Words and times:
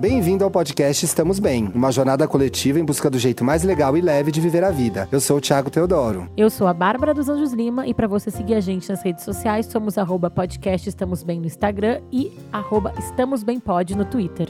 Bem-vindo 0.00 0.42
ao 0.42 0.50
podcast 0.50 1.04
Estamos 1.04 1.38
Bem, 1.38 1.70
uma 1.74 1.92
jornada 1.92 2.26
coletiva 2.26 2.80
em 2.80 2.84
busca 2.86 3.10
do 3.10 3.18
jeito 3.18 3.44
mais 3.44 3.62
legal 3.64 3.94
e 3.98 4.00
leve 4.00 4.32
de 4.32 4.40
viver 4.40 4.64
a 4.64 4.70
vida. 4.70 5.06
Eu 5.12 5.20
sou 5.20 5.36
o 5.36 5.40
Thiago 5.42 5.68
Teodoro. 5.68 6.26
Eu 6.38 6.48
sou 6.48 6.66
a 6.66 6.72
Bárbara 6.72 7.12
dos 7.12 7.28
Anjos 7.28 7.52
Lima 7.52 7.86
e 7.86 7.92
para 7.92 8.08
você 8.08 8.30
seguir 8.30 8.54
a 8.54 8.60
gente 8.60 8.88
nas 8.88 9.02
redes 9.02 9.22
sociais, 9.22 9.66
somos 9.66 9.98
arroba 9.98 10.30
podcast 10.30 10.88
Estamos 10.88 11.22
Bem 11.22 11.38
no 11.38 11.44
Instagram 11.44 12.00
e 12.10 12.32
arroba 12.50 12.94
Estamos 12.98 13.42
Bem 13.42 13.60
Pod 13.60 13.94
no 13.94 14.06
Twitter. 14.06 14.48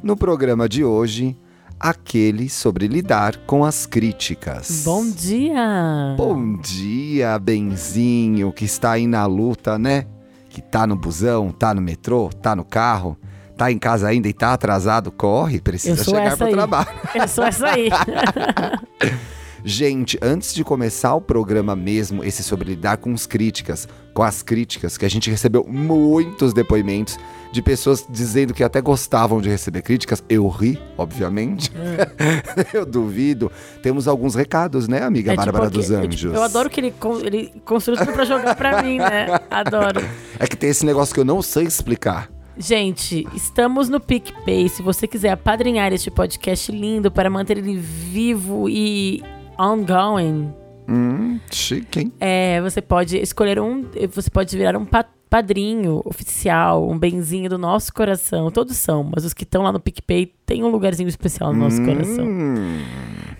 No 0.00 0.16
programa 0.16 0.68
de 0.68 0.84
hoje, 0.84 1.36
aquele 1.80 2.48
sobre 2.48 2.86
lidar 2.86 3.38
com 3.38 3.64
as 3.64 3.86
críticas. 3.86 4.84
Bom 4.84 5.04
dia! 5.10 6.14
Bom 6.16 6.56
dia, 6.58 7.36
Benzinho, 7.40 8.52
que 8.52 8.64
está 8.64 8.92
aí 8.92 9.08
na 9.08 9.26
luta, 9.26 9.76
né? 9.76 10.06
Que 10.56 10.62
tá 10.62 10.86
no 10.86 10.96
busão, 10.96 11.50
tá 11.50 11.74
no 11.74 11.82
metrô, 11.82 12.30
tá 12.30 12.56
no 12.56 12.64
carro, 12.64 13.14
tá 13.58 13.70
em 13.70 13.78
casa 13.78 14.08
ainda 14.08 14.26
e 14.26 14.32
tá 14.32 14.54
atrasado, 14.54 15.12
corre, 15.12 15.60
precisa 15.60 16.02
chegar 16.02 16.34
pro 16.34 16.46
aí. 16.46 16.52
trabalho. 16.54 16.88
Eu 17.14 17.28
sou 17.28 17.44
essa 17.44 17.66
aí. 17.66 17.90
Gente, 19.62 20.18
antes 20.22 20.54
de 20.54 20.64
começar 20.64 21.14
o 21.14 21.20
programa 21.20 21.76
mesmo, 21.76 22.24
esse 22.24 22.42
sobre 22.42 22.70
lidar 22.70 22.96
com 22.96 23.12
as 23.12 23.26
críticas, 23.26 23.86
com 24.14 24.22
as 24.22 24.42
críticas, 24.42 24.96
que 24.96 25.04
a 25.04 25.10
gente 25.10 25.28
recebeu 25.28 25.62
muitos 25.68 26.54
depoimentos 26.54 27.18
de 27.52 27.62
pessoas 27.62 28.06
dizendo 28.08 28.52
que 28.52 28.62
até 28.62 28.80
gostavam 28.80 29.40
de 29.40 29.48
receber 29.48 29.82
críticas. 29.82 30.22
Eu 30.28 30.46
ri, 30.48 30.78
obviamente. 30.98 31.70
eu 32.74 32.84
duvido. 32.84 33.50
Temos 33.82 34.06
alguns 34.08 34.34
recados, 34.34 34.88
né, 34.88 35.02
amiga 35.02 35.32
É 35.32 35.34
tipo 35.34 35.44
Bárbara 35.44 35.66
aqui- 35.68 35.76
dos 35.78 35.90
é 35.90 35.96
Anjos? 35.96 36.20
tipo- 36.20 36.34
eu 36.34 36.42
adoro 36.42 36.68
que 36.70 36.80
ele, 36.80 36.94
ele 37.24 37.52
construiu 37.64 37.98
tudo 37.98 38.12
pra 38.12 38.24
jogar 38.24 38.54
pra 38.54 38.82
mim, 38.82 38.98
né? 38.98 39.26
Adoro. 39.50 40.00
É 40.38 40.46
que 40.46 40.56
tem 40.56 40.70
esse 40.70 40.84
negócio 40.84 41.14
que 41.14 41.20
eu 41.20 41.24
não 41.24 41.40
sei 41.42 41.64
explicar. 41.64 42.30
Gente, 42.58 43.26
estamos 43.34 43.88
no 43.88 44.00
PicPay. 44.00 44.68
Se 44.70 44.80
você 44.82 45.06
quiser 45.06 45.30
apadrinhar 45.30 45.92
este 45.92 46.10
podcast 46.10 46.72
lindo 46.72 47.10
para 47.10 47.28
manter 47.28 47.58
ele 47.58 47.76
vivo 47.76 48.68
e 48.68 49.22
ongoing, 49.58 50.52
Hum, 50.88 51.40
chique, 51.50 51.98
hein? 51.98 52.12
É, 52.20 52.60
você 52.60 52.80
pode 52.80 53.16
escolher 53.18 53.58
um. 53.60 53.84
Você 54.12 54.30
pode 54.30 54.56
virar 54.56 54.78
um 54.78 54.84
pa- 54.84 55.04
padrinho 55.28 56.00
oficial, 56.04 56.88
um 56.88 56.98
benzinho 56.98 57.50
do 57.50 57.58
nosso 57.58 57.92
coração. 57.92 58.50
Todos 58.50 58.76
são, 58.76 59.02
mas 59.04 59.24
os 59.24 59.34
que 59.34 59.44
estão 59.44 59.62
lá 59.62 59.72
no 59.72 59.80
PicPay 59.80 60.32
têm 60.44 60.62
um 60.64 60.68
lugarzinho 60.68 61.08
especial 61.08 61.52
no 61.52 61.60
nosso 61.60 61.84
coração. 61.84 62.24
Hum, 62.24 62.80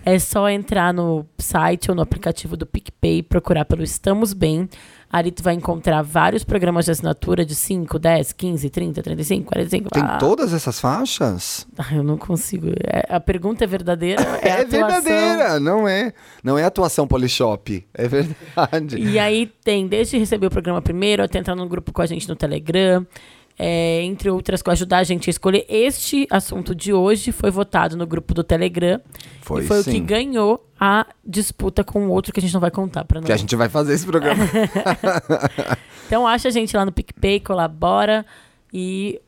É 0.05 0.17
só 0.19 0.49
entrar 0.49 0.93
no 0.93 1.25
site 1.37 1.89
ou 1.89 1.95
no 1.95 2.01
aplicativo 2.01 2.55
do 2.55 2.65
PicPay, 2.65 3.23
procurar 3.23 3.65
pelo 3.65 3.83
Estamos 3.83 4.33
Bem. 4.33 4.69
Ali 5.09 5.31
tu 5.31 5.41
vai 5.41 5.53
encontrar 5.53 6.01
vários 6.01 6.43
programas 6.43 6.85
de 6.85 6.91
assinatura 6.91 7.45
de 7.45 7.55
5, 7.55 7.97
10, 7.97 8.33
15, 8.33 8.69
30, 8.69 9.01
35, 9.01 9.45
45. 9.45 9.89
tem 9.89 10.03
ah, 10.03 10.17
todas 10.17 10.53
essas 10.53 10.79
faixas? 10.79 11.65
ah, 11.77 11.95
eu 11.95 12.03
não 12.03 12.17
consigo. 12.17 12.67
É- 12.83 13.15
a 13.15 13.19
pergunta 13.19 13.63
é 13.63 13.67
verdadeira? 13.67 14.21
É, 14.41 14.57
É, 14.57 14.65
verdadeira, 14.65 15.59
não 15.59 15.87
é? 15.87 16.11
Não 16.43 16.57
é 16.57 16.63
atuação 16.65 17.07
Polishop, 17.07 17.85
é 17.93 18.07
verdade. 18.07 18.97
E 18.97 19.17
aí 19.17 19.49
tem, 19.63 19.87
desde 19.87 20.17
receber 20.17 20.47
o 20.47 20.51
programa 20.51 20.81
primeiro, 20.81 21.23
até 21.23 21.39
entrar 21.39 21.55
no 21.55 21.67
grupo 21.67 21.93
com 21.93 22.01
a 22.01 22.05
gente 22.05 22.27
no 22.27 22.35
Telegram, 22.35 23.05
é, 23.57 24.01
entre 24.03 24.29
outras 24.29 24.61
coisas, 24.61 24.81
ajudar 24.81 24.97
a 24.97 25.03
gente 25.03 25.29
a 25.29 25.31
escolher. 25.31 25.65
Este 25.69 26.27
assunto 26.29 26.75
de 26.75 26.93
hoje 26.93 27.31
foi 27.31 27.49
votado 27.49 27.95
no 27.95 28.05
grupo 28.05 28.33
do 28.33 28.43
Telegram. 28.43 28.99
Foi, 29.41 29.63
e 29.63 29.67
foi 29.67 29.81
sim. 29.83 29.89
o 29.89 29.93
que 29.93 29.99
ganhou 29.99 30.66
a 30.79 31.05
disputa 31.25 31.83
com 31.83 32.07
o 32.07 32.09
outro 32.11 32.31
que 32.33 32.39
a 32.39 32.41
gente 32.41 32.53
não 32.53 32.61
vai 32.61 32.71
contar 32.71 33.03
pra 33.05 33.19
não. 33.19 33.25
Que 33.25 33.31
a 33.33 33.37
gente 33.37 33.55
vai 33.55 33.69
fazer 33.69 33.93
esse 33.93 34.05
programa. 34.05 34.43
Então 36.07 36.25
acha 36.25 36.47
a 36.47 36.51
gente 36.51 36.75
lá 36.75 36.85
no 36.85 36.91
PicPay, 36.91 37.39
colabora 37.41 38.25
e 38.73 39.19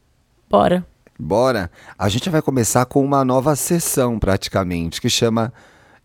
bora. 0.49 0.86
Bora. 1.20 1.70
A 1.98 2.08
gente 2.08 2.30
vai 2.30 2.42
começar 2.42 2.86
com 2.86 3.04
uma 3.04 3.26
nova 3.26 3.54
sessão, 3.55 4.17
praticamente, 4.17 5.02
que 5.02 5.09
chama 5.09 5.52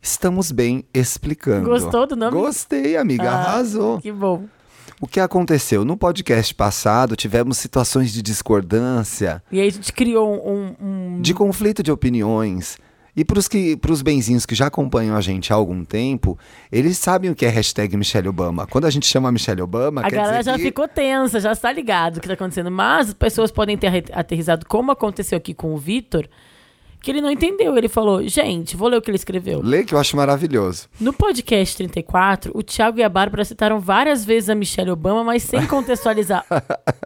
Estamos 0.03 0.51
Bem 0.51 0.85
Explicando. 0.93 1.69
Gostou 1.69 2.07
do 2.09 2.17
nome? 2.17 2.33
Gostei, 2.33 2.97
amiga. 2.97 3.31
Ah. 3.31 3.35
Arrasou. 3.53 4.01
Que 4.01 4.11
bom. 4.11 4.47
O 5.01 5.07
que 5.07 5.21
aconteceu? 5.21 5.85
No 5.85 5.97
podcast 5.97 6.53
passado, 6.55 7.15
tivemos 7.15 7.57
situações 7.59 8.13
de 8.13 8.21
discordância, 8.21 9.41
E 9.53 9.61
aí 9.61 9.69
a 9.69 9.71
gente 9.71 9.93
criou 9.93 10.45
um. 10.45 10.75
um- 10.81 11.21
de 11.23 11.33
conflito 11.35 11.83
de 11.85 11.93
opiniões. 11.93 12.79
E 13.17 13.25
para 13.25 13.39
os 13.39 13.47
que, 13.47 13.77
pros 13.77 14.03
benzinhos 14.03 14.45
que 14.45 14.55
já 14.55 14.67
acompanham 14.67 15.17
a 15.17 15.21
gente 15.21 15.53
há 15.53 15.57
algum 15.57 15.85
tempo, 15.85 16.39
eles 16.71 16.99
sabem 16.99 17.31
o 17.31 17.35
que 17.35 17.47
é 17.47 17.49
hashtag 17.49 17.97
Michelle 17.97 18.29
Obama. 18.29 18.67
Quando 18.67 18.87
a 18.87 18.91
gente 18.91 19.07
chama 19.07 19.31
Michelle 19.31 19.63
Obama, 19.63 20.05
A 20.05 20.11
galera 20.11 20.43
já 20.43 20.57
que... 20.57 20.63
ficou 20.63 20.89
tensa, 20.89 21.39
já 21.39 21.53
está 21.53 21.71
ligado 21.71 22.17
o 22.17 22.21
que 22.21 22.27
está 22.27 22.35
acontecendo. 22.35 22.71
Mas 22.71 23.09
as 23.09 23.15
pessoas 23.15 23.53
podem 23.53 23.79
ter 23.79 24.05
aterrizado, 24.13 24.67
como 24.67 24.91
aconteceu 24.91 25.39
aqui 25.39 25.55
com 25.55 25.73
o 25.73 25.79
Vitor, 25.79 26.29
que 27.05 27.11
ele 27.11 27.21
não 27.21 27.31
entendeu. 27.31 27.77
Ele 27.77 27.89
falou: 27.89 28.27
gente, 28.27 28.77
vou 28.77 28.89
ler 28.89 28.97
o 28.97 29.03
que 29.03 29.11
ele 29.11 29.17
escreveu. 29.17 29.61
Lê 29.63 29.85
que 29.85 29.95
eu 29.95 29.99
acho 29.99 30.17
maravilhoso. 30.17 30.89
No 31.01 31.13
podcast 31.13 31.77
34, 31.77 32.51
o 32.55 32.63
Thiago 32.63 32.99
e 32.99 33.03
a 33.03 33.09
Bárbara 33.09 33.45
citaram 33.45 33.79
várias 33.79 34.25
vezes 34.25 34.49
a 34.51 34.55
Michelle 34.55 34.91
Obama, 34.91 35.23
mas 35.23 35.43
sem 35.43 35.65
contextualizar. 35.69 36.45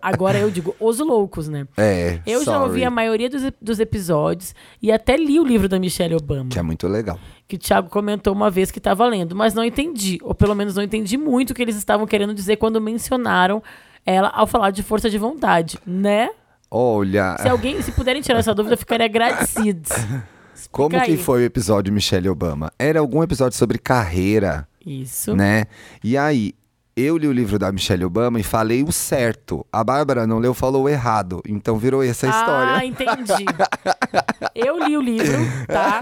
Agora 0.01 0.39
eu 0.39 0.51
digo, 0.51 0.75
os 0.81 0.99
loucos, 0.99 1.49
né? 1.49 1.67
É, 1.77 2.21
Eu 2.27 2.41
já 2.45 2.53
sorry. 2.55 2.69
ouvi 2.69 2.85
a 2.85 2.91
maioria 2.91 3.29
dos, 3.29 3.43
dos 3.61 3.81
episódios 3.81 4.55
e 4.81 4.91
até 4.93 5.17
li 5.17 5.39
o 5.41 5.45
livro 5.45 5.69
da 5.69 5.79
Michelle 5.79 6.15
Obama, 6.15 6.49
Que 6.51 6.59
é 6.59 6.63
muito 6.63 6.87
legal. 6.87 7.19
que 7.47 7.57
o 7.57 7.59
Thiago 7.59 7.89
comentou 7.89 8.33
uma 8.33 8.51
vez 8.51 8.71
que 8.71 8.79
estava 8.79 9.07
lendo, 9.07 9.35
mas 9.35 9.55
não 9.55 9.65
entendi, 9.65 10.19
ou 10.23 10.35
pelo 10.35 10.55
menos 10.55 10.75
não 10.77 10.83
entendi 10.83 11.17
muito 11.17 11.51
o 11.51 11.55
que 11.55 11.63
eles 11.63 11.77
estavam 11.77 12.07
querendo 12.07 12.33
dizer 12.35 12.57
quando 12.57 12.81
mencionaram 12.81 13.63
ela 14.07 14.29
ao 14.35 14.47
falar 14.47 14.71
de 14.71 14.83
força 14.83 15.11
de 15.11 15.19
vontade, 15.19 15.79
né? 15.87 16.31
Olha, 16.71 17.37
Se 17.41 17.49
alguém, 17.49 17.81
se 17.83 17.93
puderem 17.93 18.21
tirar 18.21 18.39
essa 18.41 18.55
dúvida, 18.55 18.75
eu 18.75 18.79
ficaria 18.79 19.07
agradecidos. 19.07 19.91
como 20.71 20.89
Explica 20.89 21.05
que 21.07 21.13
aí. 21.13 21.17
foi 21.17 21.43
o 21.43 21.45
episódio 21.45 21.93
Michelle 21.93 22.29
Obama? 22.29 22.71
Era 22.79 23.01
algum 23.01 23.23
episódio 23.23 23.57
sobre 23.57 23.79
carreira, 23.79 24.69
Isso. 24.85 25.35
né? 25.35 25.65
E 26.05 26.17
aí, 26.17 26.53
eu 27.01 27.17
li 27.17 27.27
o 27.27 27.33
livro 27.33 27.59
da 27.59 27.71
Michelle 27.73 28.05
Obama 28.05 28.41
e 28.41 28.43
falei 28.43 28.83
o 28.83 28.91
certo. 28.93 29.65
A 29.73 29.83
Bárbara 29.85 30.27
não 30.27 30.39
leu, 30.39 30.53
falou 30.55 30.85
o 30.85 30.89
errado. 30.89 31.43
Então 31.47 31.77
virou 31.79 32.03
essa 32.03 32.27
Ah, 32.27 32.31
história. 32.31 32.85
entendi. 32.87 33.45
Eu 34.55 34.77
li 34.85 34.97
o 34.97 35.01
livro, 35.01 35.39
tá? 35.69 36.01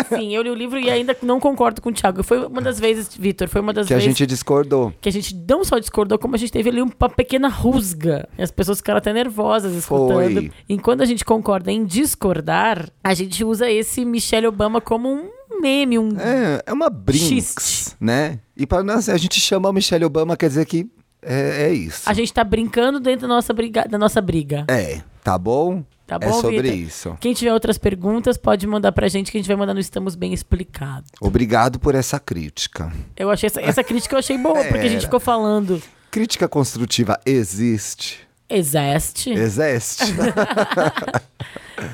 Enfim, 0.00 0.32
eu 0.34 0.42
li 0.42 0.50
o 0.50 0.54
livro 0.54 0.78
e 0.78 0.88
ainda 0.88 1.16
não 1.22 1.40
concordo 1.40 1.82
com 1.82 1.88
o 1.90 1.92
Thiago. 1.92 2.22
Foi 2.22 2.46
uma 2.46 2.60
das 2.60 2.78
vezes, 2.78 3.16
Vitor, 3.16 3.48
foi 3.48 3.60
uma 3.60 3.72
das 3.72 3.88
Que 3.88 3.94
a 3.94 3.96
vezes 3.96 4.08
gente 4.16 4.26
discordou. 4.26 4.92
que 5.00 5.08
a 5.08 5.12
gente 5.12 5.34
não 5.48 5.64
só 5.64 5.78
discordou, 5.78 6.18
como 6.20 6.36
a 6.36 6.38
gente 6.38 6.52
teve 6.52 6.70
ali 6.70 6.80
uma 6.80 7.08
pequena 7.08 7.48
rusga. 7.48 8.28
E 8.38 8.42
as 8.42 8.52
pessoas 8.52 8.78
ficaram 8.78 8.98
até 8.98 9.12
nervosas 9.12 9.74
escutando. 9.74 10.34
Foi. 10.34 10.52
Enquanto 10.68 11.02
a 11.02 11.04
gente 11.04 11.24
concorda 11.24 11.72
em 11.72 11.84
discordar, 11.84 12.88
a 13.02 13.14
gente 13.14 13.44
usa 13.44 13.68
esse 13.68 14.04
Michelle 14.04 14.46
Obama 14.46 14.80
como 14.80 15.08
um 15.12 15.28
meme, 15.60 15.98
um. 15.98 16.18
É, 16.18 16.62
é 16.66 16.72
uma 16.72 16.90
brinks, 16.90 17.54
Xiste. 17.54 17.96
né? 18.00 18.38
E 18.56 18.66
para 18.66 18.82
nós, 18.82 19.08
a 19.08 19.16
gente 19.16 19.40
chama 19.40 19.68
a 19.68 19.72
Michelle 19.72 20.04
Obama, 20.04 20.36
quer 20.36 20.48
dizer 20.48 20.66
que 20.66 20.86
é, 21.22 21.66
é 21.66 21.72
isso. 21.72 22.08
A 22.08 22.12
gente 22.12 22.32
tá 22.32 22.44
brincando 22.44 23.00
dentro 23.00 23.22
da 23.22 23.34
nossa 23.34 23.52
briga. 23.52 23.86
Da 23.88 23.98
nossa 23.98 24.20
briga. 24.20 24.64
É, 24.68 25.00
tá 25.22 25.36
bom? 25.36 25.84
Tá 26.06 26.16
é 26.16 26.26
bom, 26.26 26.40
sobre 26.40 26.62
Vitor? 26.62 26.78
isso. 26.78 27.16
Quem 27.20 27.34
tiver 27.34 27.52
outras 27.52 27.76
perguntas, 27.76 28.38
pode 28.38 28.66
mandar 28.66 28.92
pra 28.92 29.08
gente 29.08 29.30
que 29.30 29.36
a 29.36 29.40
gente 29.40 29.48
vai 29.48 29.56
mandar 29.56 29.74
no 29.74 29.80
Estamos 29.80 30.14
Bem 30.14 30.32
Explicado. 30.32 31.04
Obrigado 31.20 31.78
por 31.78 31.94
essa 31.94 32.18
crítica. 32.18 32.90
Eu 33.14 33.30
achei 33.30 33.46
essa, 33.48 33.60
essa 33.60 33.84
crítica 33.84 34.14
eu 34.14 34.18
achei 34.18 34.38
boa, 34.38 34.64
porque 34.64 34.86
a 34.86 34.88
gente 34.88 35.04
ficou 35.04 35.20
falando. 35.20 35.82
Crítica 36.10 36.48
construtiva 36.48 37.20
existe? 37.26 38.27
Existe. 38.48 39.30
Existe? 39.30 40.04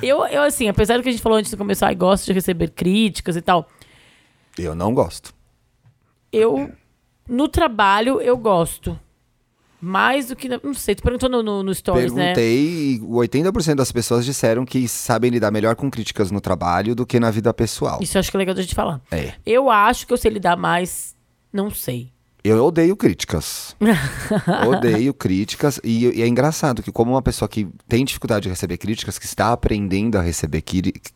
Eu, 0.03 0.25
eu, 0.27 0.43
assim, 0.43 0.67
apesar 0.69 0.97
do 0.97 1.03
que 1.03 1.09
a 1.11 1.13
gente 1.13 1.21
falou 1.23 1.37
antes 1.39 1.51
de 1.51 1.57
começar, 1.59 1.89
ai, 1.89 1.95
gosto 1.95 2.25
de 2.25 2.33
receber 2.33 2.71
críticas 2.71 3.37
e 3.37 3.43
tal. 3.43 3.69
Eu 4.59 4.75
não 4.75 4.95
gosto. 4.95 5.35
Eu, 6.33 6.73
no 7.29 7.49
trabalho, 7.49 8.19
eu 8.21 8.37
gosto. 8.37 8.99
Mais 9.81 10.29
do 10.29 10.37
que. 10.37 10.49
na- 10.49 10.59
Não 10.63 10.73
sei, 10.73 10.95
tu 10.95 11.03
perguntou 11.03 11.29
no, 11.29 11.43
no, 11.43 11.63
no 11.63 11.75
Stories, 11.75 12.15
né? 12.15 12.33
Perguntei 12.35 12.95
e 12.95 13.01
80% 13.01 13.75
das 13.75 13.93
pessoas 13.93 14.25
disseram 14.25 14.65
que 14.65 14.89
sabem 14.89 15.31
lidar 15.31 15.51
melhor 15.51 15.77
com 15.77 15.91
críticas 15.91 16.31
no 16.31 16.41
trabalho 16.41 16.95
do 16.95 17.05
que 17.05 17.21
na 17.21 17.31
vida 17.31 17.53
pessoal. 17.53 17.99
Isso 18.03 18.17
eu 18.17 18.21
acho 18.21 18.31
que 18.31 18.37
é 18.37 18.39
legal 18.39 18.55
da 18.55 18.63
gente 18.63 18.75
falar. 18.75 19.03
É. 19.11 19.35
Eu 19.45 19.69
acho 19.71 20.07
que 20.07 20.13
eu 20.15 20.17
sei 20.17 20.31
lidar 20.31 20.57
mais. 20.57 21.15
Não 21.53 21.71
sei. 21.71 22.11
Eu 22.45 22.63
odeio 22.63 22.95
críticas. 22.95 23.75
odeio 24.69 25.15
críticas. 25.15 25.81
E, 25.83 26.05
e 26.09 26.23
é 26.23 26.29
engraçado 26.29 26.83
que, 26.83 26.93
como 26.93 27.13
uma 27.13 27.23
pessoa 27.23 27.49
que 27.49 27.67
tem 27.89 28.05
dificuldade 28.05 28.43
de 28.43 28.51
receber 28.51 28.77
críticas, 28.77 29.19
que 29.19 29.25
está 29.25 29.51
aprendendo 29.51 30.19
a 30.19 30.21
receber 30.21 30.63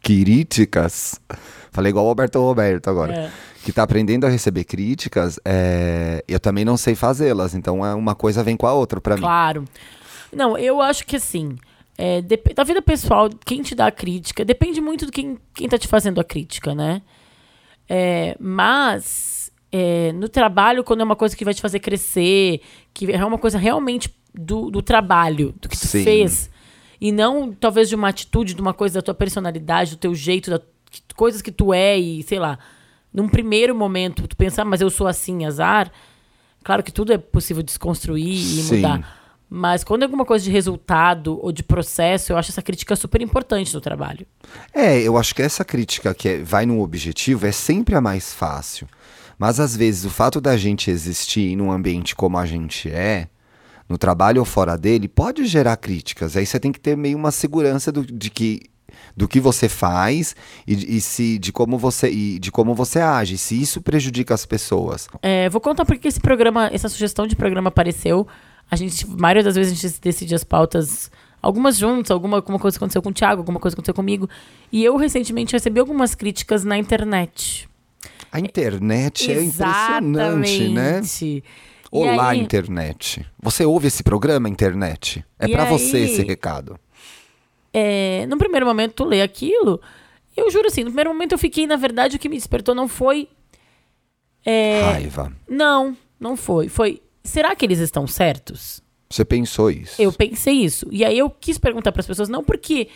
críticas. 0.00 1.20
Falei 1.70 1.90
igual 1.90 2.06
o 2.06 2.08
Alberto 2.08 2.40
Roberto 2.40 2.88
agora. 2.88 3.14
É. 3.14 3.30
Que 3.62 3.68
está 3.68 3.82
aprendendo 3.82 4.24
a 4.24 4.30
receber 4.30 4.64
críticas, 4.64 5.38
é, 5.44 6.24
eu 6.26 6.40
também 6.40 6.64
não 6.64 6.78
sei 6.78 6.94
fazê-las. 6.94 7.54
Então, 7.54 7.84
é 7.84 7.94
uma 7.94 8.14
coisa 8.14 8.42
vem 8.42 8.56
com 8.56 8.66
a 8.66 8.72
outra 8.72 8.98
pra 8.98 9.14
mim. 9.14 9.20
Claro. 9.20 9.66
Não, 10.32 10.56
eu 10.56 10.80
acho 10.80 11.04
que 11.04 11.16
assim. 11.16 11.58
é, 11.98 12.22
da 12.22 12.64
vida 12.64 12.80
pessoal, 12.80 13.28
quem 13.44 13.60
te 13.60 13.74
dá 13.74 13.88
a 13.88 13.92
crítica, 13.92 14.46
depende 14.46 14.80
muito 14.80 15.04
de 15.04 15.12
quem, 15.12 15.36
quem 15.52 15.68
tá 15.68 15.76
te 15.76 15.88
fazendo 15.88 16.22
a 16.22 16.24
crítica, 16.24 16.74
né? 16.74 17.02
É, 17.86 18.34
mas 18.40 19.37
é, 19.70 20.12
no 20.12 20.28
trabalho, 20.28 20.82
quando 20.84 21.00
é 21.00 21.04
uma 21.04 21.16
coisa 21.16 21.36
que 21.36 21.44
vai 21.44 21.52
te 21.54 21.60
fazer 21.60 21.80
crescer, 21.80 22.60
que 22.94 23.10
é 23.12 23.24
uma 23.24 23.38
coisa 23.38 23.58
realmente 23.58 24.14
do, 24.34 24.70
do 24.70 24.80
trabalho, 24.82 25.54
do 25.60 25.68
que 25.68 25.76
tu 25.78 25.86
Sim. 25.86 26.04
fez, 26.04 26.50
e 27.00 27.12
não 27.12 27.52
talvez 27.52 27.88
de 27.88 27.94
uma 27.94 28.08
atitude, 28.08 28.54
de 28.54 28.60
uma 28.60 28.74
coisa 28.74 28.94
da 28.96 29.02
tua 29.02 29.14
personalidade, 29.14 29.92
do 29.92 29.96
teu 29.98 30.14
jeito, 30.14 30.50
da, 30.50 30.58
que- 30.90 31.02
coisas 31.14 31.42
que 31.42 31.52
tu 31.52 31.72
é 31.74 31.98
e 31.98 32.22
sei 32.22 32.38
lá. 32.38 32.58
Num 33.12 33.28
primeiro 33.28 33.74
momento, 33.74 34.28
tu 34.28 34.36
pensar, 34.36 34.64
mas 34.64 34.80
eu 34.80 34.90
sou 34.90 35.06
assim, 35.06 35.44
azar. 35.46 35.90
Claro 36.62 36.82
que 36.82 36.92
tudo 36.92 37.12
é 37.12 37.18
possível 37.18 37.62
desconstruir 37.62 38.34
e 38.34 38.62
Sim. 38.62 38.76
mudar. 38.76 39.16
Mas 39.50 39.82
quando 39.82 40.02
é 40.02 40.04
alguma 40.04 40.26
coisa 40.26 40.44
de 40.44 40.50
resultado 40.50 41.38
ou 41.42 41.50
de 41.50 41.62
processo, 41.62 42.32
eu 42.32 42.36
acho 42.36 42.50
essa 42.50 42.60
crítica 42.60 42.94
super 42.94 43.22
importante 43.22 43.72
no 43.72 43.80
trabalho. 43.80 44.26
É, 44.74 45.00
eu 45.00 45.16
acho 45.16 45.34
que 45.34 45.40
essa 45.40 45.64
crítica 45.64 46.12
que 46.14 46.28
é- 46.28 46.42
vai 46.42 46.66
no 46.66 46.82
objetivo 46.82 47.46
é 47.46 47.52
sempre 47.52 47.94
a 47.94 48.00
mais 48.00 48.34
fácil. 48.34 48.86
Mas 49.38 49.60
às 49.60 49.76
vezes 49.76 50.04
o 50.04 50.10
fato 50.10 50.40
da 50.40 50.56
gente 50.56 50.90
existir 50.90 51.54
num 51.56 51.70
ambiente 51.70 52.16
como 52.16 52.36
a 52.36 52.44
gente 52.44 52.90
é, 52.90 53.28
no 53.88 53.96
trabalho 53.96 54.40
ou 54.40 54.44
fora 54.44 54.76
dele, 54.76 55.08
pode 55.08 55.46
gerar 55.46 55.76
críticas. 55.76 56.36
Aí 56.36 56.44
você 56.44 56.60
tem 56.60 56.72
que 56.72 56.80
ter 56.80 56.96
meio 56.96 57.16
uma 57.16 57.30
segurança 57.30 57.90
do, 57.90 58.04
de 58.04 58.30
que 58.30 58.62
do 59.16 59.28
que 59.28 59.40
você 59.40 59.68
faz 59.68 60.34
e, 60.66 60.96
e 60.96 61.00
se 61.00 61.38
de 61.38 61.52
como 61.52 61.76
você 61.76 62.10
e 62.10 62.38
de 62.38 62.50
como 62.50 62.74
você 62.74 63.00
age, 63.00 63.36
se 63.36 63.60
isso 63.60 63.80
prejudica 63.80 64.34
as 64.34 64.46
pessoas. 64.46 65.08
É, 65.22 65.48
vou 65.48 65.60
contar 65.60 65.84
porque 65.84 66.08
esse 66.08 66.20
programa, 66.20 66.70
essa 66.72 66.88
sugestão 66.88 67.26
de 67.26 67.36
programa 67.36 67.68
apareceu. 67.68 68.26
A 68.70 68.76
gente, 68.76 69.08
maioria 69.08 69.42
das 69.42 69.56
vezes, 69.56 69.72
a 69.72 69.74
gente 69.74 70.00
decide 70.00 70.34
as 70.34 70.44
pautas, 70.44 71.10
algumas 71.40 71.76
juntas, 71.76 72.10
alguma, 72.10 72.36
alguma 72.36 72.58
coisa 72.58 72.76
aconteceu 72.76 73.02
com 73.02 73.10
o 73.10 73.12
Thiago, 73.12 73.40
alguma 73.40 73.58
coisa 73.58 73.74
aconteceu 73.74 73.94
comigo. 73.94 74.28
E 74.70 74.84
eu 74.84 74.96
recentemente 74.96 75.52
recebi 75.52 75.80
algumas 75.80 76.14
críticas 76.14 76.64
na 76.64 76.76
internet. 76.76 77.67
A 78.30 78.38
internet 78.40 79.30
é 79.32 79.42
impressionante, 79.42 80.68
né? 80.68 81.00
Olá, 81.90 82.30
aí- 82.30 82.40
internet. 82.40 83.24
Você 83.42 83.64
ouve 83.64 83.86
esse 83.88 84.02
programa, 84.02 84.48
internet? 84.48 85.24
É 85.38 85.46
E 85.46 85.52
pra 85.52 85.64
você 85.64 85.96
aí- 85.98 86.02
esse 86.04 86.22
recado. 86.22 86.78
é, 87.72 88.26
no 88.26 88.36
primeiro 88.36 88.66
momento 88.66 88.92
tu 88.94 89.04
lê 89.04 89.22
aquilo, 89.22 89.80
eu 90.36 90.50
juro 90.50 90.66
assim, 90.66 90.80
no 90.82 90.90
primeiro 90.90 91.10
momento 91.12 91.32
eu 91.32 91.38
fiquei, 91.38 91.66
na 91.66 91.76
verdade, 91.76 92.16
o 92.16 92.18
que 92.18 92.28
me 92.28 92.36
despertou 92.36 92.74
não 92.74 92.86
foi. 92.88 93.28
é, 94.44 94.80
Raiva. 94.82 95.32
não, 95.48 95.96
não 96.18 96.36
foi. 96.36 96.68
Foi. 96.68 97.02
Será 97.24 97.54
que 97.54 97.64
eles 97.66 97.78
estão 97.80 98.06
certos? 98.06 98.82
Você 99.10 99.24
pensou 99.24 99.70
isso? 99.70 100.00
Eu 100.00 100.12
pensei 100.12 100.54
isso. 100.54 100.86
E 100.90 101.04
aí 101.04 101.18
eu 101.18 101.28
quis 101.30 101.58
perguntar 101.58 101.92
para 101.92 102.00
as 102.00 102.06
pessoas, 102.06 102.28
não 102.28 102.42
porque. 102.44 102.88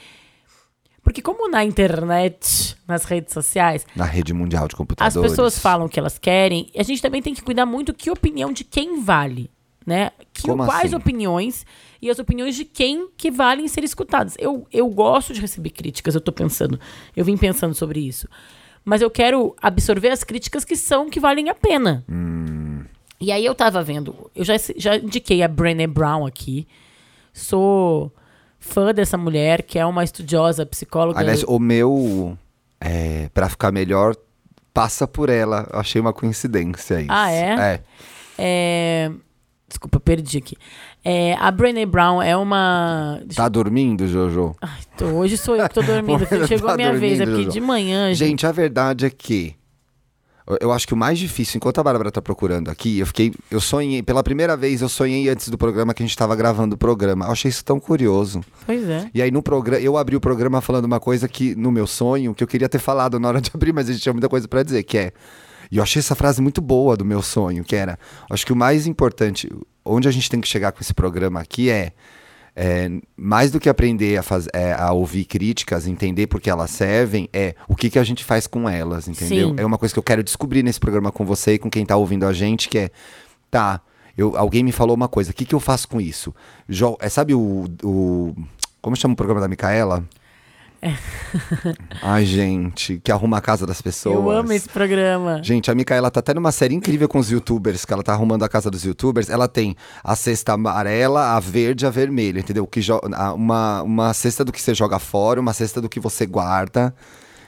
Porque, 1.03 1.21
como 1.21 1.49
na 1.51 1.65
internet, 1.65 2.77
nas 2.87 3.05
redes 3.05 3.33
sociais, 3.35 3.85
Na 3.97 4.05
rede 4.05 4.33
mundial 4.33 4.69
de 4.69 4.75
as 4.75 4.79
computadores. 4.79 5.31
pessoas 5.31 5.59
falam 5.59 5.87
o 5.87 5.89
que 5.89 5.99
elas 5.99 6.19
querem, 6.19 6.71
a 6.77 6.83
gente 6.83 7.03
também 7.03 7.21
tem 7.21 7.35
que 7.35 7.43
cuidar 7.43 7.67
muito 7.67 7.93
que 7.93 8.11
opinião 8.11 8.53
de 8.53 8.65
quem 8.65 9.03
vale. 9.03 9.51
Né? 9.85 10.13
Que, 10.33 10.43
Como 10.43 10.65
quais 10.65 10.87
assim? 10.87 10.95
opiniões 10.95 11.67
e 12.01 12.09
as 12.09 12.21
opiniões 12.21 12.55
de 12.55 12.65
quem 12.65 13.09
que 13.17 13.33
valem 13.33 13.67
ser 13.67 13.83
escutadas. 13.83 14.37
Eu, 14.39 14.65
eu 14.73 14.89
gosto 14.89 15.35
de 15.35 15.41
receber 15.41 15.71
críticas, 15.71 16.15
eu 16.15 16.21
tô 16.21 16.31
pensando. 16.31 16.79
Eu 17.17 17.25
vim 17.25 17.37
pensando 17.37 17.75
sobre 17.75 17.99
isso. 17.99 18.29
Mas 18.85 19.03
eu 19.03 19.11
quero 19.11 19.57
absorver 19.61 20.11
as 20.11 20.23
críticas 20.23 20.65
que 20.65 20.77
são 20.77 21.11
que 21.11 21.19
valem 21.19 21.49
a 21.49 21.55
pena. 21.55 22.05
Hum. 22.09 22.85
E 23.21 23.33
aí 23.33 23.45
eu 23.45 23.55
tava 23.57 23.83
vendo, 23.83 24.31
eu 24.37 24.45
já, 24.45 24.55
já 24.77 24.97
indiquei 24.97 25.43
a 25.43 25.49
Brené 25.49 25.87
Brown 25.89 26.27
aqui. 26.27 26.67
Sou 27.33 28.13
fã 28.63 28.95
dessa 28.95 29.19
mulher, 29.19 29.63
que 29.63 29.79
é 29.79 29.85
uma 29.85 30.05
estudiosa, 30.05 30.65
psicóloga. 30.65 31.19
Aliás, 31.19 31.43
o 31.47 31.59
meu, 31.59 32.39
é, 32.81 33.29
pra 33.35 33.49
ficar 33.49 33.71
melhor, 33.73 34.15
passa 34.73 35.07
por 35.07 35.29
ela. 35.29 35.69
Eu 35.73 35.81
achei 35.81 36.01
uma 36.01 36.13
coincidência 36.13 37.01
isso. 37.01 37.09
Ah, 37.11 37.31
é? 37.31 37.55
É. 37.59 37.81
É, 38.39 39.11
Desculpa, 39.69 39.99
perdi 39.99 40.39
aqui. 40.39 40.57
É, 41.05 41.35
a 41.35 41.51
Brené 41.51 41.85
Brown 41.87 42.23
é 42.23 42.37
uma. 42.37 43.19
deixa 43.25 43.43
Tá 43.43 43.49
dormindo, 43.49 44.07
Jojo? 44.07 44.55
Ai, 44.61 44.81
tô- 44.97 45.07
hoje 45.07 45.37
sou 45.39 45.57
eu 45.57 45.67
que 45.69 45.75
tô 45.75 45.81
dormindo. 45.85 46.25
Tá 46.27 46.47
Chegou 46.47 46.71
a 46.71 46.77
minha 46.77 46.93
vez, 46.93 47.21
é 47.21 47.25
porque 47.25 47.31
dormindo, 47.37 47.53
de 47.53 47.61
manhã. 47.61 48.13
gente. 48.15 48.29
Gente, 48.29 48.47
a 48.47 48.53
verdade 48.53 49.07
é 49.07 49.11
que 49.11 49.55
eu- 50.61 50.73
acho 50.73 50.87
que 50.87 50.95
o 50.95 50.97
mais 50.97 51.19
difícil, 51.19 51.59
enquanto 51.59 51.79
a 51.79 51.83
Bárbara 51.85 52.11
tá 52.11 52.21
procurando 52.21 52.69
aqui, 52.71 52.99
eu 52.99 53.07
fiquei. 53.07 53.33
Eu 53.51 53.61
sonhei, 53.61 54.03
pela 54.03 54.23
primeira 54.23 54.57
vez, 54.57 54.83
eu 54.83 54.89
sonhei 54.89 55.29
antes 55.29 55.49
do 55.49 55.57
programa 55.59 55.95
que 55.95 56.03
a 56.03 56.07
gente 56.07 56.17
tava 56.17 56.35
gravando 56.35 56.75
o 56.75 56.79
programa. 56.79 57.27
Eu 57.27 57.33
achei 57.33 57.49
isso 57.49 57.65
tão 57.65 57.79
curioso. 57.79 58.41
Pois 58.67 58.83
é. 58.89 59.09
E 59.15 59.23
aí 59.23 59.31
no 59.31 59.43
programa, 59.43 59.83
eu 59.83 59.97
abri 59.97 60.17
o 60.17 60.21
programa 60.21 60.61
falando 60.61 60.85
uma 60.85 60.99
coisa 61.01 61.29
que, 61.29 61.55
no 61.55 61.71
meu 61.71 61.87
sonho, 61.87 62.35
que 62.35 62.43
eu 62.43 62.49
queria 62.49 62.69
ter 62.69 62.79
falado 62.79 63.21
na 63.21 63.29
hora 63.29 63.41
de 63.41 63.51
abrir, 63.55 63.73
mas 63.73 63.89
a 63.89 63.93
gente 63.93 64.03
tinha 64.03 64.13
muita 64.13 64.29
coisa 64.29 64.49
pra 64.49 64.63
dizer, 64.63 64.83
que 64.83 64.99
é. 64.99 65.13
E 65.71 65.77
eu 65.79 65.83
achei 65.83 66.01
essa 66.01 66.15
frase 66.15 66.43
muito 66.43 66.61
boa 66.61 66.97
do 66.97 67.05
meu 67.05 67.23
sonho, 67.23 67.65
que 67.65 67.75
era. 67.75 67.99
Acho 68.31 68.45
que 68.45 68.53
o 68.53 68.57
mais 68.57 68.87
importante, 68.87 69.49
onde 69.85 70.07
a 70.07 70.11
gente 70.11 70.29
tem 70.29 70.41
que 70.41 70.47
chegar 70.49 70.71
com 70.73 70.81
esse 70.81 70.93
programa 70.93 71.41
aqui 71.41 71.71
é. 71.71 71.93
É, 72.55 72.91
mais 73.17 73.51
do 73.51 73.59
que 73.59 73.69
aprender 73.69 74.19
a, 74.19 74.23
faz, 74.23 74.47
é, 74.53 74.73
a 74.75 74.93
ouvir 74.93 75.25
críticas, 75.25 75.87
entender 75.87 76.27
por 76.27 76.41
que 76.41 76.51
elas 76.51 76.71
servem, 76.71 77.29
é 77.33 77.55
o 77.67 77.75
que, 77.75 77.89
que 77.89 77.99
a 77.99 78.05
gente 78.05 78.25
faz 78.25 78.47
com 78.47 78.69
elas, 78.69 79.09
entendeu? 79.09 79.51
Sim. 79.51 79.55
É 79.59 79.65
uma 79.65 79.79
coisa 79.79 79.93
que 79.95 79.99
eu 79.99 80.03
quero 80.03 80.23
descobrir 80.23 80.63
nesse 80.63 80.79
programa 80.79 81.11
com 81.11 81.25
você 81.25 81.55
e 81.55 81.59
com 81.59 81.71
quem 81.71 81.87
tá 81.87 81.97
ouvindo 81.97 82.27
a 82.27 82.33
gente, 82.33 82.69
que 82.69 82.79
é, 82.79 82.91
tá, 83.51 83.81
eu, 84.17 84.37
alguém 84.37 84.63
me 84.63 84.73
falou 84.73 84.95
uma 84.95 85.09
coisa, 85.09 85.31
o 85.31 85.35
que, 85.35 85.45
que 85.45 85.55
eu 85.55 85.61
faço 85.61 85.89
com 85.89 86.01
isso? 86.01 86.35
Jo, 86.69 86.97
é, 87.01 87.09
sabe 87.09 87.35
o, 87.35 87.65
o. 87.83 88.35
Como 88.81 88.97
chama 88.97 89.15
o 89.15 89.17
programa 89.17 89.41
da 89.41 89.49
Micaela? 89.49 90.05
Ai, 92.03 92.25
gente, 92.25 93.01
que 93.03 93.13
arruma 93.13 93.39
a 93.39 93.41
casa 93.41 93.67
das 93.67 93.81
pessoas. 93.81 94.17
Eu 94.17 94.31
amo 94.31 94.53
esse 94.53 94.69
programa. 94.69 95.41
Gente, 95.43 95.71
a 95.71 95.75
Micaela 95.75 96.11
tá 96.11 96.21
até 96.21 96.35
numa 96.35 96.51
série 96.53 96.75
incrível 96.75 97.09
com 97.09 97.19
os 97.19 97.31
youtubers, 97.31 97.85
que 97.85 97.93
ela 97.93 98.03
tá 98.03 98.13
arrumando 98.13 98.43
a 98.43 98.49
casa 98.49 98.71
dos 98.71 98.85
youtubers. 98.85 99.31
Ela 99.31 99.47
tem 99.49 99.77
a 100.03 100.17
cesta 100.17 100.53
amarela, 100.55 101.37
a 101.37 101.41
verde 101.41 101.85
e 101.85 101.87
a 101.87 101.91
vermelha, 101.91 102.41
entendeu? 102.41 102.67
Que 102.67 102.81
uma, 103.35 103.83
uma 103.83 104.15
cesta 104.15 104.45
do 104.45 104.53
que 104.53 104.61
você 104.61 104.75
joga 104.75 104.99
fora, 104.99 105.41
uma 105.41 105.53
cesta 105.53 105.81
do 105.81 105.89
que 105.89 106.01
você 106.01 106.27
guarda. 106.27 106.95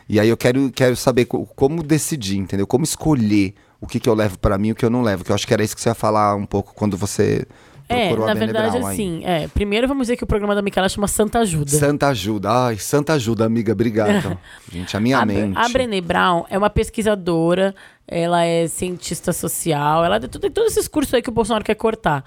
E 0.08 0.20
aí 0.20 0.28
eu 0.28 0.36
quero, 0.36 0.70
quero 0.70 0.94
saber 0.96 1.24
co- 1.24 1.46
como 1.56 1.82
decidir, 1.82 2.36
entendeu? 2.38 2.66
Como 2.66 2.84
escolher 2.84 3.54
o 3.80 3.86
que, 3.86 3.98
que 3.98 4.08
eu 4.08 4.14
levo 4.14 4.38
pra 4.38 4.56
mim 4.58 4.68
e 4.68 4.72
o 4.72 4.74
que 4.74 4.84
eu 4.84 4.90
não 4.90 5.02
levo. 5.02 5.24
Que 5.24 5.30
eu 5.32 5.34
acho 5.34 5.46
que 5.46 5.52
era 5.54 5.62
isso 5.64 5.74
que 5.74 5.80
você 5.80 5.88
ia 5.88 5.94
falar 5.94 6.34
um 6.36 6.46
pouco 6.46 6.74
quando 6.74 6.96
você 6.96 7.46
É, 7.88 8.16
na 8.16 8.34
verdade, 8.34 8.78
assim, 8.78 9.22
é, 9.24 9.46
primeiro 9.48 9.86
vamos 9.86 10.04
dizer 10.04 10.16
que 10.16 10.24
o 10.24 10.26
programa 10.26 10.54
da 10.54 10.62
Micaela 10.62 10.88
chama 10.88 11.06
Santa 11.06 11.40
Ajuda. 11.40 11.70
Santa 11.70 12.08
ajuda. 12.08 12.50
Ai, 12.50 12.78
santa 12.78 13.12
ajuda, 13.12 13.44
amiga. 13.44 13.72
Obrigado. 13.72 14.38
Gente, 14.72 14.96
a 14.96 15.00
minha 15.00 15.18
a, 15.18 15.26
mente. 15.26 15.58
a 15.58 15.68
Brené 15.68 16.00
Brown 16.00 16.44
é 16.48 16.56
uma 16.56 16.70
pesquisadora, 16.70 17.74
ela 18.06 18.44
é 18.44 18.66
cientista 18.68 19.32
social, 19.32 20.04
ela 20.04 20.20
tem 20.20 20.28
tudo- 20.28 20.50
todos 20.50 20.72
esses 20.72 20.86
cursos 20.86 21.12
aí 21.14 21.22
que 21.22 21.30
o 21.30 21.32
Bolsonaro 21.32 21.64
quer 21.64 21.74
cortar. 21.74 22.22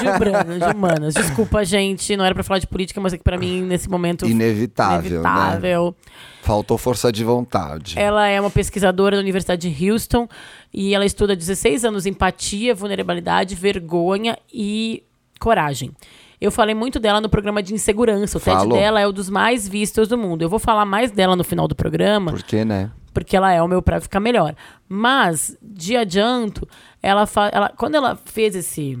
De, 0.00 0.08
humanas, 0.08 0.58
de 0.58 0.76
humanas. 0.76 1.14
Desculpa, 1.14 1.64
gente, 1.64 2.16
não 2.16 2.24
era 2.24 2.34
pra 2.34 2.42
falar 2.42 2.58
de 2.58 2.66
política, 2.66 3.00
mas 3.00 3.12
é 3.12 3.18
que 3.18 3.22
pra 3.24 3.38
mim, 3.38 3.62
nesse 3.62 3.88
momento, 3.88 4.26
Inevitável, 4.26 5.22
né? 5.22 5.28
inevitável. 5.28 5.96
Faltou 6.42 6.76
força 6.76 7.12
de 7.12 7.22
vontade. 7.22 7.98
Ela 7.98 8.26
é 8.26 8.40
uma 8.40 8.50
pesquisadora 8.50 9.16
da 9.16 9.20
Universidade 9.22 9.70
de 9.72 9.90
Houston 9.90 10.26
e 10.72 10.94
ela 10.94 11.04
estuda 11.04 11.34
há 11.34 11.36
16 11.36 11.84
anos 11.84 12.06
empatia, 12.06 12.74
vulnerabilidade, 12.74 13.54
vergonha 13.54 14.36
e 14.52 15.04
coragem. 15.38 15.92
Eu 16.40 16.50
falei 16.50 16.74
muito 16.74 16.98
dela 16.98 17.20
no 17.20 17.28
programa 17.28 17.62
de 17.62 17.74
insegurança. 17.74 18.38
O 18.38 18.40
TED 18.40 18.56
Falou. 18.56 18.78
dela 18.78 18.98
é 19.00 19.06
um 19.06 19.12
dos 19.12 19.28
mais 19.28 19.68
vistos 19.68 20.08
do 20.08 20.16
mundo. 20.16 20.40
Eu 20.40 20.48
vou 20.48 20.58
falar 20.58 20.86
mais 20.86 21.10
dela 21.10 21.36
no 21.36 21.44
final 21.44 21.68
do 21.68 21.74
programa, 21.76 22.30
Por 22.32 22.42
quê, 22.42 22.64
né? 22.64 22.90
Porque 23.12 23.36
ela 23.36 23.52
é 23.52 23.62
o 23.62 23.68
meu 23.68 23.80
pra 23.82 24.00
ficar 24.00 24.20
melhor. 24.20 24.54
Mas, 24.88 25.56
de 25.62 25.96
adianto, 25.96 26.68
ela, 27.02 27.28
ela 27.52 27.68
quando 27.76 27.94
ela 27.96 28.16
fez 28.24 28.54
esse. 28.54 28.98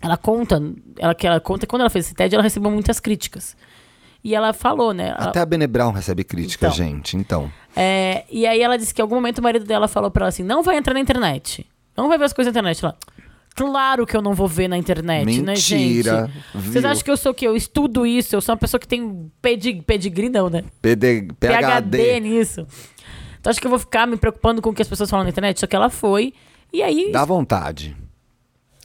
Ela 0.00 0.16
conta, 0.16 0.60
ela, 0.98 1.14
que 1.14 1.26
ela 1.26 1.40
conta, 1.40 1.66
quando 1.66 1.80
ela 1.80 1.90
fez 1.90 2.06
esse 2.06 2.14
TED, 2.14 2.34
ela 2.34 2.42
recebeu 2.42 2.70
muitas 2.70 3.00
críticas. 3.00 3.56
E 4.22 4.34
ela 4.34 4.52
falou, 4.52 4.92
né? 4.92 5.08
ela- 5.08 5.28
Até 5.30 5.40
a 5.40 5.46
Bene 5.46 5.66
Brown 5.66 5.90
recebe 5.92 6.22
crítica, 6.24 6.66
Então. 6.66 6.76
gente. 6.76 7.16
Então. 7.16 7.50
é, 7.74 8.24
e 8.30 8.46
aí 8.46 8.60
ela 8.60 8.76
disse 8.76 8.92
que 8.92 9.00
em 9.00 9.04
algum 9.04 9.14
momento 9.14 9.38
o 9.38 9.42
marido 9.42 9.64
dela 9.64 9.88
falou 9.88 10.10
pra 10.10 10.24
ela 10.24 10.28
assim: 10.28 10.42
não 10.42 10.62
vai 10.62 10.76
entrar 10.76 10.92
na 10.94 11.00
internet. 11.00 11.66
Não 11.96 12.08
vai 12.08 12.18
ver 12.18 12.24
as 12.24 12.32
coisas 12.32 12.52
na 12.52 12.58
internet. 12.60 12.84
Ela, 12.84 12.96
claro 13.56 14.06
que 14.06 14.16
eu 14.16 14.22
não 14.22 14.34
vou 14.34 14.46
ver 14.46 14.68
na 14.68 14.76
internet, 14.76 15.40
né, 15.40 15.56
gente? 15.56 15.84
Mentira. 15.84 16.30
Vocês 16.54 16.82
viu? 16.82 16.88
acham 16.88 17.02
que 17.04 17.10
eu 17.10 17.16
sou 17.16 17.32
o 17.32 17.34
quê? 17.34 17.46
Eu 17.48 17.56
estudo 17.56 18.06
isso, 18.06 18.36
eu 18.36 18.40
sou 18.40 18.52
uma 18.52 18.58
pessoa 18.58 18.78
que 18.78 18.86
tem 18.86 19.30
pedi, 19.42 19.82
pedigree, 19.82 20.28
não, 20.28 20.48
né? 20.48 20.62
PD, 20.82 21.28
PHD 21.40 21.98
PHD. 21.98 22.20
nisso. 22.20 22.66
Então 23.40 23.50
acho 23.50 23.60
que 23.60 23.66
eu 23.66 23.70
vou 23.70 23.78
ficar 23.78 24.06
me 24.06 24.16
preocupando 24.16 24.60
com 24.60 24.70
o 24.70 24.74
que 24.74 24.82
as 24.82 24.88
pessoas 24.88 25.08
falam 25.08 25.24
na 25.24 25.30
internet. 25.30 25.58
Só 25.58 25.66
que 25.66 25.74
ela 25.74 25.88
foi. 25.88 26.34
E 26.72 26.82
aí 26.82 27.10
Dá 27.12 27.24
vontade. 27.24 27.96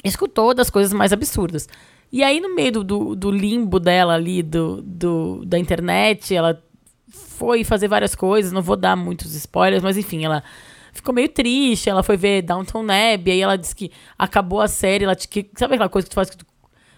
escutou 0.03 0.53
das 0.53 0.69
coisas 0.69 0.93
mais 0.93 1.11
absurdas. 1.11 1.67
E 2.11 2.23
aí, 2.23 2.41
no 2.41 2.53
meio 2.53 2.71
do, 2.73 2.83
do, 2.83 3.15
do 3.15 3.31
limbo 3.31 3.79
dela 3.79 4.13
ali, 4.15 4.43
do, 4.43 4.81
do, 4.81 5.45
da 5.45 5.57
internet, 5.57 6.35
ela 6.35 6.61
foi 7.09 7.63
fazer 7.63 7.87
várias 7.87 8.13
coisas. 8.13 8.51
Não 8.51 8.61
vou 8.61 8.75
dar 8.75 8.95
muitos 8.95 9.33
spoilers, 9.33 9.81
mas 9.81 9.97
enfim, 9.97 10.25
ela 10.25 10.43
ficou 10.91 11.13
meio 11.13 11.29
triste. 11.29 11.89
Ela 11.89 12.03
foi 12.03 12.17
ver 12.17 12.41
Downton 12.41 12.83
Abbey. 12.83 13.33
Aí 13.33 13.41
ela 13.41 13.57
disse 13.57 13.75
que 13.75 13.91
acabou 14.17 14.61
a 14.61 14.67
série. 14.67 15.05
Ela, 15.05 15.15
que, 15.15 15.49
sabe 15.55 15.75
aquela 15.75 15.89
coisa 15.89 16.05
que 16.05 16.11
tu 16.11 16.15
faz 16.15 16.29
que 16.29 16.37
tu 16.37 16.45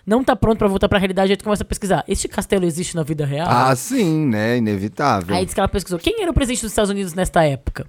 não 0.06 0.24
tá 0.24 0.36
pronto 0.36 0.58
pra 0.58 0.68
voltar 0.68 0.90
pra 0.90 1.00
realidade? 1.00 1.32
Aí 1.32 1.38
tu 1.38 1.44
começa 1.44 1.64
a 1.64 1.66
pesquisar. 1.66 2.04
Este 2.08 2.28
castelo 2.28 2.66
existe 2.66 2.96
na 2.96 3.04
vida 3.04 3.26
real? 3.26 3.48
Ah, 3.50 3.76
sim, 3.76 4.28
né? 4.28 4.58
Inevitável. 4.58 5.36
Aí 5.36 5.46
disse 5.46 5.56
que 5.56 5.60
ela 5.60 5.70
pesquisou. 5.70 6.00
Quem 6.00 6.22
era 6.22 6.32
o 6.32 6.34
presidente 6.34 6.62
dos 6.62 6.72
Estados 6.72 6.90
Unidos 6.90 7.14
nesta 7.14 7.44
época? 7.44 7.88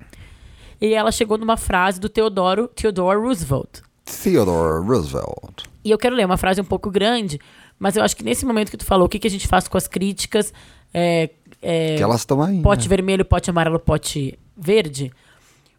E 0.81 0.93
ela 0.93 1.11
chegou 1.11 1.39
numa 1.39 1.57
frase 1.57 1.99
do 2.01 2.09
Teodoro, 2.09 2.69
Theodore 2.69 3.19
Roosevelt. 3.19 3.81
Theodore 4.05 4.85
Roosevelt. 4.87 5.65
E 5.85 5.91
eu 5.91 5.99
quero 5.99 6.15
ler 6.15 6.25
uma 6.25 6.37
frase 6.37 6.61
um 6.61 6.65
pouco 6.65 6.91
grande, 6.91 7.39
mas 7.79 7.97
eu 7.97 8.03
acho 8.03 8.17
que 8.17 8.25
nesse 8.25 8.45
momento 8.47 8.71
que 8.71 8.77
tu 8.77 8.85
falou, 8.85 9.07
o 9.07 9.09
que, 9.09 9.19
que 9.19 9.27
a 9.27 9.31
gente 9.31 9.47
faz 9.47 9.69
com 9.69 9.77
as 9.77 9.87
críticas, 9.87 10.53
é, 10.93 11.31
é, 11.61 11.97
Que 11.97 12.03
elas 12.03 12.21
estão 12.21 12.43
aí. 12.43 12.61
pote 12.63 12.83
né? 12.83 12.89
vermelho, 12.89 13.25
pote 13.25 13.51
amarelo, 13.51 13.79
pote 13.79 14.39
verde. 14.57 15.13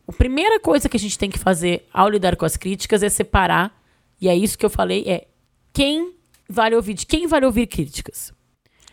A 0.08 0.14
primeira 0.14 0.60
coisa 0.60 0.88
que 0.88 0.98
a 0.98 1.00
gente 1.00 1.18
tem 1.18 1.30
que 1.30 1.40
fazer 1.40 1.88
ao 1.94 2.10
lidar 2.10 2.36
com 2.36 2.46
as 2.46 2.58
críticas 2.58 3.02
é 3.02 3.10
separar, 3.10 3.76
e 4.20 4.28
é 4.28 4.36
isso 4.36 4.58
que 4.58 4.66
eu 4.66 4.70
falei, 4.70 5.04
é 5.08 5.28
quem 5.74 6.14
vale 6.50 6.76
ouvir, 6.76 6.94
de 6.94 7.06
quem 7.06 7.28
vale 7.28 7.46
ouvir 7.46 7.68
críticas. 7.68 8.34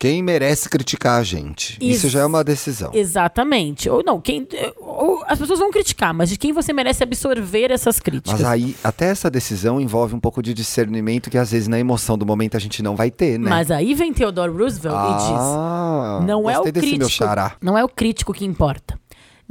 Quem 0.02 0.20
merece 0.20 0.68
criticar 0.68 1.20
a 1.20 1.22
gente? 1.22 1.78
Isso 1.80 2.06
Ex- 2.06 2.12
já 2.12 2.22
é 2.22 2.26
uma 2.26 2.42
decisão. 2.42 2.90
Exatamente. 2.92 3.88
Ou 3.88 4.02
não, 4.04 4.20
quem. 4.20 4.48
Ou 4.80 5.22
as 5.28 5.38
pessoas 5.38 5.60
vão 5.60 5.70
criticar, 5.70 6.12
mas 6.12 6.28
de 6.28 6.36
quem 6.36 6.52
você 6.52 6.72
merece 6.72 7.04
absorver 7.04 7.70
essas 7.70 8.00
críticas. 8.00 8.40
Mas 8.40 8.44
aí, 8.44 8.74
até 8.82 9.06
essa 9.06 9.30
decisão 9.30 9.80
envolve 9.80 10.12
um 10.12 10.18
pouco 10.18 10.42
de 10.42 10.52
discernimento 10.52 11.30
que 11.30 11.38
às 11.38 11.52
vezes 11.52 11.68
na 11.68 11.78
emoção 11.78 12.18
do 12.18 12.26
momento 12.26 12.56
a 12.56 12.60
gente 12.60 12.82
não 12.82 12.96
vai 12.96 13.12
ter, 13.12 13.38
né? 13.38 13.48
Mas 13.48 13.70
aí 13.70 13.94
vem 13.94 14.12
Theodore 14.12 14.50
Roosevelt 14.50 14.96
e 14.96 15.16
diz: 15.18 15.30
ah, 15.30 16.20
não 16.26 16.50
é 16.50 16.58
o 16.58 16.64
crítico, 16.64 17.26
não 17.60 17.78
é 17.78 17.84
o 17.84 17.88
crítico 17.88 18.32
que 18.32 18.44
importa, 18.44 18.98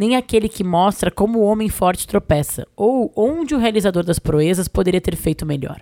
nem 0.01 0.15
aquele 0.15 0.49
que 0.49 0.63
mostra 0.63 1.11
como 1.11 1.37
o 1.37 1.43
homem 1.43 1.69
forte 1.69 2.07
tropeça, 2.07 2.67
ou 2.75 3.13
onde 3.15 3.53
o 3.53 3.59
realizador 3.59 4.03
das 4.03 4.17
proezas 4.17 4.67
poderia 4.67 4.99
ter 4.99 5.15
feito 5.15 5.45
melhor. 5.45 5.79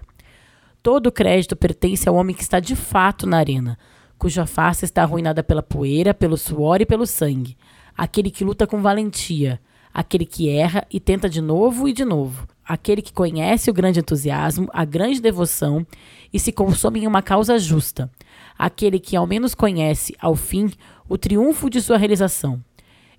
Todo 0.84 1.08
o 1.08 1.12
crédito 1.12 1.56
pertence 1.56 2.10
ao 2.10 2.16
homem 2.16 2.36
que 2.36 2.42
está 2.42 2.60
de 2.60 2.76
fato 2.76 3.26
na 3.26 3.38
arena, 3.38 3.80
cuja 4.18 4.46
face 4.46 4.84
está 4.84 5.04
arruinada 5.04 5.42
pela 5.42 5.64
poeira, 5.64 6.14
pelo 6.14 6.36
suor 6.36 6.82
e 6.82 6.86
pelo 6.86 7.08
sangue. 7.08 7.56
Aquele 7.98 8.30
que 8.30 8.44
luta 8.44 8.68
com 8.68 8.82
valentia, 8.82 9.58
aquele 9.94 10.26
que 10.26 10.50
erra 10.50 10.86
e 10.92 11.00
tenta 11.00 11.30
de 11.30 11.40
novo 11.40 11.88
e 11.88 11.94
de 11.94 12.04
novo. 12.04 12.46
Aquele 12.66 13.02
que 13.02 13.14
conhece 13.14 13.72
o 13.72 13.74
grande 13.74 14.02
entusiasmo, 14.02 14.68
a 14.74 14.84
grande 14.84 15.22
devoção 15.22 15.88
e 16.34 16.38
se 16.38 16.52
consome 16.52 17.00
em 17.00 17.08
uma 17.08 17.22
causa 17.22 17.58
justa. 17.58 18.12
Aquele 18.58 19.00
que 19.00 19.16
ao 19.16 19.26
menos 19.26 19.56
conhece, 19.56 20.14
ao 20.20 20.36
fim, 20.36 20.70
o 21.08 21.18
triunfo 21.18 21.70
de 21.70 21.82
sua 21.82 21.98
realização. 21.98 22.62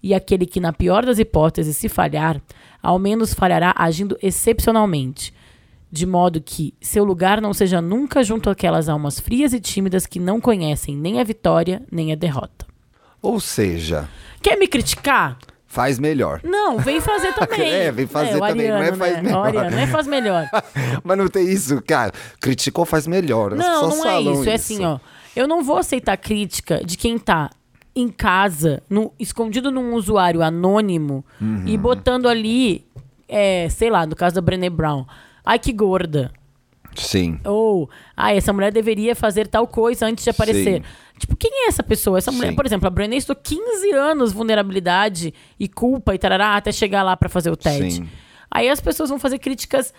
E 0.03 0.15
aquele 0.15 0.47
que, 0.47 0.61
na 0.61 0.73
pior 0.73 1.05
das 1.05 1.19
hipóteses, 1.19 1.77
se 1.77 1.89
falhar, 1.89 2.41
ao 2.83 2.99
menos 2.99 3.35
falhará 3.35 3.75
agindo 3.77 4.17
excepcionalmente, 4.23 5.35
de 5.93 6.07
modo 6.07 6.41
que 6.41 6.73
seu 6.81 7.05
lugar 7.05 7.41
não 7.41 7.53
seja 7.53 7.81
nunca 7.81 8.23
junto 8.23 8.49
àquelas 8.49 8.89
almas 8.89 9.19
frias 9.19 9.53
e 9.53 9.61
tímidas 9.61 10.07
que 10.07 10.21
não 10.21 10.41
conhecem 10.41 10.97
nem 10.97 11.21
a 11.21 11.25
vitória 11.25 11.83
nem 11.91 12.13
a 12.13 12.15
derrota. 12.15 12.67
Ou 13.21 13.41
seja, 13.41 14.09
Quer 14.43 14.57
me 14.57 14.67
criticar? 14.67 15.37
faz 15.67 16.01
melhor. 16.01 16.41
Não, 16.43 16.79
vem 16.79 17.01
fazer 17.01 17.33
também. 17.35 17.71
É, 17.71 17.93
vem 17.93 18.07
fazer 18.07 18.37
o 18.37 18.41
também, 18.41 18.69
não 18.69 18.77
é 18.77 18.81
Ariano, 18.81 18.97
faz 18.97 19.13
né? 19.15 19.23
melhor. 19.23 19.39
O 19.39 19.47
Ariano, 19.47 19.71
não 19.71 19.79
é 19.79 19.87
faz 19.87 20.07
melhor. 20.07 20.51
Mas 21.05 21.19
não 21.19 21.29
tem 21.29 21.49
isso, 21.49 21.81
cara. 21.83 22.13
Criticou, 22.41 22.85
faz 22.85 23.07
melhor. 23.07 23.55
Não, 23.55 23.89
não 23.89 23.99
é 23.99 24.03
falam 24.03 24.35
isso. 24.35 24.51
É 24.51 24.55
assim, 24.55 24.85
ó. 24.85 24.99
Eu 25.37 25.47
não 25.47 25.63
vou 25.63 25.77
aceitar 25.77 26.17
crítica 26.17 26.85
de 26.85 26.97
quem 26.97 27.19
tá 27.19 27.51
em 27.95 28.09
casa, 28.09 28.83
no- 28.89 29.13
escondido 29.19 29.71
num 29.71 29.95
usuário 29.95 30.43
anônimo 30.43 31.25
Uhum. 31.41 31.65
e 31.67 31.77
botando 31.77 32.29
ali, 32.29 32.87
é, 33.29 33.69
sei 33.69 33.91
lá, 33.91 34.07
no 34.07 34.15
caso 34.15 34.35
da 34.35 34.41
Brené 34.41 34.71
Brown. 34.71 35.05
Ai, 35.45 35.59
que 35.59 35.73
gorda. 35.73 36.33
Sim. 36.95 37.39
Ou, 37.45 37.89
ah, 38.17 38.35
essa 38.35 38.53
mulher 38.53 38.73
deveria 38.73 39.15
fazer 39.15 39.47
tal 39.47 39.67
coisa 39.67 40.07
antes 40.07 40.25
de 40.25 40.31
aparecer. 40.31 40.83
Sim. 40.83 40.89
Tipo, 41.19 41.37
quem 41.37 41.65
é 41.65 41.69
essa 41.69 41.83
pessoa? 41.83 42.19
Essa 42.19 42.33
mulher, 42.33 42.51
Sim. 42.51 42.57
por 42.57 42.67
exemplo, 42.67 42.87
a 42.87 42.91
Brené 42.91 43.17
estudou 43.17 43.41
15 43.43 43.93
anos 43.93 44.33
vulnerabilidade 44.33 45.33
e 45.59 45.69
culpa 45.69 46.15
e 46.15 46.19
tarará 46.19 46.57
até 46.57 46.73
chegar 46.73 47.03
lá 47.03 47.17
pra 47.17 47.29
fazer 47.29 47.51
o 47.51 47.57
TED. 47.57 47.93
Sim. 47.93 48.09
Aí 48.51 48.69
as 48.69 48.81
pessoas 48.81 49.09
vão 49.11 49.19
fazer 49.19 49.39
críticas. 49.39 49.93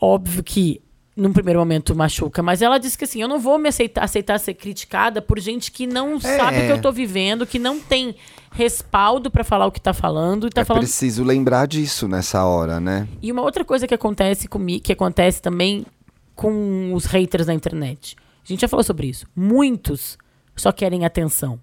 Óbvio 0.00 0.42
que 0.42 0.82
num 1.16 1.32
primeiro 1.32 1.60
momento 1.60 1.94
machuca, 1.94 2.42
mas 2.42 2.60
ela 2.60 2.78
disse 2.78 2.98
que 2.98 3.04
assim, 3.04 3.22
eu 3.22 3.28
não 3.28 3.38
vou 3.38 3.56
me 3.58 3.68
aceitar, 3.68 4.02
aceitar 4.02 4.38
ser 4.38 4.54
criticada 4.54 5.22
por 5.22 5.38
gente 5.38 5.70
que 5.70 5.86
não 5.86 6.18
sabe 6.18 6.58
o 6.58 6.66
que 6.66 6.72
eu 6.72 6.80
tô 6.80 6.90
vivendo, 6.90 7.46
que 7.46 7.58
não 7.58 7.78
tem 7.78 8.16
respaldo 8.50 9.30
pra 9.30 9.44
falar 9.44 9.66
o 9.66 9.72
que 9.72 9.80
tá 9.80 9.92
falando 9.92 10.46
e 10.46 10.50
tá 10.50 10.62
é 10.62 10.64
falando 10.64 10.82
preciso 10.82 11.22
lembrar 11.22 11.66
disso 11.66 12.08
nessa 12.08 12.44
hora, 12.44 12.80
né? 12.80 13.06
e 13.22 13.30
uma 13.30 13.42
outra 13.42 13.64
coisa 13.64 13.86
que 13.86 13.94
acontece 13.94 14.48
comigo, 14.48 14.82
que 14.82 14.92
acontece 14.92 15.40
também 15.40 15.86
com 16.34 16.92
os 16.92 17.04
haters 17.04 17.46
na 17.46 17.54
internet. 17.54 18.16
A 18.44 18.48
gente 18.48 18.60
já 18.60 18.68
falou 18.68 18.84
sobre 18.84 19.06
isso. 19.06 19.26
Muitos 19.34 20.18
só 20.56 20.70
querem 20.72 21.04
atenção. 21.04 21.58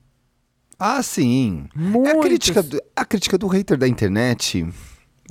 Ah, 0.80 1.04
sim. 1.04 1.66
É 1.76 1.78
a 1.78 1.82
Muitos. 1.82 2.22
crítica, 2.22 2.64
do, 2.64 2.82
a 2.96 3.06
crítica 3.06 3.38
do 3.38 3.48
hater 3.48 3.78
da 3.78 3.88
internet. 3.88 4.68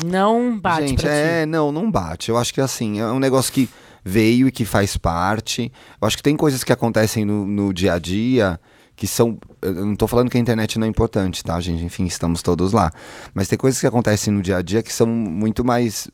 Não 0.04 0.58
bate 0.58 0.88
gente, 0.88 1.06
é, 1.06 1.42
ti. 1.42 1.46
não, 1.46 1.72
não 1.72 1.90
bate. 1.90 2.28
Eu 2.28 2.38
acho 2.38 2.54
que 2.54 2.60
assim, 2.60 3.00
é 3.00 3.06
um 3.06 3.18
negócio 3.18 3.52
que 3.52 3.68
veio 4.04 4.48
e 4.48 4.52
que 4.52 4.64
faz 4.64 4.96
parte. 4.96 5.72
Eu 6.00 6.06
acho 6.06 6.16
que 6.16 6.22
tem 6.22 6.36
coisas 6.36 6.62
que 6.64 6.72
acontecem 6.72 7.24
no, 7.24 7.46
no 7.46 7.72
dia 7.72 7.94
a 7.94 7.98
dia 7.98 8.60
que 8.96 9.06
são. 9.06 9.38
Eu 9.62 9.86
não 9.86 9.96
tô 9.96 10.06
falando 10.06 10.28
que 10.30 10.36
a 10.36 10.40
internet 10.40 10.78
não 10.78 10.86
é 10.86 10.90
importante, 10.90 11.42
tá, 11.42 11.58
gente? 11.60 11.82
Enfim, 11.82 12.04
estamos 12.04 12.42
todos 12.42 12.72
lá. 12.72 12.90
Mas 13.32 13.48
tem 13.48 13.58
coisas 13.58 13.80
que 13.80 13.86
acontecem 13.86 14.32
no 14.32 14.42
dia 14.42 14.58
a 14.58 14.62
dia 14.62 14.82
que 14.82 14.92
são 14.92 15.06
muito 15.06 15.64
mais, 15.64 16.10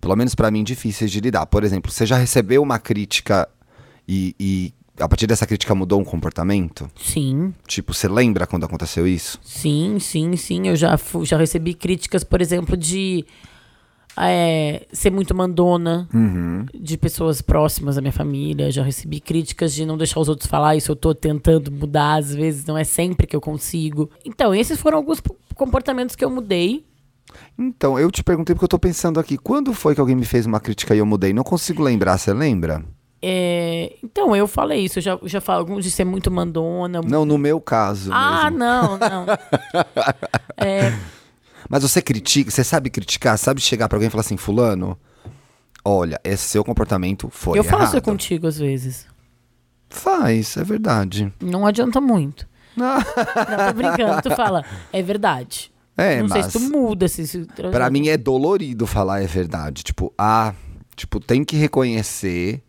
pelo 0.00 0.16
menos 0.16 0.34
pra 0.34 0.50
mim, 0.50 0.64
difíceis 0.64 1.10
de 1.12 1.20
lidar. 1.20 1.46
Por 1.46 1.62
exemplo, 1.62 1.92
você 1.92 2.04
já 2.04 2.16
recebeu 2.16 2.60
uma 2.62 2.78
crítica 2.80 3.48
e, 4.08 4.34
e 4.40 4.74
a 4.98 5.08
partir 5.08 5.26
dessa 5.28 5.46
crítica 5.46 5.74
mudou 5.76 6.00
um 6.00 6.04
comportamento? 6.04 6.90
Sim, 7.00 7.54
Tipo, 7.68 7.94
você 7.94 8.08
lembra 8.08 8.46
quando 8.48 8.64
aconteceu 8.64 9.06
isso? 9.06 9.38
sim, 9.42 9.98
sim, 10.00 10.36
sim. 10.36 10.66
Eu 10.68 10.74
já, 10.76 10.98
já 11.22 11.36
recebi 11.38 11.72
críticas, 11.74 12.24
por 12.24 12.40
exemplo, 12.40 12.76
de 12.76 13.24
é, 14.18 14.86
ser 14.92 15.10
muito 15.10 15.34
mandona 15.34 16.08
Uhum. 16.12 16.66
de 16.74 16.96
pessoas 16.96 17.42
próximas 17.42 17.96
da 17.96 18.00
minha 18.00 18.12
família. 18.12 18.70
Já 18.70 18.82
recebi 18.82 19.20
críticas 19.20 19.72
de 19.74 19.84
não 19.84 19.96
deixar 19.96 20.20
os 20.20 20.28
outros 20.28 20.48
falar. 20.48 20.76
Isso 20.76 20.92
eu 20.92 20.96
tô 20.96 21.14
tentando 21.14 21.70
mudar, 21.72 22.14
às 22.16 22.34
vezes 22.34 22.64
não 22.64 22.76
é 22.78 22.84
sempre 22.84 23.26
que 23.26 23.34
eu 23.34 23.40
consigo. 23.40 24.10
Então, 24.24 24.54
esses 24.54 24.78
foram 24.80 24.98
alguns 24.98 25.20
comportamentos 25.54 26.14
que 26.16 26.24
eu 26.24 26.30
mudei. 26.30 26.84
Então, 27.58 27.98
eu 27.98 28.10
te 28.10 28.22
perguntei 28.22 28.54
porque 28.54 28.64
eu 28.64 28.68
tô 28.68 28.78
pensando 28.78 29.18
aqui, 29.18 29.36
quando 29.36 29.72
foi 29.72 29.94
que 29.94 30.00
alguém 30.00 30.14
me 30.16 30.24
fez 30.24 30.46
uma 30.46 30.60
crítica 30.60 30.94
e 30.94 30.98
eu 30.98 31.06
mudei? 31.06 31.32
Não 31.32 31.42
consigo 31.42 31.82
lembrar, 31.82 32.18
você 32.18 32.32
lembra? 32.32 32.84
É, 33.26 33.96
então, 34.04 34.36
eu 34.36 34.46
falei 34.46 34.80
isso. 34.84 34.98
Eu 34.98 35.02
já, 35.02 35.18
já 35.24 35.40
falo 35.40 35.60
alguns 35.60 35.82
de 35.84 35.90
ser 35.90 36.04
muito 36.04 36.30
mandona. 36.30 37.00
Não, 37.02 37.24
no 37.24 37.38
meu 37.38 37.60
caso 37.60 38.10
ah, 38.12 38.44
mesmo. 38.50 38.58
não, 38.58 38.98
não. 38.98 39.26
É, 40.58 40.92
Mas 41.68 41.82
você 41.82 42.00
critica, 42.02 42.50
você 42.50 42.62
sabe 42.64 42.90
criticar, 42.90 43.38
sabe 43.38 43.60
chegar 43.60 43.88
pra 43.88 43.96
alguém 43.96 44.08
e 44.08 44.10
falar 44.10 44.20
assim, 44.20 44.36
fulano, 44.36 44.98
olha, 45.84 46.20
esse 46.24 46.44
seu 46.44 46.64
comportamento 46.64 47.28
foi 47.30 47.58
eu 47.58 47.64
faço 47.64 47.96
errado. 47.96 48.04
contigo 48.04 48.46
às 48.46 48.58
vezes. 48.58 49.06
Faz, 49.88 50.56
é 50.56 50.64
verdade. 50.64 51.32
Não 51.40 51.66
adianta 51.66 52.00
muito. 52.00 52.46
Ah, 52.76 52.98
Não, 53.56 53.66
tô 53.68 53.72
brincando. 53.74 54.22
Tu 54.22 54.30
fala, 54.34 54.64
é 54.92 55.00
verdade. 55.00 55.72
É, 55.96 56.20
não 56.20 56.28
sei 56.28 56.42
mas 56.42 56.52
se 56.52 56.58
tu 56.58 56.60
muda. 56.72 57.06
Se, 57.06 57.24
se, 57.24 57.46
pra 57.70 57.88
mim 57.88 58.08
é 58.08 58.16
dolorido 58.16 58.84
falar 58.84 59.22
é 59.22 59.28
verdade. 59.28 59.84
Tipo, 59.84 60.12
ah, 60.18 60.52
tipo, 60.96 61.20
tem 61.20 61.44
que 61.44 61.54
reconhecer 61.54 62.64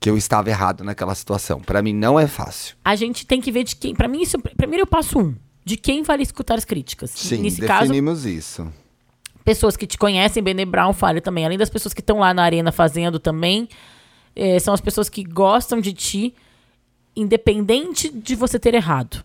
que 0.00 0.08
eu 0.08 0.16
estava 0.16 0.48
errado 0.48 0.82
naquela 0.82 1.14
situação. 1.14 1.60
Pra 1.60 1.82
mim 1.82 1.92
não 1.92 2.18
é 2.18 2.26
fácil. 2.26 2.76
A 2.82 2.96
gente 2.96 3.26
tem 3.26 3.42
que 3.42 3.52
ver 3.52 3.64
de 3.64 3.76
quem. 3.76 3.94
Pra 3.94 4.08
mim, 4.08 4.22
isso. 4.22 4.38
Primeiro 4.56 4.84
eu 4.84 4.86
passo 4.86 5.18
um. 5.20 5.34
De 5.64 5.76
quem 5.76 6.02
vale 6.02 6.22
escutar 6.22 6.58
as 6.58 6.64
críticas. 6.64 7.10
Sim, 7.10 7.42
Nesse 7.42 7.62
caso, 7.62 7.82
definimos 7.82 8.24
isso. 8.26 8.72
pessoas 9.44 9.76
que 9.76 9.86
te 9.86 9.96
conhecem, 9.96 10.42
Bene 10.42 10.64
Brown 10.64 10.92
fala 10.92 11.20
também. 11.20 11.44
Além 11.44 11.58
das 11.58 11.70
pessoas 11.70 11.94
que 11.94 12.00
estão 12.00 12.18
lá 12.18 12.34
na 12.34 12.42
arena 12.42 12.72
fazendo 12.72 13.18
também, 13.18 13.68
eh, 14.34 14.58
são 14.58 14.74
as 14.74 14.80
pessoas 14.80 15.08
que 15.08 15.22
gostam 15.22 15.80
de 15.80 15.92
ti, 15.92 16.34
independente 17.14 18.10
de 18.10 18.34
você 18.34 18.58
ter 18.58 18.74
errado. 18.74 19.24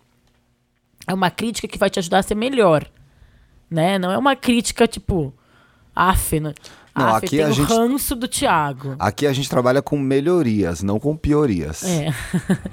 É 1.08 1.14
uma 1.14 1.32
crítica 1.32 1.68
que 1.68 1.78
vai 1.78 1.90
te 1.90 2.00
ajudar 2.00 2.20
a 2.20 2.24
ser 2.24 2.36
melhor. 2.36 2.86
Né? 3.70 3.98
Não 3.98 4.12
é 4.12 4.18
uma 4.18 4.36
crítica 4.36 4.88
tipo. 4.88 5.34
Af, 5.96 6.40
né? 6.40 6.54
Não, 6.98 7.08
Af, 7.16 7.26
aqui 7.26 7.42
a 7.42 7.48
o 7.48 7.52
gente- 7.52 7.70
ranço 7.72 8.16
do 8.16 8.28
Thiago. 8.28 8.96
Aqui 8.98 9.28
a 9.28 9.34
gente 9.34 9.50
trabalha 9.50 9.82
com 9.82 9.98
melhorias, 9.98 10.82
não 10.84 11.00
com 11.00 11.16
piorias. 11.16 11.84
É. 11.84 12.08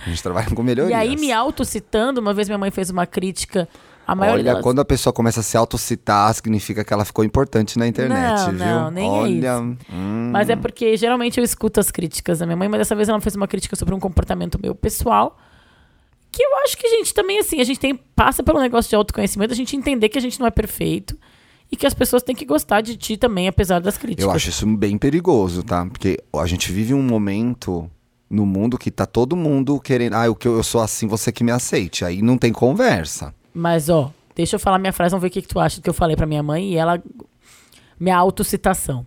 A 0.04 0.08
gente 0.08 0.22
trabalha 0.22 0.46
com 0.54 0.62
melhorias. 0.62 0.90
E 0.92 0.94
aí, 0.94 1.16
me 1.16 1.30
autocitando, 1.32 2.20
uma 2.20 2.32
vez 2.32 2.48
minha 2.48 2.58
mãe 2.58 2.70
fez 2.70 2.90
uma 2.90 3.06
crítica. 3.06 3.68
A 4.06 4.14
maioria 4.14 4.34
Olha, 4.42 4.44
delas- 4.50 4.62
quando 4.62 4.80
a 4.80 4.84
pessoa 4.84 5.12
começa 5.14 5.40
a 5.40 5.42
se 5.42 5.56
autocitar, 5.56 6.32
significa 6.34 6.84
que 6.84 6.92
ela 6.92 7.06
ficou 7.06 7.24
importante 7.24 7.78
na 7.78 7.86
internet, 7.86 8.38
Não, 8.46 8.52
viu? 8.52 8.58
não, 8.66 8.90
nem 8.90 9.06
é 9.08 9.10
Olha, 9.10 9.54
isso. 9.56 9.76
hum, 9.92 10.30
Mas 10.30 10.50
é 10.50 10.56
porque 10.56 10.94
geralmente 10.96 11.38
eu 11.38 11.44
escuto 11.44 11.80
as 11.80 11.90
críticas 11.90 12.40
da 12.40 12.44
minha 12.46 12.56
mãe, 12.56 12.68
mas 12.68 12.80
dessa 12.80 12.94
vez 12.94 13.08
ela 13.08 13.18
fez 13.20 13.34
uma 13.34 13.48
crítica 13.48 13.74
sobre 13.76 13.94
um 13.94 13.98
comportamento 14.00 14.58
meu 14.62 14.74
pessoal. 14.74 15.38
Que 16.30 16.42
eu 16.42 16.50
acho 16.64 16.76
que 16.76 16.86
a 16.86 16.90
gente 16.90 17.14
também, 17.14 17.38
assim, 17.38 17.60
a 17.60 17.64
gente 17.64 17.80
tem, 17.80 17.94
passa 17.94 18.42
pelo 18.42 18.60
negócio 18.60 18.90
de 18.90 18.96
autoconhecimento, 18.96 19.54
a 19.54 19.56
gente 19.56 19.74
entender 19.74 20.08
que 20.10 20.18
a 20.18 20.20
gente 20.20 20.38
não 20.38 20.46
é 20.46 20.50
perfeito 20.50 21.16
e 21.74 21.76
que 21.76 21.88
as 21.88 21.92
pessoas 21.92 22.22
têm 22.22 22.36
que 22.36 22.44
gostar 22.44 22.80
de 22.82 22.96
ti 22.96 23.16
também, 23.16 23.48
apesar 23.48 23.80
das 23.80 23.98
críticas. 23.98 24.24
eu 24.24 24.30
acho 24.30 24.48
isso 24.48 24.64
bem 24.76 24.96
perigoso, 24.96 25.64
tá? 25.64 25.84
Porque 25.84 26.22
a 26.32 26.46
gente 26.46 26.70
vive 26.70 26.94
um 26.94 27.02
momento 27.02 27.90
no 28.30 28.46
mundo 28.46 28.78
que 28.78 28.92
tá 28.92 29.04
todo 29.04 29.34
mundo 29.34 29.80
querendo, 29.80 30.14
ah, 30.14 30.24
eu 30.24 30.38
eu 30.44 30.62
sou 30.62 30.80
assim, 30.80 31.08
você 31.08 31.32
que 31.32 31.42
me 31.42 31.50
aceite. 31.50 32.04
Aí 32.04 32.22
não 32.22 32.38
tem 32.38 32.52
conversa. 32.52 33.34
Mas, 33.52 33.88
ó, 33.88 34.12
deixa 34.36 34.54
eu 34.54 34.60
falar 34.60 34.78
minha 34.78 34.92
frase, 34.92 35.10
vamos 35.10 35.22
ver 35.22 35.28
o 35.28 35.30
que, 35.32 35.42
que 35.42 35.48
tu 35.48 35.58
acha 35.58 35.80
do 35.80 35.82
que 35.82 35.90
eu 35.90 35.94
falei 35.94 36.14
pra 36.14 36.26
minha 36.26 36.44
mãe. 36.44 36.72
E 36.72 36.76
ela 36.76 37.02
minha 37.98 38.16
autocitação. 38.16 39.04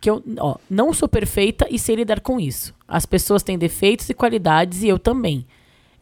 Que 0.00 0.08
eu, 0.08 0.22
ó, 0.38 0.56
não 0.70 0.94
sou 0.94 1.08
perfeita 1.08 1.66
e 1.68 1.76
sei 1.76 1.96
lidar 1.96 2.20
com 2.20 2.38
isso. 2.38 2.72
As 2.86 3.04
pessoas 3.04 3.42
têm 3.42 3.58
defeitos 3.58 4.08
e 4.08 4.14
qualidades 4.14 4.84
e 4.84 4.88
eu 4.88 4.98
também. 4.98 5.44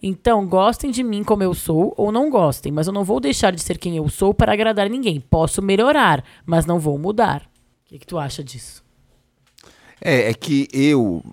Então, 0.07 0.47
gostem 0.47 0.91
de 0.91 1.03
mim 1.03 1.25
como 1.25 1.43
eu 1.43 1.55
sou 1.55 1.95
ou 1.97 2.13
não 2.13 2.29
gostem, 2.29 2.71
mas 2.71 2.87
eu 2.87 2.93
não 2.93 3.05
vou 3.05 3.19
deixar 3.19 3.53
de 3.53 3.63
ser 3.63 3.79
quem 3.79 3.97
eu 3.97 4.07
sou 4.11 4.35
para 4.35 4.53
agradar 4.53 4.91
ninguém. 4.91 5.19
Posso 5.19 5.63
melhorar, 5.63 6.23
mas 6.45 6.67
não 6.67 6.79
vou 6.79 6.99
mudar. 6.99 7.41
O 7.41 7.89
que, 7.89 7.99
que 7.99 8.07
tu 8.07 8.19
acha 8.19 8.45
disso? 8.45 8.85
É, 9.99 10.29
é 10.29 10.35
que 10.35 10.69
eu 10.75 11.25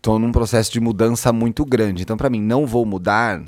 tô 0.00 0.16
num 0.16 0.30
processo 0.30 0.70
de 0.70 0.78
mudança 0.78 1.32
muito 1.32 1.64
grande. 1.64 2.04
Então, 2.04 2.16
pra 2.16 2.30
mim, 2.30 2.40
não 2.40 2.68
vou 2.68 2.86
mudar. 2.86 3.42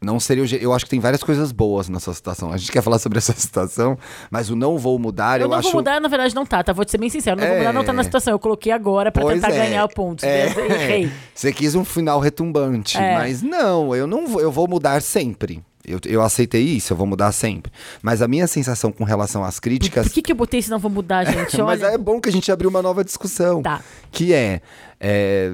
Não 0.00 0.20
seria 0.20 0.44
o 0.44 0.46
Eu 0.62 0.72
acho 0.72 0.84
que 0.84 0.90
tem 0.90 1.00
várias 1.00 1.22
coisas 1.24 1.50
boas 1.50 1.88
nessa 1.88 2.14
situação. 2.14 2.52
A 2.52 2.56
gente 2.56 2.70
quer 2.70 2.82
falar 2.82 2.98
sobre 3.00 3.18
essa 3.18 3.32
situação, 3.32 3.98
mas 4.30 4.48
o 4.48 4.54
não 4.54 4.78
vou 4.78 4.98
mudar, 4.98 5.40
Eu, 5.40 5.46
eu, 5.46 5.48
não 5.50 5.56
acho. 5.56 5.68
vou 5.68 5.78
mudar, 5.80 6.00
na 6.00 6.08
verdade, 6.08 6.34
não 6.34 6.46
tá, 6.46 6.62
tá? 6.62 6.72
Vou 6.72 6.84
te 6.84 6.92
ser 6.92 6.98
bem 6.98 7.10
sincero. 7.10 7.40
Não 7.40 7.46
vou 7.46 7.56
É. 7.56 7.58
mudar, 7.58 7.72
não 7.72 7.84
tá 7.84 7.92
na 7.92 8.04
situação. 8.04 8.32
Eu 8.32 8.38
coloquei 8.38 8.70
agora 8.70 9.10
pra 9.10 9.22
Pois 9.22 9.40
tentar 9.40 9.52
é. 9.52 9.56
ganhar 9.66 9.84
o 9.84 9.88
ponto. 9.88 10.24
É. 10.24 10.46
Errei. 10.46 11.12
Você 11.34 11.52
quis 11.52 11.74
um 11.74 11.84
final 11.84 12.20
retumbante, 12.20 12.96
É. 12.96 13.14
mas 13.14 13.42
não, 13.42 13.94
eu 13.94 14.06
não 14.06 14.26
vou, 14.28 14.40
eu 14.40 14.52
vou 14.52 14.68
mudar 14.68 15.02
sempre. 15.02 15.62
Eu, 15.84 15.98
eu 16.04 16.22
aceitei 16.22 16.62
isso, 16.62 16.92
eu 16.92 16.96
vou 16.96 17.06
mudar 17.06 17.32
sempre. 17.32 17.72
Mas 18.02 18.20
a 18.20 18.28
minha 18.28 18.46
sensação 18.46 18.92
com 18.92 19.04
relação 19.04 19.42
às 19.42 19.58
críticas. 19.58 20.06
Por 20.06 20.12
que, 20.12 20.20
que 20.22 20.30
eu 20.32 20.36
botei 20.36 20.60
se 20.60 20.68
não 20.70 20.78
vou 20.78 20.90
mudar, 20.90 21.24
gente? 21.24 21.56
Mas 21.62 21.82
Olha. 21.82 21.92
é 21.94 21.98
bom 21.98 22.20
que 22.20 22.28
a 22.28 22.32
gente 22.32 22.52
abriu 22.52 22.68
uma 22.68 22.82
nova 22.82 23.02
discussão. 23.02 23.62
Tá. 23.62 23.80
Que 24.12 24.34
é, 24.34 24.60
é, 25.00 25.50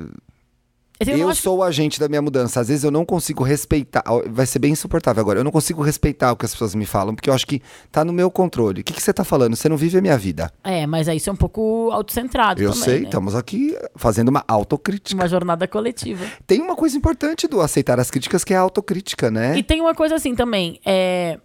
Eu, 1.00 1.18
eu 1.18 1.34
sou 1.34 1.58
o 1.58 1.62
agente 1.62 1.98
da 1.98 2.08
minha 2.08 2.22
mudança. 2.22 2.60
Às 2.60 2.68
vezes 2.68 2.84
eu 2.84 2.90
não 2.90 3.04
consigo 3.04 3.42
respeitar. 3.42 4.04
Vai 4.28 4.46
ser 4.46 4.60
bem 4.60 4.72
insuportável 4.72 5.20
agora. 5.20 5.40
Eu 5.40 5.44
não 5.44 5.50
consigo 5.50 5.82
respeitar 5.82 6.32
o 6.32 6.36
que 6.36 6.44
as 6.44 6.52
pessoas 6.52 6.74
me 6.74 6.86
falam, 6.86 7.14
porque 7.14 7.28
eu 7.28 7.34
acho 7.34 7.46
que 7.46 7.60
tá 7.90 8.04
no 8.04 8.12
meu 8.12 8.30
controle. 8.30 8.80
O 8.80 8.84
que, 8.84 8.92
que 8.92 9.02
você 9.02 9.12
tá 9.12 9.24
falando? 9.24 9.56
Você 9.56 9.68
não 9.68 9.76
vive 9.76 9.98
a 9.98 10.00
minha 10.00 10.16
vida. 10.16 10.52
É, 10.62 10.86
mas 10.86 11.08
aí 11.08 11.16
isso 11.16 11.28
é 11.28 11.32
um 11.32 11.36
pouco 11.36 11.90
autocentrado 11.92 12.62
Eu 12.62 12.70
também, 12.70 12.84
sei, 12.84 13.00
né? 13.00 13.04
estamos 13.06 13.34
aqui 13.34 13.76
fazendo 13.96 14.28
uma 14.28 14.44
autocrítica. 14.46 15.20
Uma 15.20 15.28
jornada 15.28 15.66
coletiva. 15.66 16.24
Tem 16.46 16.60
uma 16.60 16.76
coisa 16.76 16.96
importante 16.96 17.48
do 17.48 17.60
aceitar 17.60 17.98
as 17.98 18.10
críticas, 18.10 18.44
que 18.44 18.54
é 18.54 18.56
a 18.56 18.60
autocrítica, 18.60 19.30
né? 19.30 19.58
E 19.58 19.62
tem 19.62 19.80
uma 19.80 19.94
coisa 19.94 20.14
assim 20.14 20.34
também. 20.34 20.78
É, 20.86 21.38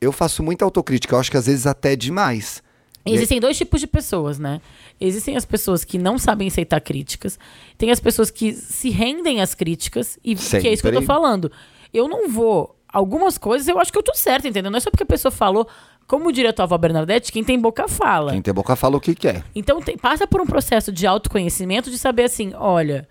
Eu 0.00 0.12
faço 0.12 0.42
muita 0.42 0.64
autocrítica, 0.64 1.14
eu 1.14 1.18
acho 1.20 1.30
que 1.30 1.36
às 1.36 1.46
vezes 1.46 1.66
até 1.66 1.96
demais. 1.96 2.62
Existem 3.04 3.40
dois 3.40 3.56
tipos 3.58 3.80
de 3.80 3.86
pessoas, 3.86 4.38
né? 4.38 4.60
Existem 5.00 5.36
as 5.36 5.44
pessoas 5.44 5.84
que 5.84 5.98
não 5.98 6.18
sabem 6.18 6.46
aceitar 6.48 6.80
críticas, 6.80 7.38
tem 7.76 7.90
as 7.90 7.98
pessoas 7.98 8.30
que 8.30 8.52
se 8.52 8.90
rendem 8.90 9.40
às 9.40 9.54
críticas, 9.54 10.18
e 10.22 10.36
que 10.36 10.68
é 10.68 10.72
isso 10.72 10.82
que 10.82 10.88
eu 10.88 10.92
tô 10.92 11.00
Sempre. 11.00 11.06
falando. 11.06 11.50
Eu 11.92 12.06
não 12.08 12.28
vou. 12.28 12.76
Algumas 12.88 13.38
coisas 13.38 13.66
eu 13.66 13.78
acho 13.80 13.90
que 13.90 13.98
eu 13.98 14.02
tô 14.02 14.14
certa, 14.14 14.46
entendeu? 14.46 14.70
Não 14.70 14.76
é 14.76 14.80
só 14.80 14.90
porque 14.90 15.02
a 15.02 15.06
pessoa 15.06 15.32
falou, 15.32 15.66
como 16.06 16.30
diria 16.30 16.50
a 16.50 16.52
tua 16.52 16.64
avó 16.64 16.76
Bernadette, 16.78 17.32
quem 17.32 17.42
tem 17.42 17.58
boca 17.58 17.88
fala. 17.88 18.32
Quem 18.32 18.42
tem 18.42 18.54
boca 18.54 18.76
fala 18.76 18.96
o 18.96 19.00
que 19.00 19.14
quer. 19.14 19.44
Então 19.54 19.80
tem- 19.80 19.96
passa 19.96 20.26
por 20.26 20.40
um 20.40 20.46
processo 20.46 20.92
de 20.92 21.06
autoconhecimento 21.06 21.90
de 21.90 21.98
saber 21.98 22.24
assim, 22.24 22.52
olha, 22.54 23.08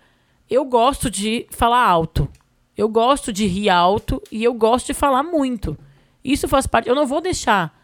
eu 0.48 0.64
gosto 0.64 1.10
de 1.10 1.46
falar 1.50 1.84
alto. 1.86 2.28
Eu 2.76 2.88
gosto 2.88 3.32
de 3.32 3.44
rir 3.46 3.68
alto 3.68 4.22
e 4.30 4.42
eu 4.42 4.54
gosto 4.54 4.86
de 4.86 4.94
falar 4.94 5.22
muito. 5.22 5.76
Isso 6.24 6.48
faz 6.48 6.66
parte. 6.66 6.88
Eu 6.88 6.94
não 6.94 7.06
vou 7.06 7.20
deixar 7.20 7.76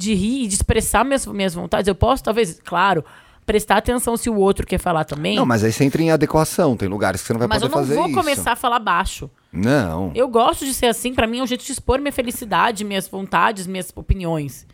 de 0.00 0.14
rir 0.14 0.44
e 0.44 0.46
de 0.48 0.54
expressar 0.54 1.04
minhas, 1.04 1.26
minhas 1.26 1.54
vontades. 1.54 1.86
Eu 1.86 1.94
posso, 1.94 2.24
talvez, 2.24 2.58
claro, 2.64 3.04
prestar 3.44 3.76
atenção 3.76 4.16
se 4.16 4.30
o 4.30 4.36
outro 4.36 4.66
quer 4.66 4.78
falar 4.78 5.04
também. 5.04 5.36
Não, 5.36 5.44
mas 5.44 5.62
aí 5.62 5.70
você 5.70 5.84
entra 5.84 6.00
em 6.02 6.10
adequação. 6.10 6.76
Tem 6.76 6.88
lugares 6.88 7.20
que 7.20 7.26
você 7.26 7.32
não 7.34 7.38
vai 7.38 7.48
mas 7.48 7.62
eu 7.62 7.68
poder 7.68 7.80
não 7.80 7.86
fazer 7.86 7.94
vou 8.00 8.06
isso. 8.08 8.18
começar 8.18 8.52
a 8.52 8.56
falar 8.56 8.78
baixo. 8.78 9.30
Não. 9.52 10.10
Eu 10.14 10.26
gosto 10.28 10.64
de 10.64 10.72
ser 10.72 10.86
assim, 10.86 11.12
pra 11.12 11.26
mim 11.26 11.40
é 11.40 11.42
um 11.42 11.46
jeito 11.46 11.64
de 11.64 11.70
expor 11.70 12.00
minha 12.00 12.12
felicidade, 12.12 12.82
minhas 12.82 13.06
vontades, 13.06 13.66
minhas 13.66 13.92
opiniões. 13.94 14.66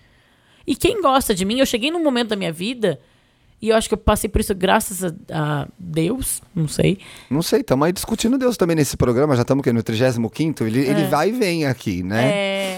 E 0.64 0.76
quem 0.76 1.02
gosta 1.02 1.35
de 1.35 1.45
mim, 1.45 1.59
eu 1.59 1.66
cheguei 1.66 1.90
num 1.90 2.02
momento 2.02 2.28
da 2.28 2.37
minha 2.37 2.52
vida, 2.52 3.00
e 3.61 3.71
eu 3.71 3.76
acho 3.76 3.88
que 3.88 3.95
eu 3.95 3.99
passei 3.99 4.28
por 4.28 4.40
isso 4.40 4.54
graças 4.54 5.02
a, 5.02 5.12
a 5.30 5.68
Deus, 5.78 6.42
não 6.55 6.68
sei. 6.68 6.98
Não 7.31 7.40
sei, 7.40 7.61
estamos 7.61 7.87
aí 7.87 7.92
discutindo 7.92 8.37
Deus 8.37 8.57
também 8.57 8.77
nesse 8.77 8.96
programa. 8.96 9.35
Já 9.35 9.42
estamos 9.42 9.64
no 9.64 9.83
35 9.83 10.64
ele, 10.64 10.81
ele 10.81 11.05
vai 11.07 11.31
e 11.31 11.33
vem 11.33 11.66
aqui, 11.66 12.03
né? 12.03 12.29
É, 12.29 12.76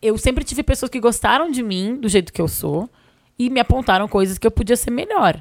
eu 0.00 0.16
sempre 0.18 0.44
tive 0.44 0.62
pessoas 0.62 0.90
que 0.90 1.00
gostaram 1.00 1.50
de 1.50 1.62
mim, 1.62 1.96
do 1.96 2.08
jeito 2.08 2.32
que 2.32 2.40
eu 2.40 2.48
sou, 2.48 2.88
e 3.38 3.50
me 3.50 3.60
apontaram 3.60 4.08
coisas 4.08 4.38
que 4.38 4.46
eu 4.46 4.50
podia 4.50 4.76
ser 4.76 4.90
melhor. 4.90 5.40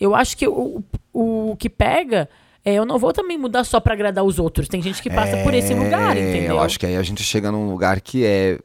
Eu 0.00 0.14
acho 0.14 0.36
que 0.36 0.46
o, 0.46 0.82
o, 1.12 1.50
o 1.52 1.56
que 1.56 1.68
pega 1.68 2.28
é 2.64 2.74
eu 2.74 2.84
não 2.84 2.98
vou 2.98 3.12
também 3.12 3.38
mudar 3.38 3.64
só 3.64 3.80
pra 3.80 3.94
agradar 3.94 4.24
os 4.24 4.38
outros. 4.38 4.68
Tem 4.68 4.80
gente 4.82 5.02
que 5.02 5.10
passa 5.10 5.36
por 5.38 5.54
esse 5.54 5.74
lugar, 5.74 6.16
É, 6.16 6.30
entendeu? 6.30 6.56
Eu 6.56 6.60
acho 6.60 6.78
que 6.78 6.86
aí 6.86 6.96
a 6.96 7.02
gente 7.02 7.22
chega 7.22 7.50
num 7.50 7.70
lugar 7.70 8.00
que 8.00 8.24
é 8.24 8.58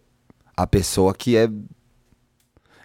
a 0.55 0.67
pessoa 0.67 1.13
que 1.13 1.35
é 1.35 1.49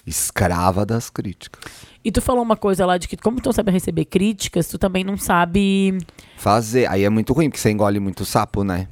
escrava 0.06 0.86
das 0.86 1.10
críticas. 1.10 1.62
E 2.02 2.10
tu 2.10 2.22
falou 2.22 2.42
uma 2.42 2.56
coisa 2.56 2.86
lá 2.86 2.96
de 2.96 3.06
que, 3.06 3.16
como 3.16 3.40
tu 3.40 3.46
não 3.46 3.52
sabe 3.52 3.70
receber 3.70 4.06
críticas, 4.06 4.68
tu 4.68 4.78
também 4.78 5.04
não 5.04 5.18
sabe. 5.18 5.98
Fazer. 6.36 6.88
Aí 6.88 7.04
é 7.04 7.10
muito 7.10 7.32
ruim, 7.32 7.50
porque 7.50 7.60
você 7.60 7.70
engole 7.70 8.00
muito 8.00 8.24
sapo, 8.24 8.64
né? 8.64 8.88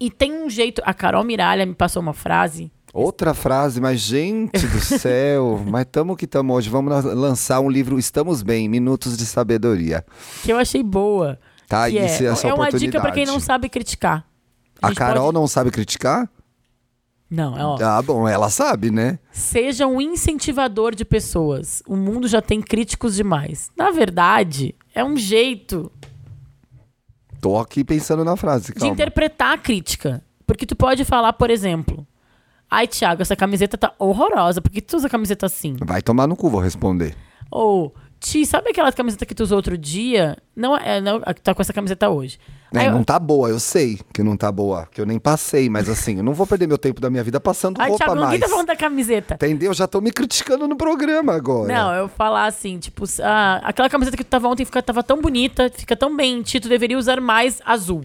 E 0.00 0.10
tem 0.10 0.32
um 0.32 0.48
jeito. 0.48 0.80
A 0.84 0.94
Carol 0.94 1.22
Miralha 1.24 1.66
me 1.66 1.74
passou 1.74 2.00
uma 2.02 2.14
frase. 2.14 2.72
Outra 2.92 3.34
frase, 3.34 3.80
mas 3.80 4.00
gente 4.00 4.66
do 4.66 4.80
céu, 4.82 5.62
mas 5.64 5.86
tamo 5.92 6.16
que 6.16 6.26
tamo 6.26 6.52
hoje. 6.54 6.68
Vamos 6.70 6.92
lan- 6.92 7.14
lançar 7.14 7.60
um 7.60 7.68
livro 7.70 7.98
Estamos 7.98 8.42
Bem, 8.42 8.68
Minutos 8.68 9.16
de 9.16 9.26
Sabedoria. 9.26 10.04
que 10.42 10.52
eu 10.52 10.56
achei 10.58 10.82
boa. 10.82 11.38
Tá, 11.68 11.88
que 11.88 11.96
isso 11.98 12.24
é 12.24 12.26
essa 12.26 12.48
é 12.48 12.54
uma 12.54 12.68
dica 12.70 13.00
pra 13.00 13.12
quem 13.12 13.24
não 13.26 13.38
sabe 13.38 13.68
criticar. 13.68 14.26
A 14.82 14.88
gente 14.88 14.96
Carol 14.96 15.26
pode- 15.26 15.34
não 15.34 15.46
sabe 15.46 15.70
criticar? 15.70 16.28
Não, 17.30 17.56
é 17.56 17.64
ó. 17.64 17.78
Ah, 17.80 18.02
bom, 18.02 18.26
ela 18.26 18.50
sabe, 18.50 18.90
né? 18.90 19.20
Seja 19.30 19.86
um 19.86 20.00
incentivador 20.00 20.96
de 20.96 21.04
pessoas. 21.04 21.80
O 21.86 21.94
mundo 21.94 22.26
já 22.26 22.42
tem 22.42 22.60
críticos 22.60 23.14
demais. 23.14 23.70
Na 23.76 23.92
verdade, 23.92 24.74
é 24.92 25.04
um 25.04 25.16
jeito 25.16 25.92
Tô 27.40 27.58
aqui 27.58 27.82
pensando 27.84 28.24
na 28.24 28.36
frase, 28.36 28.66
de 28.66 28.72
calma. 28.74 28.92
interpretar 28.92 29.54
a 29.54 29.58
crítica. 29.58 30.22
Porque 30.46 30.66
tu 30.66 30.76
pode 30.76 31.04
falar, 31.04 31.32
por 31.34 31.48
exemplo, 31.50 32.06
ai, 32.68 32.86
Thiago, 32.86 33.22
essa 33.22 33.36
camiseta 33.36 33.78
tá 33.78 33.94
horrorosa. 33.98 34.60
Por 34.60 34.70
que 34.70 34.80
tu 34.82 34.96
usa 34.96 35.08
camiseta 35.08 35.46
assim? 35.46 35.76
Vai 35.84 36.02
tomar 36.02 36.26
no 36.26 36.36
cu, 36.36 36.50
vou 36.50 36.60
responder. 36.60 37.14
Ou, 37.50 37.94
Ti, 38.20 38.44
sabe 38.44 38.68
aquela 38.68 38.92
camiseta 38.92 39.24
que 39.24 39.34
tu 39.34 39.42
usou 39.42 39.56
outro 39.56 39.78
dia? 39.78 40.36
Não, 40.54 40.76
é, 40.76 41.00
não, 41.00 41.20
tá 41.42 41.54
com 41.54 41.62
essa 41.62 41.72
camiseta 41.72 42.10
hoje. 42.10 42.38
É, 42.74 42.86
eu- 42.86 42.92
não 42.92 43.02
tá 43.02 43.18
boa, 43.18 43.48
eu 43.48 43.58
sei 43.58 43.98
que 44.12 44.22
não 44.22 44.36
tá 44.36 44.52
boa, 44.52 44.86
que 44.92 45.00
eu 45.00 45.06
nem 45.06 45.18
passei, 45.18 45.70
mas 45.70 45.88
assim, 45.88 46.18
eu 46.18 46.22
não 46.22 46.34
vou 46.34 46.46
perder 46.46 46.66
meu 46.68 46.76
tempo 46.76 47.00
da 47.00 47.08
minha 47.08 47.24
vida 47.24 47.40
passando 47.40 47.80
Ai, 47.80 47.88
roupa 47.88 48.04
Thiago, 48.04 48.20
ninguém 48.20 48.38
mais. 48.38 48.40
tá 48.42 48.48
falando 48.48 48.66
da 48.66 48.76
camiseta. 48.76 49.34
Entendeu? 49.36 49.72
Já 49.72 49.86
tô 49.86 50.02
me 50.02 50.12
criticando 50.12 50.68
no 50.68 50.76
programa 50.76 51.32
agora. 51.34 51.72
Não, 51.72 51.94
eu 51.94 52.08
falar 52.08 52.44
assim, 52.44 52.78
tipo, 52.78 53.04
ah, 53.22 53.60
aquela 53.64 53.88
camiseta 53.88 54.16
que 54.18 54.22
tu 54.24 54.28
tava 54.28 54.48
ontem 54.48 54.66
fica, 54.66 54.82
tava 54.82 55.02
tão 55.02 55.18
bonita, 55.22 55.70
fica 55.74 55.96
tão 55.96 56.14
bem 56.14 56.40
em 56.40 56.42
ti, 56.42 56.60
tu 56.60 56.68
deveria 56.68 56.98
usar 56.98 57.22
mais 57.22 57.62
azul. 57.64 58.02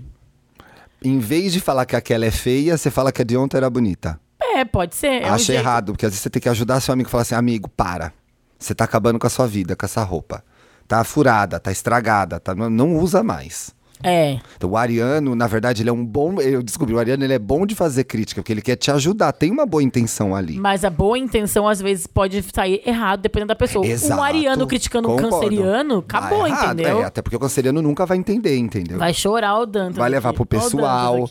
Em 1.04 1.20
vez 1.20 1.52
de 1.52 1.60
falar 1.60 1.86
que 1.86 1.96
aquela 1.96 2.26
é 2.26 2.32
feia, 2.32 2.78
você 2.78 2.90
fala 2.90 3.12
que 3.12 3.22
a 3.22 3.26
de 3.26 3.36
ontem 3.36 3.58
era 3.58 3.70
bonita. 3.70 4.18
É, 4.42 4.64
pode 4.64 4.96
ser. 4.96 5.24
É 5.24 5.30
um 5.30 5.34
Acho 5.34 5.46
jeito. 5.46 5.60
errado, 5.60 5.92
porque 5.92 6.06
às 6.06 6.12
vezes 6.14 6.24
você 6.24 6.30
tem 6.30 6.42
que 6.42 6.48
ajudar 6.50 6.80
seu 6.80 6.94
amigo 6.94 7.10
e 7.10 7.12
falar 7.12 7.24
assim, 7.24 7.36
amigo, 7.36 7.70
para. 7.70 8.14
Você 8.60 8.74
tá 8.74 8.84
acabando 8.86 9.20
com 9.20 9.28
a 9.28 9.30
sua 9.30 9.48
vida, 9.48 9.76
com 9.76 9.86
essa 9.86 10.04
roupa. 10.04 10.44
Tá 10.88 11.04
furada, 11.04 11.60
tá 11.60 11.72
estragada, 11.72 12.40
tá, 12.40 12.54
não, 12.54 12.98
usa 12.98 13.24
mais. 13.24 13.74
É. 14.04 14.40
Então, 14.56 14.70
o 14.70 14.78
Ariano, 14.78 15.34
na 15.36 15.48
verdade, 15.48 15.82
ele 15.82 15.90
é 15.90 15.94
um 15.94 16.06
bom. 16.06 16.40
Eu 16.40 16.62
descobri, 16.62 16.94
o 16.94 17.00
Ariano 17.00 17.24
ele 17.24 17.34
é 17.34 17.40
bom 17.40 17.66
de 17.66 17.74
fazer 17.74 18.04
crítica, 18.04 18.42
porque 18.42 18.54
ele 18.54 18.62
quer 18.62 18.76
te 18.76 18.92
ajudar. 18.92 19.32
Tem 19.32 19.50
uma 19.50 19.66
boa 19.66 19.82
intenção 19.82 20.36
ali. 20.36 20.60
Mas 20.60 20.84
a 20.84 20.90
boa 20.90 21.18
intenção, 21.18 21.68
às 21.68 21.82
vezes, 21.82 22.06
pode 22.06 22.44
sair 22.54 22.82
errado, 22.86 23.22
dependendo 23.22 23.48
da 23.48 23.56
pessoa. 23.56 23.86
Exato. 23.86 24.20
Um 24.20 24.24
ariano 24.24 24.68
criticando 24.68 25.10
um 25.10 25.16
Concordo. 25.16 25.40
canceriano, 25.40 26.02
Tá 26.02 26.18
acabou, 26.20 26.46
errado, 26.46 26.74
entendeu? 26.74 27.02
É, 27.02 27.06
até 27.06 27.22
porque 27.22 27.38
o 27.38 27.40
canceriano 27.40 27.82
nunca 27.82 28.06
vai 28.06 28.18
entender, 28.18 28.58
entendeu? 28.58 29.00
Vai 29.00 29.14
chorar 29.14 29.58
o 29.60 29.66
Dantas. 29.66 29.96
Vai 29.96 30.10
levar 30.10 30.30
aqui. 30.30 30.38
pro 30.38 30.46
pessoal. 30.46 31.28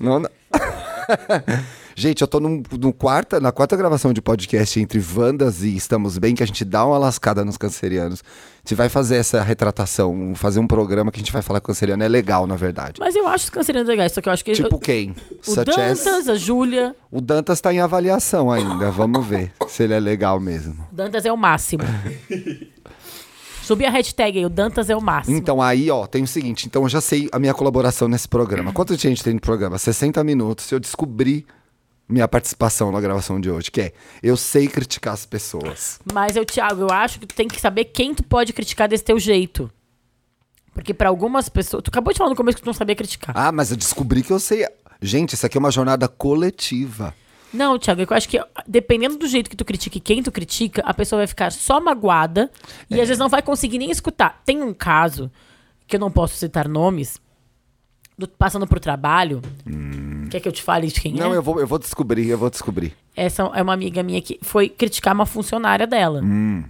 Não, 0.00 0.20
não. 0.20 0.30
gente, 1.96 2.22
eu 2.22 2.28
tô 2.28 2.40
num, 2.40 2.62
no 2.80 2.92
quarta, 2.92 3.38
na 3.40 3.52
quarta 3.52 3.76
gravação 3.76 4.12
de 4.12 4.20
podcast 4.20 4.78
entre 4.80 4.98
Vandas 4.98 5.62
e 5.62 5.74
Estamos 5.76 6.18
Bem, 6.18 6.34
que 6.34 6.42
a 6.42 6.46
gente 6.46 6.64
dá 6.64 6.84
uma 6.84 6.98
lascada 6.98 7.44
nos 7.44 7.56
cancerianos. 7.56 8.22
A 8.22 8.58
gente 8.68 8.74
vai 8.76 8.88
fazer 8.88 9.16
essa 9.16 9.42
retratação, 9.42 10.32
fazer 10.34 10.58
um 10.60 10.66
programa 10.66 11.12
que 11.12 11.18
a 11.18 11.22
gente 11.22 11.32
vai 11.32 11.42
falar 11.42 11.60
canceriano. 11.60 12.02
É 12.02 12.08
legal, 12.08 12.46
na 12.46 12.56
verdade. 12.56 12.98
Mas 12.98 13.14
eu 13.14 13.26
acho 13.28 13.44
os 13.44 13.50
cancerianos 13.50 13.88
legais, 13.88 14.12
só 14.12 14.20
que 14.20 14.28
eu 14.28 14.32
acho 14.32 14.44
que... 14.44 14.52
Tipo 14.52 14.74
eu- 14.76 14.78
quem? 14.78 15.14
o 15.46 15.50
Such 15.50 15.70
as- 15.70 16.04
Dantas, 16.04 16.28
a 16.28 16.34
Júlia... 16.34 16.96
O 17.10 17.20
Dantas 17.20 17.60
tá 17.60 17.72
em 17.72 17.78
avaliação 17.80 18.50
ainda. 18.50 18.90
Vamos 18.90 19.24
ver 19.24 19.52
se 19.68 19.82
ele 19.84 19.94
é 19.94 20.00
legal 20.00 20.40
mesmo. 20.40 20.86
O 20.90 20.94
Dantas 20.94 21.24
é 21.24 21.32
o 21.32 21.36
máximo. 21.36 21.84
Subir 23.62 23.86
a 23.86 23.90
hashtag 23.90 24.38
aí, 24.38 24.44
o 24.44 24.50
Dantas 24.50 24.90
é 24.90 24.96
o 24.96 25.00
máximo. 25.00 25.36
Então 25.36 25.62
aí, 25.62 25.90
ó, 25.90 26.06
tem 26.06 26.22
o 26.22 26.26
seguinte. 26.26 26.66
Então 26.66 26.82
eu 26.82 26.88
já 26.88 27.00
sei 27.00 27.28
a 27.32 27.38
minha 27.38 27.54
colaboração 27.54 28.08
nesse 28.08 28.28
programa. 28.28 28.72
Quanto 28.72 28.94
gente 28.94 29.24
tem 29.24 29.32
no 29.34 29.40
programa? 29.40 29.78
60 29.78 30.22
minutos. 30.22 30.70
Eu 30.70 30.78
descobri 30.78 31.46
minha 32.08 32.28
participação 32.28 32.92
na 32.92 33.00
gravação 33.00 33.40
de 33.40 33.50
hoje, 33.50 33.70
que 33.70 33.80
é 33.80 33.92
eu 34.22 34.36
sei 34.36 34.68
criticar 34.68 35.14
as 35.14 35.24
pessoas. 35.24 36.00
Mas 36.12 36.36
eu, 36.36 36.44
Thiago, 36.44 36.82
eu 36.82 36.90
acho 36.90 37.18
que 37.18 37.26
tu 37.26 37.34
tem 37.34 37.48
que 37.48 37.60
saber 37.60 37.86
quem 37.86 38.14
tu 38.14 38.22
pode 38.22 38.52
criticar 38.52 38.88
desse 38.88 39.04
teu 39.04 39.18
jeito. 39.18 39.70
Porque 40.72 40.92
pra 40.92 41.08
algumas 41.08 41.48
pessoas... 41.48 41.82
Tu 41.82 41.88
acabou 41.88 42.12
de 42.12 42.18
falar 42.18 42.30
no 42.30 42.36
começo 42.36 42.56
que 42.56 42.62
tu 42.62 42.66
não 42.66 42.74
sabia 42.74 42.96
criticar. 42.96 43.36
Ah, 43.36 43.52
mas 43.52 43.70
eu 43.70 43.76
descobri 43.76 44.22
que 44.22 44.32
eu 44.32 44.40
sei. 44.40 44.66
Gente, 45.00 45.34
isso 45.34 45.46
aqui 45.46 45.56
é 45.56 45.60
uma 45.60 45.70
jornada 45.70 46.08
coletiva. 46.08 47.14
Não, 47.52 47.78
Thiago, 47.78 48.02
eu 48.02 48.06
acho 48.10 48.28
que 48.28 48.42
dependendo 48.66 49.16
do 49.16 49.28
jeito 49.28 49.48
que 49.48 49.56
tu 49.56 49.64
critica 49.64 49.96
e 49.96 50.00
quem 50.00 50.22
tu 50.22 50.32
critica, 50.32 50.82
a 50.84 50.92
pessoa 50.92 51.20
vai 51.20 51.26
ficar 51.28 51.52
só 51.52 51.80
magoada 51.80 52.50
e 52.90 53.00
às 53.00 53.06
vezes 53.06 53.18
não 53.18 53.28
vai 53.28 53.42
conseguir 53.42 53.78
nem 53.78 53.92
escutar. 53.92 54.42
Tem 54.44 54.60
um 54.60 54.74
caso, 54.74 55.30
que 55.86 55.94
eu 55.94 56.00
não 56.00 56.10
posso 56.10 56.36
citar 56.36 56.68
nomes, 56.68 57.20
do- 58.16 58.28
passando 58.28 58.66
por 58.66 58.78
trabalho. 58.80 59.40
Quer 60.30 60.40
que 60.40 60.48
eu 60.48 60.52
te 60.52 60.62
fale 60.62 60.88
de 60.88 61.00
quem 61.00 61.14
Não, 61.14 61.32
é? 61.32 61.36
eu 61.36 61.42
vou, 61.42 61.60
eu 61.60 61.66
vou 61.66 61.78
descobrir, 61.78 62.28
eu 62.28 62.38
vou 62.38 62.50
descobrir. 62.50 62.94
Essa 63.16 63.42
é 63.54 63.62
uma 63.62 63.72
amiga 63.72 64.02
minha 64.02 64.20
que 64.20 64.38
foi 64.42 64.68
criticar 64.68 65.14
uma 65.14 65.26
funcionária 65.26 65.86
dela. 65.86 66.20
Hum. 66.22 66.64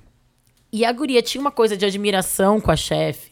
E 0.72 0.84
a 0.84 0.92
guria 0.92 1.22
tinha 1.22 1.40
uma 1.40 1.50
coisa 1.52 1.76
de 1.76 1.84
admiração 1.84 2.60
com 2.60 2.70
a 2.70 2.76
chefe 2.76 3.30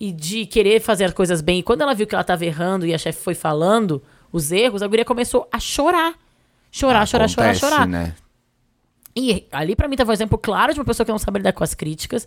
e 0.00 0.12
de 0.12 0.44
querer 0.46 0.80
fazer 0.80 1.04
as 1.04 1.12
coisas 1.14 1.40
bem. 1.40 1.60
E 1.60 1.62
quando 1.62 1.82
ela 1.82 1.94
viu 1.94 2.06
que 2.06 2.14
ela 2.14 2.22
estava 2.22 2.44
errando 2.44 2.84
e 2.84 2.92
a 2.92 2.98
chefe 2.98 3.22
foi 3.22 3.34
falando 3.34 4.02
os 4.32 4.50
erros, 4.52 4.82
a 4.82 4.86
guria 4.86 5.04
começou 5.04 5.48
a 5.52 5.58
chorar. 5.58 6.14
Chorar, 6.70 7.06
chorar, 7.06 7.28
chorar, 7.28 7.50
Acontece, 7.50 7.60
chorar. 7.60 7.86
Né? 7.86 8.14
E 9.16 9.46
ali 9.50 9.74
pra 9.74 9.88
mim 9.88 9.96
tava 9.96 10.10
um 10.10 10.14
exemplo 10.14 10.36
claro 10.36 10.74
de 10.74 10.80
uma 10.80 10.84
pessoa 10.84 11.04
que 11.06 11.10
não 11.12 11.18
sabe 11.18 11.38
lidar 11.38 11.52
com 11.52 11.64
as 11.64 11.74
críticas. 11.74 12.26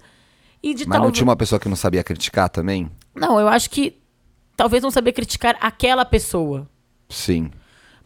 E 0.63 0.73
de 0.73 0.87
Mas 0.87 0.97
tal... 0.97 1.05
não 1.05 1.11
tinha 1.11 1.23
uma 1.23 1.35
pessoa 1.35 1.59
que 1.59 1.69
não 1.69 1.75
sabia 1.75 2.03
criticar 2.03 2.49
também? 2.49 2.89
Não, 3.15 3.39
eu 3.39 3.47
acho 3.47 3.69
que 3.69 3.95
talvez 4.61 4.83
não 4.83 4.91
saber 4.91 5.11
criticar 5.13 5.57
aquela 5.59 6.05
pessoa. 6.05 6.69
Sim. 7.09 7.49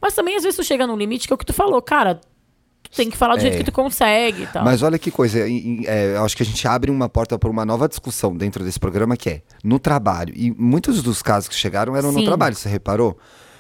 Mas 0.02 0.14
também 0.14 0.38
às 0.38 0.44
vezes 0.44 0.56
tu 0.56 0.64
chega 0.64 0.88
num 0.88 0.96
limite 0.96 1.28
que 1.28 1.34
é 1.34 1.36
o 1.36 1.38
que 1.38 1.46
tu 1.46 1.52
falou, 1.52 1.82
cara, 1.82 2.16
tu 2.16 2.92
tem 2.96 3.10
que 3.10 3.18
falar 3.18 3.36
do 3.36 3.42
jeito 3.42 3.56
É. 3.56 3.58
que 3.58 3.66
tu 3.66 3.74
consegue 3.74 4.44
e 4.44 4.48
tal. 4.48 4.64
Mas 4.64 4.82
olha 4.82 4.98
que 4.98 5.12
coisa, 5.12 5.38
é, 5.40 6.16
eu 6.16 6.24
acho 6.24 6.38
que 6.38 6.44
a 6.44 6.46
gente 6.46 6.66
abre 6.66 6.90
uma 6.90 7.10
porta 7.10 7.38
para 7.38 7.50
uma 7.50 7.66
nova 7.66 7.90
discussão 7.90 8.34
dentro 8.34 8.64
desse 8.64 8.80
programa 8.80 9.18
que 9.18 9.30
é 9.30 9.42
no 9.66 9.80
trabalho. 9.80 10.34
E 10.34 10.50
muitos 10.58 11.04
dos 11.04 11.22
casos 11.22 11.50
que 11.50 11.56
chegaram 11.56 11.94
eram 11.94 12.14
no 12.14 12.20
Sim. 12.20 12.26
trabalho, 12.26 12.56
você 12.56 12.70
reparou? 12.70 13.18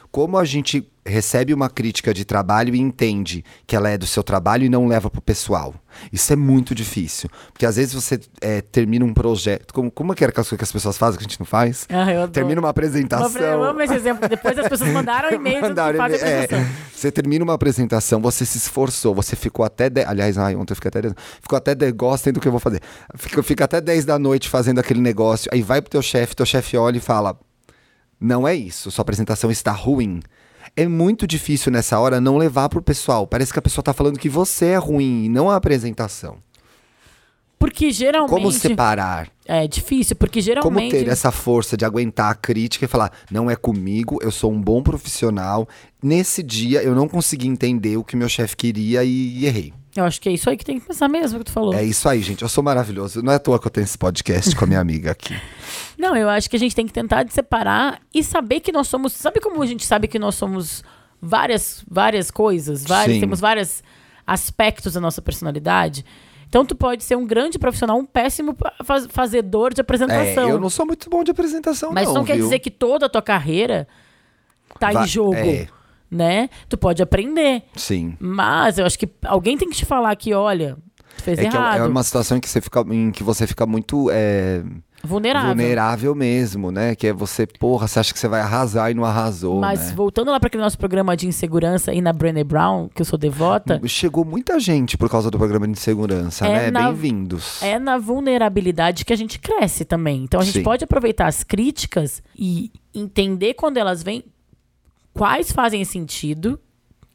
Como 0.09 0.37
a 0.37 0.45
gente 0.45 0.89
recebe 1.05 1.53
uma 1.53 1.69
crítica 1.69 2.13
de 2.13 2.25
trabalho 2.25 2.73
e 2.73 2.79
entende 2.79 3.45
que 3.67 3.75
ela 3.75 3.89
é 3.89 3.97
do 3.97 4.07
seu 4.07 4.23
trabalho 4.23 4.65
e 4.65 4.69
não 4.69 4.87
leva 4.87 5.09
pro 5.09 5.21
pessoal. 5.21 5.75
Isso 6.11 6.33
é 6.33 6.35
muito 6.35 6.73
difícil. 6.73 7.29
Porque 7.53 7.65
às 7.65 7.75
vezes 7.75 7.93
você 7.93 8.19
é, 8.41 8.59
termina 8.59 9.05
um 9.05 9.13
projeto. 9.13 9.71
Como, 9.73 9.91
como 9.91 10.11
é 10.11 10.15
que 10.15 10.23
era 10.23 10.31
aquelas 10.31 10.49
coisas 10.49 10.57
que 10.57 10.63
as 10.63 10.71
pessoas 10.71 10.97
fazem 10.97 11.19
que 11.19 11.25
a 11.25 11.27
gente 11.27 11.39
não 11.39 11.45
faz? 11.45 11.87
Ah. 11.89 12.27
Termina 12.27 12.59
uma 12.59 12.69
apresentação. 12.69 13.39
Eu 13.41 13.63
amo 13.63 13.81
esse 13.81 13.93
exemplo. 13.93 14.27
Depois 14.27 14.57
as 14.57 14.67
pessoas 14.67 14.89
mandaram 14.89 15.29
e-mail 15.35 15.61
Mandaram 15.61 15.97
e-mail, 16.03 16.23
é, 16.25 16.47
você 16.93 17.11
termina 17.11 17.43
uma 17.43 17.53
apresentação, 17.53 18.19
você 18.19 18.45
se 18.45 18.57
esforçou, 18.57 19.13
você 19.13 19.35
ficou 19.35 19.63
até. 19.63 19.89
De... 19.89 20.03
Aliás, 20.03 20.37
ai, 20.37 20.55
ontem 20.55 20.71
eu 20.71 20.75
fiquei 20.75 20.89
até. 20.89 21.01
de- 21.01 21.15
Ficou 21.39 21.57
até. 21.57 21.75
De... 21.75 21.91
Gostem 21.91 22.33
do 22.33 22.39
que 22.39 22.47
eu 22.47 22.51
vou 22.51 22.59
fazer. 22.59 22.81
Fica, 23.15 23.43
fica 23.43 23.65
até 23.65 23.79
10 23.79 24.05
da 24.05 24.17
noite 24.17 24.49
fazendo 24.49 24.79
aquele 24.79 25.01
negócio. 25.01 25.49
Aí 25.53 25.61
vai 25.61 25.81
pro 25.81 25.91
teu 25.91 26.01
chefe, 26.01 26.35
teu 26.35 26.45
chefe 26.45 26.75
olha 26.75 26.97
e 26.97 27.01
fala: 27.01 27.39
Não 28.19 28.47
é 28.47 28.55
isso, 28.55 28.89
sua 28.89 29.03
apresentação 29.03 29.51
está 29.51 29.71
ruim. 29.71 30.19
É 30.77 30.87
muito 30.87 31.25
difícil 31.25 31.71
nessa 31.71 31.97
hora 31.99 32.19
não 32.19 32.37
levar 32.37 32.67
pro 32.67 32.81
pessoal. 32.81 33.25
Parece 33.25 33.53
que 33.53 33.59
a 33.59 33.61
pessoa 33.61 33.83
tá 33.83 33.93
falando 33.93 34.19
que 34.19 34.27
você 34.27 34.67
é 34.67 34.77
ruim 34.77 35.25
e 35.25 35.29
não 35.29 35.49
a 35.49 35.55
apresentação. 35.55 36.37
Porque 37.57 37.91
geralmente. 37.91 38.29
Como 38.29 38.51
separar? 38.51 39.29
É 39.45 39.67
difícil, 39.67 40.15
porque 40.15 40.39
Como 40.39 40.45
geralmente. 40.45 40.91
ter 40.91 41.07
essa 41.07 41.31
força 41.31 41.77
de 41.77 41.85
aguentar 41.85 42.31
a 42.31 42.35
crítica 42.35 42.85
e 42.85 42.87
falar: 42.87 43.11
não 43.31 43.49
é 43.49 43.55
comigo, 43.55 44.19
eu 44.21 44.31
sou 44.31 44.51
um 44.51 44.61
bom 44.61 44.83
profissional. 44.83 45.67
Nesse 46.03 46.43
dia 46.43 46.83
eu 46.83 46.93
não 46.93 47.07
consegui 47.07 47.47
entender 47.47 47.97
o 47.97 48.03
que 48.03 48.17
meu 48.17 48.27
chefe 48.27 48.57
queria 48.57 49.03
e 49.03 49.45
errei. 49.45 49.73
Eu 49.95 50.03
acho 50.03 50.19
que 50.19 50.27
é 50.27 50.31
isso 50.33 50.49
aí 50.49 50.57
que 50.57 50.65
tem 50.65 50.77
que 50.79 50.85
pensar 50.85 51.07
mesmo 51.07 51.39
que 51.39 51.45
tu 51.45 51.51
falou. 51.51 51.73
É 51.73 51.81
isso 51.83 52.09
aí, 52.09 52.21
gente. 52.21 52.41
Eu 52.41 52.49
sou 52.49 52.61
maravilhoso. 52.63 53.21
Não 53.23 53.31
é 53.31 53.35
à 53.35 53.39
toa 53.39 53.57
que 53.57 53.65
eu 53.67 53.71
tenho 53.71 53.85
esse 53.85 53.97
podcast 53.97 54.53
com 54.55 54.65
a 54.65 54.67
minha 54.67 54.79
amiga 54.81 55.11
aqui. 55.11 55.33
Não, 55.97 56.15
eu 56.17 56.27
acho 56.27 56.49
que 56.49 56.55
a 56.57 56.59
gente 56.59 56.75
tem 56.75 56.85
que 56.85 56.91
tentar 56.91 57.23
de 57.23 57.33
separar 57.33 58.01
e 58.13 58.21
saber 58.21 58.59
que 58.59 58.71
nós 58.73 58.87
somos. 58.89 59.13
Sabe 59.13 59.39
como 59.39 59.63
a 59.63 59.65
gente 59.65 59.85
sabe 59.85 60.07
que 60.09 60.19
nós 60.19 60.35
somos 60.35 60.83
várias, 61.21 61.81
várias 61.89 62.29
coisas? 62.29 62.83
Várias, 62.83 63.15
Sim. 63.15 63.19
temos 63.21 63.39
vários 63.39 63.81
aspectos 64.27 64.93
da 64.93 64.99
nossa 64.99 65.21
personalidade. 65.21 66.03
Então 66.49 66.65
tu 66.65 66.75
pode 66.75 67.03
ser 67.03 67.15
um 67.15 67.25
grande 67.25 67.57
profissional, 67.57 67.97
um 67.97 68.05
péssimo 68.05 68.55
faz- 68.83 69.07
fazedor 69.09 69.73
de 69.73 69.79
É, 69.79 69.81
apresentação. 69.81 70.49
eu 70.49 70.59
não 70.59 70.69
sou 70.69 70.85
muito 70.85 71.09
bom 71.09 71.23
de 71.23 71.31
apresentação, 71.31 71.91
Mas 71.93 72.07
não. 72.07 72.15
não 72.15 72.23
quer 72.25 72.35
viu? 72.35 72.43
dizer 72.45 72.59
que 72.59 72.69
toda 72.69 73.05
a 73.05 73.09
tua 73.09 73.21
carreira 73.21 73.87
tá 74.79 74.91
Va- 74.91 75.03
em 75.03 75.07
jogo. 75.07 75.35
é. 75.35 75.67
Né? 76.09 76.49
Tu 76.69 76.77
pode 76.77 77.01
aprender. 77.01 77.63
Sim. 77.75 78.15
Mas 78.19 78.77
eu 78.77 78.85
acho 78.85 78.97
que 78.97 79.09
alguém 79.25 79.57
tem 79.57 79.69
que 79.69 79.75
te 79.75 79.85
falar 79.85 80.15
que, 80.15 80.33
olha, 80.33 80.77
tu 81.17 81.23
fez 81.23 81.39
É 81.39 81.41
que 81.41 81.47
é- 81.47 81.59
errado. 81.59 81.79
é 81.81 81.87
uma 81.87 82.03
situação 82.03 82.37
em 82.37 82.39
que 82.41 82.47
você 82.49 82.61
fica, 82.61 82.81
em 82.89 83.11
que 83.11 83.23
você 83.23 83.45
fica 83.47 83.65
muito 83.65 84.09
é, 84.11 84.63
vulnerável. 85.03 85.49
vulnerável 85.49 86.15
mesmo, 86.15 86.71
né? 86.71 86.95
Que 86.95 87.07
é 87.07 87.13
você, 87.13 87.45
porra, 87.47 87.87
você 87.87 87.99
acha 87.99 88.13
que 88.13 88.19
você 88.19 88.27
vai 88.27 88.39
arrasar 88.39 88.91
e 88.91 88.93
não 88.93 89.03
arrasou, 89.03 89.59
Mas 89.59 89.89
né? 89.89 89.93
voltando 89.95 90.31
lá 90.31 90.39
para 90.39 90.47
aquele 90.47 90.63
nosso 90.63 90.77
programa 90.77 91.17
de 91.17 91.27
insegurança 91.27 91.91
aí 91.91 91.99
na 92.01 92.13
Brené 92.13 92.43
Brown, 92.43 92.87
que 92.93 93.01
eu 93.01 93.05
sou 93.05 93.17
devota, 93.17 93.81
Chegou 93.87 94.23
muita 94.23 94.59
gente 94.59 94.97
por 94.97 95.09
causa 95.09 95.29
do 95.31 95.37
programa 95.37 95.67
de 95.67 95.79
segurança, 95.79 96.45
É 96.47 96.69
né? 96.71 96.83
Bem-vindos. 96.85 97.61
é 97.63 97.77
na 97.79 97.97
vulnerabilidade 97.97 99.03
que 99.05 99.11
a 99.11 99.17
gente 99.17 99.39
cresce 99.39 99.83
também. 99.85 100.23
Então 100.23 100.39
a 100.39 100.43
gente 100.43 100.59
Sim. 100.59 100.63
pode 100.63 100.83
aproveitar 100.83 101.27
as 101.27 101.43
críticas 101.43 102.21
e 102.37 102.71
entender 102.93 103.53
quando 103.55 103.77
elas 103.77 104.01
vêm, 104.03 104.23
quais 105.15 105.51
fazem 105.51 105.83
sentido 105.85 106.59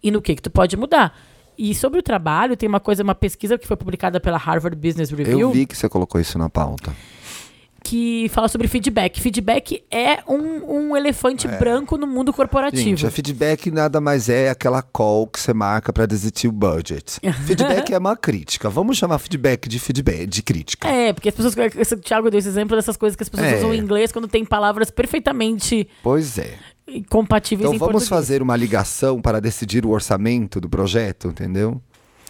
e 0.02 0.10
no 0.10 0.20
que 0.20 0.34
que 0.34 0.42
tu 0.42 0.50
pode 0.50 0.76
mudar. 0.76 1.16
E 1.56 1.74
sobre 1.74 1.98
o 2.00 2.02
trabalho, 2.02 2.56
tem 2.56 2.66
uma 2.68 2.80
coisa, 2.80 3.02
uma 3.02 3.14
pesquisa 3.14 3.58
que 3.58 3.66
foi 3.66 3.76
publicada 3.76 4.18
pela 4.18 4.38
Harvard 4.38 4.74
Business 4.76 5.10
Review, 5.10 5.38
Eu 5.38 5.50
vi 5.52 5.66
que 5.66 5.76
você 5.76 5.88
colocou 5.90 6.18
isso 6.18 6.38
na 6.38 6.48
pauta. 6.48 6.96
que 7.84 8.28
fala 8.30 8.46
sobre 8.48 8.66
feedback. 8.68 9.20
Feedback 9.20 9.82
é 9.90 10.22
um, 10.28 10.88
um 10.90 10.96
elefante 10.96 11.46
branco 11.48 11.98
no 11.98 12.06
mundo 12.06 12.32
corporativo. 12.32 12.96
Gente, 12.96 13.10
feedback 13.10 13.70
nada 13.70 14.00
mais 14.00 14.28
é 14.28 14.48
aquela 14.48 14.80
call 14.80 15.26
que 15.26 15.40
você 15.40 15.52
marca 15.52 15.92
pra 15.92 16.06
desistir 16.06 16.46
o 16.48 16.52
budget. 16.52 17.18
feedback 17.46 17.92
é 17.92 17.98
uma 17.98 18.16
crítica. 18.16 18.70
Vamos 18.70 18.96
chamar 18.96 19.18
feedback 19.18 19.68
de 19.68 19.78
feedback, 19.78 20.26
de 20.26 20.42
crítica. 20.42 20.88
É, 20.88 21.12
porque 21.12 21.28
as 21.30 21.34
pessoas. 21.34 21.54
O 21.92 21.96
Thiago 21.96 22.30
deu 22.30 22.38
esse 22.38 22.48
exemplo 22.48 22.76
dessas 22.76 22.96
coisas 22.96 23.16
que 23.16 23.22
as 23.22 23.28
pessoas 23.28 23.52
É. 23.52 23.56
usam 23.58 23.74
em 23.74 23.78
inglês 23.78 24.12
quando 24.12 24.28
tem 24.28 24.44
palavras 24.44 24.90
perfeitamente 24.90 25.88
Pois 26.02 26.38
é. 26.38 26.54
Compatíveis 27.08 27.64
Então 27.66 27.74
em 27.74 27.78
vamos 27.78 27.92
português. 27.92 28.08
fazer 28.08 28.42
uma 28.42 28.56
ligação 28.56 29.20
para 29.20 29.40
decidir 29.40 29.84
o 29.86 29.90
orçamento 29.90 30.60
do 30.60 30.68
projeto, 30.68 31.28
entendeu? 31.28 31.80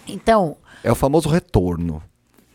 Então, 0.06 0.56
É 0.82 0.90
o 0.90 0.94
famoso 0.94 1.28
retorno. 1.28 2.02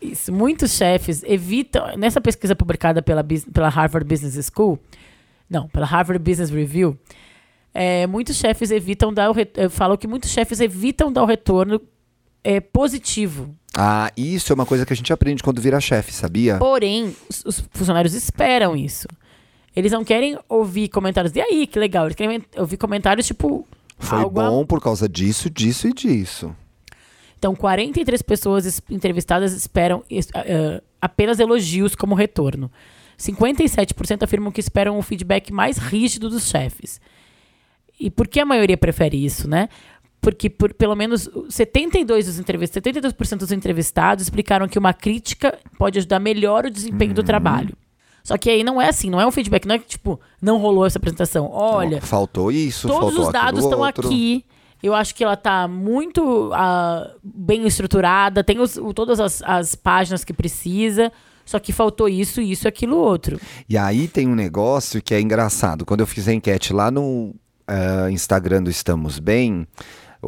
isso, 0.00 0.32
muitos 0.32 0.72
chefes 0.72 1.22
evitam. 1.24 1.96
Nessa 1.96 2.20
pesquisa 2.20 2.54
publicada 2.54 3.02
pela, 3.02 3.24
pela 3.52 3.68
Harvard 3.68 4.06
Business 4.06 4.50
School, 4.54 4.78
não, 5.48 5.68
pela 5.68 5.86
Harvard 5.86 6.22
Business 6.22 6.50
Review, 6.50 6.98
é, 7.72 8.06
muitos 8.06 8.36
chefes 8.36 8.70
evitam 8.70 9.12
dar 9.12 9.30
o 9.30 9.32
re- 9.32 9.50
falam 9.70 9.96
que 9.96 10.06
muitos 10.06 10.30
chefes 10.30 10.60
evitam 10.60 11.12
dar 11.12 11.22
o 11.22 11.26
retorno 11.26 11.80
é, 12.42 12.60
positivo. 12.60 13.54
Ah, 13.76 14.10
isso 14.16 14.52
é 14.52 14.54
uma 14.54 14.64
coisa 14.64 14.86
que 14.86 14.92
a 14.92 14.96
gente 14.96 15.12
aprende 15.12 15.42
quando 15.42 15.60
vira 15.60 15.78
chefe, 15.80 16.12
sabia? 16.12 16.56
Porém, 16.58 17.14
os, 17.28 17.44
os 17.44 17.60
funcionários 17.72 18.14
esperam 18.14 18.74
isso. 18.76 19.06
Eles 19.76 19.92
não 19.92 20.02
querem 20.02 20.38
ouvir 20.48 20.88
comentários. 20.88 21.36
E 21.36 21.40
aí, 21.40 21.66
que 21.66 21.78
legal. 21.78 22.06
Eles 22.06 22.16
querem 22.16 22.42
ouvir 22.56 22.78
comentários 22.78 23.26
tipo. 23.26 23.66
Foi 23.98 24.18
algo 24.18 24.40
bom 24.50 24.64
por 24.66 24.80
causa 24.80 25.06
disso, 25.08 25.48
disso 25.50 25.86
e 25.86 25.92
disso. 25.92 26.56
Então, 27.38 27.54
43 27.54 28.22
pessoas 28.22 28.64
es- 28.64 28.80
entrevistadas 28.90 29.52
esperam 29.52 30.02
es- 30.10 30.28
ah, 30.34 30.82
apenas 31.00 31.38
elogios 31.38 31.94
como 31.94 32.14
retorno. 32.14 32.70
57% 33.18 34.22
afirmam 34.22 34.50
que 34.52 34.60
esperam 34.60 34.98
um 34.98 35.02
feedback 35.02 35.52
mais 35.52 35.76
rígido 35.78 36.28
dos 36.30 36.48
chefes. 36.48 37.00
E 37.98 38.10
por 38.10 38.26
que 38.28 38.40
a 38.40 38.44
maioria 38.46 38.76
prefere 38.76 39.22
isso, 39.22 39.48
né? 39.48 39.68
Porque 40.20 40.50
por 40.50 40.74
pelo 40.74 40.94
menos 40.94 41.28
72 41.48 42.26
dos 42.26 42.38
entrevistados, 42.38 42.82
72% 42.82 43.38
dos 43.40 43.52
entrevistados 43.52 44.22
explicaram 44.24 44.66
que 44.68 44.78
uma 44.78 44.92
crítica 44.92 45.58
pode 45.78 45.98
ajudar 45.98 46.18
melhor 46.18 46.66
o 46.66 46.70
desempenho 46.70 47.14
do 47.14 47.22
trabalho. 47.22 47.74
Só 48.26 48.36
que 48.36 48.50
aí 48.50 48.64
não 48.64 48.82
é 48.82 48.88
assim, 48.88 49.08
não 49.08 49.20
é 49.20 49.24
um 49.26 49.30
feedback, 49.30 49.66
não 49.66 49.76
é 49.76 49.78
que 49.78 49.86
tipo, 49.86 50.18
não 50.42 50.58
rolou 50.58 50.84
essa 50.84 50.98
apresentação. 50.98 51.48
Olha, 51.52 52.00
faltou 52.02 52.50
isso, 52.50 52.88
Todos 52.88 53.02
faltou 53.14 53.26
os 53.26 53.32
dados 53.32 53.62
estão 53.62 53.78
outro. 53.78 54.08
aqui. 54.08 54.44
Eu 54.82 54.94
acho 54.94 55.14
que 55.14 55.22
ela 55.22 55.36
tá 55.36 55.68
muito 55.68 56.50
ah, 56.52 57.08
bem 57.22 57.64
estruturada, 57.68 58.42
tem 58.42 58.58
os- 58.58 58.76
o- 58.76 58.92
todas 58.92 59.20
as, 59.20 59.40
as 59.42 59.76
páginas 59.76 60.24
que 60.24 60.32
precisa, 60.32 61.12
só 61.44 61.60
que 61.60 61.72
faltou 61.72 62.08
isso, 62.08 62.40
isso 62.40 62.66
e 62.66 62.68
aquilo 62.68 62.96
outro. 62.96 63.40
E 63.68 63.78
aí 63.78 64.08
tem 64.08 64.26
um 64.26 64.34
negócio 64.34 65.00
que 65.00 65.14
é 65.14 65.20
engraçado. 65.20 65.84
Quando 65.86 66.00
eu 66.00 66.06
fiz 66.06 66.26
a 66.26 66.32
enquete 66.34 66.72
lá 66.72 66.90
no 66.90 67.32
ah, 67.68 68.10
Instagram 68.10 68.64
do 68.64 68.70
Estamos 68.70 69.20
Bem, 69.20 69.68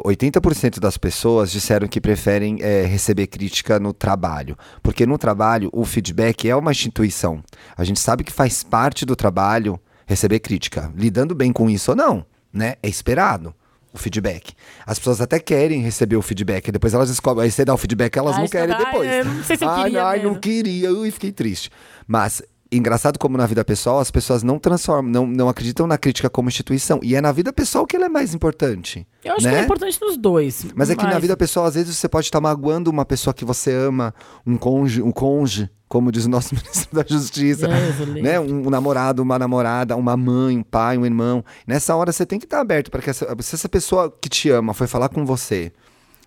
80% 0.05 0.79
das 0.79 0.97
pessoas 0.97 1.51
disseram 1.51 1.87
que 1.89 2.01
preferem 2.01 2.59
eh, 2.61 2.85
receber 2.87 3.27
crítica 3.27 3.79
no 3.79 3.93
trabalho. 3.93 4.57
Porque 4.83 5.07
no 5.07 5.17
trabalho 5.19 5.69
o 5.73 5.85
feedback 5.85 6.49
é 6.49 6.55
uma 6.57 6.71
instituição. 6.73 7.43
A 7.77 7.85
gente 7.85 8.01
sabe 8.01 8.25
que 8.25 8.33
faz 8.33 8.63
parte 8.63 9.05
do 9.07 9.15
trabalho 9.17 9.79
receber 10.07 10.39
crítica. 10.41 10.93
Lidando 10.97 11.35
bem 11.35 11.53
com 11.53 11.69
isso 11.69 11.91
ou 11.93 11.97
não, 11.97 12.25
né? 12.53 12.75
É 12.83 12.89
esperado. 12.89 13.55
O 13.93 13.97
feedback. 13.99 14.53
As 14.87 14.99
pessoas 14.99 15.21
até 15.21 15.39
querem 15.41 15.81
receber 15.81 16.17
o 16.17 16.23
feedback, 16.23 16.71
depois 16.71 16.93
elas 16.93 17.09
descobrem. 17.09 17.45
Aí 17.45 17.51
você 17.51 17.65
dá 17.65 17.73
o 17.73 17.79
feedback, 17.79 18.17
elas 18.19 18.35
Ai, 18.35 18.41
não 18.41 18.47
você 18.47 18.53
querem 18.59 18.69
dá- 18.69 18.85
depois. 18.85 19.09
ai, 19.09 19.21
eu 19.21 19.25
não 19.25 19.43
sei 19.45 19.57
se 19.57 19.65
eu 19.65 19.69
ai, 19.71 19.85
queria 19.85 20.05
ai, 20.05 20.23
não 20.23 20.35
queria, 20.35 20.93
ui, 20.93 21.11
fiquei 21.11 21.33
triste. 21.33 21.71
Mas 22.07 22.43
engraçado 22.71 23.19
como 23.19 23.37
na 23.37 23.47
vida 23.47 23.65
pessoal 23.65 23.99
as 23.99 24.11
pessoas 24.11 24.43
não 24.43 24.59
transformam, 24.59 25.11
não, 25.11 25.27
não 25.27 25.49
acreditam 25.49 25.87
na 25.87 25.97
crítica 25.97 26.29
como 26.29 26.49
instituição. 26.49 27.01
E 27.03 27.15
é 27.15 27.21
na 27.21 27.33
vida 27.33 27.53
pessoal 27.53 27.87
que 27.87 27.97
ela 27.97 28.07
é 28.07 28.09
mais 28.09 28.35
importante. 28.35 29.07
Eu 29.25 29.35
acho 29.35 29.45
né? 29.45 29.53
que 29.53 29.57
é 29.57 29.63
importante 29.63 29.99
nos 30.01 30.17
dois. 30.17 30.67
Mas 30.75 30.91
é 30.91 30.97
que 30.97 31.05
na 31.05 31.19
vida 31.19 31.37
pessoal, 31.37 31.67
às 31.67 31.75
vezes, 31.75 31.97
você 31.97 32.09
pode 32.09 32.27
estar 32.27 32.41
magoando 32.41 32.91
uma 32.91 33.05
pessoa 33.05 33.33
que 33.33 33.45
você 33.45 33.73
ama, 33.73 34.15
um 34.47 34.57
conge, 34.57 35.03
um 35.03 35.11
conge, 35.11 35.71
como 35.89 36.13
diz 36.13 36.27
o 36.27 36.29
nosso 36.29 36.55
ministro 36.57 36.95
da 36.95 37.05
Justiça. 37.07 37.67
Livre. 37.67 38.23
né? 38.23 38.39
um, 38.39 38.67
um 38.67 38.71
namorado, 38.71 39.23
uma 39.23 39.39
namorada, 39.39 39.97
uma 39.97 40.17
mãe, 40.17 40.59
um 40.59 40.63
pai, 40.63 40.99
um 40.99 41.05
irmão. 41.05 41.45
Nessa 41.67 41.97
hora 41.97 42.13
você 42.13 42.27
tem 42.27 42.39
que 42.39 42.45
estar 42.45 42.61
aberto 42.61 42.91
para 42.91 43.01
que 43.01 43.11
essa, 43.11 43.27
se 43.41 43.55
essa 43.55 43.69
pessoa 43.69 44.15
que 44.21 44.29
te 44.29 44.51
ama 44.51 44.75
foi 44.75 44.87
falar 44.87 45.09
com 45.09 45.25
você, 45.25 45.73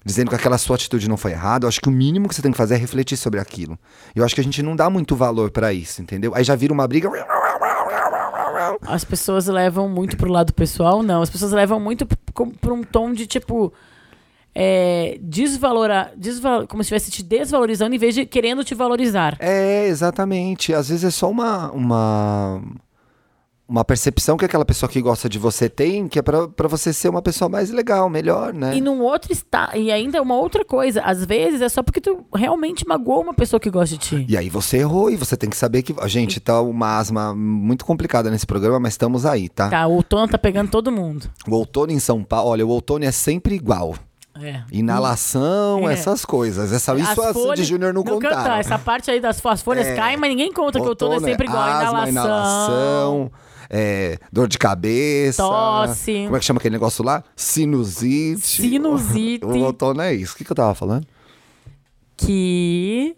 dizendo 0.04 0.30
que 0.30 0.36
aquela 0.36 0.58
sua 0.58 0.76
atitude 0.76 1.08
não 1.08 1.18
foi 1.18 1.32
errada, 1.32 1.66
eu 1.66 1.68
acho 1.68 1.80
que 1.80 1.90
o 1.90 1.92
mínimo 1.92 2.28
que 2.28 2.36
você 2.36 2.42
tem 2.42 2.52
que 2.52 2.58
fazer 2.58 2.76
é 2.76 2.78
refletir 2.78 3.18
sobre 3.18 3.40
aquilo. 3.40 3.78
Eu 4.16 4.26
acho 4.26 4.34
que 4.34 4.42
a 4.42 4.44
gente 4.44 4.62
não 4.64 4.76
dá 4.76 4.90
muito 4.90 5.16
valor 5.16 5.52
para 5.52 5.72
isso, 5.72 6.02
entendeu? 6.02 6.34
Aí 6.36 6.44
já 6.44 6.56
vira 6.56 6.74
uma 6.74 6.88
briga. 6.88 7.10
As 8.82 9.04
pessoas 9.04 9.48
levam 9.48 9.88
muito 9.88 10.18
pro 10.18 10.32
lado 10.32 10.54
pessoal, 10.54 11.04
não. 11.04 11.22
As 11.22 11.30
pessoas 11.30 11.52
levam 11.52 11.80
muito 11.80 12.06
pra 12.06 12.74
um 12.74 12.84
tom 12.84 13.14
de 13.14 13.28
tipo. 13.28 13.74
É, 14.54 15.18
desvalorar. 15.22 16.12
Desval, 16.18 16.68
como 16.68 16.84
se 16.84 16.94
estivesse 16.94 17.10
te 17.10 17.24
desvalorizando 17.24 17.96
em 17.96 17.98
vez 17.98 18.14
de 18.14 18.26
querendo 18.26 18.66
te 18.66 18.76
valorizar. 18.76 19.38
É, 19.40 19.88
exatamente. 19.88 20.74
Às 20.74 20.90
vezes 20.90 21.06
é 21.06 21.12
só 21.12 21.30
uma, 21.30 21.72
uma, 21.72 22.62
uma 23.72 23.86
percepção 23.86 24.36
que 24.36 24.44
aquela 24.44 24.66
pessoa 24.66 24.90
que 24.90 25.02
gosta 25.02 25.30
de 25.30 25.40
você 25.40 25.70
tem, 25.70 26.08
que 26.10 26.20
é 26.20 26.22
pra, 26.22 26.48
pra 26.50 26.68
você 26.68 26.92
ser 26.92 27.08
uma 27.08 27.22
pessoa 27.22 27.48
mais 27.48 27.72
legal, 27.72 28.10
melhor, 28.10 28.54
né? 28.54 28.76
E 28.76 28.82
num 28.82 29.02
outro 29.02 29.32
está 29.32 29.72
E 29.76 29.90
ainda 29.90 30.22
uma 30.22 30.36
outra 30.36 30.66
coisa. 30.66 31.02
Às 31.02 31.24
vezes 31.24 31.62
é 31.62 31.70
só 31.70 31.82
porque 31.82 32.02
tu 32.02 32.26
realmente 32.36 32.86
magoou 32.86 33.22
uma 33.22 33.34
pessoa 33.34 33.60
que 33.62 33.70
gosta 33.70 33.96
de 33.96 34.02
ti. 34.02 34.26
E 34.28 34.36
aí 34.36 34.50
você 34.50 34.78
errou 34.80 35.10
e 35.10 35.16
você 35.16 35.38
tem 35.38 35.50
que 35.50 35.56
saber 35.56 35.84
que. 35.84 35.96
Gente, 36.10 36.40
tá 36.42 36.60
uma 36.62 36.98
asma 36.98 37.34
muito 37.34 37.86
complicada 37.86 38.30
nesse 38.30 38.46
programa, 38.46 38.78
mas 38.80 38.94
estamos 38.94 39.26
aí, 39.26 39.48
tá? 39.48 39.70
Tá, 39.70 39.88
o 39.88 39.94
outono 39.94 40.28
tá 40.28 40.38
pegando 40.38 40.70
todo 40.70 40.92
mundo. 40.92 41.30
O 41.48 41.56
outono 41.56 41.94
em 41.94 42.00
São 42.00 42.24
Paulo, 42.26 42.50
olha, 42.50 42.66
o 42.66 42.70
outono 42.70 43.06
é 43.06 43.12
sempre 43.12 43.56
igual. 43.56 43.96
É. 44.42 44.64
Inalação, 44.72 45.90
É. 45.90 45.94
essas 45.94 46.26
coisas. 46.26 46.72
Essa, 46.72 46.96
isso 46.96 47.22
As 47.22 47.34
folhas- 47.34 47.68
Júnior 47.68 47.94
não, 47.94 48.04
canta. 48.04 48.16
contaram. 48.30 48.56
Essa 48.56 48.78
parte 48.80 49.12
aí 49.12 49.20
das 49.20 49.40
fo- 49.40 49.50
as 49.50 49.62
folhas 49.62 49.88
É. 49.88 49.96
caem, 49.96 50.18
mas 50.18 50.30
ninguém 50.30 50.52
conta 50.52 50.80
que 50.80 50.86
o 50.86 50.90
outono 50.90 51.16
é 51.16 51.20
sempre 51.20 51.48
igual. 51.48 51.62
asma, 51.62 52.10
inalação. 52.10 52.12
inalação, 52.12 53.32
é, 53.74 54.18
dor 54.32 54.50
de 54.50 54.58
cabeça. 54.58 55.42
Tosse. 55.42 56.24
Como 56.26 56.36
é 56.36 56.40
que 56.40 56.46
chama 56.46 56.60
aquele 56.60 56.74
negócio 56.74 57.04
lá? 57.06 57.24
Sinusite. 57.36 58.62
Sinusite. 58.62 59.46
O 59.48 59.58
outono 59.64 60.02
é 60.02 60.14
isso. 60.14 60.34
O 60.34 60.38
que, 60.38 60.44
que 60.44 60.52
eu 60.52 60.56
tava 60.56 60.76
falando? 60.76 61.08
que. 62.18 63.16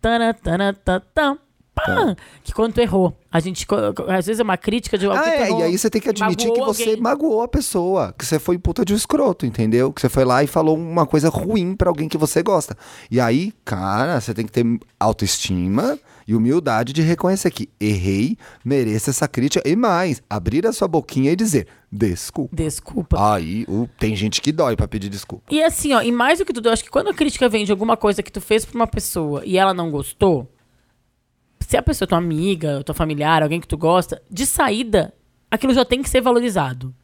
Tana, 0.00 0.32
tana, 0.34 0.72
tã, 0.72 1.02
tã, 1.12 1.38
pã. 1.74 2.16
Que 2.44 2.52
quando 2.54 2.74
tu 2.74 2.80
errou, 2.80 3.18
a 3.30 3.40
gente. 3.40 3.66
Às 4.08 4.26
vezes 4.26 4.40
é 4.40 4.42
uma 4.42 4.56
crítica 4.56 4.96
de 4.96 5.06
algo 5.06 5.18
Ah, 5.18 5.22
que 5.24 5.30
tu 5.30 5.42
é, 5.42 5.48
errou, 5.48 5.60
e 5.60 5.62
aí 5.64 5.76
você 5.78 5.90
tem 5.90 6.00
que 6.00 6.08
admitir 6.08 6.52
que 6.52 6.60
você 6.60 6.84
alguém. 6.90 7.00
magoou 7.00 7.42
a 7.42 7.48
pessoa, 7.48 8.14
que 8.16 8.24
você 8.24 8.38
foi 8.38 8.56
puta 8.56 8.84
de 8.84 8.92
um 8.92 8.96
escroto, 8.96 9.44
entendeu? 9.44 9.92
Que 9.92 10.00
você 10.00 10.08
foi 10.08 10.24
lá 10.24 10.44
e 10.44 10.46
falou 10.46 10.76
uma 10.76 11.06
coisa 11.06 11.28
ruim 11.28 11.74
pra 11.74 11.90
alguém 11.90 12.08
que 12.08 12.16
você 12.16 12.42
gosta. 12.42 12.76
E 13.10 13.18
aí, 13.20 13.52
cara, 13.64 14.20
você 14.20 14.32
tem 14.32 14.46
que 14.46 14.52
ter 14.52 14.64
autoestima 15.00 15.98
e 16.26 16.34
humildade 16.34 16.92
de 16.92 17.02
reconhecer 17.02 17.50
que 17.50 17.68
errei, 17.80 18.36
mereço 18.64 19.10
essa 19.10 19.28
crítica 19.28 19.62
e 19.68 19.76
mais, 19.76 20.22
abrir 20.28 20.66
a 20.66 20.72
sua 20.72 20.88
boquinha 20.88 21.30
e 21.30 21.36
dizer 21.36 21.66
desculpa. 21.90 22.54
Desculpa. 22.56 23.34
Aí, 23.34 23.64
o- 23.68 23.88
tem 23.98 24.14
gente 24.16 24.40
que 24.40 24.50
dói 24.52 24.76
pra 24.76 24.88
pedir 24.88 25.08
desculpa. 25.08 25.44
E 25.50 25.62
assim, 25.62 25.92
ó, 25.92 26.02
e 26.02 26.10
mais 26.10 26.38
do 26.38 26.44
que 26.44 26.52
tudo, 26.52 26.68
eu 26.68 26.72
acho 26.72 26.82
que 26.84 26.90
quando 26.90 27.08
a 27.10 27.14
crítica 27.14 27.48
vem 27.48 27.64
de 27.64 27.70
alguma 27.72 27.96
coisa 27.96 28.22
que 28.22 28.32
tu 28.32 28.40
fez 28.40 28.64
pra 28.64 28.74
uma 28.76 28.86
pessoa 28.86 29.42
e 29.44 29.56
ela 29.56 29.72
não 29.72 29.90
gostou, 29.90 30.50
se 31.60 31.76
a 31.76 31.82
pessoa 31.82 32.06
é 32.06 32.08
tua 32.08 32.18
amiga, 32.18 32.82
tua 32.84 32.94
familiar, 32.94 33.42
alguém 33.42 33.60
que 33.60 33.68
tu 33.68 33.76
gosta, 33.76 34.20
de 34.30 34.46
saída, 34.46 35.12
aquilo 35.50 35.72
já 35.74 35.84
tem 35.84 36.02
que 36.02 36.08
ser 36.08 36.20
valorizado. 36.20 36.94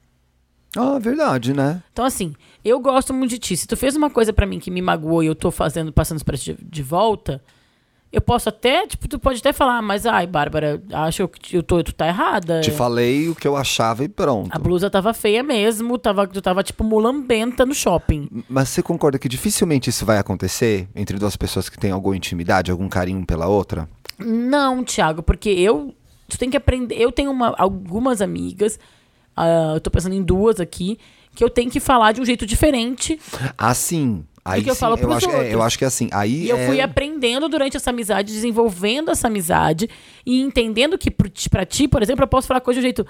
Ah, 0.76 0.98
verdade, 0.98 1.52
né? 1.52 1.82
Então, 1.92 2.04
assim, 2.04 2.35
eu 2.64 2.80
gosto 2.80 3.12
muito 3.12 3.30
de 3.30 3.38
ti. 3.38 3.56
Se 3.56 3.66
tu 3.66 3.76
fez 3.76 3.94
uma 3.94 4.08
coisa 4.08 4.32
pra 4.32 4.46
mim 4.46 4.58
que 4.58 4.70
me 4.70 4.80
magoou 4.80 5.22
e 5.22 5.26
eu 5.26 5.35
tô 5.35 5.50
fazendo, 5.50 5.92
passando 5.92 6.16
isso 6.16 6.24
pra 6.24 6.37
ti 6.37 6.54
de, 6.54 6.64
de 6.64 6.82
volta, 6.82 7.42
eu 8.12 8.20
posso 8.20 8.48
até, 8.51 8.87
tipo, 8.87 9.09
tu 9.09 9.18
pode 9.18 9.38
até 9.40 9.53
falar, 9.53 9.81
mas 9.81 10.05
ai, 10.05 10.27
Bárbara, 10.27 10.83
acho 10.92 11.27
que 11.29 11.57
eu 11.57 11.62
tô, 11.62 11.83
tu 11.83 11.92
tá 11.94 12.07
errada. 12.07 12.61
Te 12.61 12.70
falei 12.70 13.29
o 13.29 13.35
que 13.35 13.48
eu 13.48 13.57
achava 13.57 14.05
e 14.05 14.09
pronto. 14.09 14.51
A 14.55 14.59
blusa 14.59 14.90
tava 14.90 15.14
feia 15.14 15.42
mesmo, 15.42 15.96
tava, 15.98 16.27
tu 16.27 16.42
tava, 16.42 16.62
tipo, 16.62 16.85
mulambenta 16.85 17.64
no 17.64 17.75
shopping. 17.75 18.29
Mas 18.48 18.68
você 18.68 18.83
concorda 18.83 19.18
que 19.18 19.29
dificilmente 19.29 19.88
isso 19.88 20.05
vai 20.05 20.18
acontecer 20.18 20.88
entre 20.94 21.18
duas 21.18 21.37
pessoas 21.37 21.68
que 21.68 21.79
têm 21.79 21.90
alguma 21.90 22.16
intimidade, 22.16 22.70
algum 22.70 22.88
carinho 22.88 23.25
pela 23.25 23.46
outra? 23.46 23.88
Não, 24.18 24.85
Thiago, 24.85 25.22
porque 25.22 25.48
eu. 25.48 25.94
Tu 26.29 26.38
tem 26.38 26.48
que 26.51 26.57
aprender. 26.57 26.94
Eu 27.01 27.11
tenho 27.12 27.31
uma- 27.31 27.55
algumas 27.59 28.20
amigas, 28.22 28.79
ah, 29.37 29.72
eu 29.75 29.81
tô 29.81 29.90
pensando 29.90 30.14
em 30.14 30.22
duas 30.22 30.61
aqui, 30.61 30.98
que 31.35 31.42
eu 31.42 31.51
tenho 31.51 31.70
que 31.70 31.81
falar 31.81 32.12
de 32.12 32.20
um 32.20 32.25
jeito 32.25 32.46
diferente. 32.46 33.18
Assim. 33.57 34.25
Aí 34.44 34.62
que 34.62 34.70
eu 34.70 34.74
sim, 34.74 34.81
falo 34.81 34.98
pros 34.98 35.16
acho, 35.18 35.31
é, 35.31 35.35
outros. 35.35 35.52
eu 35.52 35.62
acho 35.62 35.78
que 35.78 35.85
é 35.85 35.87
assim. 35.87 36.09
Aí 36.12 36.44
E 36.46 36.50
eu 36.50 36.57
é- 36.57 36.66
fui 36.66 36.81
aprendendo 36.81 37.48
durante 37.48 37.76
essa 37.76 37.90
amizade, 37.90 38.33
desenvolvendo 38.33 39.11
essa 39.11 39.28
amizade 39.28 39.88
e 40.26 40.40
entendendo 40.40 40.98
que 40.98 41.11
pro 41.11 41.28
ti- 41.28 41.48
pra 41.48 41.64
ti, 41.64 41.87
por 41.87 42.02
exemplo, 42.02 42.24
eu 42.24 42.28
posso 42.28 42.48
falar 42.48 42.61
coisa 42.61 42.81
de 42.81 42.85
um 42.85 42.87
jeito. 42.88 43.07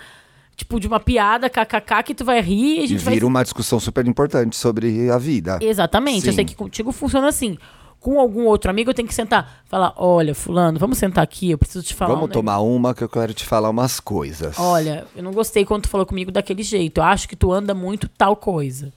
Tipo, 0.55 0.79
de 0.79 0.87
uma 0.87 1.01
piada, 1.01 1.49
kkk, 1.49 2.03
que 2.05 2.15
tu 2.15 2.27
vai 2.27 2.39
rir 2.43 2.77
e 2.77 2.81
a 2.81 2.85
e 2.85 2.87
gente 2.87 3.03
vai. 3.05 3.15
vira 3.15 3.27
uma 3.27 3.43
discussão 3.43 3.81
super 3.81 4.07
importante 4.07 4.55
sobre 4.55 5.11
a 5.11 5.17
vida. 5.17 5.59
Exatamente. 5.63 6.27
Eu 6.27 6.33
Sim. 6.33 6.37
sei 6.37 6.45
que 6.45 6.55
contigo 6.55 6.93
funciona 6.93 7.27
assim. 7.29 7.57
Com 7.99 8.21
algum 8.21 8.45
outro 8.45 8.71
amigo, 8.71 8.91
eu 8.91 8.95
tenho 8.95 9.09
que 9.09 9.15
sentar. 9.15 9.63
Falar: 9.65 9.95
olha, 9.97 10.35
Fulano, 10.35 10.79
vamos 10.79 10.99
sentar 10.99 11.25
aqui, 11.25 11.51
eu 11.53 11.57
preciso 11.57 11.83
te 11.83 11.95
falar. 11.95 12.15
Vamos 12.15 12.29
um 12.29 12.33
tomar 12.33 12.59
uma 12.59 12.95
que 12.95 13.03
eu 13.03 13.09
quero 13.09 13.33
te 13.33 13.47
falar 13.47 13.71
umas 13.71 13.99
coisas. 13.99 14.59
Olha, 14.59 15.07
eu 15.17 15.23
não 15.23 15.33
gostei 15.33 15.65
quando 15.65 15.85
tu 15.85 15.89
falou 15.89 16.05
comigo 16.05 16.31
daquele 16.31 16.63
jeito. 16.63 16.99
Eu 16.99 17.05
acho 17.05 17.27
que 17.27 17.35
tu 17.37 17.51
anda 17.51 17.73
muito 17.73 18.07
tal 18.07 18.37
coisa. 18.37 18.93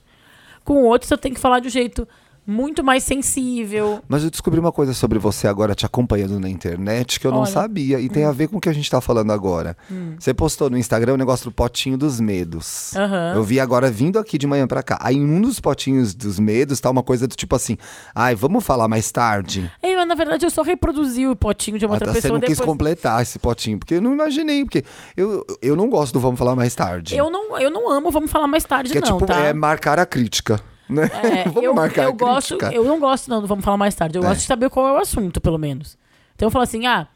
Com 0.62 0.82
outros, 0.82 1.10
eu 1.10 1.16
tenho 1.16 1.34
que 1.34 1.40
falar 1.40 1.60
de 1.60 1.68
um 1.68 1.70
jeito 1.70 2.06
muito 2.46 2.84
mais 2.84 3.02
sensível. 3.04 4.00
Mas 4.08 4.22
eu 4.24 4.30
descobri 4.30 4.60
uma 4.60 4.70
coisa 4.72 4.94
sobre 4.94 5.18
você 5.18 5.48
agora 5.48 5.74
te 5.74 5.84
acompanhando 5.84 6.38
na 6.38 6.48
internet 6.48 7.18
que 7.18 7.26
eu 7.26 7.30
não 7.30 7.40
Olha. 7.40 7.48
Hum. 7.48 7.52
sabia. 7.52 8.00
E 8.00 8.08
tem 8.08 8.24
a 8.24 8.32
ver 8.32 8.48
com 8.48 8.58
o 8.58 8.60
que 8.60 8.68
a 8.68 8.72
gente 8.72 8.90
tá 8.90 9.00
falando 9.00 9.32
agora. 9.32 9.76
Você 10.18 10.32
postou 10.32 10.70
no 10.70 10.78
Instagram 10.78 11.14
o 11.14 11.16
negócio 11.16 11.44
do 11.46 11.52
potinho 11.52 11.98
dos 11.98 12.20
medos. 12.20 12.94
Aham. 12.96 13.32
Eu 13.34 13.42
vi 13.42 13.58
agora 13.58 13.90
vindo 13.90 14.18
aqui 14.18 14.38
de 14.38 14.46
manhã 14.46 14.66
pra 14.66 14.82
cá. 14.82 14.98
Aí 15.00 15.16
em 15.16 15.24
um 15.24 15.40
dos 15.40 15.58
potinhos 15.60 16.14
dos 16.14 16.38
medos 16.38 16.78
tá 16.80 16.90
uma 16.90 17.02
coisa 17.02 17.26
do 17.26 17.34
tipo 17.34 17.56
assim: 17.56 17.76
ai, 18.14 18.34
vamos 18.34 18.64
falar 18.64 18.86
mais 18.88 19.10
tarde? 19.10 19.70
Ei, 19.82 19.96
mas 19.96 20.06
na 20.06 20.14
verdade 20.14 20.44
eu 20.46 20.50
só 20.50 20.62
reproduzi 20.62 21.26
o 21.26 21.34
potinho 21.34 21.78
de 21.78 21.86
uma 21.86 21.94
Ah, 21.94 21.96
outra 21.96 22.06
tá, 22.08 22.12
você 22.12 22.22
pessoa 22.22 22.38
não 22.38 22.46
quis 22.46 22.58
depois. 22.58 22.68
completar 22.68 23.22
esse 23.22 23.38
potinho, 23.38 23.78
porque 23.78 23.94
eu 23.94 24.00
não 24.02 24.12
imaginei, 24.12 24.64
porque 24.64 24.84
eu, 25.16 25.44
eu 25.60 25.74
não 25.74 25.88
gosto 25.88 26.12
do 26.12 26.20
vamos 26.20 26.38
falar 26.38 26.54
mais 26.54 26.74
tarde. 26.74 27.16
Eu 27.16 27.30
não, 27.30 27.58
eu 27.58 27.70
não 27.70 27.90
amo, 27.90 28.10
vamos 28.10 28.30
falar 28.30 28.46
mais 28.46 28.64
tarde, 28.64 28.92
que 28.92 28.98
é 28.98 29.00
não, 29.00 29.18
tipo, 29.18 29.26
tá? 29.26 29.40
é 29.46 29.52
marcar 29.52 29.98
a 29.98 30.06
crítica. 30.06 30.60
Né? 30.88 31.10
É, 31.22 31.44
vamos 31.50 31.62
eu, 31.64 31.74
marcar 31.74 32.04
eu 32.04 32.12
gosto, 32.12 32.56
eu 32.72 32.84
não 32.84 33.00
gosto 33.00 33.28
não 33.28 33.44
vamos 33.46 33.64
falar 33.64 33.76
mais 33.76 33.94
tarde. 33.94 34.18
Eu 34.18 34.22
É. 34.24 34.26
gosto 34.28 34.40
de 34.40 34.46
saber 34.46 34.70
qual 34.70 34.86
é 34.88 34.92
o 34.92 34.98
assunto, 34.98 35.40
pelo 35.40 35.58
menos. 35.58 35.98
Então 36.34 36.46
eu 36.46 36.50
falo 36.50 36.62
assim, 36.64 36.86
ah, 36.86 37.06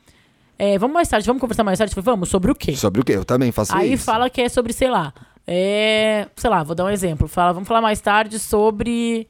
é, 0.58 0.78
vamos 0.78 0.94
mais 0.94 1.08
tarde, 1.08 1.26
vamos 1.26 1.40
conversar 1.40 1.64
mais 1.64 1.78
tarde. 1.78 1.94
Falo, 1.94 2.04
vamos, 2.04 2.28
sobre 2.28 2.50
o 2.50 2.54
quê? 2.54 2.74
Sobre 2.76 3.00
o 3.00 3.04
quê? 3.04 3.12
Eu 3.12 3.24
também 3.24 3.50
faço 3.52 3.74
Aí 3.74 3.92
isso. 3.94 4.04
fala 4.04 4.28
que 4.28 4.40
é 4.42 4.48
sobre, 4.48 4.72
sei 4.72 4.90
lá, 4.90 5.12
é, 5.46 6.26
sei 6.36 6.50
lá, 6.50 6.62
vou 6.62 6.74
dar 6.74 6.84
um 6.84 6.90
exemplo. 6.90 7.26
Fala, 7.28 7.52
vamos 7.52 7.68
falar 7.68 7.80
mais 7.80 8.00
tarde 8.00 8.38
sobre 8.38 9.28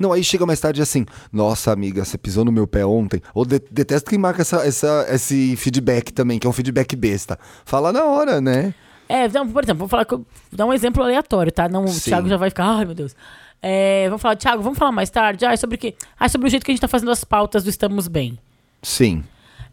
Não, 0.00 0.12
aí 0.12 0.22
chega 0.24 0.46
mais 0.46 0.60
tarde 0.60 0.80
assim, 0.80 1.04
nossa 1.32 1.72
amiga, 1.72 2.04
você 2.04 2.16
pisou 2.16 2.44
no 2.44 2.52
meu 2.52 2.66
pé 2.66 2.84
ontem. 2.86 3.20
Ou 3.34 3.44
de- 3.44 3.60
detesto 3.70 4.08
quem 4.10 4.18
marca 4.18 4.42
essa, 4.42 4.66
essa, 4.66 5.06
esse 5.10 5.56
feedback 5.56 6.12
também, 6.12 6.38
que 6.38 6.46
é 6.46 6.50
um 6.50 6.52
feedback 6.52 6.94
besta. 6.96 7.38
Fala 7.64 7.92
na 7.92 8.04
hora, 8.04 8.40
né? 8.40 8.72
É, 9.12 9.28
não, 9.28 9.46
por 9.46 9.62
exemplo, 9.62 9.80
vou 9.80 9.88
falar 9.88 10.04
que 10.06 10.14
eu- 10.14 10.18
vou 10.18 10.56
dar 10.56 10.64
um 10.66 10.72
exemplo 10.72 11.02
aleatório, 11.02 11.52
tá? 11.52 11.68
Não, 11.68 11.84
o 11.84 11.88
Sim. 11.88 12.10
Thiago 12.10 12.28
já 12.28 12.36
vai 12.38 12.48
ficar, 12.48 12.64
ai 12.64 12.84
meu 12.86 12.94
Deus. 12.94 13.14
É, 13.60 14.06
vamos 14.08 14.22
falar, 14.22 14.36
Thiago, 14.36 14.62
vamos 14.62 14.78
falar 14.78 14.90
mais 14.90 15.10
tarde? 15.10 15.44
Ah, 15.44 15.56
sobre 15.56 15.76
o 15.76 15.78
quê? 15.78 15.94
Ah, 16.18 16.28
sobre 16.28 16.46
o 16.48 16.50
jeito 16.50 16.64
que 16.64 16.70
a 16.70 16.74
gente 16.74 16.80
tá 16.80 16.88
fazendo 16.88 17.10
as 17.10 17.22
pautas 17.22 17.62
do 17.62 17.68
Estamos 17.70 18.08
Bem. 18.08 18.38
Sim. 18.82 19.22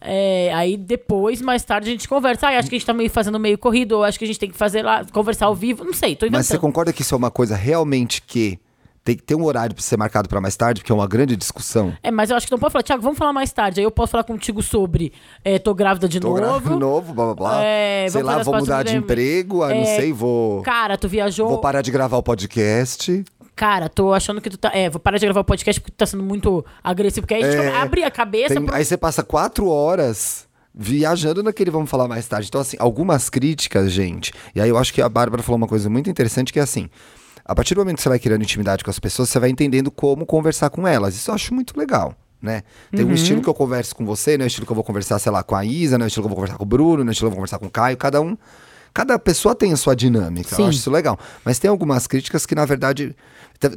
É, 0.02 0.52
aí 0.54 0.78
depois, 0.78 1.42
mais 1.42 1.64
tarde, 1.64 1.90
a 1.90 1.92
gente 1.92 2.08
conversa. 2.08 2.48
Ah, 2.48 2.58
acho 2.60 2.70
que 2.70 2.76
a 2.76 2.80
gente 2.80 2.86
tá 2.86 2.94
meio 2.94 3.10
fazendo 3.10 3.40
meio 3.40 3.58
corrido, 3.58 3.94
ou 3.94 4.04
acho 4.04 4.20
que 4.20 4.26
a 4.26 4.28
gente 4.28 4.40
tem 4.40 4.50
que 4.52 4.58
fazer 4.58 4.82
lá, 4.84 5.04
conversar 5.12 5.46
ao 5.48 5.56
vivo. 5.56 5.84
Não 5.84 5.94
sei, 5.94 6.16
tô 6.16 6.26
inventando. 6.26 6.40
Mas 6.40 6.48
você 6.48 6.58
concorda 6.60 6.92
que 6.94 7.02
isso 7.02 7.16
é 7.16 7.18
uma 7.18 7.32
coisa 7.32 7.56
realmente 7.56 8.22
que 8.22 8.60
tem 9.04 9.16
que 9.16 9.24
ter 9.24 9.36
um 9.36 9.44
horário 9.44 9.74
pra 9.74 9.82
ser 9.84 9.98
marcado 9.98 10.28
pra 10.30 10.40
mais 10.42 10.56
tarde, 10.56 10.82
porque 10.82 10.92
é 10.92 10.96
uma 10.96 11.08
grande 11.08 11.36
discussão? 11.36 11.94
É, 12.04 12.12
mas 12.12 12.30
eu 12.30 12.38
acho 12.38 12.46
que 12.46 12.52
não 12.52 12.60
pode 12.60 12.72
falar, 12.74 12.84
Thiago, 12.84 13.02
vamos 13.02 13.18
falar 13.18 13.34
mais 13.34 13.52
tarde. 13.52 13.80
Aí 13.80 13.84
eu 13.86 13.92
posso 13.92 14.12
falar 14.12 14.24
contigo 14.24 14.62
sobre 14.62 15.12
é, 15.44 15.58
tô 15.58 15.74
grávida 15.74 16.08
de 16.08 16.20
Tô 16.20 16.28
novo. 16.28 16.40
grávida 16.42 16.70
de 16.74 16.80
novo, 16.80 17.14
blá 17.14 17.26
blá 17.26 17.34
blá. 17.36 17.64
É, 17.64 18.08
Sei 18.10 18.22
lá, 18.22 18.44
vou 18.44 18.56
mudar 18.58 18.84
de 18.84 18.96
emprego, 18.96 19.64
ah, 19.64 19.70
não 19.70 19.76
É, 19.82 19.96
sei, 19.96 20.12
vou, 20.14 20.62
Cara, 20.62 20.98
tu 20.98 21.08
viajou. 21.08 21.48
vou 21.50 21.60
parar 21.60 21.82
de 21.82 21.92
gravar 21.92 22.18
o 22.18 22.24
podcast. 22.24 23.24
Cara, 23.56 23.90
tô 23.90 24.14
achando 24.14 24.40
que 24.40 24.50
tu 24.50 24.58
tá. 24.58 24.72
É, 24.74 24.90
vou 24.90 25.00
parar 25.02 25.18
de 25.18 25.26
gravar 25.26 25.42
o 25.42 25.44
podcast 25.44 25.82
porque 25.82 25.92
tu 25.92 25.98
tá 25.98 26.06
sendo 26.06 26.24
muito 26.24 26.64
agressivo. 26.84 27.28
Porque 27.28 27.34
aí 27.34 27.44
a 27.44 27.52
gente 27.52 27.62
É, 27.66 27.76
abre 27.82 28.04
a 28.06 28.12
cabeça. 28.12 28.54
Tem- 28.54 28.64
pro- 28.66 28.74
Aí 28.74 28.86
você 28.86 28.96
passa 28.96 29.22
quatro 29.22 29.68
horas 29.68 30.48
viajando 30.74 31.44
naquele 31.44 31.70
vamos 31.70 31.90
falar 31.90 32.08
mais 32.08 32.26
tarde. 32.26 32.48
Então, 32.48 32.62
assim, 32.62 32.78
algumas 32.80 33.30
críticas, 33.30 33.92
gente. 33.92 34.32
E 34.56 34.62
aí 34.62 34.70
eu 34.70 34.78
acho 34.78 34.94
que 34.94 35.02
a 35.02 35.10
Bárbara 35.10 35.44
falou 35.44 35.58
uma 35.58 35.68
coisa 35.68 35.90
muito 35.90 36.10
interessante 36.10 36.54
que 36.54 36.60
é 36.60 36.62
assim. 36.62 36.90
A 37.50 37.56
partir 37.56 37.74
do 37.74 37.80
momento 37.80 37.96
que 37.98 38.04
você 38.04 38.10
vai 38.10 38.20
criando 38.20 38.44
intimidade 38.44 38.84
com 38.84 38.90
as 38.92 39.00
pessoas, 39.00 39.30
você 39.30 39.40
vai 39.40 39.50
entendendo 39.50 39.90
como 39.90 40.26
conversar 40.26 40.70
com 40.70 40.88
elas. 40.88 41.16
Isso 41.16 41.32
eu 41.32 41.36
acho 41.36 41.54
muito 41.54 41.78
legal. 41.78 42.14
né? 42.42 42.62
Tem 42.96 43.04
um 43.04 43.12
estilo 43.12 43.42
que 43.42 43.50
eu 43.50 43.54
converso 43.54 43.96
com 43.96 44.06
você, 44.06 44.38
não 44.38 44.44
é 44.44 44.46
o 44.46 44.48
estilo 44.48 44.66
que 44.66 44.72
eu 44.72 44.76
vou 44.76 44.84
conversar, 44.84 45.18
sei 45.20 45.32
lá, 45.32 45.42
com 45.44 45.56
a 45.56 45.66
Isa, 45.66 45.98
não 45.98 46.06
é 46.06 46.08
o 46.08 46.10
estilo 46.10 46.24
que 46.24 46.28
eu 46.28 46.30
vou 46.30 46.36
conversar 46.38 46.58
com 46.58 46.64
o 46.64 46.68
Bruno, 46.68 46.98
não 47.04 47.08
é 47.08 47.10
o 47.10 47.12
estilo 47.12 47.30
que 47.30 47.34
eu 47.34 47.36
vou 47.36 47.38
conversar 47.38 47.60
com 47.60 47.66
o 47.66 47.70
Caio, 47.72 47.98
cada 47.98 48.22
um. 48.22 48.38
Cada 48.94 49.20
pessoa 49.20 49.54
tem 49.54 49.74
a 49.74 49.78
sua 49.78 49.96
dinâmica, 49.96 50.56
Sim. 50.56 50.62
eu 50.64 50.68
acho 50.70 50.78
isso 50.78 50.90
legal. 50.92 51.18
Mas 51.44 51.60
tem 51.60 51.70
algumas 51.70 52.08
críticas 52.08 52.46
que, 52.46 52.56
na 52.56 52.66
verdade, 52.66 53.16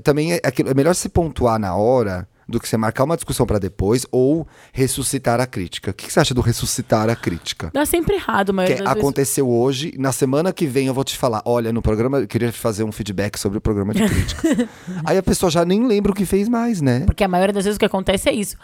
também 0.05 0.35
é, 0.35 0.41
aquilo- 0.45 0.71
é 0.71 0.75
melhor 0.75 0.95
se 0.95 1.09
pontuar 1.09 1.59
na 1.59 1.75
hora 1.75 2.29
do 2.48 2.59
que 2.61 2.68
você 2.68 2.76
marcar 2.76 3.05
uma 3.05 3.16
discussão 3.16 3.46
pra 3.46 3.59
depois 3.59 4.07
ou 4.11 4.46
ressuscitar 4.72 5.40
a 5.40 5.46
crítica. 5.46 5.90
O 5.90 5.94
que, 5.94 6.12
você 6.12 6.20
acha 6.20 6.35
do 6.35 6.40
ressuscitar 6.40 7.09
a 7.09 7.16
crítica? 7.16 7.70
Dá 7.72 7.87
sempre 7.87 8.14
errado, 8.16 8.52
mas 8.52 8.66
Que 8.66 8.74
às 8.74 8.78
vezes- 8.81 8.92
aconteceu 8.96 9.48
hoje, 9.48 9.94
na 9.98 10.12
semana 10.12 10.52
que 10.52 10.66
vem 10.66 10.87
eu 10.87 10.94
vou 10.94 11.05
te 11.05 11.16
falar, 11.16 11.42
olha, 11.44 11.72
no 11.72 11.81
programa, 11.83 12.18
eu 12.20 12.26
queria 12.26 12.52
fazer 12.52 12.85
um 12.85 12.92
feedback 12.92 13.38
sobre 13.38 13.59
o 13.59 13.61
programa 13.61 13.94
de 13.94 14.05
crítica. 14.07 14.68
Aí 15.05 15.16
a 15.16 15.22
pessoa 15.22 15.50
já 15.50 15.64
nem 15.64 15.87
lembra 15.87 16.12
o 16.12 16.14
que 16.14 16.24
fez 16.26 16.48
mais, 16.48 16.81
né? 16.81 17.00
Porque 17.07 17.24
a 17.24 17.28
maioria 17.28 17.52
das 17.52 17.64
vezes 17.64 17.76
o 17.76 17.78
que 17.78 17.87
acontece 17.87 18.28
é 18.28 18.33
isso. 18.33 18.57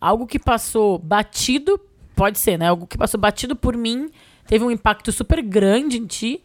Algo 0.00 0.26
que 0.26 0.38
passou 0.38 0.98
batido, 0.98 1.80
pode 2.14 2.38
ser, 2.38 2.58
né? 2.58 2.68
Algo 2.68 2.86
que 2.86 2.96
passou 2.96 3.20
batido 3.20 3.54
por 3.56 3.76
mim, 3.76 4.08
teve 4.46 4.64
um 4.64 4.70
impacto 4.70 5.10
super 5.12 5.42
grande 5.42 5.98
em 5.98 6.06
ti. 6.06 6.40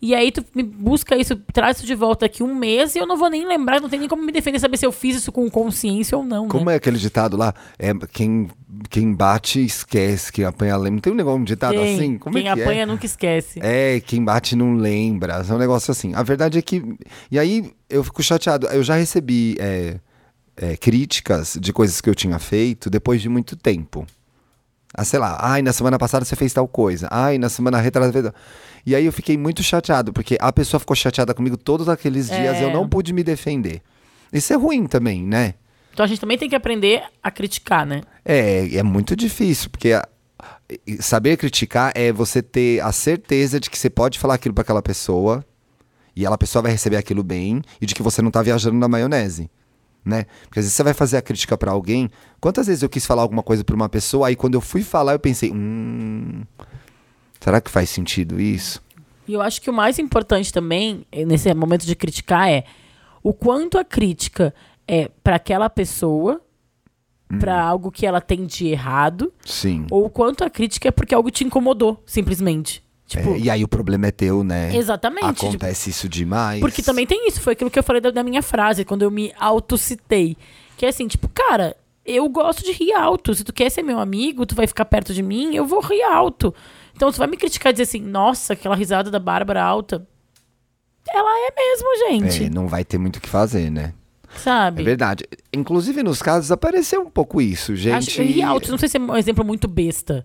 E 0.00 0.14
aí 0.14 0.30
tu 0.30 0.44
me 0.54 0.62
busca 0.62 1.16
isso, 1.16 1.34
traz 1.52 1.78
isso 1.78 1.86
de 1.86 1.94
volta 1.94 2.26
aqui 2.26 2.42
um 2.42 2.54
mês 2.54 2.94
e 2.94 2.98
eu 2.98 3.06
não 3.06 3.16
vou 3.16 3.30
nem 3.30 3.46
lembrar, 3.46 3.80
não 3.80 3.88
tem 3.88 3.98
nem 3.98 4.08
como 4.08 4.22
me 4.22 4.30
defender, 4.30 4.58
saber 4.58 4.76
se 4.76 4.84
eu 4.84 4.92
fiz 4.92 5.16
isso 5.16 5.32
com 5.32 5.48
consciência 5.48 6.18
ou 6.18 6.22
não, 6.22 6.48
Como 6.48 6.66
né? 6.66 6.74
é 6.74 6.76
aquele 6.76 6.98
ditado 6.98 7.34
lá? 7.34 7.54
É, 7.78 7.94
quem, 8.12 8.48
quem 8.90 9.14
bate 9.14 9.64
esquece, 9.64 10.30
quem 10.30 10.44
apanha 10.44 10.76
lembra. 10.76 10.90
Não 10.92 11.00
tem 11.00 11.12
um 11.12 11.16
negócio, 11.16 11.40
um 11.40 11.44
ditado 11.44 11.74
Tem. 11.74 11.94
assim? 11.94 12.18
Como 12.18 12.36
Quem 12.36 12.48
é 12.48 12.54
que 12.54 12.60
apanha 12.60 12.82
é? 12.82 12.86
nunca 12.86 13.06
esquece. 13.06 13.58
É, 13.62 14.00
quem 14.00 14.22
bate 14.22 14.54
não 14.54 14.74
lembra. 14.74 15.42
É 15.48 15.52
um 15.52 15.58
negócio 15.58 15.90
assim. 15.90 16.14
A 16.14 16.22
verdade 16.22 16.58
é 16.58 16.62
que. 16.62 16.82
E 17.30 17.38
aí 17.38 17.72
eu 17.88 18.04
fico 18.04 18.22
chateado. 18.22 18.66
Eu 18.66 18.82
já 18.82 18.96
recebi 18.96 19.56
é, 19.58 19.98
é, 20.56 20.76
críticas 20.76 21.56
de 21.60 21.72
coisas 21.72 22.00
que 22.00 22.08
eu 22.08 22.14
tinha 22.14 22.38
feito 22.38 22.90
depois 22.90 23.22
de 23.22 23.28
muito 23.28 23.56
tempo. 23.56 24.06
Ah, 24.96 25.04
sei 25.04 25.18
lá, 25.18 25.36
ai, 25.40 25.60
na 25.62 25.72
semana 25.72 25.98
passada 25.98 26.24
você 26.24 26.34
fez 26.34 26.52
tal 26.52 26.66
coisa. 26.66 27.06
Ai, 27.10 27.36
na 27.38 27.48
semana 27.48 27.78
retrasada. 27.78 28.34
E 28.84 28.94
aí 28.94 29.04
eu 29.04 29.12
fiquei 29.12 29.36
muito 29.36 29.62
chateado, 29.62 30.12
porque 30.12 30.38
a 30.40 30.52
pessoa 30.52 30.78
ficou 30.80 30.96
chateada 30.96 31.34
comigo 31.34 31.56
todos 31.56 31.88
aqueles 31.88 32.28
dias 32.28 32.56
É. 32.56 32.64
eu 32.64 32.72
não 32.72 32.88
pude 32.88 33.12
me 33.12 33.22
defender. 33.22 33.82
Isso 34.32 34.52
é 34.52 34.56
ruim 34.56 34.86
também, 34.86 35.22
né? 35.22 35.54
Então 35.92 36.04
a 36.04 36.06
gente 36.08 36.20
também 36.20 36.38
tem 36.38 36.48
que 36.48 36.54
aprender 36.56 37.02
a 37.22 37.30
criticar, 37.30 37.84
né? 37.86 38.00
É, 38.24 38.76
é 38.76 38.82
muito 38.82 39.14
difícil, 39.16 39.70
porque 39.70 39.92
a- 39.92 40.06
saber 41.00 41.36
criticar 41.36 41.92
é 41.94 42.12
você 42.12 42.42
ter 42.42 42.80
a 42.80 42.92
certeza 42.92 43.58
de 43.60 43.70
que 43.70 43.78
você 43.78 43.88
pode 43.90 44.18
falar 44.18 44.34
aquilo 44.34 44.54
pra 44.54 44.62
aquela 44.62 44.82
pessoa 44.82 45.44
e 46.14 46.24
ela 46.24 46.36
pessoa 46.38 46.62
vai 46.62 46.72
receber 46.72 46.96
aquilo 46.96 47.22
bem 47.22 47.62
e 47.80 47.86
de 47.86 47.94
que 47.94 48.02
você 48.02 48.20
não 48.22 48.30
tá 48.30 48.42
viajando 48.42 48.76
na 48.76 48.88
maionese, 48.88 49.50
né? 50.06 50.24
Porque 50.44 50.60
às 50.60 50.64
vezes 50.64 50.74
você 50.74 50.84
vai 50.84 50.94
fazer 50.94 51.16
a 51.16 51.22
crítica 51.22 51.58
pra 51.58 51.72
alguém. 51.72 52.08
Quantas 52.40 52.68
vezes 52.68 52.82
eu 52.84 52.88
quis 52.88 53.04
falar 53.04 53.22
alguma 53.22 53.42
coisa 53.42 53.64
pra 53.64 53.74
uma 53.74 53.88
pessoa, 53.88 54.28
aí 54.28 54.36
quando 54.36 54.54
eu 54.54 54.60
fui 54.60 54.82
falar 54.82 55.12
eu 55.12 55.18
pensei, 55.18 55.50
hum, 55.52 56.44
será 57.40 57.60
que 57.60 57.70
faz 57.70 57.90
sentido 57.90 58.40
isso? 58.40 58.80
E 59.26 59.32
eu 59.32 59.42
acho 59.42 59.60
que 59.60 59.68
o 59.68 59.72
mais 59.72 59.98
importante 59.98 60.52
também, 60.52 61.04
eh, 61.10 61.24
nesse 61.24 61.52
momento 61.52 61.84
de 61.84 61.96
criticar, 61.96 62.48
é 62.48 62.64
o 63.20 63.34
quanto 63.34 63.76
a 63.76 63.84
crítica 63.84 64.54
é 64.86 65.10
para 65.24 65.34
aquela 65.34 65.68
pessoa, 65.68 66.40
pra 67.40 67.60
algo 67.60 67.90
que 67.90 68.06
ela 68.06 68.20
tem 68.20 68.46
de 68.46 68.68
errado, 68.68 69.32
Sim. 69.44 69.84
ou 69.90 70.04
o 70.04 70.10
quanto 70.10 70.44
a 70.44 70.50
crítica 70.50 70.86
é 70.86 70.92
porque 70.92 71.12
algo 71.12 71.28
te 71.28 71.42
incomodou, 71.42 72.00
simplesmente. 72.06 72.85
Tipo, 73.06 73.34
É, 73.34 73.38
e 73.38 73.50
aí 73.50 73.62
o 73.62 73.68
problema 73.68 74.08
é 74.08 74.10
teu, 74.10 74.42
né? 74.42 74.74
exatamente. 74.76 75.34
tipo, 75.34 75.46
Acontece 75.46 75.90
isso 75.90 76.08
demais. 76.08 76.60
porque 76.60 76.82
também 76.82 77.06
tem 77.06 77.28
isso, 77.28 77.40
foi 77.40 77.52
aquilo 77.52 77.70
que 77.70 77.78
eu 77.78 77.82
falei 77.82 78.00
da, 78.00 78.10
da 78.10 78.22
minha 78.24 78.42
frase, 78.42 78.84
quando 78.84 79.02
eu 79.02 79.10
me 79.10 79.32
autocitei. 79.38 80.36
Que 80.76 80.84
é 80.86 80.88
assim, 80.88 81.06
tipo, 81.06 81.28
cara, 81.28 81.76
eu 82.04 82.28
gosto 82.28 82.64
de 82.64 82.72
rir 82.72 82.92
alto. 82.92 83.34
Se 83.34 83.44
tu 83.44 83.52
quer 83.52 83.70
ser 83.70 83.82
meu 83.82 83.98
amigo, 83.98 84.44
tu 84.44 84.54
vai 84.54 84.66
ficar 84.66 84.84
perto 84.84 85.14
de 85.14 85.22
mim, 85.22 85.54
eu 85.54 85.64
vou 85.64 85.80
rir 85.80 86.02
alto. 86.02 86.54
Então 86.94 87.10
tu 87.12 87.18
vai 87.18 87.28
me 87.28 87.36
criticar 87.36 87.70
e 87.70 87.74
dizer 87.74 87.84
assim, 87.84 88.00
nossa, 88.00 88.54
aquela 88.54 88.74
risada 88.74 89.10
da 89.10 89.18
Bárbara 89.18 89.62
alta. 89.62 90.06
Ela 91.08 91.30
é 91.48 91.54
mesmo, 91.54 92.08
gente. 92.08 92.44
É, 92.44 92.50
não 92.50 92.66
vai 92.66 92.84
ter 92.84 92.98
muito 92.98 93.16
o 93.16 93.20
que 93.20 93.28
fazer, 93.28 93.70
né? 93.70 93.92
Sabe? 94.36 94.82
É 94.82 94.84
verdade. 94.84 95.24
Inclusive, 95.52 96.02
nos 96.02 96.20
casos, 96.20 96.50
apareceu 96.50 97.00
um 97.02 97.10
pouco 97.10 97.40
isso, 97.40 97.76
gente. 97.76 98.10
Acho, 98.10 98.22
rir 98.22 98.42
alto, 98.42 98.70
não 98.70 98.78
sei 98.78 98.88
se 98.88 98.96
é 98.96 99.00
um 99.00 99.16
exemplo 99.16 99.44
muito 99.44 99.68
besta. 99.68 100.24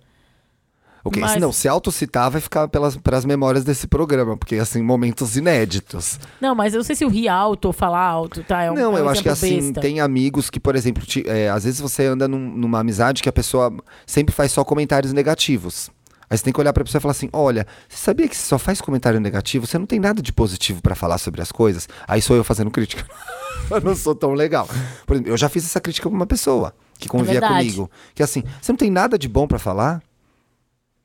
Ok, 1.04 1.20
mas- 1.22 1.32
se 1.32 1.40
não, 1.40 1.52
se 1.52 1.68
autocitar 1.68 2.30
vai 2.30 2.40
ficar 2.40 2.68
pelas, 2.68 2.96
pelas 2.96 3.26
memórias 3.26 3.64
desse 3.64 3.88
programa, 3.88 4.38
porque, 4.38 4.56
assim, 4.58 4.82
momentos 4.84 5.36
inéditos. 5.36 6.20
Não, 6.40 6.54
mas 6.54 6.74
eu 6.74 6.78
não 6.78 6.84
sei 6.84 6.96
se 6.96 7.04
o 7.04 7.10
rir 7.10 7.28
alto 7.28 7.66
ou 7.66 7.74
falar 7.74 8.04
alto, 8.06 8.44
tá? 8.44 8.62
É 8.64 8.72
um, 8.72 8.76
não, 8.76 8.82
é 8.84 8.88
um 8.90 8.98
eu 9.00 9.10
acho 9.10 9.24
que, 9.24 9.30
assim, 9.30 9.60
besta. 9.62 9.82
tem 9.82 10.00
amigos 10.00 10.50
que, 10.50 10.60
por 10.60 10.76
exemplo, 10.76 11.04
te- 11.06 11.28
é, 11.28 11.50
às 11.50 11.64
vezes 11.64 11.80
você 11.80 12.06
anda 12.06 12.28
num- 12.28 12.56
numa 12.56 12.80
amizade 12.80 13.24
que 13.24 13.30
a 13.30 13.34
pessoa 13.34 13.74
sempre 14.06 14.34
faz 14.34 14.52
só 14.52 14.64
comentários 14.64 15.12
negativos. 15.12 15.90
Aí 16.30 16.38
você 16.38 16.44
tem 16.46 16.54
que 16.54 16.60
olhar 16.62 16.72
pra 16.72 16.84
pessoa 16.86 17.00
e 17.00 17.02
falar 17.02 17.12
assim: 17.12 17.30
olha, 17.34 17.68
você 17.90 17.98
sabia 17.98 18.26
que 18.28 18.38
você 18.38 18.44
só 18.48 18.58
faz 18.58 18.80
comentário 18.80 19.20
negativo? 19.20 19.68
Você 19.68 19.78
não 19.78 19.86
tem 19.86 20.00
nada 20.00 20.22
de 20.22 20.32
positivo 20.32 20.82
pra 20.82 20.96
falar 20.96 21.18
sobre 21.18 21.42
as 21.42 21.52
coisas? 21.52 21.90
Aí 22.08 22.22
sou 22.22 22.38
eu 22.38 22.44
fazendo 22.44 22.72
crítica. 22.72 23.06
eu 23.70 23.82
não 23.82 23.96
sou 23.96 24.16
tão 24.16 24.32
legal. 24.34 24.66
Por 25.06 25.16
exemplo, 25.16 25.32
eu 25.34 25.36
já 25.38 25.50
fiz 25.50 25.66
essa 25.66 25.82
crítica 25.82 26.08
pra 26.10 26.16
uma 26.16 26.26
pessoa 26.26 26.74
que 26.98 27.10
convivia 27.10 27.40
É 27.40 27.48
comigo. 27.48 27.92
Que 28.16 28.24
assim, 28.24 28.44
você 28.62 28.72
não 28.72 28.78
tem 28.78 28.90
nada 28.90 29.18
de 29.20 29.28
bom 29.28 29.46
pra 29.46 29.60
falar? 29.60 30.02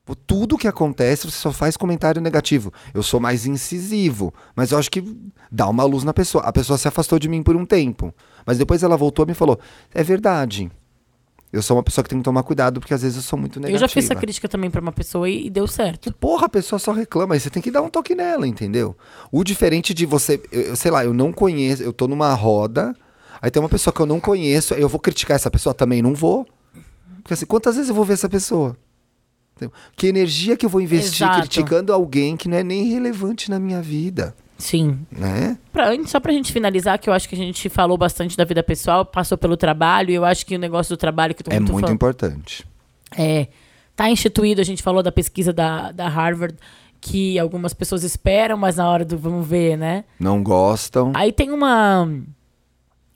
Pô, 0.07 0.15
Tudo 0.15 0.57
que 0.57 0.69
acontece, 0.69 1.29
você 1.29 1.37
só 1.37 1.51
faz 1.51 1.75
comentário 1.75 2.21
negativo. 2.21 2.71
Eu 2.93 3.03
sou 3.03 3.19
mais 3.19 3.45
incisivo, 3.45 4.33
mas 4.55 4.71
eu 4.71 4.77
acho 4.77 4.89
que 4.89 5.03
dá 5.51 5.67
uma 5.67 5.83
luz 5.83 6.05
na 6.05 6.13
pessoa. 6.13 6.45
A 6.45 6.53
pessoa 6.53 6.77
se 6.77 6.87
afastou 6.87 7.19
de 7.19 7.27
mim 7.27 7.43
por 7.43 7.57
um 7.57 7.65
tempo, 7.65 8.15
mas 8.45 8.57
depois 8.57 8.83
ela 8.83 8.95
voltou 8.95 9.25
e 9.25 9.27
me 9.27 9.33
falou: 9.33 9.59
é 9.93 10.01
verdade. 10.01 10.71
Eu 11.51 11.61
sou 11.61 11.75
uma 11.75 11.83
pessoa 11.83 12.03
que 12.03 12.09
tem 12.09 12.19
que 12.19 12.23
tomar 12.23 12.43
cuidado, 12.43 12.79
porque 12.79 12.93
às 12.93 13.01
vezes 13.01 13.17
eu 13.17 13.23
sou 13.23 13.37
muito 13.37 13.59
negativa. 13.59 13.75
Eu 13.75 13.79
já 13.79 13.93
fiz 13.93 14.05
essa 14.05 14.15
crítica 14.15 14.47
também 14.47 14.69
pra 14.69 14.79
uma 14.79 14.93
pessoa 14.93 15.29
e, 15.29 15.47
e 15.47 15.49
deu 15.49 15.67
certo. 15.67 16.13
Porra, 16.13 16.45
a 16.45 16.49
pessoa 16.49 16.79
só 16.79 16.93
reclama, 16.93 17.33
aí 17.35 17.39
você 17.39 17.49
tem 17.49 17.61
que 17.61 17.71
dar 17.71 17.81
um 17.81 17.89
toque 17.89 18.15
nela, 18.15 18.47
entendeu? 18.47 18.95
O 19.29 19.43
diferente 19.43 19.93
de 19.93 20.05
você, 20.05 20.41
eu, 20.51 20.61
eu 20.61 20.75
sei 20.77 20.89
lá, 20.91 21.03
eu 21.03 21.13
não 21.13 21.33
conheço, 21.33 21.83
eu 21.83 21.91
tô 21.91 22.07
numa 22.07 22.33
roda, 22.33 22.95
aí 23.41 23.51
tem 23.51 23.61
uma 23.61 23.69
pessoa 23.69 23.93
que 23.93 23.99
eu 23.99 24.05
não 24.05 24.21
conheço, 24.21 24.73
aí 24.73 24.81
eu 24.81 24.89
vou 24.89 24.99
criticar 24.99 25.35
essa 25.35 25.51
pessoa 25.51 25.73
também, 25.73 26.01
não 26.01 26.13
vou. 26.13 26.45
Porque 27.23 27.33
assim, 27.33 27.45
quantas 27.45 27.75
vezes 27.75 27.89
eu 27.89 27.95
vou 27.95 28.05
ver 28.05 28.13
essa 28.13 28.29
pessoa? 28.29 28.77
Entendeu? 29.57 29.73
Que 29.95 30.07
energia 30.07 30.55
que 30.55 30.65
eu 30.65 30.69
vou 30.69 30.79
investir 30.81 31.25
Exato. 31.27 31.39
criticando 31.39 31.91
alguém 31.91 32.37
que 32.37 32.47
não 32.47 32.57
é 32.57 32.63
nem 32.63 32.85
relevante 32.89 33.49
na 33.49 33.59
minha 33.59 33.81
vida, 33.81 34.35
Sim. 34.57 34.99
né? 35.11 35.57
Pra, 35.73 35.87
só 36.05 36.19
pra 36.19 36.31
gente 36.31 36.53
finalizar, 36.53 36.97
que 36.99 37.09
eu 37.09 37.13
acho 37.13 37.27
que 37.27 37.35
a 37.35 37.37
gente 37.37 37.67
falou 37.69 37.97
bastante 37.97 38.37
da 38.37 38.43
vida 38.45 38.61
pessoal, 38.63 39.03
passou 39.05 39.37
pelo 39.37 39.57
trabalho, 39.57 40.11
e 40.11 40.15
eu 40.15 40.23
acho 40.23 40.45
que 40.45 40.55
o 40.55 40.59
negócio 40.59 40.95
do 40.95 40.99
trabalho 40.99 41.33
que 41.35 41.41
eu 41.41 41.45
tô 41.45 41.51
É 41.51 41.59
muito, 41.59 41.91
importante. 41.91 42.65
é, 43.17 43.47
tá 43.95 44.09
instituído, 44.09 44.61
a 44.61 44.63
gente 44.63 44.81
falou 44.83 45.01
da 45.03 45.11
pesquisa 45.11 45.51
da, 45.51 45.91
da 45.91 46.07
Harvard, 46.07 46.55
que 47.01 47.37
algumas 47.39 47.73
pessoas 47.73 48.03
esperam, 48.03 48.57
mas 48.57 48.77
na 48.77 48.89
hora 48.89 49.03
do 49.05 49.17
vamos 49.17 49.45
ver, 49.47 49.77
né? 49.77 50.03
Não 50.19 50.41
gostam. 50.43 51.11
Aí 51.15 51.31
tem 51.31 51.51
uma 51.51 52.07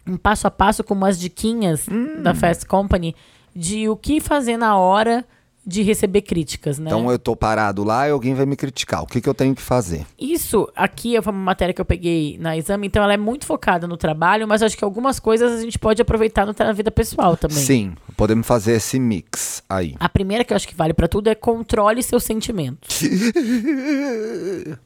um 0.07 0.17
passo 0.17 0.47
a 0.47 0.51
passo 0.51 0.83
com 0.83 0.93
umas 0.95 1.19
diquinhas 1.19 1.85
Hum. 1.87 2.21
da 2.23 2.33
Fast 2.33 2.65
Company 2.65 3.15
de 3.55 3.87
o 3.89 3.95
que 3.95 4.19
fazer 4.19 4.57
na 4.57 4.77
hora 4.77 5.25
de 5.65 5.83
receber 5.83 6.21
críticas, 6.21 6.79
né? 6.79 6.89
Então 6.89 7.11
eu 7.11 7.19
tô 7.19 7.35
parado 7.35 7.83
lá 7.83 8.07
e 8.07 8.11
alguém 8.11 8.33
vai 8.33 8.45
me 8.45 8.55
criticar. 8.55 9.03
O 9.03 9.07
que, 9.07 9.21
que 9.21 9.29
eu 9.29 9.33
tenho 9.33 9.53
que 9.53 9.61
fazer? 9.61 10.05
Isso 10.19 10.67
aqui 10.75 11.15
é 11.15 11.19
uma 11.19 11.31
matéria 11.31 11.73
que 11.73 11.81
eu 11.81 11.85
peguei 11.85 12.37
na 12.39 12.57
exame, 12.57 12.87
então 12.87 13.03
ela 13.03 13.13
é 13.13 13.17
muito 13.17 13.45
focada 13.45 13.87
no 13.87 13.95
trabalho, 13.97 14.47
mas 14.47 14.63
acho 14.63 14.77
que 14.77 14.83
algumas 14.83 15.19
coisas 15.19 15.59
a 15.59 15.61
gente 15.61 15.77
pode 15.77 16.01
aproveitar 16.01 16.45
na 16.57 16.73
vida 16.73 16.89
pessoal 16.89 17.37
também. 17.37 17.57
Sim, 17.57 17.93
podemos 18.17 18.45
fazer 18.47 18.73
esse 18.73 18.99
mix 18.99 19.63
aí. 19.69 19.95
A 19.99 20.09
primeira 20.09 20.43
que 20.43 20.51
eu 20.53 20.55
acho 20.57 20.67
que 20.67 20.75
vale 20.75 20.93
pra 20.93 21.07
tudo 21.07 21.27
é 21.29 21.35
controle 21.35 22.01
seus 22.01 22.23
sentimentos. 22.23 23.01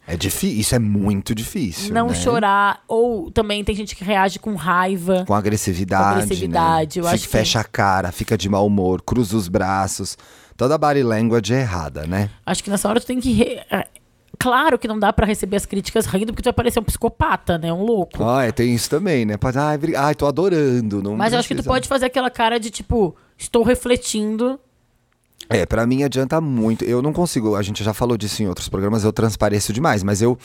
É 0.07 0.15
difícil, 0.15 0.59
isso 0.59 0.75
é 0.75 0.79
muito 0.79 1.33
difícil. 1.33 1.93
Não 1.93 2.07
né? 2.07 2.13
chorar, 2.13 2.83
ou 2.88 3.31
também 3.31 3.63
tem 3.63 3.75
gente 3.75 3.95
que 3.95 4.03
reage 4.03 4.39
com 4.39 4.55
raiva. 4.55 5.23
Com 5.25 5.33
agressividade. 5.33 6.03
Com 6.03 6.09
agressividade, 6.11 6.99
né? 6.99 7.05
eu 7.05 7.09
acho 7.09 7.23
que- 7.23 7.29
Fecha 7.29 7.59
a 7.59 7.63
cara, 7.63 8.11
fica 8.11 8.38
de 8.38 8.47
mau 8.47 8.65
humor, 8.65 9.01
cruza 9.01 9.35
os 9.35 9.47
braços. 9.47 10.17
Toda 10.57 10.77
body 10.77 11.03
language 11.03 11.53
é 11.53 11.59
errada, 11.61 12.05
né? 12.07 12.29
Acho 12.45 12.63
que 12.63 12.69
nessa 12.69 12.87
hora 12.89 12.99
tu 12.99 13.05
tem 13.05 13.19
que. 13.19 13.31
re- 13.33 13.61
é, 13.71 13.87
Claro 14.37 14.77
que 14.77 14.87
não 14.87 14.99
dá 14.99 15.13
pra 15.13 15.25
receber 15.25 15.55
as 15.55 15.65
críticas 15.65 16.05
rindo, 16.05 16.27
porque 16.27 16.41
tu 16.41 16.45
vai 16.45 16.53
parecer 16.53 16.79
um 16.79 16.83
psicopata, 16.83 17.58
né? 17.58 17.71
Um 17.71 17.83
louco. 17.83 18.21
Ah, 18.23 18.43
é, 18.43 18.51
tem 18.51 18.73
isso 18.75 18.89
também, 18.89 19.25
né? 19.25 19.37
Pode, 19.37 19.58
ai, 19.58 19.77
bri- 19.77 19.95
ai, 19.95 20.13
tô 20.13 20.27
adorando. 20.27 21.01
Não 21.01 21.15
Mas 21.15 21.31
eu 21.33 21.39
acho 21.39 21.47
que 21.47 21.56
tu 21.56 21.63
pode 21.63 21.87
fazer 21.87 22.06
aquela 22.08 22.29
cara 22.29 22.60
de 22.60 22.69
tipo, 22.69 23.15
estou 23.37 23.63
refletindo. 23.63 24.60
É, 25.49 25.65
pra 25.65 25.85
mim 25.87 26.03
adianta 26.03 26.41
muito. 26.41 26.83
Eu 26.83 27.01
não 27.01 27.13
consigo, 27.13 27.56
a 27.56 27.62
gente 27.62 27.83
já 27.83 27.93
falou 27.93 28.17
disso 28.17 28.43
em 28.43 28.47
outros 28.47 28.67
programas, 28.67 29.03
eu 29.03 29.13
transpareço 29.13 29.71
demais, 29.71 30.03
mas 30.03 30.21
eu 30.21 30.37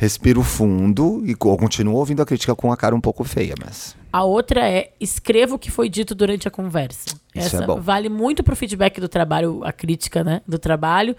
respiro 0.00 0.42
fundo 0.42 1.22
e 1.26 1.34
co- 1.34 1.58
continuo 1.58 1.94
ouvindo 1.96 2.22
a 2.22 2.24
crítica 2.24 2.56
com 2.56 2.72
a 2.72 2.76
cara 2.76 2.94
um 2.96 3.00
pouco 3.02 3.22
feia, 3.22 3.54
mas. 3.62 3.94
A 4.10 4.24
outra 4.24 4.66
é 4.66 4.92
escreva 4.98 5.54
o 5.56 5.58
que 5.58 5.70
foi 5.70 5.90
dito 5.90 6.14
durante 6.14 6.48
a 6.48 6.50
conversa. 6.50 7.10
Isso 7.34 7.56
Essa 7.56 7.64
é 7.64 7.66
bom. 7.66 7.78
vale 7.78 8.08
muito 8.08 8.42
pro 8.42 8.56
feedback 8.56 8.98
do 8.98 9.10
trabalho, 9.10 9.60
a 9.62 9.70
crítica, 9.72 10.24
né? 10.24 10.40
Do 10.48 10.58
trabalho. 10.58 11.14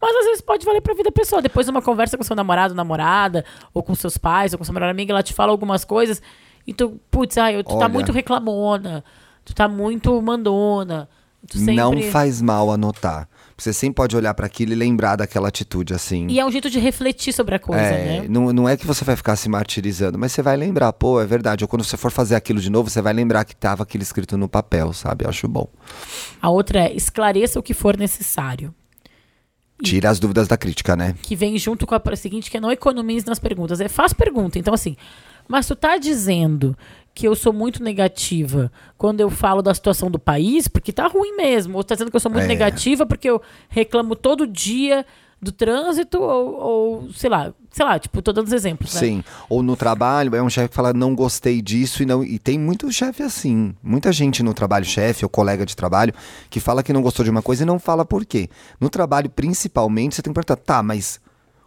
Mas 0.00 0.16
às 0.16 0.24
vezes 0.24 0.40
pode 0.40 0.64
valer 0.64 0.80
pra 0.80 0.94
vida 0.94 1.12
pessoal. 1.12 1.42
Depois 1.42 1.66
de 1.66 1.70
uma 1.70 1.82
conversa 1.82 2.16
com 2.16 2.24
seu 2.24 2.34
namorado, 2.34 2.74
namorada, 2.74 3.44
ou 3.74 3.82
com 3.82 3.94
seus 3.94 4.16
pais, 4.16 4.54
ou 4.54 4.58
com 4.58 4.64
sua 4.64 4.72
melhor 4.72 4.88
amiga, 4.88 5.12
ela 5.12 5.22
te 5.22 5.34
fala 5.34 5.52
algumas 5.52 5.84
coisas 5.84 6.22
e 6.66 6.72
tu, 6.72 6.98
putz, 7.10 7.36
ai, 7.36 7.62
tu 7.62 7.68
tá 7.68 7.84
Olha. 7.84 7.88
muito 7.90 8.12
reclamona. 8.12 9.04
tu 9.44 9.54
tá 9.54 9.68
muito 9.68 10.22
mandona. 10.22 11.06
Tu 11.46 11.58
sempre... 11.58 11.74
Não 11.74 12.00
faz 12.10 12.40
mal 12.40 12.70
anotar. 12.70 13.28
Você 13.62 13.72
sempre 13.72 13.94
pode 13.94 14.16
olhar 14.16 14.34
para 14.34 14.44
aquilo 14.44 14.72
e 14.72 14.74
lembrar 14.74 15.14
daquela 15.14 15.46
atitude 15.46 15.94
assim. 15.94 16.26
E 16.28 16.40
é 16.40 16.44
um 16.44 16.50
jeito 16.50 16.68
de 16.68 16.80
refletir 16.80 17.32
sobre 17.32 17.54
a 17.54 17.60
coisa, 17.60 17.80
É, 17.80 18.22
né? 18.22 18.26
não, 18.28 18.52
não 18.52 18.68
é 18.68 18.76
que 18.76 18.84
você 18.84 19.04
vai 19.04 19.14
ficar 19.14 19.36
se 19.36 19.48
martirizando, 19.48 20.18
mas 20.18 20.32
você 20.32 20.42
vai 20.42 20.56
lembrar, 20.56 20.92
pô, 20.92 21.20
é 21.20 21.24
verdade. 21.24 21.62
Ou 21.62 21.68
quando 21.68 21.84
você 21.84 21.96
for 21.96 22.10
fazer 22.10 22.34
aquilo 22.34 22.60
de 22.60 22.68
novo, 22.68 22.90
você 22.90 23.00
vai 23.00 23.12
lembrar 23.12 23.44
que 23.44 23.54
tava 23.54 23.84
aquilo 23.84 24.02
escrito 24.02 24.36
no 24.36 24.48
papel, 24.48 24.92
sabe? 24.92 25.24
Eu 25.24 25.28
acho 25.30 25.46
bom. 25.46 25.68
A 26.40 26.50
outra 26.50 26.80
é 26.80 26.92
esclareça 26.92 27.60
o 27.60 27.62
que 27.62 27.72
for 27.72 27.96
necessário. 27.96 28.74
Tira 29.80 30.10
as 30.10 30.18
dúvidas 30.18 30.48
da 30.48 30.56
crítica, 30.56 30.96
né? 30.96 31.14
que 31.22 31.36
vem 31.36 31.56
junto 31.56 31.86
com 31.86 31.94
a 31.94 32.16
seguinte, 32.16 32.50
que 32.50 32.56
é 32.56 32.60
não 32.60 32.72
economize 32.72 33.24
nas 33.26 33.38
perguntas. 33.38 33.80
É 33.80 33.86
faz 33.88 34.12
pergunta. 34.12 34.58
Então, 34.58 34.74
assim, 34.74 34.96
mas 35.46 35.68
tu 35.68 35.76
tá 35.76 35.98
dizendo 35.98 36.76
que 37.14 37.26
eu 37.28 37.34
sou 37.34 37.52
muito 37.52 37.82
negativa 37.82 38.72
quando 38.96 39.20
eu 39.20 39.28
falo 39.30 39.60
da 39.62 39.74
situação 39.74 40.10
do 40.10 40.18
país, 40.18 40.66
porque 40.68 40.92
tá 40.92 41.06
ruim 41.06 41.36
mesmo. 41.36 41.76
Ou 41.76 41.84
tá 41.84 41.94
dizendo 41.94 42.10
que 42.10 42.16
eu 42.16 42.20
sou 42.20 42.30
muito 42.30 42.44
É. 42.44 42.48
negativa 42.48 43.04
porque 43.04 43.28
eu 43.28 43.40
reclamo 43.68 44.16
todo 44.16 44.46
dia 44.46 45.04
do 45.40 45.50
trânsito, 45.50 46.20
ou, 46.22 46.54
ou, 46.54 47.12
sei 47.12 47.28
lá, 47.28 47.52
sei 47.68 47.84
lá, 47.84 47.98
tipo, 47.98 48.22
tô 48.22 48.32
dando 48.32 48.46
os 48.46 48.52
exemplos, 48.52 48.94
né? 48.94 49.00
Sim. 49.00 49.24
Ou 49.48 49.60
no 49.60 49.74
trabalho, 49.74 50.36
é 50.36 50.42
um 50.42 50.48
chefe 50.48 50.68
que 50.68 50.74
fala, 50.76 50.92
não 50.92 51.16
gostei 51.16 51.60
disso 51.60 52.00
e 52.02 52.06
não. 52.06 52.22
E 52.22 52.38
tem 52.38 52.56
muito 52.56 52.90
chefe 52.92 53.24
assim. 53.24 53.74
Muita 53.82 54.12
gente 54.12 54.40
no 54.40 54.54
trabalho, 54.54 54.84
chefe 54.84 55.24
ou 55.24 55.28
colega 55.28 55.66
de 55.66 55.74
trabalho, 55.74 56.14
que 56.48 56.60
fala 56.60 56.80
que 56.80 56.92
não 56.92 57.02
gostou 57.02 57.24
de 57.24 57.30
uma 57.30 57.42
coisa 57.42 57.64
e 57.64 57.66
não 57.66 57.80
fala 57.80 58.04
por 58.04 58.24
quê. 58.24 58.48
No 58.80 58.88
trabalho, 58.88 59.28
principalmente, 59.28 60.14
você 60.14 60.22
tem 60.22 60.32
que 60.32 60.34
perguntar, 60.40 60.56
tá, 60.56 60.80
mas 60.80 61.20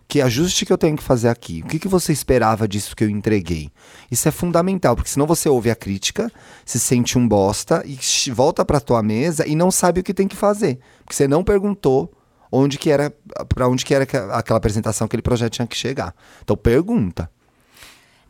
que 0.08 0.22
ajuste 0.22 0.66
que 0.66 0.72
eu 0.72 0.78
tenho 0.78 0.95
que 0.95 1.03
fazer 1.03 1.30
aqui? 1.30 1.62
O 1.66 1.68
que, 1.68 1.80
que 1.80 1.88
você 1.88 2.14
esperava 2.14 2.68
disso 2.68 2.95
que 2.95 3.03
eu 3.03 3.10
entreguei? 3.10 3.70
Isso 4.12 4.28
é 4.28 4.32
fundamental, 4.32 4.95
porque 4.95 5.10
senão 5.10 5.26
você 5.26 5.49
ouve 5.49 5.72
a 5.72 5.76
crítica, 5.76 6.32
se 6.64 6.80
sente 6.80 7.18
um 7.18 7.28
bosta 7.28 7.84
e 7.86 7.97
volta 8.32 8.64
pra 8.64 8.80
tua 8.80 9.01
mesa 9.01 9.47
e 9.47 9.56
não 9.56 9.72
sabe 9.72 10.01
o 10.01 10.03
que 10.03 10.14
tem 10.14 10.28
que 10.28 10.36
fazer. 10.36 10.80
Porque 11.03 11.16
você 11.16 11.28
não 11.28 11.43
perguntou 11.43 12.12
onde 12.51 12.78
que 12.78 12.89
era, 12.89 13.12
para 13.49 13.68
onde 13.68 13.84
que 13.84 13.93
era 13.93 14.06
que- 14.06 14.16
aquela 14.16 14.58
apresentação, 14.58 15.06
aquele 15.06 15.22
projeto 15.24 15.53
tinha 15.53 15.68
que 15.68 15.76
chegar. 15.76 16.14
Então 16.43 16.56
pergunta. 16.56 17.30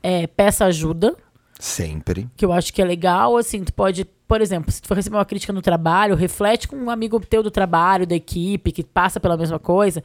É, 0.01 0.27
peça 0.27 0.65
ajuda, 0.65 1.15
Sempre. 1.59 2.29
que 2.37 2.45
eu 2.45 2.53
acho 2.53 2.73
que 2.73 2.81
é 2.81 2.85
legal, 2.85 3.37
assim, 3.37 3.63
tu 3.63 3.73
pode, 3.73 4.05
por 4.27 4.39
exemplo, 4.41 4.71
se 4.71 4.81
tu 4.81 4.87
for 4.87 4.95
receber 4.95 5.17
uma 5.17 5.25
crítica 5.25 5.51
no 5.51 5.61
trabalho, 5.61 6.15
reflete 6.15 6.67
com 6.67 6.75
um 6.75 6.89
amigo 6.89 7.19
teu 7.19 7.41
do 7.43 7.51
trabalho, 7.51 8.05
da 8.07 8.15
equipe, 8.15 8.71
que 8.71 8.83
passa 8.83 9.19
pela 9.19 9.35
mesma 9.37 9.59
coisa. 9.59 10.03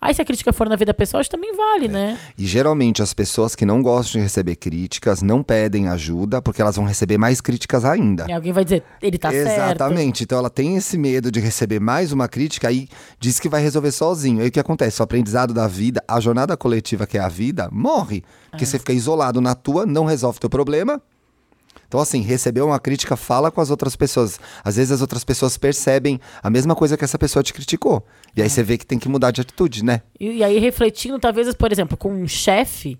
Aí 0.00 0.14
se 0.14 0.22
a 0.22 0.24
crítica 0.24 0.52
for 0.52 0.68
na 0.68 0.76
vida 0.76 0.94
pessoal, 0.94 1.20
acho 1.20 1.28
que 1.28 1.36
também 1.36 1.54
vale, 1.56 1.88
né? 1.88 2.18
E 2.36 2.46
geralmente 2.46 3.02
as 3.02 3.12
pessoas 3.12 3.56
que 3.56 3.66
não 3.66 3.82
gostam 3.82 4.20
de 4.20 4.24
receber 4.24 4.56
críticas 4.56 5.22
não 5.22 5.42
pedem 5.42 5.88
ajuda 5.88 6.40
porque 6.40 6.62
elas 6.62 6.76
vão 6.76 6.84
receber 6.84 7.18
mais 7.18 7.40
críticas 7.40 7.84
ainda. 7.84 8.26
E 8.28 8.32
alguém 8.32 8.52
vai 8.52 8.64
dizer, 8.64 8.84
ele 9.02 9.18
tá 9.18 9.30
certo. 9.30 9.48
Exatamente. 9.48 10.22
Então 10.22 10.38
ela 10.38 10.50
tem 10.50 10.76
esse 10.76 10.96
medo 10.96 11.32
de 11.32 11.40
receber 11.40 11.80
mais 11.80 12.12
uma 12.12 12.28
crítica 12.28 12.68
aí 12.68 12.88
diz 13.18 13.40
que 13.40 13.48
vai 13.48 13.60
resolver 13.60 13.90
sozinho. 13.90 14.40
Aí 14.40 14.48
o 14.48 14.52
que 14.52 14.60
acontece? 14.60 15.00
O 15.00 15.04
aprendizado 15.04 15.52
da 15.52 15.66
vida, 15.66 16.02
a 16.06 16.20
jornada 16.20 16.56
coletiva 16.56 17.06
que 17.06 17.18
é 17.18 17.20
a 17.20 17.28
vida, 17.28 17.68
morre. 17.72 18.22
Porque 18.50 18.64
você 18.64 18.78
fica 18.78 18.92
isolado 18.92 19.40
na 19.40 19.54
tua, 19.54 19.84
não 19.84 20.04
resolve 20.04 20.38
teu 20.38 20.48
problema. 20.48 21.02
Então, 21.88 21.98
assim, 22.00 22.20
receber 22.20 22.60
uma 22.60 22.78
crítica, 22.78 23.16
fala 23.16 23.50
com 23.50 23.60
as 23.62 23.70
outras 23.70 23.96
pessoas. 23.96 24.38
Às 24.62 24.76
vezes 24.76 24.92
as 24.92 25.00
outras 25.00 25.24
pessoas 25.24 25.56
percebem 25.56 26.20
a 26.42 26.50
mesma 26.50 26.76
coisa 26.76 26.96
que 26.98 27.04
essa 27.04 27.18
pessoa 27.18 27.42
te 27.42 27.54
criticou. 27.54 28.06
E 28.36 28.42
aí 28.42 28.50
você 28.50 28.62
vê 28.62 28.76
que 28.76 28.84
tem 28.86 28.98
que 28.98 29.08
mudar 29.08 29.30
de 29.30 29.40
atitude, 29.40 29.82
né? 29.82 30.02
E, 30.20 30.32
e 30.36 30.44
aí, 30.44 30.58
refletindo, 30.58 31.18
talvez, 31.18 31.52
por 31.54 31.72
exemplo, 31.72 31.96
com 31.96 32.12
um 32.12 32.28
chefe, 32.28 32.98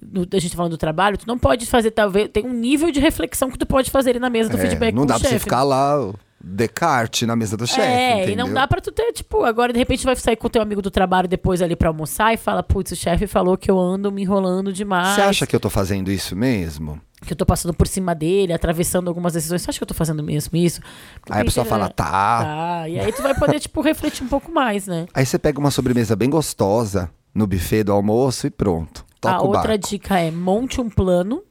no- 0.00 0.24
a 0.32 0.38
gente 0.38 0.52
tá 0.52 0.56
falando 0.56 0.70
do 0.72 0.78
trabalho, 0.78 1.18
tu 1.18 1.26
não 1.26 1.36
pode 1.38 1.66
fazer, 1.66 1.90
talvez, 1.90 2.28
tem 2.32 2.46
um 2.46 2.52
nível 2.52 2.92
de 2.92 3.00
reflexão 3.00 3.50
que 3.50 3.58
tu 3.58 3.66
pode 3.66 3.90
fazer 3.90 4.10
ali 4.10 4.20
na 4.20 4.30
mesa 4.30 4.48
do 4.48 4.56
É, 4.56 4.60
feedback 4.60 4.94
não 4.94 5.04
dá 5.04 5.14
pra 5.14 5.24
você 5.24 5.34
chefe. 5.34 5.44
ficar 5.44 5.64
lá, 5.64 6.12
Descartes, 6.42 7.28
na 7.28 7.36
mesa 7.36 7.54
do 7.56 7.66
chefe. 7.66 7.80
É, 7.82 8.22
entendeu? 8.22 8.32
e 8.32 8.36
não 8.36 8.54
dá 8.54 8.66
pra 8.66 8.80
tu 8.80 8.90
ter, 8.90 9.12
tipo, 9.12 9.44
agora 9.44 9.72
de 9.74 9.78
repente 9.78 10.04
vai 10.06 10.16
sair 10.16 10.36
com 10.36 10.46
o 10.46 10.50
teu 10.50 10.62
amigo 10.62 10.80
do 10.80 10.90
trabalho 10.90 11.28
depois 11.28 11.60
ali 11.60 11.76
pra 11.76 11.88
almoçar 11.88 12.32
e 12.32 12.38
fala, 12.38 12.62
putz, 12.62 12.92
o 12.92 12.96
chefe 12.96 13.26
falou 13.26 13.58
que 13.58 13.70
eu 13.70 13.78
ando 13.78 14.10
me 14.10 14.22
enrolando 14.22 14.72
demais. 14.72 15.16
Você 15.16 15.20
acha 15.20 15.46
que 15.46 15.54
eu 15.54 15.60
tô 15.60 15.68
fazendo 15.68 16.10
isso 16.10 16.34
mesmo? 16.34 16.98
Que 17.26 17.32
eu 17.32 17.36
tô 17.36 17.44
passando 17.44 17.74
por 17.74 17.86
cima 17.86 18.14
dele, 18.14 18.52
atravessando 18.52 19.08
algumas 19.08 19.32
decisões. 19.34 19.62
Você 19.62 19.70
acha 19.70 19.78
que 19.78 19.82
eu 19.82 19.88
tô 19.88 19.94
fazendo 19.94 20.22
mesmo 20.22 20.56
isso? 20.56 20.80
Porque 21.20 21.32
Aí 21.32 21.42
a 21.42 21.44
pessoa 21.44 21.66
fala, 21.66 21.88
tá. 21.88 22.04
Tá. 22.04 22.88
E 22.88 22.98
aí 22.98 23.12
tu 23.12 23.22
vai 23.22 23.34
poder, 23.34 23.60
tipo, 23.60 23.80
refletir 23.82 24.24
um 24.24 24.28
pouco 24.28 24.50
mais, 24.50 24.86
né? 24.86 25.06
Aí 25.12 25.26
você 25.26 25.38
pega 25.38 25.58
uma 25.60 25.70
sobremesa 25.70 26.16
bem 26.16 26.30
gostosa 26.30 27.10
no 27.34 27.46
buffet 27.46 27.84
do 27.84 27.92
almoço 27.92 28.46
e 28.46 28.50
pronto. 28.50 29.04
Toca 29.20 29.34
a 29.34 29.42
outra 29.42 29.76
dica 29.78 30.18
é 30.18 30.30
monte 30.30 30.80
um 30.80 30.88
plano 30.88 31.42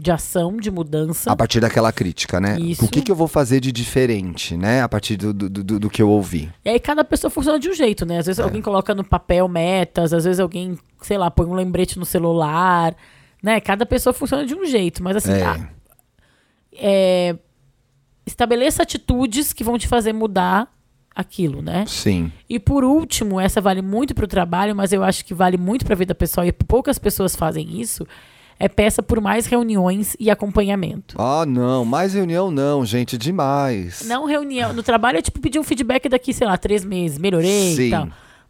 de 0.00 0.10
ação, 0.12 0.56
de 0.56 0.70
mudança. 0.70 1.30
A 1.30 1.36
partir 1.36 1.60
daquela 1.60 1.92
crítica, 1.92 2.40
né? 2.40 2.58
Isso. 2.58 2.84
O 2.84 2.88
que, 2.88 3.02
que 3.02 3.10
eu 3.10 3.16
vou 3.16 3.26
fazer 3.26 3.60
de 3.60 3.72
diferente, 3.72 4.56
né? 4.56 4.80
A 4.80 4.88
partir 4.88 5.16
do, 5.16 5.34
do, 5.34 5.50
do, 5.50 5.80
do 5.80 5.90
que 5.90 6.00
eu 6.00 6.08
ouvi. 6.08 6.50
E 6.64 6.70
aí 6.70 6.78
cada 6.80 7.04
pessoa 7.04 7.30
funciona 7.30 7.58
de 7.58 7.68
um 7.68 7.74
jeito, 7.74 8.06
né? 8.06 8.18
Às 8.18 8.26
É. 8.26 8.30
vezes 8.30 8.40
alguém 8.40 8.62
coloca 8.62 8.94
no 8.94 9.02
papel 9.04 9.48
metas, 9.48 10.12
às 10.12 10.24
vezes 10.24 10.38
alguém, 10.38 10.78
sei 11.02 11.18
lá, 11.18 11.30
põe 11.30 11.46
um 11.46 11.52
lembrete 11.54 11.98
no 11.98 12.06
celular, 12.06 12.94
né? 13.42 13.60
Cada 13.60 13.84
pessoa 13.86 14.12
funciona 14.12 14.44
de 14.44 14.54
um 14.54 14.64
jeito, 14.64 15.02
mas 15.02 15.16
assim, 15.16 15.32
É. 15.32 15.42
a- 15.44 15.68
é, 16.72 17.36
estabeleça 18.26 18.82
atitudes 18.82 19.52
que 19.52 19.64
vão 19.64 19.78
te 19.78 19.88
fazer 19.88 20.12
mudar 20.12 20.72
aquilo, 21.14 21.60
né? 21.62 21.84
Sim. 21.86 22.30
E 22.48 22.60
por 22.60 22.84
último, 22.84 23.40
essa 23.40 23.60
vale 23.60 23.82
muito 23.82 24.14
para 24.14 24.24
o 24.24 24.28
trabalho, 24.28 24.74
mas 24.76 24.92
eu 24.92 25.02
acho 25.02 25.24
que 25.24 25.34
vale 25.34 25.56
muito 25.56 25.84
para 25.84 25.94
a 25.94 25.96
vida 25.98 26.14
pessoal 26.14 26.46
e 26.46 26.52
poucas 26.52 26.98
pessoas 26.98 27.34
fazem 27.34 27.80
isso. 27.80 28.06
É 28.60 28.68
peça 28.68 29.02
por 29.02 29.20
mais 29.20 29.46
reuniões 29.46 30.16
e 30.18 30.30
acompanhamento. 30.30 31.14
Ah, 31.20 31.46
não. 31.46 31.84
Mais 31.84 32.12
reunião 32.14 32.50
não, 32.50 32.84
gente. 32.84 33.16
Demais. 33.16 34.04
Não 34.06 34.24
reunião. 34.26 34.72
No 34.72 34.82
trabalho 34.82 35.18
é 35.18 35.22
tipo 35.22 35.40
pedir 35.40 35.60
um 35.60 35.64
feedback 35.64 36.08
daqui, 36.08 36.32
sei 36.32 36.44
lá, 36.46 36.56
três 36.56 36.84
meses, 36.84 37.18
melhorei 37.18 37.74
Sim. 37.76 37.82
e 37.86 37.90
tal. 37.90 38.08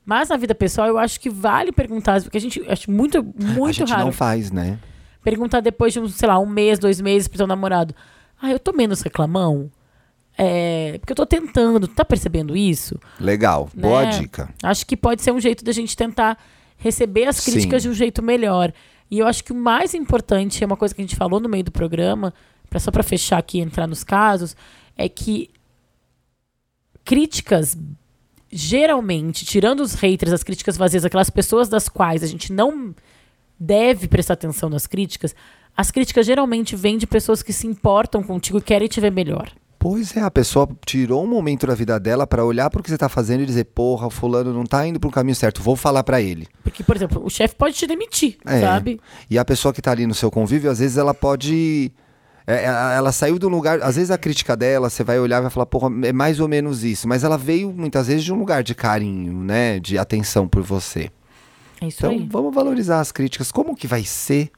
Mas 0.09 0.31
na 0.31 0.39
vida 0.39 0.55
pessoal 0.55 0.89
eu 0.89 0.97
acho 0.97 1.21
que 1.21 1.29
vale 1.29 1.71
perguntar, 1.71 2.23
porque 2.23 2.39
a 2.39 2.41
gente 2.41 2.65
acho 2.67 2.91
muito, 2.91 3.19
a 3.19 3.23
muito 3.53 3.75
gente 3.75 3.91
raro 3.91 4.07
não 4.07 4.13
faz, 4.13 4.51
né? 4.51 4.79
perguntar 5.23 5.61
depois 5.61 5.93
de, 5.93 6.01
um, 6.01 6.09
sei 6.09 6.27
lá, 6.27 6.39
um 6.39 6.47
mês, 6.47 6.79
dois 6.79 6.99
meses 6.99 7.29
pro 7.29 7.37
teu 7.37 7.47
namorado. 7.47 7.95
Ah, 8.41 8.51
eu 8.51 8.59
tô 8.59 8.73
menos 8.73 9.03
reclamão? 9.03 9.71
É, 10.39 10.97
porque 10.99 11.13
eu 11.13 11.17
tô 11.17 11.27
tentando, 11.27 11.87
tu 11.87 11.95
tá 11.95 12.07
percebendo 12.07 12.57
isso? 12.57 12.99
Legal. 13.21 13.69
Boa 13.75 14.07
né? 14.07 14.19
dica. 14.19 14.49
Acho 14.63 14.87
que 14.87 14.97
pode 14.97 15.21
ser 15.21 15.31
um 15.31 15.41
jeito 15.41 15.63
da 15.63 15.73
gente 15.73 15.95
tentar 15.95 16.39
receber 16.79 17.27
as 17.27 17.37
Sim. 17.37 17.53
críticas 17.53 17.83
de 17.83 17.91
um 17.91 17.93
jeito 17.93 18.23
melhor. 18.23 18.73
E 19.11 19.19
eu 19.19 19.27
acho 19.27 19.45
que 19.45 19.53
o 19.53 19.57
mais 19.57 19.93
importante, 19.93 20.65
é 20.65 20.67
uma 20.67 20.79
coisa 20.79 20.95
que 20.95 21.03
a 21.03 21.05
gente 21.05 21.17
falou 21.17 21.39
no 21.39 21.51
meio 21.51 21.65
do 21.65 21.73
programa, 21.73 22.33
pra, 22.71 22.81
só 22.81 22.91
para 22.91 23.03
fechar 23.03 23.37
aqui 23.37 23.59
e 23.59 23.61
entrar 23.61 23.87
nos 23.87 24.03
casos, 24.03 24.57
é 24.97 25.07
que 25.07 25.51
críticas, 27.05 27.77
geralmente, 28.51 29.45
tirando 29.45 29.81
os 29.81 29.95
haters, 29.95 30.33
as 30.33 30.43
críticas 30.43 30.77
vazias, 30.77 31.05
aquelas 31.05 31.31
pessoas 31.31 31.69
das 31.69 31.89
quais 31.89 32.23
a 32.23 32.27
gente 32.27 32.53
não 32.53 32.95
deve 33.59 34.09
prestar 34.09 34.35
atenção 34.35 34.69
nas 34.69 34.87
críticas, 34.87 35.35
as 35.77 35.91
críticas 35.91 36.27
geralmente 36.27 36.75
vêm 36.77 36.99
de 36.99 37.07
pessoas 37.07 37.43
que 37.43 37.53
se 37.53 37.67
importam 37.67 38.23
contigo 38.23 38.59
e 38.59 38.63
querem 38.63 38.89
te 38.89 39.01
ver 39.01 39.13
melhor. 39.13 39.51
Pois 39.81 40.17
é, 40.17 40.21
a 40.21 40.31
pessoa 40.31 40.69
tirou 40.85 41.23
um 41.23 41.27
momento 41.29 41.65
da 41.65 41.75
vida 41.75 42.01
dela 42.01 42.27
pra 42.27 42.45
olhar 42.45 42.69
pro 42.69 42.83
que 42.83 42.91
você 42.91 42.99
tá 42.99 43.09
fazendo 43.09 43.43
e 43.43 43.47
dizer, 43.47 43.63
porra, 43.65 44.09
o 44.09 44.11
fulano 44.11 44.53
não 44.53 44.65
tá 44.65 44.85
indo 44.85 44.99
pro 44.99 45.09
caminho 45.09 45.37
certo, 45.37 45.63
vou 45.63 45.77
falar 45.77 46.03
pra 46.03 46.21
ele. 46.21 46.49
Porque, 46.65 46.83
por 46.83 46.97
exemplo, 46.97 47.25
o 47.25 47.31
chefe 47.31 47.55
pode 47.55 47.77
te 47.77 47.87
demitir, 47.87 48.39
É. 48.45 48.61
sabe? 48.61 49.01
E 49.31 49.39
a 49.39 49.45
pessoa 49.45 49.73
que 49.73 49.81
tá 49.81 49.93
ali 49.93 50.05
no 50.05 50.15
seu 50.15 50.33
convívio, 50.33 50.69
às 50.69 50.81
vezes 50.81 50.97
ela 50.97 51.15
pode. 51.15 51.93
É, 52.49 52.65
ela 52.65 52.95
ela 52.95 53.13
saiu 53.13 53.39
de 53.39 53.45
um 53.47 53.49
lugar. 53.51 53.83
Às 53.83 53.97
vezes 53.97 54.11
a 54.11 54.17
crítica 54.19 54.57
dela, 54.57 54.89
você 54.89 55.05
vai 55.05 55.21
olhar 55.21 55.39
e 55.39 55.43
vai 55.43 55.51
falar, 55.51 55.67
porra, 55.67 55.89
é 56.07 56.13
mais 56.13 56.41
ou 56.41 56.49
menos 56.49 56.83
isso. 56.83 57.07
Mas 57.07 57.23
ela 57.23 57.37
veio 57.37 57.71
muitas 57.73 58.07
vezes 58.07 58.25
de 58.25 58.33
um 58.33 58.37
lugar 58.39 58.63
de 58.63 58.75
carinho, 58.75 59.33
né? 59.45 59.79
De 59.79 59.99
atenção 59.99 60.49
por 60.49 60.63
você. 60.63 61.11
É 61.81 61.87
isso 61.87 61.99
Então 61.99 62.11
aí. 62.11 62.29
vamos 62.31 62.55
valorizar 62.55 63.01
as 63.01 63.13
críticas. 63.13 63.53
Como 63.53 63.77
que 63.77 63.87
vai 63.87 64.03
ser 64.05 64.51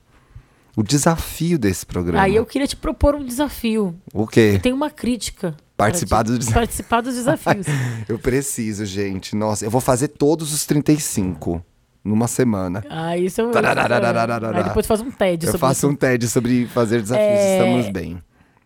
o 0.76 0.82
desafio 0.82 1.58
desse 1.58 1.84
programa? 1.84 2.22
Aí 2.22 2.36
eu 2.36 2.46
queria 2.46 2.66
te 2.66 2.76
propor 2.76 3.14
um 3.14 3.24
desafio. 3.24 3.94
O 4.14 4.26
quê? 4.26 4.58
Tem 4.62 4.72
uma 4.72 4.88
crítica. 4.90 5.56
Participar 5.76 6.22
do. 6.22 6.38
Participar 6.52 7.00
dos 7.00 7.14
desafios. 7.14 7.66
Eu 8.08 8.18
preciso, 8.18 8.84
gente. 8.84 9.34
Nossa, 9.34 9.64
eu 9.64 9.70
vou 9.70 9.80
fazer 9.80 10.08
todos 10.08 10.52
os 10.52 10.66
35 10.66 11.64
numa 12.04 12.26
semana. 12.28 12.82
ah, 12.88 13.16
isso 13.16 13.40
eu. 13.40 13.50
Aí 14.54 14.64
depois 14.64 14.86
faz 14.86 15.00
um 15.00 15.10
TED 15.10 15.46
Eu 15.46 15.52
sobre 15.52 15.60
faço 15.66 15.78
isso. 15.80 15.88
um 15.88 15.94
TED 15.94 16.28
sobre 16.28 16.66
fazer 16.66 17.00
desafios. 17.02 17.28
É, 17.28 17.58
Estamos 17.58 17.88
bem. 17.90 18.18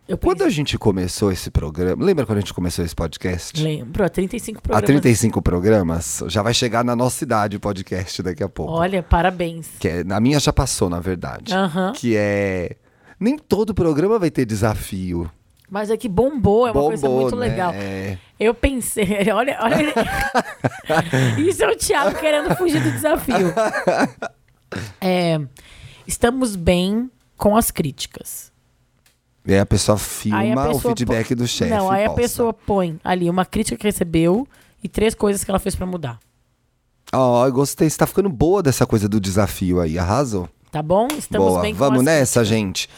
Eu 0.07 0.19
Quando 0.19 0.37
pensei- 0.37 0.47
a 0.47 0.51
gente 0.51 0.77
começou 0.77 1.31
esse 1.31 1.49
programa, 1.49 2.05
lembra 2.05 2.27
quando 2.27 2.37
a 2.37 2.41
gente 2.41 2.53
começou 2.53 2.85
esse 2.85 2.93
podcast? 2.93 3.59
Lembro, 3.61 4.03
há 4.05 4.09
35 4.09 4.59
Há 4.59 4.61
programas. 4.61 4.85
35 4.85 5.41
programas, 5.41 6.23
já 6.27 6.43
vai 6.43 6.53
chegar 6.53 6.85
na 6.85 6.95
nossa 6.95 7.23
idade 7.23 7.57
o 7.57 7.59
podcast 7.59 8.21
daqui 8.21 8.43
a 8.43 8.47
pouco. 8.49 8.71
Olha, 8.73 9.01
parabéns. 9.01 9.67
Que 9.79 9.87
é, 9.87 10.03
na 10.03 10.19
minha 10.19 10.39
já 10.39 10.53
passou, 10.53 10.89
na 10.91 10.99
verdade. 10.99 11.51
Que 11.95 12.15
é. 12.15 12.75
Nem 13.19 13.35
todo 13.35 13.73
programa 13.73 14.19
vai 14.19 14.29
ter 14.29 14.45
desafio. 14.45 15.27
Mas 15.69 15.89
é 15.89 15.97
que 15.97 16.07
bombou, 16.07 16.67
é 16.67 16.71
uma 16.71 16.83
coisa 16.83 17.07
Bombou, 17.07 17.21
muito 17.23 17.35
né? 17.35 17.47
legal. 17.47 17.71
É. 17.73 18.17
Eu 18.39 18.53
pensei, 18.53 19.05
olha, 19.33 19.57
olha. 19.61 19.93
Isso 21.39 21.63
é 21.63 21.67
o 21.71 21.75
Thiago 21.75 22.17
querendo 22.19 22.55
fugir 22.55 22.81
do 22.81 22.91
desafio. 22.91 23.53
É, 25.01 25.39
estamos 26.05 26.55
bem 26.55 27.09
com 27.37 27.55
as 27.55 27.71
críticas. 27.71 28.51
E 29.45 29.53
aí 29.53 29.59
a 29.59 29.65
pessoa 29.65 29.97
filma 29.97 30.39
a 30.63 30.69
o 30.69 30.73
pessoa 30.73 30.95
feedback 30.95 31.27
põe- 31.29 31.37
do 31.37 31.47
chefe. 31.47 31.71
Não, 31.71 31.89
aí 31.91 32.01
e 32.01 32.05
a 32.05 32.09
posta. 32.09 32.21
pessoa 32.21 32.53
põe 32.53 32.99
ali 33.03 33.29
uma 33.29 33.45
crítica 33.45 33.77
que 33.77 33.83
recebeu 33.85 34.47
e 34.83 34.89
três 34.89 35.13
coisas 35.13 35.43
que 35.43 35.51
ela 35.51 35.59
fez 35.59 35.75
pra 35.75 35.85
mudar. 35.85 36.19
Ó, 37.13 37.45
eu 37.45 37.51
gostei. 37.53 37.89
Você 37.89 37.97
tá 37.97 38.07
ficando 38.07 38.29
boa 38.29 38.63
dessa 38.63 38.85
coisa 38.85 39.07
do 39.07 39.19
desafio 39.19 39.79
aí. 39.79 39.97
Arrasou. 39.99 40.49
Tá 40.71 40.81
bom? 40.81 41.07
Estamos 41.17 41.47
Boa. 41.47 41.61
bem 41.61 41.73
com 41.73 41.79
Vamos 41.79 41.99
as 41.99 42.05
nessa, 42.05 42.39
críticas. 42.41 42.47
gente. 42.47 42.89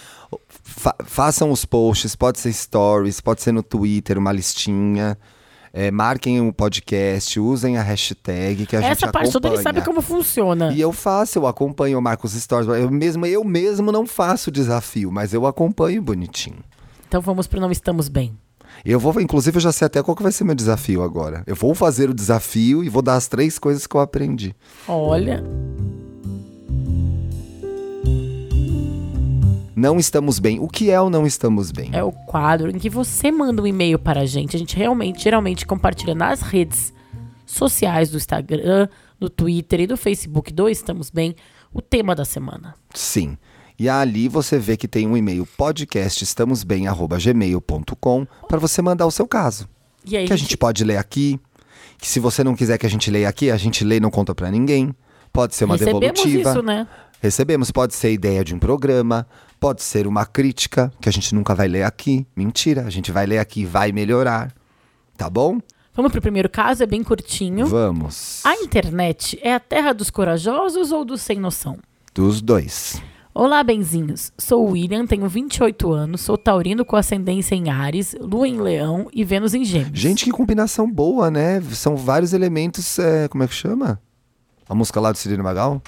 Fa- 0.48 0.96
façam 1.06 1.52
os 1.52 1.66
posts, 1.66 2.16
pode 2.16 2.40
ser 2.40 2.52
stories, 2.54 3.20
pode 3.22 3.42
ser 3.42 3.52
no 3.52 3.64
Twitter, 3.64 4.18
uma 4.18 4.32
listinha. 4.32 5.18
É, 5.74 5.92
marquem 5.92 6.42
o 6.42 6.52
podcast, 6.52 7.40
usem 7.40 7.78
a 7.78 7.84
hashtag 7.84 8.66
que 8.66 8.76
a 8.76 8.82
gente 8.82 8.92
Essa 8.92 9.12
parte 9.12 9.32
toda 9.32 9.48
ele 9.48 9.56
acompanha. 9.58 9.76
sabe 9.76 9.86
como 9.86 10.02
funciona. 10.02 10.72
E 10.74 10.82
eu 10.82 10.92
faço, 10.92 11.38
eu 11.38 11.46
acompanho, 11.46 11.96
eu 11.98 12.02
marco 12.02 12.26
os 12.26 12.34
stories. 12.34 12.68
Eu 12.68 12.90
mesmo, 12.90 13.26
eu 13.26 13.44
mesmo 13.44 13.92
não 13.92 14.06
faço 14.08 14.50
o 14.50 14.54
desafio, 14.54 15.12
mas 15.12 15.34
eu 15.34 15.46
acompanho 15.46 16.02
bonitinho. 16.02 16.64
Então 17.08 17.22
vamos 17.22 17.46
pro 17.48 17.60
Não 17.62 17.72
Estamos 17.72 18.10
Bem. 18.10 18.36
Eu 18.84 19.00
vou, 19.00 19.20
inclusive, 19.22 19.58
eu 19.58 19.62
já 19.62 19.72
sei 19.72 19.86
até 19.86 20.02
qual 20.04 20.16
que 20.16 20.24
vai 20.24 20.32
ser 20.32 20.44
meu 20.44 20.56
desafio 20.56 21.02
agora. 21.04 21.44
Eu 21.48 21.56
vou 21.56 21.74
fazer 21.76 22.10
o 22.10 22.14
desafio 22.14 22.84
e 22.84 22.90
vou 22.90 23.02
dar 23.02 23.16
as 23.16 23.28
três 23.28 23.58
coisas 23.60 23.86
que 23.88 23.96
eu 23.96 24.02
aprendi. 24.02 24.56
Olha, 24.88 25.44
Não 29.78 29.98
estamos 30.00 30.40
bem. 30.40 30.60
O 30.60 30.68
que 30.68 30.90
é 30.90 31.00
o 31.00 31.08
não 31.08 31.28
estamos 31.28 31.72
bem? 31.72 31.92
é 31.94 32.04
o 32.04 32.12
quadro 32.12 32.72
em 32.72 32.80
que 32.80 32.90
você 32.90 33.32
manda 33.32 33.62
um 33.62 33.68
e-mail 33.68 34.00
para 34.00 34.22
a 34.22 34.26
gente. 34.26 34.56
A 34.56 34.60
gente 34.60 34.76
realmente, 34.76 35.24
geralmente, 35.24 35.68
compartilha 35.68 36.16
nas 36.16 36.42
redes 36.42 36.92
sociais 37.46 38.10
do 38.10 38.18
Instagram, 38.18 38.90
do 39.20 39.30
Twitter 39.30 39.82
e 39.82 39.88
do 39.88 39.96
Facebook 39.96 40.52
do 40.52 40.68
Estamos 40.68 41.12
Bem 41.12 41.36
o 41.72 41.80
tema 41.80 42.16
da 42.16 42.26
semana. 42.26 42.74
Sim. 42.92 43.38
E 43.78 43.88
ali 43.88 44.28
você 44.28 44.58
vê 44.58 44.76
que 44.76 44.88
tem 44.88 45.06
um 45.06 45.16
e-mail 45.16 45.48
podcastestamosbem@gmail.com 45.56 48.28
para 48.48 48.58
você 48.58 48.82
mandar 48.82 49.06
o 49.06 49.12
seu 49.12 49.28
caso. 49.28 49.70
E 50.04 50.18
aí, 50.18 50.26
que 50.26 50.34
a 50.34 50.38
gente 50.38 50.58
pode 50.58 50.84
ler 50.84 50.98
aqui. 50.98 51.40
Que 52.00 52.08
se 52.08 52.20
você 52.20 52.44
não 52.44 52.56
quiser 52.56 52.80
que 52.80 52.88
a 52.88 52.90
gente 52.90 53.12
leia 53.12 53.30
aqui, 53.30 53.52
a 53.52 53.58
gente 53.58 53.84
lê 53.84 53.98
e 53.98 54.00
não 54.00 54.10
conta 54.10 54.34
pra 54.34 54.50
ninguém. 54.50 54.92
Pode 55.32 55.54
ser 55.54 55.66
uma 55.66 55.76
recebemos 55.76 56.02
devolutiva. 56.02 56.50
isso, 56.50 56.64
né? 56.64 56.88
Recebemos, 57.22 57.70
pode 57.72 57.94
ser 57.96 58.12
ideia 58.12 58.44
de 58.44 58.56
um 58.56 58.60
programa, 58.60 59.28
pode 59.60 59.84
ser 59.84 60.08
uma 60.08 60.26
crítica, 60.26 60.92
que 61.02 61.10
a 61.10 61.12
gente 61.12 61.34
nunca 61.34 61.54
vai 61.54 61.68
ler 61.68 61.84
aqui. 61.84 62.26
Mentira, 62.36 62.84
a 62.84 62.90
gente 62.90 63.12
vai 63.12 63.26
ler 63.26 63.40
aqui 63.40 63.62
e 63.62 63.66
vai 63.66 63.92
melhorar. 63.92 64.54
Tá 65.18 65.30
bom? 65.30 65.60
Vamos 65.94 66.12
pro 66.12 66.22
primeiro 66.22 66.48
caso, 66.48 66.84
é 66.84 66.86
bem 66.86 67.04
curtinho. 67.04 67.66
Vamos. 67.66 68.42
A 68.46 68.54
internet 68.56 69.40
é 69.42 69.54
a 69.54 69.60
terra 69.60 69.94
dos 69.94 70.12
corajosos 70.12 70.92
ou 70.92 71.04
dos 71.04 71.22
sem 71.22 71.40
noção? 71.40 71.80
Dos 72.14 72.40
dois. 72.42 73.02
Olá, 73.34 73.64
benzinhos. 73.64 74.32
Sou 74.38 74.68
o 74.68 74.72
William, 74.72 75.06
tenho 75.06 75.28
28 75.28 75.92
anos, 75.92 76.22
sou 76.22 76.38
taurino 76.38 76.84
com 76.84 76.96
ascendência 76.96 77.56
em 77.56 77.70
Ares, 77.70 78.16
lua 78.20 78.48
em 78.48 78.60
Leão 78.60 79.08
e 79.14 79.24
Vênus 79.24 79.54
em 79.54 79.64
Gêmeos. 79.64 80.00
Gente, 80.00 80.26
que 80.26 80.32
combinação 80.32 80.92
boa, 80.92 81.30
né? 81.30 81.62
São 81.72 81.96
vários 81.96 82.34
elementos. 82.34 82.98
é, 82.98 83.28
como 83.28 83.44
é 83.44 83.48
que 83.48 83.54
chama? 83.54 84.02
A 84.68 84.76
música 84.76 85.00
lá 85.00 85.12
do 85.12 85.18
Cirino 85.18 85.44
Magal? 85.44 85.82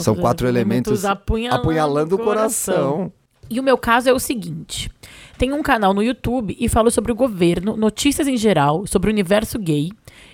São 0.00 0.14
todos 0.14 0.20
quatro 0.20 0.46
elementos 0.46 1.04
apunhalando, 1.04 1.60
Apunhalando 1.60 2.14
o 2.14 2.18
coração. 2.18 3.12
E 3.50 3.60
o 3.60 3.62
meu 3.62 3.76
caso 3.76 4.08
é 4.08 4.12
o 4.12 4.18
seguinte: 4.18 4.90
tenho 5.36 5.54
um 5.54 5.62
canal 5.62 5.92
no 5.92 6.02
YouTube 6.02 6.56
e 6.58 6.68
falo 6.68 6.90
sobre 6.90 7.12
o 7.12 7.14
governo, 7.14 7.76
notícias 7.76 8.26
em 8.26 8.36
geral, 8.36 8.86
sobre 8.86 9.10
o 9.10 9.12
universo 9.12 9.58
gay. 9.58 9.90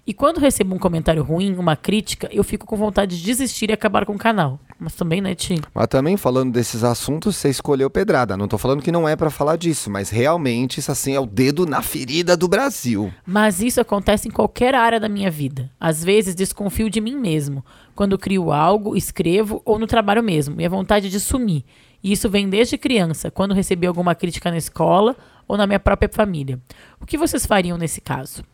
E 0.07 0.15
quando 0.15 0.39
recebo 0.39 0.75
um 0.75 0.79
comentário 0.79 1.23
ruim, 1.23 1.57
uma 1.57 1.77
crítica, 1.77 2.29
eu 2.31 2.45
fico 2.45 2.67
com 2.67 2.77
vontade 2.77 3.19
de 3.19 3.25
desistir 3.25 3.71
e 3.71 3.73
acabar 3.73 4.07
com 4.07 4.15
o 4.15 4.19
canal. 4.19 4.61
Mas 4.81 4.95
também, 4.95 5.21
né, 5.21 5.35
Ti? 5.35 5.61
Mas 5.75 5.89
também 5.89 6.17
falando 6.17 6.53
desses 6.53 6.85
assuntos, 6.85 7.35
você 7.35 7.49
escolheu 7.49 7.91
pedrada. 7.91 8.37
Não 8.37 8.47
tô 8.47 8.57
falando 8.57 8.81
que 8.81 8.93
não 8.93 9.09
é 9.09 9.17
pra 9.17 9.29
falar 9.29 9.57
disso, 9.57 9.91
mas 9.91 10.09
realmente 10.09 10.79
isso 10.79 10.93
assim 10.93 11.15
é 11.15 11.21
o 11.21 11.27
dedo 11.27 11.67
na 11.67 11.83
ferida 11.83 12.37
do 12.37 12.47
Brasil. 12.47 13.13
Mas 13.27 13.61
isso 13.61 13.81
acontece 13.81 14.29
em 14.29 14.31
qualquer 14.31 14.77
área 14.77 15.01
da 15.01 15.09
minha 15.09 15.31
vida. 15.31 15.69
Às 15.81 16.05
vezes 16.05 16.35
desconfio 16.35 16.89
de 16.89 17.01
mim 17.01 17.17
mesmo, 17.17 17.65
quando 17.97 18.17
crio 18.17 18.53
algo, 18.53 18.97
escrevo 18.97 19.61
ou 19.65 19.81
no 19.81 19.87
trabalho 19.87 20.23
mesmo, 20.23 20.61
e 20.61 20.65
a 20.65 20.71
vontade 20.71 21.11
de 21.11 21.19
sumir. 21.19 21.65
E 22.01 22.13
isso 22.13 22.31
vem 22.31 22.49
desde 22.49 22.79
criança, 22.79 23.33
quando 23.33 23.55
recebi 23.55 23.87
alguma 23.87 24.15
crítica 24.15 24.49
na 24.49 24.57
escola 24.57 25.17
ou 25.49 25.57
na 25.57 25.67
minha 25.67 25.81
própria 25.81 26.09
família. 26.09 26.61
O 27.01 27.07
que 27.07 27.19
vocês 27.19 27.45
fariam 27.45 27.77
nesse 27.77 28.01
caso? 28.01 28.45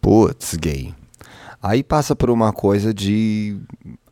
Putz, 0.00 0.54
gay. 0.54 0.94
Aí 1.60 1.82
passa 1.82 2.14
por 2.14 2.30
uma 2.30 2.52
coisa 2.52 2.94
de 2.94 3.58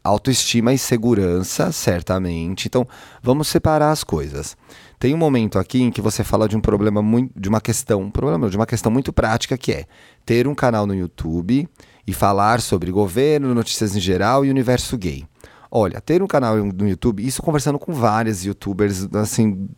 autoestima 0.02 0.72
e 0.72 0.78
segurança, 0.78 1.70
certamente. 1.72 2.66
Então, 2.66 2.86
vamos 3.22 3.48
separar 3.48 3.90
as 3.90 4.02
coisas. 4.02 4.56
Tem 4.98 5.14
um 5.14 5.18
momento 5.18 5.58
aqui 5.58 5.82
em 5.82 5.90
que 5.90 6.00
você 6.00 6.22
fala 6.22 6.48
de 6.48 6.56
um 6.56 6.60
problema 6.60 7.02
muito, 7.02 7.32
de 7.38 7.48
uma 7.48 7.60
questão, 7.60 8.02
um 8.02 8.10
problema, 8.10 8.48
de 8.48 8.56
uma 8.56 8.66
questão 8.66 8.90
muito 8.90 9.12
prática 9.12 9.58
que 9.58 9.72
é 9.72 9.84
ter 10.24 10.46
um 10.46 10.54
canal 10.54 10.86
no 10.86 10.94
YouTube 10.94 11.68
e 12.06 12.12
falar 12.12 12.60
sobre 12.60 12.90
governo, 12.90 13.54
notícias 13.54 13.96
em 13.96 14.00
geral 14.00 14.44
e 14.44 14.50
universo 14.50 14.96
gay. 14.96 15.24
Olha, 15.70 16.00
ter 16.00 16.22
um 16.22 16.26
canal 16.26 16.56
no 16.56 16.88
YouTube, 16.88 17.26
isso 17.26 17.42
conversando 17.42 17.78
com 17.78 17.92
vários 17.92 18.44
youtubers, 18.44 19.08
assim, 19.14 19.68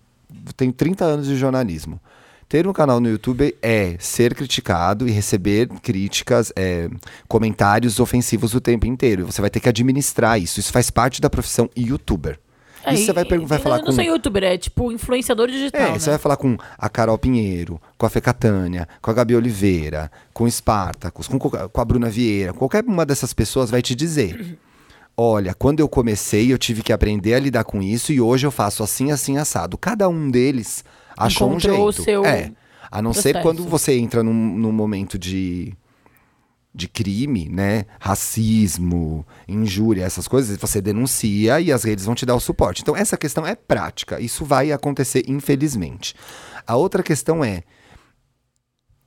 tenho 0.56 0.72
30 0.72 1.04
anos 1.04 1.26
de 1.26 1.36
jornalismo. 1.36 2.00
Ter 2.48 2.66
um 2.66 2.72
canal 2.72 3.00
no 3.00 3.08
YouTube 3.08 3.54
é 3.62 3.96
ser 3.98 4.34
criticado 4.34 5.08
e 5.08 5.10
receber 5.10 5.68
críticas, 5.82 6.52
é, 6.54 6.88
comentários 7.26 7.98
ofensivos 7.98 8.54
o 8.54 8.60
tempo 8.60 8.86
inteiro. 8.86 9.22
E 9.22 9.24
você 9.24 9.40
vai 9.40 9.50
ter 9.50 9.60
que 9.60 9.68
administrar 9.68 10.40
isso. 10.40 10.60
Isso 10.60 10.72
faz 10.72 10.90
parte 10.90 11.20
da 11.20 11.28
profissão 11.30 11.68
youtuber. 11.76 12.38
Isso 12.92 13.06
você 13.06 13.12
vai, 13.14 13.24
vai 13.24 13.58
eu 13.58 13.62
falar 13.62 13.78
não 13.78 13.86
com. 13.86 13.92
sou 13.92 14.04
youtuber, 14.04 14.44
é 14.44 14.58
tipo 14.58 14.92
influenciador 14.92 15.48
digital, 15.48 15.80
É, 15.80 15.92
né? 15.92 15.98
você 15.98 16.10
vai 16.10 16.18
falar 16.18 16.36
com 16.36 16.54
a 16.76 16.88
Carol 16.90 17.16
Pinheiro, 17.16 17.80
com 17.96 18.04
a 18.04 18.10
Fê 18.10 18.20
Catânia, 18.20 18.86
com 19.00 19.10
a 19.10 19.14
Gabi 19.14 19.34
Oliveira, 19.34 20.12
com 20.34 20.44
o 20.44 20.50
Spartacus, 20.50 21.26
com, 21.26 21.38
com 21.38 21.80
a 21.80 21.84
Bruna 21.84 22.10
Vieira. 22.10 22.52
Qualquer 22.52 22.84
uma 22.84 23.06
dessas 23.06 23.32
pessoas 23.32 23.70
vai 23.70 23.80
te 23.80 23.94
dizer: 23.94 24.58
Olha, 25.16 25.54
quando 25.54 25.80
eu 25.80 25.88
comecei, 25.88 26.52
eu 26.52 26.58
tive 26.58 26.82
que 26.82 26.92
aprender 26.92 27.32
a 27.32 27.38
lidar 27.40 27.64
com 27.64 27.80
isso 27.80 28.12
e 28.12 28.20
hoje 28.20 28.46
eu 28.46 28.50
faço 28.50 28.82
assim, 28.82 29.10
assim, 29.10 29.38
assado. 29.38 29.78
Cada 29.78 30.06
um 30.06 30.30
deles 30.30 30.84
achou 31.16 31.48
um 31.48 31.52
Encontrou 31.52 31.88
o 31.88 31.92
jeito. 31.92 32.04
seu 32.04 32.24
é. 32.24 32.52
A 32.90 33.02
não 33.02 33.12
ser 33.12 33.32
processo. 33.32 33.42
quando 33.42 33.64
você 33.68 33.98
entra 33.98 34.22
num, 34.22 34.32
num 34.32 34.70
momento 34.70 35.18
de, 35.18 35.74
de 36.72 36.86
crime, 36.86 37.48
né? 37.48 37.86
Racismo, 37.98 39.26
injúria, 39.48 40.04
essas 40.04 40.28
coisas, 40.28 40.56
você 40.56 40.80
denuncia 40.80 41.60
e 41.60 41.72
as 41.72 41.82
redes 41.82 42.04
vão 42.04 42.14
te 42.14 42.24
dar 42.24 42.34
o 42.34 42.40
suporte. 42.40 42.82
Então, 42.82 42.96
essa 42.96 43.16
questão 43.16 43.46
é 43.46 43.54
prática. 43.54 44.20
Isso 44.20 44.44
vai 44.44 44.70
acontecer, 44.70 45.24
infelizmente. 45.26 46.14
A 46.66 46.76
outra 46.76 47.02
questão 47.02 47.44
é. 47.44 47.62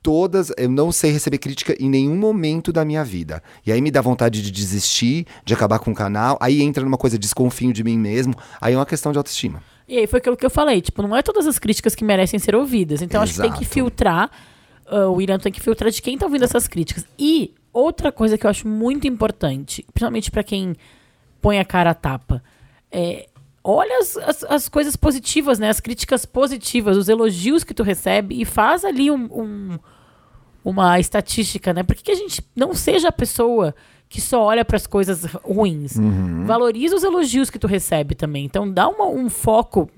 Todas, 0.00 0.52
eu 0.56 0.70
não 0.70 0.92
sei 0.92 1.10
receber 1.10 1.38
crítica 1.38 1.74
em 1.78 1.90
nenhum 1.90 2.16
momento 2.16 2.72
da 2.72 2.84
minha 2.84 3.04
vida. 3.04 3.42
E 3.66 3.72
aí 3.72 3.82
me 3.82 3.90
dá 3.90 4.00
vontade 4.00 4.40
de 4.40 4.50
desistir, 4.50 5.26
de 5.44 5.52
acabar 5.52 5.78
com 5.80 5.90
o 5.90 5.94
canal. 5.94 6.38
Aí 6.40 6.62
entra 6.62 6.84
numa 6.84 6.96
coisa, 6.96 7.18
desconfio 7.18 7.72
de 7.72 7.82
mim 7.82 7.98
mesmo. 7.98 8.34
Aí 8.60 8.74
é 8.74 8.76
uma 8.76 8.86
questão 8.86 9.12
de 9.12 9.18
autoestima. 9.18 9.62
E 9.88 9.96
aí 9.98 10.06
foi 10.06 10.18
aquilo 10.18 10.36
que 10.36 10.44
eu 10.44 10.50
falei, 10.50 10.80
tipo, 10.82 11.00
não 11.02 11.16
é 11.16 11.22
todas 11.22 11.46
as 11.46 11.58
críticas 11.58 11.94
que 11.94 12.04
merecem 12.04 12.38
ser 12.38 12.54
ouvidas. 12.54 13.00
Então 13.00 13.22
acho 13.22 13.34
que 13.34 13.40
tem 13.40 13.50
que 13.52 13.58
Exato. 13.60 13.72
filtrar, 13.74 14.30
ah, 14.86 15.06
o 15.08 15.14
William 15.14 15.38
tem 15.38 15.50
que 15.50 15.60
filtrar 15.60 15.90
de 15.90 16.02
quem 16.02 16.18
tá 16.18 16.26
ouvindo 16.26 16.44
essas 16.44 16.68
críticas. 16.68 17.06
E 17.18 17.54
outra 17.72 18.12
coisa 18.12 18.36
que 18.36 18.44
eu 18.44 18.50
acho 18.50 18.68
muito 18.68 19.06
importante, 19.06 19.84
principalmente 19.94 20.30
pra 20.30 20.42
quem 20.44 20.76
põe 21.40 21.58
a 21.58 21.64
cara 21.64 21.90
a 21.90 21.94
tapa, 21.94 22.42
é 22.92 23.28
olha 23.64 23.98
as, 23.98 24.16
as, 24.18 24.44
as 24.44 24.68
coisas 24.68 24.94
positivas, 24.96 25.58
né? 25.58 25.68
As 25.70 25.80
críticas 25.80 26.26
positivas, 26.26 26.96
os 26.96 27.08
elogios 27.08 27.64
que 27.64 27.72
tu 27.74 27.82
recebe 27.82 28.40
e 28.40 28.44
faz 28.44 28.84
ali 28.84 29.10
um, 29.10 29.24
um- 29.24 29.78
uma 30.64 30.98
estatística, 31.00 31.72
né? 31.72 31.82
Por 31.82 31.94
que, 31.96 32.02
que 32.02 32.10
a 32.12 32.14
gente 32.14 32.42
não 32.54 32.74
seja 32.74 33.08
a 33.08 33.12
pessoa 33.12 33.74
que 34.08 34.20
só 34.20 34.42
olha 34.42 34.64
para 34.64 34.76
as 34.76 34.86
coisas 34.86 35.24
ruins? 35.42 35.94
Valoriza 36.46 36.96
os 36.96 37.04
elogios 37.04 37.50
que 37.50 37.58
tu 37.58 37.66
recebe 37.66 38.14
também. 38.14 38.44
Então 38.44 38.70
dá 38.70 38.88
uma- 38.88 39.06
um 39.08 39.28
foco, 39.28 39.90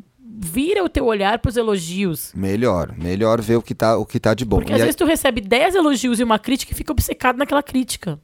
vira 0.42 0.82
o 0.82 0.88
teu 0.88 1.04
olhar 1.06 1.38
para 1.38 1.48
os 1.48 1.56
elogios. 1.56 2.32
Melhor, 2.34 2.94
melhor 2.96 3.40
ver 3.40 3.56
o 3.56 3.62
que 3.62 3.74
tá, 3.74 3.96
o 3.96 4.04
que 4.06 4.18
tá 4.18 4.34
de 4.34 4.44
bom. 4.44 4.56
Porque 4.56 4.72
E 4.72 4.74
às 4.74 4.80
aí- 4.80 4.86
vezes 4.86 4.96
tu 4.96 5.04
recebe 5.04 5.40
10 5.40 5.74
elogios 5.74 6.18
e 6.18 6.24
uma 6.24 6.38
crítica 6.38 6.72
e 6.72 6.74
fica 6.76 6.92
obcecado 6.92 7.36
naquela 7.36 7.62
crítica. 7.62 8.18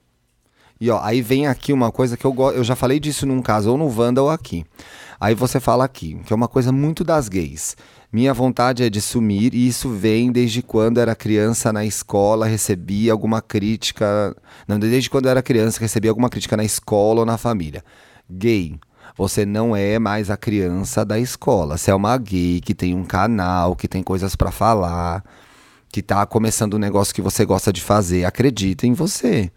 E 0.80 0.90
ó, 0.90 1.00
aí 1.02 1.22
vem 1.22 1.46
aqui 1.46 1.72
uma 1.72 1.90
coisa 1.90 2.16
que 2.16 2.24
eu. 2.24 2.34
Eu 2.54 2.62
já 2.62 2.76
falei 2.76 3.00
disso 3.00 3.26
num 3.26 3.40
caso, 3.40 3.70
ou 3.70 3.78
no 3.78 3.88
Wanda 3.88 4.22
ou 4.22 4.30
aqui. 4.30 4.64
Aí 5.18 5.34
você 5.34 5.58
fala 5.58 5.84
aqui, 5.84 6.20
que 6.26 6.32
é 6.32 6.36
uma 6.36 6.48
coisa 6.48 6.70
muito 6.70 7.02
das 7.02 7.28
gays. 7.28 7.76
Minha 8.12 8.34
vontade 8.34 8.82
é 8.82 8.90
de 8.90 9.00
sumir, 9.00 9.54
e 9.54 9.66
isso 9.66 9.88
vem 9.88 10.30
desde 10.30 10.62
quando 10.62 10.98
era 10.98 11.14
criança 11.14 11.72
na 11.72 11.84
escola, 11.84 12.46
recebia 12.46 13.12
alguma 13.12 13.40
crítica. 13.40 14.36
Não, 14.68 14.78
desde 14.78 15.08
quando 15.08 15.28
era 15.28 15.42
criança, 15.42 15.80
recebia 15.80 16.10
alguma 16.10 16.28
crítica 16.28 16.56
na 16.56 16.64
escola 16.64 17.20
ou 17.20 17.26
na 17.26 17.38
família. 17.38 17.82
Gay. 18.30 18.78
Você 19.16 19.46
não 19.46 19.74
é 19.74 19.98
mais 19.98 20.30
a 20.30 20.36
criança 20.36 21.04
da 21.04 21.18
escola. 21.18 21.78
Você 21.78 21.90
é 21.90 21.94
uma 21.94 22.18
gay 22.18 22.60
que 22.60 22.74
tem 22.74 22.94
um 22.94 23.04
canal, 23.04 23.74
que 23.74 23.88
tem 23.88 24.02
coisas 24.02 24.36
pra 24.36 24.50
falar, 24.50 25.24
que 25.88 26.02
tá 26.02 26.26
começando 26.26 26.74
um 26.74 26.78
negócio 26.78 27.14
que 27.14 27.22
você 27.22 27.44
gosta 27.44 27.72
de 27.72 27.80
fazer. 27.80 28.26
Acredita 28.26 28.86
em 28.86 28.92
você. 28.92 29.50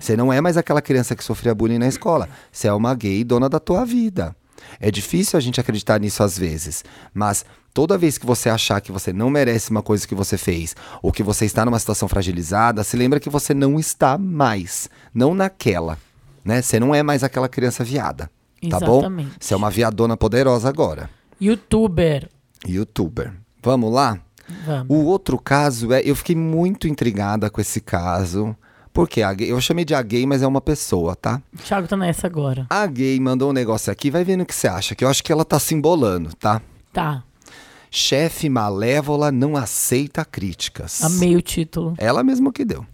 Você 0.00 0.16
não 0.16 0.32
é 0.32 0.40
mais 0.40 0.56
aquela 0.56 0.82
criança 0.82 1.14
que 1.14 1.24
sofria 1.24 1.54
bullying 1.54 1.78
na 1.78 1.88
escola. 1.88 2.28
Você 2.50 2.68
é 2.68 2.72
uma 2.72 2.94
gay 2.94 3.24
dona 3.24 3.48
da 3.48 3.60
tua 3.60 3.84
vida. 3.84 4.34
É 4.80 4.90
difícil 4.90 5.36
a 5.36 5.40
gente 5.40 5.60
acreditar 5.60 6.00
nisso 6.00 6.22
às 6.22 6.38
vezes, 6.38 6.84
mas 7.14 7.44
Toda 7.76 7.98
vez 7.98 8.16
que 8.16 8.24
você 8.24 8.48
achar 8.48 8.80
que 8.80 8.90
você 8.90 9.12
não 9.12 9.28
merece 9.28 9.70
uma 9.70 9.82
coisa 9.82 10.08
que 10.08 10.14
você 10.14 10.38
fez, 10.38 10.74
ou 11.02 11.12
que 11.12 11.22
você 11.22 11.44
está 11.44 11.62
numa 11.62 11.78
situação 11.78 12.08
fragilizada, 12.08 12.82
se 12.82 12.96
lembra 12.96 13.20
que 13.20 13.28
você 13.28 13.52
não 13.52 13.78
está 13.78 14.16
mais, 14.16 14.88
não 15.12 15.34
naquela, 15.34 15.98
né? 16.42 16.62
Você 16.62 16.80
não 16.80 16.94
é 16.94 17.02
mais 17.02 17.22
aquela 17.22 17.50
criança 17.50 17.84
viada, 17.84 18.30
tá 18.62 18.78
Exatamente. 18.78 19.26
bom? 19.26 19.34
Você 19.38 19.52
é 19.52 19.56
uma 19.58 19.68
viadona 19.68 20.16
poderosa 20.16 20.70
agora. 20.70 21.10
Youtuber. 21.38 22.30
Youtuber. 22.66 23.34
Vamos 23.62 23.92
lá? 23.92 24.20
Vamos. 24.64 24.86
O 24.88 25.04
outro 25.04 25.38
caso 25.38 25.92
é, 25.92 26.00
eu 26.02 26.16
fiquei 26.16 26.34
muito 26.34 26.88
intrigada 26.88 27.50
com 27.50 27.60
esse 27.60 27.82
caso, 27.82 28.56
porque 28.96 29.20
a 29.20 29.30
gay, 29.34 29.52
eu 29.52 29.60
chamei 29.60 29.84
de 29.84 29.94
a 29.94 30.00
gay, 30.00 30.24
mas 30.24 30.40
é 30.40 30.46
uma 30.46 30.60
pessoa, 30.62 31.14
tá? 31.14 31.42
O 31.52 31.58
Thiago 31.58 31.86
tá 31.86 31.98
nessa 31.98 32.26
agora. 32.26 32.66
A 32.70 32.86
gay 32.86 33.20
mandou 33.20 33.50
um 33.50 33.52
negócio 33.52 33.92
aqui, 33.92 34.10
vai 34.10 34.24
vendo 34.24 34.40
o 34.40 34.46
que 34.46 34.54
você 34.54 34.66
acha, 34.66 34.94
que 34.94 35.04
eu 35.04 35.08
acho 35.10 35.22
que 35.22 35.30
ela 35.30 35.44
tá 35.44 35.58
se 35.58 35.74
embolando, 35.74 36.34
tá? 36.34 36.62
Tá. 36.94 37.22
Chefe 37.90 38.48
malévola 38.48 39.30
não 39.30 39.54
aceita 39.54 40.24
críticas. 40.24 41.04
Amei 41.04 41.36
o 41.36 41.42
título. 41.42 41.92
Ela 41.98 42.24
mesma 42.24 42.50
que 42.50 42.64
deu. 42.64 42.86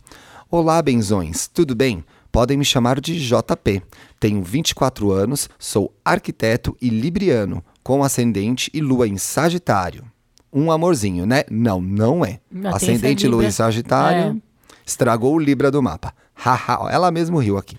Olá, 0.50 0.82
benzões, 0.82 1.46
tudo 1.46 1.72
bem? 1.72 2.04
Podem 2.32 2.56
me 2.56 2.64
chamar 2.64 3.00
de 3.00 3.16
JP. 3.24 3.80
Tenho 4.18 4.42
24 4.42 5.12
anos, 5.12 5.48
sou 5.56 5.94
arquiteto 6.04 6.76
e 6.82 6.88
libriano, 6.88 7.64
com 7.84 8.02
ascendente 8.02 8.68
e 8.74 8.80
lua 8.80 9.06
em 9.06 9.18
Sagitário. 9.18 10.04
Um 10.52 10.72
amorzinho, 10.72 11.24
né? 11.26 11.44
Não, 11.48 11.80
não 11.80 12.24
é. 12.24 12.40
Não, 12.50 12.74
ascendente 12.74 13.24
e 13.24 13.28
lua 13.28 13.44
em. 13.44 13.52
Sagitário 13.52 14.42
É. 14.48 14.51
estragou 14.86 15.34
o 15.34 15.38
Libra 15.38 15.70
do 15.70 15.82
mapa. 15.82 16.14
Haha, 16.34 16.90
ela 16.90 17.10
mesmo 17.10 17.38
riu 17.38 17.56
aqui. 17.56 17.76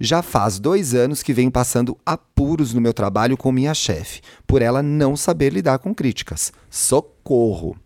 Já 0.00 0.20
faz 0.20 0.58
dois 0.58 0.94
anos 0.94 1.22
que 1.22 1.32
venho 1.32 1.50
passando 1.50 1.96
apuros 2.04 2.74
no 2.74 2.80
meu 2.80 2.92
trabalho 2.92 3.36
com 3.36 3.52
minha 3.52 3.72
chefe, 3.72 4.20
por 4.46 4.60
ela 4.60 4.82
não 4.82 5.16
saber 5.16 5.52
lidar 5.52 5.78
com 5.78 5.94
críticas. 5.94 6.52
Socorro! 6.68 7.76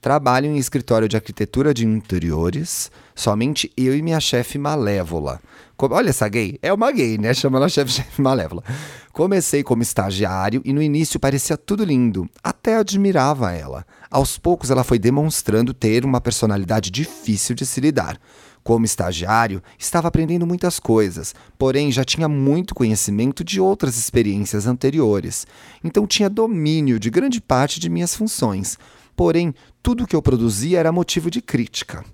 Trabalho 0.00 0.46
em 0.46 0.56
escritório 0.56 1.06
de 1.06 1.16
arquitetura 1.16 1.74
de 1.74 1.86
interiores, 1.86 2.90
somente 3.14 3.70
eu 3.76 3.94
e 3.94 4.00
minha 4.00 4.18
chefe 4.18 4.56
malévola. 4.56 5.40
Olha 5.78 6.08
essa 6.08 6.26
gay, 6.26 6.58
é 6.62 6.72
uma 6.72 6.90
gay, 6.90 7.18
né? 7.18 7.34
Chama 7.34 7.58
ela 7.58 7.68
chefe, 7.68 7.92
chefe 8.02 8.20
malévola. 8.20 8.64
Comecei 9.12 9.62
como 9.62 9.82
estagiário 9.82 10.62
e 10.64 10.72
no 10.72 10.82
início 10.82 11.20
parecia 11.20 11.56
tudo 11.56 11.84
lindo, 11.84 12.28
até 12.42 12.76
admirava 12.76 13.52
ela. 13.52 13.86
Aos 14.10 14.36
poucos 14.36 14.70
ela 14.70 14.82
foi 14.82 14.98
demonstrando 14.98 15.72
ter 15.72 16.04
uma 16.04 16.20
personalidade 16.20 16.90
difícil 16.90 17.54
de 17.54 17.64
se 17.64 17.80
lidar. 17.80 18.18
Como 18.64 18.84
estagiário, 18.84 19.62
estava 19.78 20.08
aprendendo 20.08 20.44
muitas 20.44 20.80
coisas, 20.80 21.32
porém 21.56 21.92
já 21.92 22.04
tinha 22.04 22.28
muito 22.28 22.74
conhecimento 22.74 23.44
de 23.44 23.60
outras 23.60 23.96
experiências 23.96 24.66
anteriores. 24.66 25.46
Então 25.84 26.08
tinha 26.08 26.28
domínio 26.28 26.98
de 26.98 27.08
grande 27.08 27.40
parte 27.40 27.78
de 27.78 27.88
minhas 27.88 28.12
funções. 28.12 28.76
Porém, 29.14 29.54
tudo 29.80 30.06
que 30.06 30.16
eu 30.16 30.22
produzia 30.22 30.80
era 30.80 30.90
motivo 30.90 31.30
de 31.30 31.40
crítica. 31.40 32.04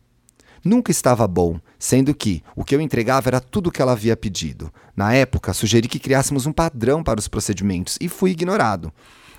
Nunca 0.62 0.90
estava 0.90 1.26
bom, 1.26 1.58
sendo 1.78 2.14
que 2.14 2.42
o 2.54 2.64
que 2.64 2.74
eu 2.74 2.80
entregava 2.80 3.30
era 3.30 3.40
tudo 3.40 3.68
o 3.68 3.72
que 3.72 3.80
ela 3.80 3.92
havia 3.92 4.16
pedido. 4.16 4.70
Na 4.94 5.14
época, 5.14 5.54
sugeri 5.54 5.88
que 5.88 5.98
criássemos 5.98 6.44
um 6.44 6.52
padrão 6.52 7.02
para 7.02 7.20
os 7.20 7.28
procedimentos 7.28 7.96
e 8.00 8.08
fui 8.08 8.32
ignorado. 8.32 8.92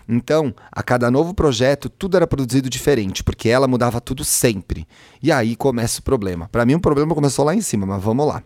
Então, 0.07 0.53
a 0.71 0.81
cada 0.81 1.11
novo 1.11 1.33
projeto, 1.33 1.89
tudo 1.89 2.15
era 2.15 2.25
produzido 2.25 2.69
diferente, 2.69 3.23
porque 3.23 3.49
ela 3.49 3.67
mudava 3.67 3.99
tudo 3.99 4.23
sempre. 4.23 4.87
E 5.21 5.31
aí 5.31 5.55
começa 5.55 5.99
o 5.99 6.03
problema. 6.03 6.47
Para 6.49 6.65
mim, 6.65 6.75
o 6.75 6.79
problema 6.79 7.13
começou 7.13 7.43
lá 7.43 7.53
em 7.53 7.61
cima, 7.61 7.85
mas 7.85 8.01
vamos 8.01 8.25
lá. 8.25 8.41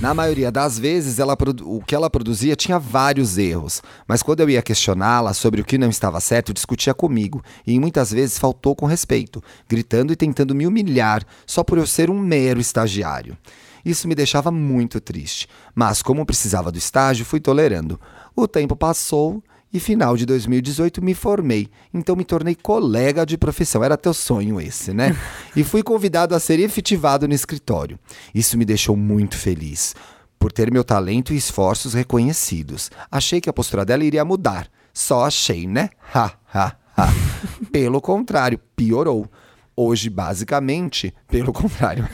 Na 0.00 0.12
maioria 0.12 0.50
das 0.50 0.78
vezes, 0.78 1.18
ela 1.18 1.36
o 1.62 1.80
que 1.80 1.94
ela 1.94 2.10
produzia 2.10 2.56
tinha 2.56 2.78
vários 2.78 3.38
erros, 3.38 3.80
mas 4.08 4.22
quando 4.22 4.40
eu 4.40 4.50
ia 4.50 4.60
questioná-la 4.60 5.32
sobre 5.32 5.60
o 5.60 5.64
que 5.64 5.78
não 5.78 5.88
estava 5.88 6.20
certo, 6.20 6.52
discutia 6.52 6.92
comigo 6.92 7.42
e 7.66 7.78
muitas 7.78 8.10
vezes 8.10 8.38
faltou 8.38 8.74
com 8.74 8.86
respeito, 8.86 9.42
gritando 9.68 10.12
e 10.12 10.16
tentando 10.16 10.54
me 10.54 10.66
humilhar 10.66 11.24
só 11.46 11.62
por 11.62 11.78
eu 11.78 11.86
ser 11.86 12.10
um 12.10 12.18
mero 12.18 12.60
estagiário. 12.60 13.38
Isso 13.84 14.08
me 14.08 14.14
deixava 14.14 14.50
muito 14.50 15.00
triste, 15.00 15.46
mas 15.74 16.02
como 16.02 16.26
precisava 16.26 16.72
do 16.72 16.78
estágio, 16.78 17.24
fui 17.24 17.38
tolerando. 17.38 18.00
O 18.34 18.48
tempo 18.48 18.74
passou 18.74 19.42
e 19.74 19.80
final 19.80 20.16
de 20.16 20.24
2018 20.24 21.02
me 21.02 21.14
formei, 21.14 21.68
então 21.92 22.14
me 22.14 22.24
tornei 22.24 22.54
colega 22.54 23.26
de 23.26 23.36
profissão. 23.36 23.82
Era 23.82 23.96
teu 23.96 24.14
sonho 24.14 24.60
esse, 24.60 24.94
né? 24.94 25.16
E 25.56 25.64
fui 25.64 25.82
convidado 25.82 26.34
a 26.34 26.40
ser 26.40 26.60
efetivado 26.60 27.26
no 27.26 27.34
escritório. 27.34 27.98
Isso 28.32 28.56
me 28.56 28.64
deixou 28.64 28.96
muito 28.96 29.36
feliz, 29.36 29.94
por 30.38 30.52
ter 30.52 30.70
meu 30.70 30.84
talento 30.84 31.32
e 31.34 31.36
esforços 31.36 31.92
reconhecidos. 31.92 32.88
Achei 33.10 33.40
que 33.40 33.50
a 33.50 33.52
postura 33.52 33.84
dela 33.84 34.04
iria 34.04 34.24
mudar. 34.24 34.68
Só 34.92 35.24
achei, 35.24 35.66
né? 35.66 35.90
Ha, 36.14 36.32
ha, 36.52 36.76
ha. 36.96 37.12
Pelo 37.72 38.00
contrário, 38.00 38.60
piorou. 38.76 39.28
Hoje, 39.76 40.08
basicamente, 40.08 41.12
pelo 41.26 41.52
contrário. 41.52 42.08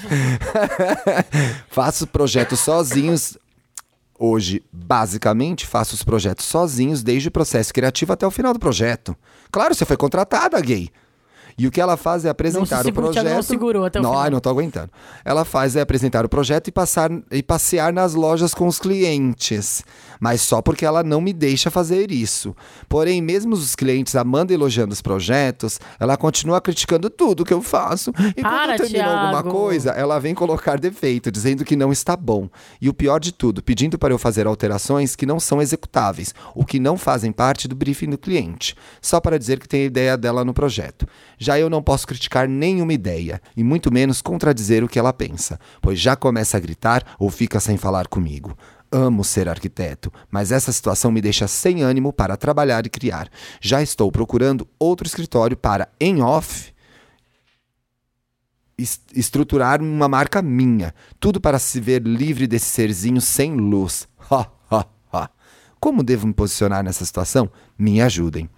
Faço 1.68 2.06
projetos 2.06 2.60
sozinhos 2.60 3.36
Hoje, 4.22 4.62
basicamente, 4.70 5.66
faço 5.66 5.94
os 5.94 6.02
projetos 6.02 6.44
sozinhos, 6.44 7.02
desde 7.02 7.28
o 7.28 7.32
processo 7.32 7.72
criativo 7.72 8.12
até 8.12 8.26
o 8.26 8.30
final 8.30 8.52
do 8.52 8.58
projeto. 8.58 9.16
Claro, 9.50 9.74
você 9.74 9.86
foi 9.86 9.96
contratada, 9.96 10.60
gay. 10.60 10.90
E 11.60 11.66
o 11.66 11.70
que 11.70 11.78
ela 11.78 11.94
faz 11.98 12.24
é 12.24 12.30
apresentar 12.30 12.80
o 12.80 12.84
segura- 12.84 13.06
o 13.08 13.12
projeto. 13.12 13.34
não 13.34 13.42
segurou 13.42 13.84
até 13.84 14.00
o 14.00 14.02
não, 14.02 14.10
final. 14.12 14.22
ai, 14.24 14.30
não 14.30 14.40
tô 14.40 14.48
aguentando. 14.48 14.88
Ela 15.22 15.44
faz 15.44 15.76
é 15.76 15.82
apresentar 15.82 16.24
o 16.24 16.28
projeto 16.28 16.68
e, 16.68 16.72
passar, 16.72 17.10
e 17.30 17.42
passear 17.42 17.92
nas 17.92 18.14
lojas 18.14 18.54
com 18.54 18.66
os 18.66 18.78
clientes. 18.78 19.84
Mas 20.18 20.40
só 20.40 20.62
porque 20.62 20.86
ela 20.86 21.02
não 21.02 21.20
me 21.20 21.34
deixa 21.34 21.70
fazer 21.70 22.10
isso. 22.10 22.56
Porém, 22.88 23.20
mesmo 23.20 23.52
os 23.52 23.74
clientes 23.74 24.16
amando 24.16 24.52
e 24.52 24.54
elogiando 24.54 24.94
os 24.94 25.02
projetos, 25.02 25.78
ela 25.98 26.16
continua 26.16 26.62
criticando 26.62 27.10
tudo 27.10 27.44
que 27.44 27.52
eu 27.52 27.60
faço. 27.60 28.10
E 28.36 28.40
Para, 28.40 28.78
quando 28.78 28.88
termina 28.88 29.12
alguma 29.12 29.42
coisa, 29.42 29.90
ela 29.90 30.18
vem 30.18 30.34
colocar 30.34 30.78
defeito, 30.80 31.30
dizendo 31.30 31.62
que 31.62 31.76
não 31.76 31.92
está 31.92 32.16
bom. 32.16 32.48
E 32.80 32.88
o 32.88 32.94
pior 32.94 33.18
de 33.20 33.32
tudo, 33.32 33.62
pedindo 33.62 33.98
para 33.98 34.14
eu 34.14 34.18
fazer 34.18 34.46
alterações 34.46 35.14
que 35.14 35.26
não 35.26 35.38
são 35.38 35.60
executáveis, 35.60 36.34
ou 36.54 36.64
que 36.64 36.80
não 36.80 36.96
fazem 36.96 37.32
parte 37.32 37.68
do 37.68 37.74
briefing 37.74 38.08
do 38.08 38.16
cliente, 38.18 38.74
só 39.02 39.20
para 39.20 39.38
dizer 39.38 39.58
que 39.58 39.68
tem 39.68 39.82
a 39.82 39.86
ideia 39.86 40.16
dela 40.16 40.42
no 40.42 40.54
projeto. 40.54 41.06
Já 41.42 41.58
eu 41.58 41.70
não 41.70 41.82
posso 41.82 42.06
criticar 42.06 42.46
nenhuma 42.46 42.92
ideia, 42.92 43.40
e 43.56 43.64
muito 43.64 43.90
menos 43.90 44.20
contradizer 44.20 44.84
o 44.84 44.88
que 44.88 44.98
ela 44.98 45.10
pensa, 45.10 45.58
pois 45.80 45.98
já 45.98 46.14
começa 46.14 46.58
a 46.58 46.60
gritar 46.60 47.16
ou 47.18 47.30
fica 47.30 47.58
sem 47.58 47.78
falar 47.78 48.06
comigo. 48.08 48.54
Amo 48.92 49.24
ser 49.24 49.48
arquiteto, 49.48 50.12
mas 50.30 50.52
essa 50.52 50.70
situação 50.70 51.10
me 51.10 51.22
deixa 51.22 51.48
sem 51.48 51.80
ânimo 51.82 52.12
para 52.12 52.36
trabalhar 52.36 52.84
e 52.84 52.90
criar. 52.90 53.30
Já 53.58 53.80
estou 53.80 54.12
procurando 54.12 54.68
outro 54.78 55.06
escritório 55.06 55.56
para, 55.56 55.88
em 55.98 56.20
off, 56.20 56.74
es- 58.76 59.00
estruturar 59.14 59.80
uma 59.80 60.08
marca 60.08 60.42
minha. 60.42 60.94
Tudo 61.18 61.40
para 61.40 61.58
se 61.58 61.80
ver 61.80 62.02
livre 62.02 62.46
desse 62.46 62.66
serzinho 62.66 63.20
sem 63.20 63.54
luz. 63.54 64.06
Ha, 64.30 64.46
ha, 64.70 64.86
ha. 65.12 65.30
Como 65.80 66.02
devo 66.02 66.26
me 66.26 66.34
posicionar 66.34 66.84
nessa 66.84 67.04
situação? 67.04 67.50
Me 67.78 68.00
ajudem. 68.02 68.48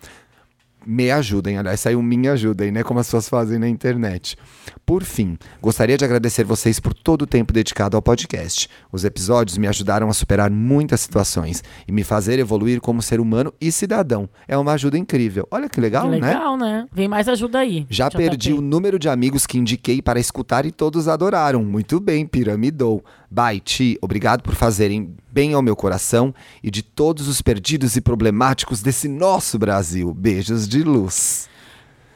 Me 0.86 1.10
ajudem, 1.10 1.58
aliás, 1.58 1.80
saiu 1.80 2.02
me 2.02 2.28
ajudem, 2.28 2.70
né? 2.72 2.82
Como 2.82 3.00
as 3.00 3.06
pessoas 3.06 3.28
fazem 3.28 3.58
na 3.58 3.68
internet. 3.68 4.36
Por 4.84 5.04
fim, 5.04 5.38
gostaria 5.60 5.96
de 5.96 6.04
agradecer 6.04 6.44
vocês 6.44 6.80
por 6.80 6.92
todo 6.92 7.22
o 7.22 7.26
tempo 7.26 7.52
dedicado 7.52 7.96
ao 7.96 8.02
podcast. 8.02 8.68
Os 8.90 9.04
episódios 9.04 9.56
me 9.56 9.66
ajudaram 9.66 10.08
a 10.08 10.12
superar 10.12 10.50
muitas 10.50 11.00
situações 11.00 11.62
e 11.86 11.92
me 11.92 12.02
fazer 12.02 12.38
evoluir 12.38 12.80
como 12.80 13.00
ser 13.00 13.20
humano 13.20 13.52
e 13.60 13.70
cidadão. 13.70 14.28
É 14.48 14.56
uma 14.56 14.72
ajuda 14.72 14.98
incrível. 14.98 15.46
Olha 15.50 15.68
que 15.68 15.80
legal, 15.80 16.10
Que 16.10 16.18
né? 16.20 16.28
legal, 16.28 16.56
né? 16.56 16.86
Vem 16.92 17.08
mais 17.08 17.28
ajuda 17.28 17.60
aí. 17.60 17.86
Já 17.88 18.10
perdi 18.10 18.52
o 18.52 18.60
número 18.60 18.98
de 18.98 19.08
amigos 19.08 19.46
que 19.46 19.58
indiquei 19.58 20.02
para 20.02 20.18
escutar 20.18 20.66
e 20.66 20.72
todos 20.72 21.08
adoraram. 21.08 21.64
Muito 21.64 22.00
bem, 22.00 22.26
piramidou. 22.26 23.04
Bye, 23.32 23.60
Ti. 23.60 23.96
Obrigado 24.02 24.42
por 24.42 24.54
fazerem 24.54 25.14
bem 25.30 25.54
ao 25.54 25.62
meu 25.62 25.74
coração 25.74 26.34
e 26.62 26.70
de 26.70 26.82
todos 26.82 27.28
os 27.28 27.40
perdidos 27.40 27.96
e 27.96 28.00
problemáticos 28.02 28.82
desse 28.82 29.08
nosso 29.08 29.58
Brasil. 29.58 30.12
Beijos 30.12 30.68
de 30.68 30.82
luz. 30.82 31.48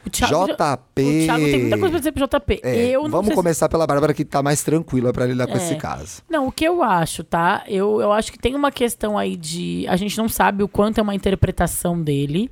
O 0.04 0.10
Thiago, 0.10 0.46
JP. 0.46 1.02
O 1.02 1.24
Thiago 1.24 1.44
tem 1.44 1.60
muita 1.62 1.78
coisa 1.78 1.90
pra 1.90 1.98
dizer 1.98 2.12
pro 2.12 2.26
JP. 2.26 2.60
É, 2.62 2.90
eu 2.90 3.02
vamos 3.08 3.26
sei 3.26 3.30
se- 3.30 3.34
começar 3.34 3.68
pela 3.68 3.86
Bárbara 3.86 4.12
que 4.12 4.24
tá 4.26 4.42
mais 4.42 4.62
tranquila 4.62 5.10
para 5.12 5.24
lidar 5.26 5.46
com 5.46 5.54
É. 5.54 5.56
esse 5.56 5.74
caso. 5.76 6.22
Não, 6.28 6.46
o 6.46 6.52
que 6.52 6.64
eu 6.64 6.82
acho, 6.82 7.24
tá? 7.24 7.64
Eu, 7.66 8.00
eu 8.00 8.12
acho 8.12 8.30
que 8.30 8.38
tem 8.38 8.54
uma 8.54 8.70
questão 8.70 9.16
aí 9.16 9.36
de. 9.36 9.86
A 9.88 9.96
gente 9.96 10.16
não 10.18 10.28
sabe 10.28 10.62
o 10.62 10.68
quanto 10.68 10.98
é 10.98 11.02
uma 11.02 11.14
interpretação 11.14 12.00
dele, 12.00 12.50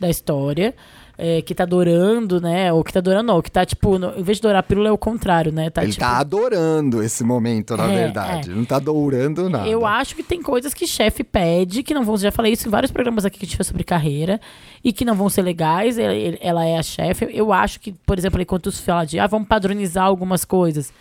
da 0.00 0.10
história, 0.10 0.74
é, 1.20 1.42
que 1.42 1.54
tá 1.54 1.64
adorando, 1.64 2.40
né? 2.40 2.72
Ou 2.72 2.82
que 2.82 2.92
tá 2.92 2.98
adorando, 2.98 3.32
não. 3.32 3.42
Que 3.42 3.50
tá, 3.50 3.64
tipo, 3.64 3.98
no- 3.98 4.18
em 4.18 4.22
vez 4.22 4.38
de 4.38 4.46
adorar 4.46 4.60
a 4.60 4.62
pílula, 4.62 4.88
é 4.88 4.92
o 4.92 4.98
contrário, 4.98 5.52
né? 5.52 5.68
Tá, 5.70 5.82
Ele 5.82 5.92
tipo, 5.92 6.04
tá 6.04 6.18
adorando 6.18 7.02
esse 7.02 7.22
momento, 7.22 7.76
na 7.76 7.84
É, 7.90 7.94
verdade. 8.04 8.50
Não 8.50 8.64
tá 8.64 8.76
adorando 8.76 9.48
nada. 9.50 9.68
Eu 9.68 9.84
acho 9.86 10.16
que 10.16 10.22
tem 10.22 10.42
coisas 10.42 10.72
que 10.74 10.86
chefe 10.86 11.22
pede, 11.22 11.82
que 11.82 11.92
não 11.94 12.04
vão. 12.04 12.16
Já 12.16 12.32
falei 12.32 12.52
isso 12.52 12.66
em 12.66 12.70
vários 12.70 12.90
programas 12.90 13.24
aqui 13.24 13.38
que 13.38 13.44
a 13.44 13.48
gente 13.48 13.56
fez 13.56 13.66
sobre 13.66 13.84
carreira, 13.84 14.40
e 14.82 14.92
que 14.92 15.04
não 15.04 15.14
vão 15.14 15.28
ser 15.28 15.42
legais. 15.42 15.98
Ele- 15.98 16.38
Ela 16.40 16.64
é 16.64 16.78
a 16.78 16.82
chefe. 16.82 17.28
Eu 17.32 17.52
acho 17.52 17.78
que, 17.80 17.92
por 17.92 18.18
exemplo, 18.18 18.40
enquanto 18.40 18.70
se 18.72 18.82
fala 18.82 19.04
de 19.04 19.18
ah, 19.18 19.26
vamos 19.26 19.46
padronizar 19.46 20.04
algumas 20.04 20.44
coisas. 20.44 20.92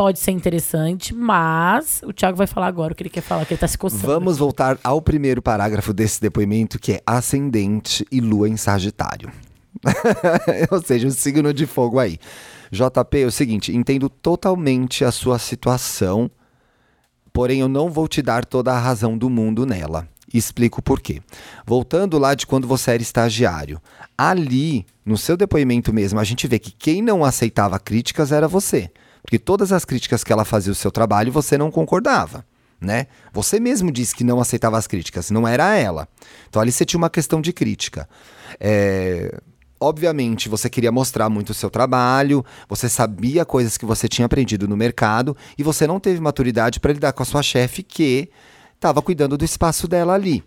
Pode 0.00 0.18
ser 0.18 0.30
interessante, 0.30 1.14
mas 1.14 2.00
o 2.06 2.10
Thiago 2.10 2.34
vai 2.34 2.46
falar 2.46 2.68
agora 2.68 2.94
o 2.94 2.96
que 2.96 3.02
ele 3.02 3.10
quer 3.10 3.20
falar, 3.20 3.44
que 3.44 3.52
ele 3.52 3.60
tá 3.60 3.68
se 3.68 3.76
coçando. 3.76 4.06
Vamos 4.06 4.38
voltar 4.38 4.78
ao 4.82 5.02
primeiro 5.02 5.42
parágrafo 5.42 5.92
desse 5.92 6.18
depoimento, 6.22 6.78
que 6.78 6.92
é 6.92 7.02
ascendente 7.06 8.06
e 8.10 8.18
lua 8.18 8.48
em 8.48 8.56
Sagitário. 8.56 9.30
Ou 10.72 10.80
seja, 10.80 11.06
o 11.06 11.10
signo 11.10 11.52
de 11.52 11.66
fogo 11.66 11.98
aí. 11.98 12.18
JP, 12.72 13.18
é 13.18 13.26
o 13.26 13.30
seguinte, 13.30 13.76
entendo 13.76 14.08
totalmente 14.08 15.04
a 15.04 15.12
sua 15.12 15.38
situação, 15.38 16.30
porém 17.30 17.60
eu 17.60 17.68
não 17.68 17.90
vou 17.90 18.08
te 18.08 18.22
dar 18.22 18.46
toda 18.46 18.72
a 18.72 18.78
razão 18.78 19.18
do 19.18 19.28
mundo 19.28 19.66
nela. 19.66 20.08
Explico 20.32 20.80
por 20.80 20.98
quê. 20.98 21.20
Voltando 21.66 22.16
lá 22.16 22.34
de 22.34 22.46
quando 22.46 22.66
você 22.66 22.92
era 22.92 23.02
estagiário, 23.02 23.78
ali, 24.16 24.86
no 25.04 25.18
seu 25.18 25.36
depoimento 25.36 25.92
mesmo, 25.92 26.18
a 26.18 26.24
gente 26.24 26.48
vê 26.48 26.58
que 26.58 26.70
quem 26.70 27.02
não 27.02 27.22
aceitava 27.22 27.78
críticas 27.78 28.32
era 28.32 28.48
você. 28.48 28.90
Porque 29.22 29.38
todas 29.38 29.72
as 29.72 29.84
críticas 29.84 30.24
que 30.24 30.32
ela 30.32 30.44
fazia 30.44 30.72
o 30.72 30.74
seu 30.74 30.90
trabalho, 30.90 31.32
você 31.32 31.56
não 31.58 31.70
concordava. 31.70 32.44
Né? 32.80 33.08
Você 33.32 33.60
mesmo 33.60 33.92
disse 33.92 34.16
que 34.16 34.24
não 34.24 34.40
aceitava 34.40 34.78
as 34.78 34.86
críticas, 34.86 35.30
não 35.30 35.46
era 35.46 35.76
ela. 35.76 36.08
Então 36.48 36.62
ali 36.62 36.72
você 36.72 36.84
tinha 36.84 36.98
uma 36.98 37.10
questão 37.10 37.40
de 37.40 37.52
crítica. 37.52 38.08
É, 38.58 39.38
obviamente, 39.78 40.48
você 40.48 40.70
queria 40.70 40.90
mostrar 40.90 41.28
muito 41.28 41.50
o 41.50 41.54
seu 41.54 41.68
trabalho, 41.68 42.44
você 42.68 42.88
sabia 42.88 43.44
coisas 43.44 43.76
que 43.76 43.84
você 43.84 44.08
tinha 44.08 44.24
aprendido 44.24 44.66
no 44.66 44.78
mercado 44.78 45.36
e 45.58 45.62
você 45.62 45.86
não 45.86 46.00
teve 46.00 46.20
maturidade 46.20 46.80
para 46.80 46.92
lidar 46.92 47.12
com 47.12 47.22
a 47.22 47.26
sua 47.26 47.42
chefe 47.42 47.82
que 47.82 48.30
estava 48.74 49.02
cuidando 49.02 49.36
do 49.36 49.44
espaço 49.44 49.86
dela 49.86 50.14
ali. 50.14 50.42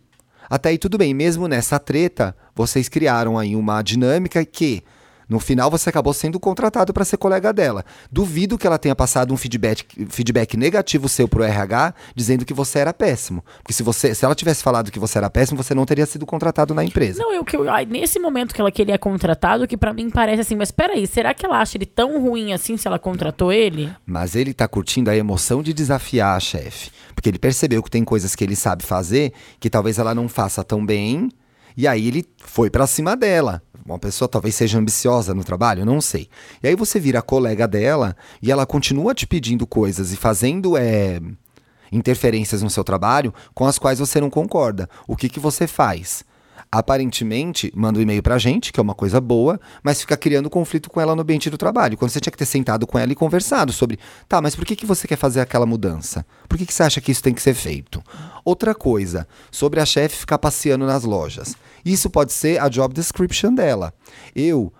Até 0.49 0.69
aí 0.69 0.77
tudo 0.77 0.97
bem, 0.97 1.13
mesmo 1.13 1.47
nessa 1.47 1.79
treta, 1.79 2.35
vocês 2.55 2.89
criaram 2.89 3.37
aí 3.37 3.55
uma 3.55 3.81
dinâmica 3.81 4.43
que 4.43 4.83
no 5.29 5.39
final, 5.39 5.69
você 5.69 5.89
acabou 5.89 6.13
sendo 6.13 6.39
contratado 6.39 6.93
para 6.93 7.05
ser 7.05 7.17
colega 7.17 7.53
dela. 7.53 7.83
Duvido 8.11 8.57
que 8.57 8.67
ela 8.67 8.77
tenha 8.77 8.95
passado 8.95 9.33
um 9.33 9.37
feedback, 9.37 9.85
feedback 10.09 10.57
negativo 10.57 11.07
seu 11.09 11.27
pro 11.27 11.43
RH, 11.43 11.93
dizendo 12.15 12.45
que 12.45 12.53
você 12.53 12.79
era 12.79 12.93
péssimo. 12.93 13.43
Porque 13.57 13.73
se, 13.73 13.83
você, 13.83 14.13
se 14.13 14.25
ela 14.25 14.35
tivesse 14.35 14.63
falado 14.63 14.91
que 14.91 14.99
você 14.99 15.17
era 15.17 15.29
péssimo, 15.29 15.61
você 15.61 15.73
não 15.73 15.85
teria 15.85 16.05
sido 16.05 16.25
contratado 16.25 16.73
na 16.73 16.83
empresa. 16.83 17.21
Não, 17.21 17.33
eu, 17.33 17.45
eu, 17.53 17.87
nesse 17.87 18.19
momento 18.19 18.53
que 18.53 18.61
ela 18.61 18.71
queria 18.71 18.97
contratado, 18.97 19.67
que 19.67 19.77
para 19.77 19.93
mim 19.93 20.09
parece 20.09 20.41
assim, 20.41 20.55
mas 20.55 20.71
peraí, 20.71 21.07
será 21.07 21.33
que 21.33 21.45
ela 21.45 21.59
acha 21.59 21.77
ele 21.77 21.85
tão 21.85 22.21
ruim 22.21 22.53
assim 22.53 22.77
se 22.77 22.87
ela 22.87 22.99
contratou 22.99 23.51
ele? 23.51 23.91
Mas 24.05 24.35
ele 24.35 24.53
tá 24.53 24.67
curtindo 24.67 25.09
a 25.09 25.15
emoção 25.15 25.61
de 25.63 25.73
desafiar 25.73 26.35
a 26.35 26.39
chefe. 26.39 26.91
Porque 27.15 27.29
ele 27.29 27.39
percebeu 27.39 27.81
que 27.81 27.89
tem 27.89 28.03
coisas 28.03 28.35
que 28.35 28.43
ele 28.43 28.55
sabe 28.55 28.83
fazer 28.83 29.33
que 29.59 29.69
talvez 29.69 29.97
ela 29.99 30.13
não 30.13 30.27
faça 30.27 30.63
tão 30.63 30.85
bem. 30.85 31.29
E 31.75 31.87
aí 31.87 32.07
ele 32.07 32.25
foi 32.37 32.69
para 32.69 32.85
cima 32.85 33.15
dela. 33.15 33.61
Uma 33.85 33.99
pessoa 33.99 34.29
talvez 34.29 34.55
seja 34.55 34.79
ambiciosa 34.79 35.33
no 35.33 35.43
trabalho, 35.43 35.85
não 35.85 35.99
sei. 35.99 36.29
E 36.61 36.67
aí 36.67 36.75
você 36.75 36.99
vira 36.99 37.21
colega 37.21 37.67
dela 37.67 38.15
e 38.41 38.51
ela 38.51 38.65
continua 38.65 39.13
te 39.13 39.27
pedindo 39.27 39.67
coisas 39.67 40.13
e 40.13 40.15
fazendo 40.15 40.77
é, 40.77 41.19
interferências 41.91 42.61
no 42.61 42.69
seu 42.69 42.83
trabalho 42.83 43.33
com 43.53 43.65
as 43.65 43.77
quais 43.77 43.99
você 43.99 44.21
não 44.21 44.29
concorda. 44.29 44.89
O 45.07 45.15
que, 45.15 45.27
que 45.27 45.39
você 45.39 45.67
faz? 45.67 46.23
aparentemente 46.73 47.71
manda 47.75 47.99
um 47.99 48.01
e-mail 48.01 48.23
pra 48.23 48.39
gente, 48.39 48.73
que 48.73 48.79
é 48.79 48.83
uma 48.83 48.95
coisa 48.95 49.21
boa, 49.21 49.59
mas 49.83 50.01
fica 50.01 50.17
criando 50.17 50.49
conflito 50.49 50.89
com 50.89 50.99
ela 50.99 51.15
no 51.15 51.21
ambiente 51.21 51.47
do 51.47 51.57
trabalho. 51.57 51.95
Quando 51.95 52.09
você 52.09 52.19
tinha 52.19 52.31
que 52.31 52.37
ter 52.37 52.47
sentado 52.47 52.87
com 52.87 52.97
ela 52.97 53.11
e 53.11 53.15
conversado 53.15 53.71
sobre, 53.71 53.99
tá, 54.27 54.41
mas 54.41 54.55
por 54.55 54.65
que, 54.65 54.75
que 54.75 54.85
você 54.85 55.07
quer 55.07 55.15
fazer 55.15 55.39
aquela 55.39 55.67
mudança? 55.67 56.25
Por 56.49 56.57
que, 56.57 56.65
que 56.65 56.73
você 56.73 56.81
acha 56.81 56.99
que 56.99 57.11
isso 57.11 57.21
tem 57.21 57.33
que 57.33 57.43
ser 57.43 57.53
feito? 57.53 58.01
Outra 58.43 58.73
coisa, 58.73 59.27
sobre 59.51 59.79
a 59.79 59.85
chefe 59.85 60.17
ficar 60.17 60.39
passeando 60.39 60.87
nas 60.87 61.03
lojas. 61.03 61.55
Isso 61.85 62.09
pode 62.09 62.31
ser 62.31 62.61
a 62.61 62.69
job 62.69 62.93
description 62.93 63.53
dela. 63.53 63.93
Eu, 64.35 64.71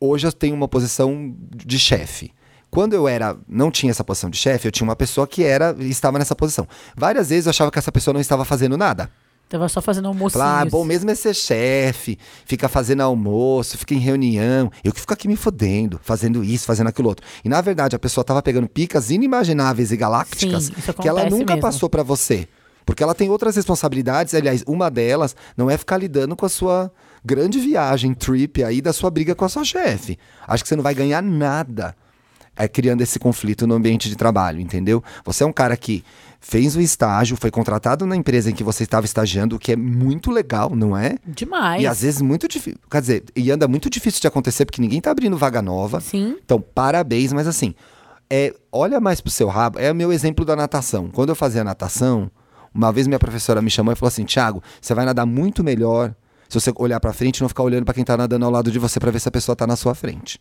hoje, 0.00 0.26
eu 0.26 0.32
tenho 0.32 0.54
uma 0.54 0.68
posição 0.68 1.34
de 1.54 1.78
chefe. 1.78 2.32
Quando 2.70 2.94
eu 2.94 3.06
era, 3.06 3.36
não 3.48 3.70
tinha 3.70 3.90
essa 3.90 4.02
posição 4.02 4.28
de 4.28 4.36
chefe, 4.36 4.66
eu 4.66 4.72
tinha 4.72 4.86
uma 4.86 4.96
pessoa 4.96 5.28
que 5.28 5.44
era 5.44 5.76
estava 5.80 6.18
nessa 6.18 6.34
posição. 6.34 6.66
Várias 6.96 7.28
vezes 7.28 7.46
eu 7.46 7.50
achava 7.50 7.70
que 7.70 7.78
essa 7.78 7.92
pessoa 7.92 8.12
não 8.12 8.20
estava 8.20 8.44
fazendo 8.44 8.76
nada. 8.76 9.08
Tava 9.48 9.68
só 9.68 9.80
fazendo 9.80 10.08
almoço. 10.08 10.40
Ah, 10.40 10.64
bom 10.64 10.84
mesmo 10.84 11.10
é 11.10 11.14
ser 11.14 11.34
chefe, 11.34 12.18
fica 12.44 12.68
fazendo 12.68 13.02
almoço, 13.02 13.78
fica 13.78 13.94
em 13.94 13.98
reunião. 13.98 14.72
Eu 14.82 14.92
que 14.92 14.98
fico 14.98 15.12
aqui 15.12 15.28
me 15.28 15.36
fodendo, 15.36 16.00
fazendo 16.02 16.42
isso, 16.42 16.66
fazendo 16.66 16.88
aquilo 16.88 17.08
outro. 17.08 17.24
E 17.44 17.48
na 17.48 17.60
verdade 17.60 17.94
a 17.94 17.98
pessoa 17.98 18.24
tava 18.24 18.42
pegando 18.42 18.68
picas 18.68 19.10
inimagináveis 19.10 19.92
e 19.92 19.96
galácticas 19.96 20.64
Sim, 20.64 20.72
que 21.00 21.06
ela 21.06 21.30
nunca 21.30 21.54
mesmo. 21.54 21.60
passou 21.60 21.88
para 21.88 22.02
você. 22.02 22.48
Porque 22.84 23.02
ela 23.02 23.14
tem 23.14 23.30
outras 23.30 23.56
responsabilidades, 23.56 24.34
aliás, 24.34 24.62
uma 24.66 24.90
delas 24.90 25.34
não 25.56 25.70
é 25.70 25.76
ficar 25.76 25.98
lidando 25.98 26.36
com 26.36 26.44
a 26.44 26.48
sua 26.48 26.92
grande 27.24 27.58
viagem, 27.58 28.12
trip 28.12 28.62
aí 28.62 28.82
da 28.82 28.92
sua 28.92 29.10
briga 29.10 29.34
com 29.34 29.44
a 29.44 29.48
sua 29.48 29.64
chefe. 29.64 30.18
Acho 30.46 30.62
que 30.62 30.68
você 30.68 30.76
não 30.76 30.82
vai 30.82 30.94
ganhar 30.94 31.22
nada 31.22 31.96
é, 32.56 32.68
criando 32.68 33.00
esse 33.00 33.18
conflito 33.18 33.66
no 33.66 33.74
ambiente 33.74 34.08
de 34.08 34.16
trabalho, 34.16 34.60
entendeu? 34.60 35.02
Você 35.24 35.42
é 35.42 35.46
um 35.46 35.52
cara 35.52 35.76
que 35.76 36.04
fez 36.40 36.76
o 36.76 36.80
estágio, 36.80 37.36
foi 37.36 37.50
contratado 37.50 38.06
na 38.06 38.14
empresa 38.14 38.50
em 38.50 38.54
que 38.54 38.62
você 38.62 38.84
estava 38.84 39.06
estagiando, 39.06 39.56
o 39.56 39.58
que 39.58 39.72
é 39.72 39.76
muito 39.76 40.30
legal, 40.30 40.74
não 40.74 40.96
é? 40.96 41.16
Demais. 41.26 41.82
E 41.82 41.86
às 41.86 42.02
vezes 42.02 42.20
muito 42.20 42.46
difícil. 42.46 42.78
Quer 42.90 43.00
dizer, 43.00 43.24
e 43.34 43.50
anda 43.50 43.66
muito 43.66 43.88
difícil 43.88 44.20
de 44.20 44.26
acontecer 44.26 44.64
porque 44.64 44.80
ninguém 44.80 45.00
tá 45.00 45.10
abrindo 45.10 45.36
vaga 45.36 45.62
nova. 45.62 46.00
Sim. 46.00 46.36
Então, 46.44 46.60
parabéns, 46.60 47.32
mas 47.32 47.48
assim, 47.48 47.74
é, 48.28 48.54
olha 48.70 49.00
mais 49.00 49.20
pro 49.20 49.30
seu 49.30 49.48
rabo. 49.48 49.78
É 49.78 49.90
o 49.90 49.94
meu 49.94 50.12
exemplo 50.12 50.44
da 50.44 50.54
natação. 50.54 51.08
Quando 51.08 51.30
eu 51.30 51.34
fazia 51.34 51.64
natação, 51.64 52.30
uma 52.74 52.92
vez 52.92 53.06
minha 53.06 53.18
professora 53.18 53.62
me 53.62 53.70
chamou 53.70 53.92
e 53.92 53.96
falou 53.96 54.08
assim: 54.08 54.24
Thiago, 54.24 54.62
você 54.80 54.94
vai 54.94 55.04
nadar 55.04 55.24
muito 55.24 55.62
melhor 55.62 56.14
se 56.48 56.60
você 56.60 56.72
olhar 56.76 57.00
para 57.00 57.12
frente 57.12 57.38
e 57.38 57.42
não 57.42 57.48
ficar 57.48 57.62
olhando 57.62 57.84
para 57.84 57.94
quem 57.94 58.04
tá 58.04 58.16
nadando 58.16 58.44
ao 58.44 58.50
lado 58.50 58.70
de 58.70 58.78
você 58.78 58.98
para 58.98 59.10
ver 59.10 59.20
se 59.20 59.28
a 59.28 59.32
pessoa 59.32 59.56
tá 59.56 59.66
na 59.66 59.76
sua 59.76 59.94
frente. 59.94 60.40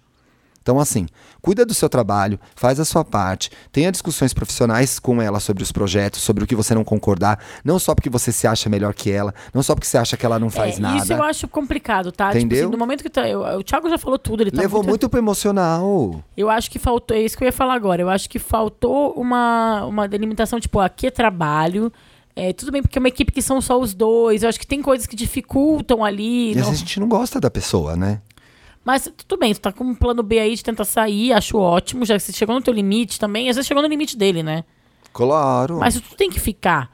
Então, 0.64 0.80
assim, 0.80 1.08
cuida 1.42 1.66
do 1.66 1.74
seu 1.74 1.90
trabalho, 1.90 2.40
faz 2.56 2.80
a 2.80 2.86
sua 2.86 3.04
parte, 3.04 3.52
tenha 3.70 3.92
discussões 3.92 4.34
profissionais 4.34 4.98
com 4.98 5.22
ela 5.22 5.42
sobre 5.42 5.62
os 5.62 5.74
projetos, 5.74 6.22
sobre 6.22 6.46
o 6.46 6.48
que 6.48 6.56
você 6.56 6.74
não 6.74 6.86
concordar, 6.86 7.38
não 7.66 7.78
só 7.78 7.94
porque 7.94 8.10
você 8.10 8.32
se 8.32 8.48
acha 8.48 8.70
melhor 8.70 8.94
que 8.94 9.12
ela, 9.12 9.36
não 9.54 9.62
só 9.62 9.76
porque 9.76 9.86
você 9.86 9.98
acha 9.98 10.16
que 10.16 10.26
ela 10.26 10.40
não 10.40 10.50
faz 10.50 10.78
é, 10.78 10.82
nada. 10.82 11.04
Isso 11.04 11.12
eu 11.12 11.22
acho 11.22 11.50
complicado, 11.50 12.14
tá? 12.14 12.30
Entendeu? 12.30 12.48
Tipo 12.48 12.64
assim, 12.64 12.72
no 12.72 12.78
momento 12.78 13.04
que 13.04 13.10
tá, 13.10 13.28
eu, 13.28 13.42
o 13.42 13.64
Thiago 13.64 13.90
já 13.90 13.98
falou 13.98 14.18
tudo, 14.18 14.42
ele 14.42 14.52
tá 14.52 14.62
Levou 14.62 14.80
muito... 14.80 14.90
muito 14.90 15.10
pro 15.10 15.20
emocional. 15.20 16.24
Eu 16.38 16.50
acho 16.50 16.72
que 16.72 16.80
faltou, 16.80 17.16
é 17.16 17.20
isso 17.20 17.38
que 17.38 17.44
eu 17.44 17.48
ia 17.48 17.52
falar 17.52 17.74
agora. 17.74 18.02
Eu 18.02 18.10
acho 18.10 18.30
que 18.30 18.40
faltou 18.40 19.12
uma, 19.18 19.84
uma 19.84 20.08
delimitação, 20.08 20.62
tipo, 20.62 20.80
aqui 20.80 21.08
é 21.08 21.12
trabalho. 21.12 21.92
É, 22.36 22.52
tudo 22.52 22.72
bem, 22.72 22.82
porque 22.82 22.98
é 22.98 23.02
uma 23.02 23.08
equipe 23.08 23.32
que 23.32 23.42
são 23.42 23.62
só 23.62 23.80
os 23.80 23.94
dois. 23.94 24.44
Eu 24.44 24.50
acho 24.50 24.60
que 24.60 24.66
tem 24.66 24.82
coisas 24.82 25.06
que 25.06 25.16
dificultam 25.16 26.04
ali. 26.04 26.52
E 26.52 26.56
não... 26.56 26.62
às 26.62 26.68
vezes 26.70 26.82
a 26.82 26.86
gente 26.86 27.00
não 27.00 27.08
gosta 27.08 27.40
da 27.40 27.52
pessoa, 27.52 27.96
né? 27.96 28.22
Mas 28.84 29.10
tudo 29.16 29.40
bem, 29.40 29.54
tu 29.54 29.62
tá 29.62 29.72
com 29.72 29.84
um 29.84 29.96
plano 29.96 30.22
B 30.22 30.40
aí 30.40 30.56
de 30.56 30.64
tentar 30.64 30.84
sair, 30.84 31.32
acho 31.32 31.58
ótimo, 31.58 32.06
já 32.06 32.16
que 32.16 32.20
você 32.20 32.34
chegou 32.34 32.54
no 32.54 32.62
teu 32.62 32.74
limite 32.74 33.18
também, 33.18 33.50
às 33.50 33.56
vezes 33.56 33.68
chegou 33.68 33.82
no 33.82 33.88
limite 33.88 34.18
dele, 34.18 34.44
né? 34.44 34.66
Claro. 35.14 35.80
Mas 35.80 35.96
tu 35.96 36.16
tem 36.16 36.30
que 36.30 36.40
ficar. 36.40 36.92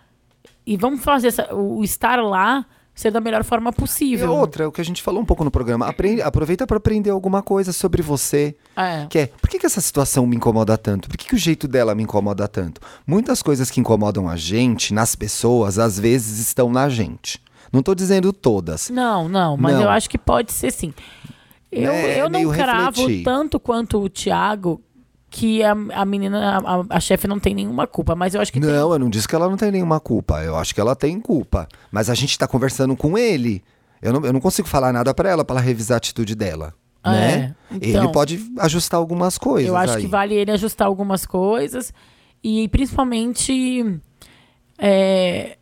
E 0.65 0.77
vamos 0.77 1.03
fazer 1.03 1.29
essa, 1.29 1.55
o 1.55 1.83
estar 1.83 2.21
lá 2.21 2.63
ser 2.99 3.11
da 3.11 3.21
melhor 3.21 3.43
forma 3.43 3.71
possível. 3.71 4.27
E 4.27 4.29
outra, 4.29 4.67
o 4.67 4.71
que 4.71 4.81
a 4.81 4.85
gente 4.85 5.01
falou 5.01 5.21
um 5.21 5.25
pouco 5.25 5.43
no 5.43 5.51
programa, 5.51 5.87
aprende, 5.87 6.21
aproveita 6.21 6.67
para 6.67 6.77
aprender 6.77 7.09
alguma 7.09 7.41
coisa 7.41 7.71
sobre 7.71 8.01
você. 8.01 8.55
É. 8.75 9.05
Que 9.09 9.19
é, 9.19 9.27
por 9.27 9.49
que, 9.49 9.57
que 9.59 9.65
essa 9.65 9.81
situação 9.81 10.27
me 10.27 10.35
incomoda 10.35 10.77
tanto? 10.77 11.07
Por 11.07 11.17
que, 11.17 11.27
que 11.27 11.35
o 11.35 11.37
jeito 11.37 11.67
dela 11.67 11.95
me 11.95 12.03
incomoda 12.03 12.47
tanto? 12.47 12.81
Muitas 13.07 13.41
coisas 13.41 13.71
que 13.71 13.79
incomodam 13.79 14.27
a 14.27 14.35
gente, 14.35 14.93
nas 14.93 15.15
pessoas, 15.15 15.79
às 15.79 15.97
vezes 15.97 16.39
estão 16.39 16.69
na 16.71 16.89
gente. 16.89 17.41
Não 17.71 17.81
tô 17.81 17.93
dizendo 17.95 18.33
todas. 18.33 18.89
Não, 18.89 19.29
não, 19.29 19.55
mas 19.55 19.75
Não. 19.75 19.83
eu 19.83 19.89
acho 19.89 20.09
que 20.09 20.17
pode 20.17 20.51
ser 20.51 20.71
sim. 20.71 20.93
Eu, 21.71 21.91
Né, 21.93 22.19
eu 22.19 22.29
não 22.29 22.51
cravo 22.51 23.01
refletir. 23.01 23.23
tanto 23.23 23.59
quanto 23.59 23.99
o 24.03 24.09
Thiago 24.09 24.81
que 25.29 25.63
a, 25.63 25.71
a 25.71 26.05
menina, 26.05 26.59
a, 26.59 26.97
a 26.97 26.99
chefe 26.99 27.27
não 27.27 27.39
tem 27.39 27.53
nenhuma 27.53 27.85
culpa, 27.85 28.15
mas 28.15 28.33
eu 28.33 28.41
acho 28.41 28.51
que 28.51 28.59
tem. 28.59 28.69
Não, 28.69 28.91
eu 28.91 28.99
não 28.99 29.09
disse 29.09 29.27
que 29.27 29.35
ela 29.35 29.47
não 29.49 29.57
tem 29.57 29.71
nenhuma 29.71 29.99
culpa. 29.99 30.41
Eu 30.43 30.55
acho 30.57 30.73
que 30.73 30.81
ela 30.81 30.95
tem 30.95 31.19
culpa. 31.19 31.67
Mas 31.91 32.09
a 32.09 32.15
gente 32.15 32.37
tá 32.37 32.47
conversando 32.47 32.95
com 32.95 33.17
ele. 33.17 33.63
Eu 34.01 34.13
não, 34.13 34.25
eu 34.25 34.33
não 34.33 34.39
consigo 34.39 34.67
falar 34.67 34.91
nada 34.91 35.13
para 35.13 35.29
ela, 35.29 35.45
para 35.45 35.57
ela 35.57 35.65
revisar 35.65 35.95
a 35.95 35.97
atitude 35.97 36.33
dela. 36.33 36.73
Ah, 37.03 37.11
né? 37.11 37.55
é. 37.71 37.75
Então, 37.75 38.03
ele 38.03 38.11
pode 38.11 38.39
ajustar 38.59 38.97
algumas 38.97 39.37
coisas. 39.37 39.69
Eu 39.69 39.75
acho 39.75 39.95
aí. 39.95 40.01
que 40.01 40.07
vale 40.07 40.35
ele 40.35 40.51
ajustar 40.51 40.87
algumas 40.87 41.25
coisas 41.25 41.93
e 42.43 42.67
principalmente 42.69 43.99
é, 44.77 45.57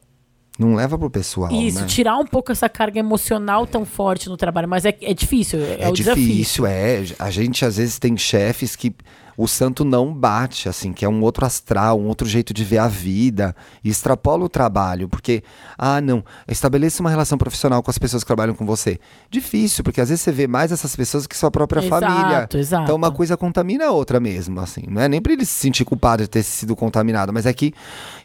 Não 0.57 0.76
leva 0.76 0.97
pro 0.97 1.09
pessoal. 1.09 1.51
isso, 1.51 1.82
né? 1.82 1.88
tirar 1.88 2.18
um 2.18 2.26
pouco 2.26 2.51
essa 2.51 2.70
carga 2.70 2.99
emocional 2.99 3.68
tão 3.68 3.86
forte 3.86 4.30
no 4.30 4.38
trabalho. 4.38 4.68
Mas 4.68 4.86
é, 4.86 4.95
é 5.01 5.13
difícil, 5.13 5.59
é, 5.59 5.82
É 5.82 5.89
o 5.89 5.93
desafio. 5.93 6.24
difícil, 6.24 6.65
é. 6.65 7.03
A 7.20 7.30
gente 7.30 7.65
às 7.65 7.78
vezes 7.78 7.99
tem 7.99 8.15
chefes 8.18 8.76
que 8.76 8.95
o 9.38 9.47
santo 9.47 9.85
não 9.85 10.11
bate, 10.11 10.67
assim, 10.67 10.91
que 10.91 11.05
é 11.05 11.09
um 11.09 11.21
outro 11.21 11.45
astral, 11.45 11.99
um 11.99 12.07
outro 12.07 12.27
jeito 12.27 12.55
de 12.55 12.63
ver 12.63 12.79
a 12.79 12.88
vida 12.88 13.55
e 13.83 13.89
extrapola 13.89 14.43
o 14.43 14.49
trabalho, 14.49 15.07
porque, 15.07 15.43
ah, 15.77 16.01
não, 16.01 16.25
estabeleça 16.47 17.01
uma 17.01 17.11
relação 17.11 17.38
profissional 17.38 17.83
com 17.83 17.91
as 17.91 17.99
pessoas 17.99 18.23
que 18.23 18.27
trabalham 18.27 18.55
com 18.55 18.65
você. 18.65 18.99
Difícil, 19.29 19.83
porque 19.83 20.01
às 20.01 20.09
vezes 20.09 20.23
você 20.23 20.31
vê 20.31 20.47
mais 20.47 20.71
essas 20.71 20.95
pessoas 20.95 21.27
que 21.27 21.38
sua 21.38 21.51
própria 21.51 21.85
Exato, 21.85 22.05
família. 22.05 22.49
exato. 22.51 22.83
Então 22.85 22.95
uma 22.95 23.11
coisa 23.11 23.38
contamina 23.38 23.85
a 23.85 23.91
outra 23.91 24.19
mesmo, 24.19 24.59
assim. 24.59 24.85
Não 24.89 25.01
é 25.03 25.07
nem 25.07 25.21
pra 25.21 25.33
ele 25.33 25.45
se 25.45 25.53
sentir 25.53 25.85
culpado 25.85 26.23
de 26.23 26.29
ter 26.29 26.41
sido 26.41 26.75
contaminado, 26.75 27.31
mas 27.31 27.45
é 27.45 27.53
que 27.53 27.73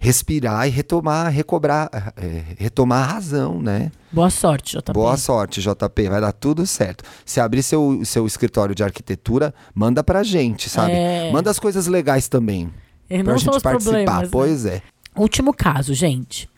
respirar 0.00 0.66
e 0.66 0.70
retomar, 0.70 1.30
recobrar, 1.30 1.90
é, 2.16 2.42
retomar 2.56 3.10
a 3.10 3.12
razão, 3.14 3.60
né? 3.60 3.90
Boa 4.12 4.28
sorte, 4.30 4.76
JP. 4.76 4.92
Boa 4.92 5.16
sorte, 5.16 5.60
JP. 5.62 6.08
Vai 6.08 6.20
dar 6.20 6.32
tudo 6.32 6.66
certo. 6.66 7.02
Se 7.24 7.40
abrir 7.40 7.62
seu, 7.62 8.02
seu 8.04 8.26
escritório 8.26 8.74
de 8.74 8.84
arquitetura, 8.84 9.54
manda 9.74 10.04
pra 10.04 10.22
gente, 10.22 10.68
sabe? 10.68 10.92
É. 10.92 11.30
Manda 11.32 11.50
as 11.50 11.58
coisas 11.58 11.86
legais 11.86 12.28
também. 12.28 12.70
E 13.08 13.22
pra 13.22 13.32
não 13.32 13.38
são 13.38 13.52
gente 13.52 13.56
os 13.56 13.62
participar. 13.62 14.22
né? 14.22 14.28
Pois 14.30 14.66
é. 14.66 14.82
Último 15.16 15.54
caso, 15.54 15.94
gente. 15.94 16.48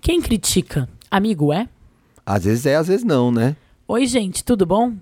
Quem 0.00 0.20
critica, 0.20 0.88
amigo 1.10 1.52
é? 1.52 1.68
Às 2.24 2.44
vezes 2.44 2.66
é, 2.66 2.76
às 2.76 2.88
vezes 2.88 3.04
não, 3.04 3.30
né? 3.30 3.54
Oi, 3.86 4.06
gente, 4.06 4.42
tudo 4.42 4.64
bom? 4.64 4.94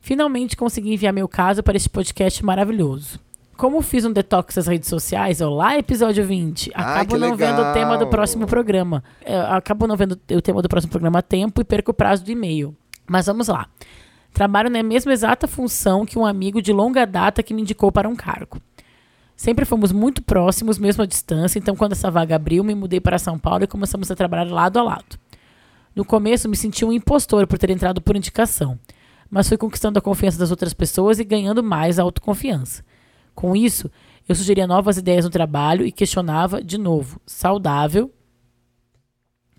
Finalmente 0.00 0.56
consegui 0.56 0.94
enviar 0.94 1.12
meu 1.12 1.28
caso 1.28 1.62
para 1.62 1.76
este 1.76 1.90
podcast 1.90 2.42
maravilhoso. 2.44 3.20
Como 3.60 3.82
fiz 3.82 4.06
um 4.06 4.10
detox 4.10 4.56
nas 4.56 4.66
redes 4.66 4.88
sociais, 4.88 5.42
olá, 5.42 5.76
episódio 5.76 6.24
20. 6.24 6.70
Ai, 6.74 7.02
Acabo 7.02 7.18
não 7.18 7.36
vendo 7.36 7.60
o 7.60 7.72
tema 7.74 7.88
do 7.88 8.04
legal. 8.04 8.08
próximo 8.08 8.46
programa. 8.46 9.04
É, 9.22 9.38
acabo 9.38 9.86
não 9.86 9.98
vendo 9.98 10.18
o 10.32 10.40
tema 10.40 10.62
do 10.62 10.68
próximo 10.68 10.90
programa 10.90 11.18
a 11.18 11.22
tempo 11.22 11.60
e 11.60 11.64
perco 11.64 11.90
o 11.90 11.94
prazo 11.94 12.24
do 12.24 12.30
e-mail. 12.30 12.74
Mas 13.06 13.26
vamos 13.26 13.48
lá. 13.48 13.66
Trabalho 14.32 14.70
na 14.70 14.82
mesma 14.82 15.12
exata 15.12 15.46
função 15.46 16.06
que 16.06 16.18
um 16.18 16.24
amigo 16.24 16.62
de 16.62 16.72
longa 16.72 17.06
data 17.06 17.42
que 17.42 17.52
me 17.52 17.60
indicou 17.60 17.92
para 17.92 18.08
um 18.08 18.16
cargo. 18.16 18.56
Sempre 19.36 19.66
fomos 19.66 19.92
muito 19.92 20.22
próximos, 20.22 20.78
mesmo 20.78 21.02
à 21.02 21.06
distância, 21.06 21.58
então 21.58 21.76
quando 21.76 21.92
essa 21.92 22.10
vaga 22.10 22.36
abriu, 22.36 22.64
me 22.64 22.74
mudei 22.74 22.98
para 22.98 23.18
São 23.18 23.38
Paulo 23.38 23.64
e 23.64 23.66
começamos 23.66 24.10
a 24.10 24.16
trabalhar 24.16 24.50
lado 24.50 24.78
a 24.78 24.82
lado. 24.82 25.18
No 25.94 26.02
começo, 26.02 26.48
me 26.48 26.56
senti 26.56 26.82
um 26.82 26.92
impostor 26.94 27.46
por 27.46 27.58
ter 27.58 27.68
entrado 27.68 28.00
por 28.00 28.16
indicação, 28.16 28.78
mas 29.30 29.48
fui 29.48 29.58
conquistando 29.58 29.98
a 29.98 30.02
confiança 30.02 30.38
das 30.38 30.50
outras 30.50 30.72
pessoas 30.72 31.18
e 31.18 31.24
ganhando 31.24 31.62
mais 31.62 31.98
autoconfiança. 31.98 32.88
Com 33.40 33.56
isso, 33.56 33.90
eu 34.28 34.34
sugeria 34.34 34.66
novas 34.66 34.96
ideias 34.98 35.24
no 35.24 35.30
trabalho 35.30 35.86
e 35.86 35.90
questionava, 35.92 36.62
de 36.62 36.76
novo, 36.76 37.20
saudável. 37.26 38.12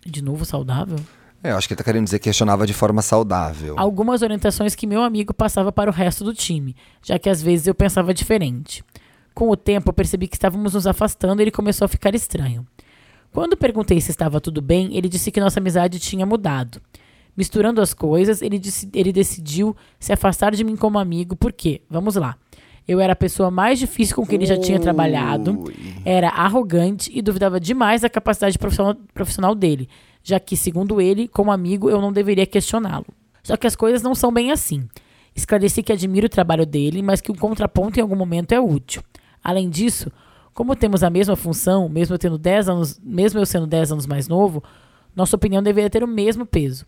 De 0.05 0.21
novo, 0.23 0.45
saudável? 0.45 0.97
É, 1.43 1.51
eu 1.51 1.57
acho 1.57 1.67
que 1.67 1.73
ele 1.73 1.77
tá 1.79 1.83
querendo 1.83 2.03
dizer 2.05 2.19
que 2.19 2.25
questionava 2.25 2.67
de 2.67 2.73
forma 2.73 3.01
saudável. 3.01 3.73
algumas 3.77 4.21
orientações 4.21 4.75
que 4.75 4.85
meu 4.85 5.01
amigo 5.01 5.33
passava 5.33 5.71
para 5.71 5.89
o 5.89 5.93
resto 5.93 6.23
do 6.23 6.33
time, 6.33 6.75
já 7.03 7.17
que 7.17 7.29
às 7.29 7.41
vezes 7.41 7.65
eu 7.67 7.73
pensava 7.73 8.13
diferente. 8.13 8.83
Com 9.33 9.49
o 9.49 9.55
tempo, 9.55 9.89
eu 9.89 9.93
percebi 9.93 10.27
que 10.27 10.35
estávamos 10.35 10.73
nos 10.73 10.85
afastando 10.85 11.41
e 11.41 11.43
ele 11.43 11.51
começou 11.51 11.85
a 11.85 11.87
ficar 11.87 12.13
estranho. 12.13 12.67
Quando 13.31 13.55
perguntei 13.57 13.99
se 14.01 14.11
estava 14.11 14.39
tudo 14.41 14.61
bem, 14.61 14.95
ele 14.95 15.07
disse 15.09 15.31
que 15.31 15.39
nossa 15.39 15.59
amizade 15.59 15.99
tinha 15.99 16.25
mudado. 16.25 16.81
Misturando 17.35 17.79
as 17.81 17.93
coisas, 17.93 18.41
ele, 18.41 18.59
disse- 18.59 18.89
ele 18.93 19.11
decidiu 19.13 19.75
se 19.99 20.11
afastar 20.11 20.53
de 20.53 20.63
mim 20.63 20.75
como 20.75 20.99
amigo, 20.99 21.35
porque, 21.35 21.81
vamos 21.89 22.15
lá, 22.15 22.35
eu 22.91 22.99
era 22.99 23.13
a 23.13 23.15
pessoa 23.15 23.49
mais 23.49 23.79
difícil 23.79 24.15
com 24.15 24.25
quem 24.25 24.35
ele 24.35 24.45
já 24.45 24.57
tinha 24.57 24.79
trabalhado, 24.79 25.63
era 26.03 26.29
arrogante 26.29 27.09
e 27.13 27.21
duvidava 27.21 27.59
demais 27.59 28.01
da 28.01 28.09
capacidade 28.09 28.59
profissional, 28.59 28.95
profissional 29.13 29.55
dele, 29.55 29.87
já 30.21 30.39
que, 30.39 30.57
segundo 30.57 30.99
ele, 30.99 31.27
como 31.27 31.51
amigo, 31.51 31.89
eu 31.89 32.01
não 32.01 32.11
deveria 32.11 32.45
questioná-lo. 32.45 33.05
Só 33.41 33.55
que 33.55 33.65
as 33.65 33.75
coisas 33.75 34.01
não 34.01 34.13
são 34.13 34.31
bem 34.31 34.51
assim. 34.51 34.87
Esclareci 35.33 35.81
que 35.81 35.93
admiro 35.93 36.25
o 36.25 36.29
trabalho 36.29 36.65
dele, 36.65 37.01
mas 37.01 37.21
que 37.21 37.31
o 37.31 37.37
contraponto 37.37 37.97
em 37.97 38.01
algum 38.01 38.15
momento 38.15 38.51
é 38.51 38.59
útil. 38.59 39.01
Além 39.41 39.69
disso, 39.69 40.11
como 40.53 40.75
temos 40.75 41.01
a 41.01 41.09
mesma 41.09 41.35
função, 41.35 41.87
mesmo 41.87 42.13
eu 42.13 42.19
tendo 42.19 42.37
10 42.37 42.69
anos, 42.69 42.99
mesmo 43.01 43.39
eu 43.39 43.45
sendo 43.45 43.65
10 43.65 43.93
anos 43.93 44.05
mais 44.05 44.27
novo, 44.27 44.61
nossa 45.15 45.35
opinião 45.35 45.63
deveria 45.63 45.89
ter 45.89 46.03
o 46.03 46.07
mesmo 46.07 46.45
peso. 46.45 46.85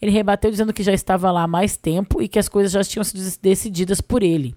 Ele 0.00 0.10
rebateu 0.10 0.50
dizendo 0.50 0.74
que 0.74 0.82
já 0.82 0.92
estava 0.92 1.30
lá 1.32 1.44
há 1.44 1.48
mais 1.48 1.78
tempo 1.78 2.20
e 2.20 2.28
que 2.28 2.38
as 2.38 2.48
coisas 2.48 2.70
já 2.70 2.84
tinham 2.84 3.02
sido 3.02 3.22
decididas 3.40 4.02
por 4.02 4.22
ele 4.22 4.54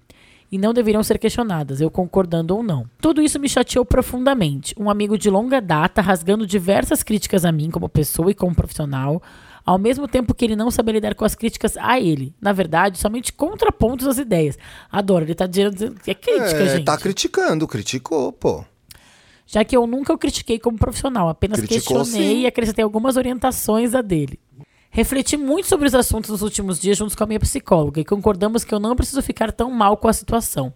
e 0.50 0.58
não 0.58 0.74
deveriam 0.74 1.02
ser 1.02 1.18
questionadas, 1.18 1.80
eu 1.80 1.90
concordando 1.90 2.56
ou 2.56 2.62
não. 2.62 2.86
Tudo 3.00 3.22
isso 3.22 3.38
me 3.38 3.48
chateou 3.48 3.84
profundamente. 3.84 4.74
Um 4.78 4.90
amigo 4.90 5.16
de 5.16 5.30
longa 5.30 5.60
data 5.60 6.00
rasgando 6.00 6.46
diversas 6.46 7.02
críticas 7.02 7.44
a 7.44 7.52
mim 7.52 7.70
como 7.70 7.88
pessoa 7.88 8.30
e 8.30 8.34
como 8.34 8.54
profissional, 8.54 9.22
ao 9.64 9.78
mesmo 9.78 10.08
tempo 10.08 10.34
que 10.34 10.44
ele 10.44 10.56
não 10.56 10.70
sabia 10.70 10.94
lidar 10.94 11.14
com 11.14 11.24
as 11.24 11.34
críticas 11.34 11.76
a 11.76 12.00
ele. 12.00 12.34
Na 12.40 12.52
verdade, 12.52 12.98
somente 12.98 13.32
contrapontos 13.32 14.06
às 14.06 14.18
ideias. 14.18 14.58
Adoro, 14.90 15.24
ele 15.24 15.34
tá 15.34 15.46
dizendo 15.46 15.94
que 16.02 16.10
é 16.10 16.14
crítica, 16.14 16.62
é, 16.62 16.76
gente. 16.76 16.84
tá 16.84 16.98
criticando, 16.98 17.68
criticou, 17.68 18.32
pô. 18.32 18.64
Já 19.46 19.64
que 19.64 19.76
eu 19.76 19.84
nunca 19.84 20.12
o 20.12 20.18
critiquei 20.18 20.60
como 20.60 20.78
profissional, 20.78 21.28
apenas 21.28 21.58
Criticou, 21.58 21.98
questionei 21.98 22.34
sim. 22.36 22.40
e 22.42 22.46
acrescentei 22.46 22.84
algumas 22.84 23.16
orientações 23.16 23.96
a 23.96 24.00
dele. 24.00 24.38
Refleti 24.90 25.36
muito 25.36 25.68
sobre 25.68 25.86
os 25.86 25.94
assuntos 25.94 26.30
nos 26.30 26.42
últimos 26.42 26.80
dias 26.80 26.96
juntos 26.98 27.14
com 27.14 27.22
a 27.22 27.26
minha 27.26 27.38
psicóloga 27.40 28.00
e 28.00 28.04
concordamos 28.04 28.64
que 28.64 28.74
eu 28.74 28.80
não 28.80 28.96
preciso 28.96 29.22
ficar 29.22 29.52
tão 29.52 29.70
mal 29.70 29.96
com 29.96 30.08
a 30.08 30.12
situação. 30.12 30.72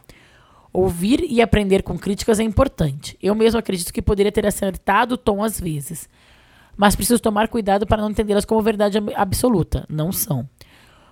Ouvir 0.72 1.20
e 1.28 1.40
aprender 1.42 1.82
com 1.82 1.98
críticas 1.98 2.38
é 2.38 2.42
importante. 2.42 3.16
Eu 3.22 3.34
mesmo 3.34 3.58
acredito 3.58 3.92
que 3.92 4.02
poderia 4.02 4.30
ter 4.32 4.46
acertado 4.46 5.14
o 5.14 5.18
tom 5.18 5.42
às 5.42 5.58
vezes. 5.58 6.08
Mas 6.76 6.96
preciso 6.96 7.20
tomar 7.22 7.48
cuidado 7.48 7.86
para 7.86 8.02
não 8.02 8.10
entendê-las 8.10 8.44
como 8.44 8.60
verdade 8.62 8.98
ab- 8.98 9.12
absoluta. 9.14 9.84
Não 9.88 10.10
são. 10.12 10.48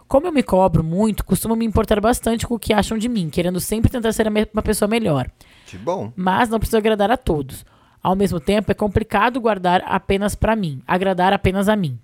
Como 0.08 0.26
eu 0.26 0.32
me 0.32 0.42
cobro 0.42 0.82
muito, 0.84 1.24
costumo 1.24 1.56
me 1.56 1.64
importar 1.64 2.00
bastante 2.00 2.46
com 2.46 2.54
o 2.54 2.58
que 2.58 2.72
acham 2.72 2.98
de 2.98 3.08
mim, 3.08 3.30
querendo 3.30 3.58
sempre 3.60 3.90
tentar 3.90 4.12
ser 4.12 4.26
uma 4.52 4.62
pessoa 4.62 4.88
melhor 4.88 5.28
Que 5.66 5.78
bom. 5.78 6.12
mas 6.14 6.48
não 6.50 6.58
preciso 6.58 6.76
agradar 6.76 7.10
a 7.10 7.16
todos. 7.16 7.64
Ao 8.02 8.14
mesmo 8.16 8.38
tempo, 8.38 8.70
é 8.70 8.74
complicado 8.74 9.40
guardar 9.40 9.82
apenas 9.86 10.34
pra 10.34 10.54
mim, 10.54 10.82
agradar 10.86 11.32
apenas 11.32 11.68
a 11.68 11.76
mim. 11.76 11.98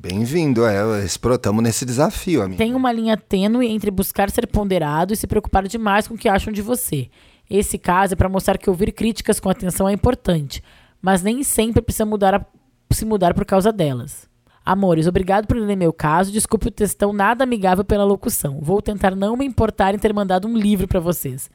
Bem-vindo, 0.00 0.64
é. 0.64 1.04
Estamos 1.04 1.60
nesse 1.62 1.84
desafio, 1.84 2.40
amigo. 2.42 2.56
Tem 2.58 2.72
uma 2.72 2.92
linha 2.92 3.16
tênue 3.16 3.66
entre 3.66 3.90
buscar 3.90 4.30
ser 4.30 4.46
ponderado 4.46 5.12
e 5.12 5.16
se 5.16 5.26
preocupar 5.26 5.66
demais 5.66 6.06
com 6.06 6.14
o 6.14 6.18
que 6.18 6.28
acham 6.28 6.52
de 6.52 6.62
você. 6.62 7.08
Esse 7.50 7.76
caso 7.78 8.12
é 8.12 8.16
para 8.16 8.28
mostrar 8.28 8.58
que 8.58 8.70
ouvir 8.70 8.92
críticas 8.92 9.40
com 9.40 9.50
atenção 9.50 9.88
é 9.88 9.92
importante, 9.92 10.62
mas 11.02 11.20
nem 11.22 11.42
sempre 11.42 11.82
precisa 11.82 12.06
mudar 12.06 12.32
a- 12.34 12.46
se 12.92 13.04
mudar 13.04 13.34
por 13.34 13.44
causa 13.44 13.72
delas. 13.72 14.28
Amores, 14.64 15.06
obrigado 15.08 15.46
por 15.48 15.56
ler 15.56 15.74
meu 15.76 15.92
caso. 15.92 16.30
Desculpe 16.30 16.68
o 16.68 16.70
textão 16.70 17.12
nada 17.12 17.42
amigável 17.42 17.84
pela 17.84 18.04
locução. 18.04 18.60
Vou 18.60 18.80
tentar 18.80 19.16
não 19.16 19.36
me 19.36 19.44
importar 19.46 19.94
em 19.94 19.98
ter 19.98 20.12
mandado 20.14 20.46
um 20.46 20.56
livro 20.56 20.86
pra 20.86 21.00
vocês. 21.00 21.50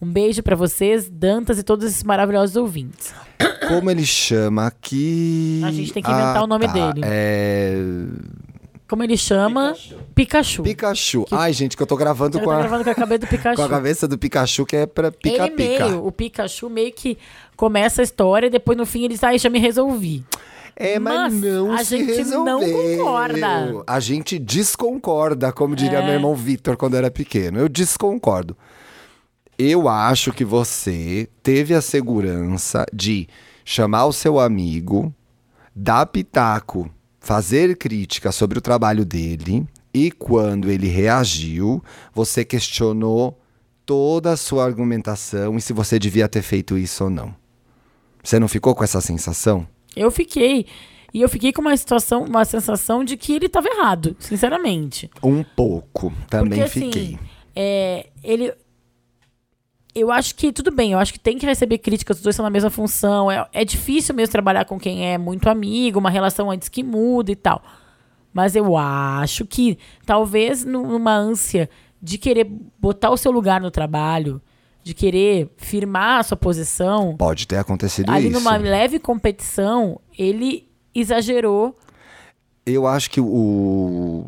Um 0.00 0.06
beijo 0.10 0.42
pra 0.42 0.54
vocês, 0.56 1.08
Dantas 1.08 1.58
e 1.58 1.62
todos 1.62 1.86
esses 1.86 2.02
maravilhosos 2.02 2.56
ouvintes. 2.56 3.14
Como 3.68 3.90
ele 3.90 4.04
chama 4.04 4.66
aqui? 4.66 5.62
A 5.64 5.70
gente 5.70 5.92
tem 5.92 6.02
que 6.02 6.10
inventar 6.10 6.42
o 6.42 6.46
nome 6.46 6.66
dele. 6.68 7.00
É. 7.02 7.74
Como 8.86 9.02
ele 9.02 9.16
chama? 9.16 9.74
Pikachu. 10.14 10.62
Pikachu. 10.62 11.24
Ai, 11.30 11.52
gente, 11.54 11.74
que 11.76 11.82
eu 11.82 11.86
tô 11.86 11.96
gravando 11.96 12.36
Ele 12.36 12.44
com 12.44 12.50
tá 12.50 12.56
a, 12.56 12.60
gravando 12.60 12.84
com 12.84 12.90
a 12.90 12.94
cabeça 12.94 13.18
do 13.18 13.26
Pikachu. 13.26 13.56
com 13.56 13.62
a 13.62 13.68
cabeça 13.68 14.06
do 14.08 14.18
Pikachu, 14.18 14.66
que 14.66 14.76
é 14.76 14.86
pra 14.86 15.10
pica-pica. 15.10 15.86
o 15.96 16.12
Pikachu 16.12 16.68
meio 16.68 16.92
que 16.92 17.16
começa 17.56 18.02
a 18.02 18.04
história 18.04 18.46
e 18.48 18.50
depois 18.50 18.76
no 18.76 18.84
fim 18.84 19.04
ele 19.04 19.14
diz, 19.14 19.24
ai, 19.24 19.38
já 19.38 19.48
me 19.48 19.58
resolvi. 19.58 20.22
É, 20.76 20.98
mas, 20.98 21.32
Mas 21.32 21.40
não 21.40 21.72
a 21.72 21.82
gente 21.82 22.24
não 22.24 22.58
resolveu. 22.60 22.98
concorda. 22.98 23.84
A 23.86 24.00
gente 24.00 24.38
desconcorda, 24.38 25.52
como 25.52 25.74
diria 25.74 25.98
É. 26.00 26.04
meu 26.04 26.14
irmão 26.14 26.34
Vitor 26.34 26.76
quando 26.76 26.94
era 26.96 27.10
pequeno. 27.10 27.58
Eu 27.60 27.68
desconcordo. 27.68 28.56
Eu 29.58 29.88
acho 29.88 30.32
que 30.32 30.44
você 30.44 31.28
teve 31.42 31.74
a 31.74 31.80
segurança 31.80 32.84
de 32.92 33.28
chamar 33.64 34.06
o 34.06 34.12
seu 34.12 34.38
amigo, 34.38 35.14
dar 35.74 36.06
pitaco, 36.06 36.90
fazer 37.20 37.76
crítica 37.76 38.32
sobre 38.32 38.58
o 38.58 38.62
trabalho 38.62 39.04
dele 39.04 39.66
e 39.92 40.10
quando 40.10 40.70
ele 40.70 40.88
reagiu, 40.88 41.82
você 42.12 42.44
questionou 42.44 43.38
toda 43.86 44.32
a 44.32 44.36
sua 44.36 44.64
argumentação 44.64 45.56
e 45.56 45.60
se 45.60 45.72
você 45.72 45.98
devia 45.98 46.28
ter 46.28 46.42
feito 46.42 46.76
isso 46.76 47.04
ou 47.04 47.10
não. 47.10 47.34
Você 48.22 48.40
não 48.40 48.48
ficou 48.48 48.74
com 48.74 48.82
essa 48.82 49.00
sensação? 49.00 49.66
Eu 49.94 50.10
fiquei. 50.10 50.66
E 51.12 51.20
eu 51.20 51.28
fiquei 51.28 51.52
com 51.52 51.60
uma 51.60 51.76
situação, 51.76 52.24
uma 52.24 52.44
sensação 52.44 53.04
de 53.04 53.16
que 53.16 53.34
ele 53.34 53.46
estava 53.46 53.68
errado, 53.68 54.16
sinceramente. 54.18 55.08
Um 55.22 55.44
pouco, 55.44 56.12
também 56.28 56.58
Porque, 56.58 56.62
assim, 56.62 56.90
fiquei. 56.90 57.18
É, 57.54 58.08
ele. 58.24 58.52
Eu 59.94 60.10
acho 60.10 60.34
que 60.34 60.52
tudo 60.52 60.70
bem, 60.72 60.92
eu 60.92 60.98
acho 60.98 61.12
que 61.12 61.20
tem 61.20 61.38
que 61.38 61.46
receber 61.46 61.78
críticas, 61.78 62.16
os 62.16 62.22
dois 62.22 62.34
estão 62.34 62.42
na 62.44 62.50
mesma 62.50 62.68
função. 62.70 63.30
É, 63.30 63.46
é 63.52 63.64
difícil 63.64 64.14
mesmo 64.14 64.32
trabalhar 64.32 64.64
com 64.64 64.78
quem 64.78 65.06
é 65.06 65.16
muito 65.16 65.48
amigo, 65.48 66.00
uma 66.00 66.10
relação 66.10 66.50
antes 66.50 66.68
que 66.68 66.82
muda 66.82 67.30
e 67.30 67.36
tal. 67.36 67.62
Mas 68.32 68.56
eu 68.56 68.76
acho 68.76 69.44
que 69.46 69.78
talvez 70.04 70.64
nu- 70.64 70.86
numa 70.86 71.14
ânsia 71.14 71.70
de 72.02 72.18
querer 72.18 72.50
botar 72.78 73.10
o 73.10 73.16
seu 73.16 73.30
lugar 73.30 73.60
no 73.60 73.70
trabalho, 73.70 74.42
de 74.82 74.92
querer 74.92 75.48
firmar 75.56 76.18
a 76.18 76.22
sua 76.24 76.36
posição, 76.36 77.16
Pode 77.16 77.46
ter 77.46 77.56
acontecido 77.56 78.10
ali 78.10 78.28
isso. 78.28 78.38
numa 78.38 78.56
leve 78.56 78.98
competição, 78.98 80.00
ele 80.18 80.68
exagerou. 80.92 81.74
Eu 82.66 82.86
acho 82.86 83.08
que 83.10 83.20
o 83.20 84.26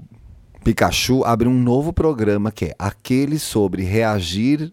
Pikachu 0.62 1.24
abre 1.24 1.48
um 1.48 1.54
novo 1.60 1.92
programa 1.92 2.52
que 2.52 2.66
é 2.66 2.74
aquele 2.78 3.38
sobre 3.38 3.82
reagir. 3.82 4.72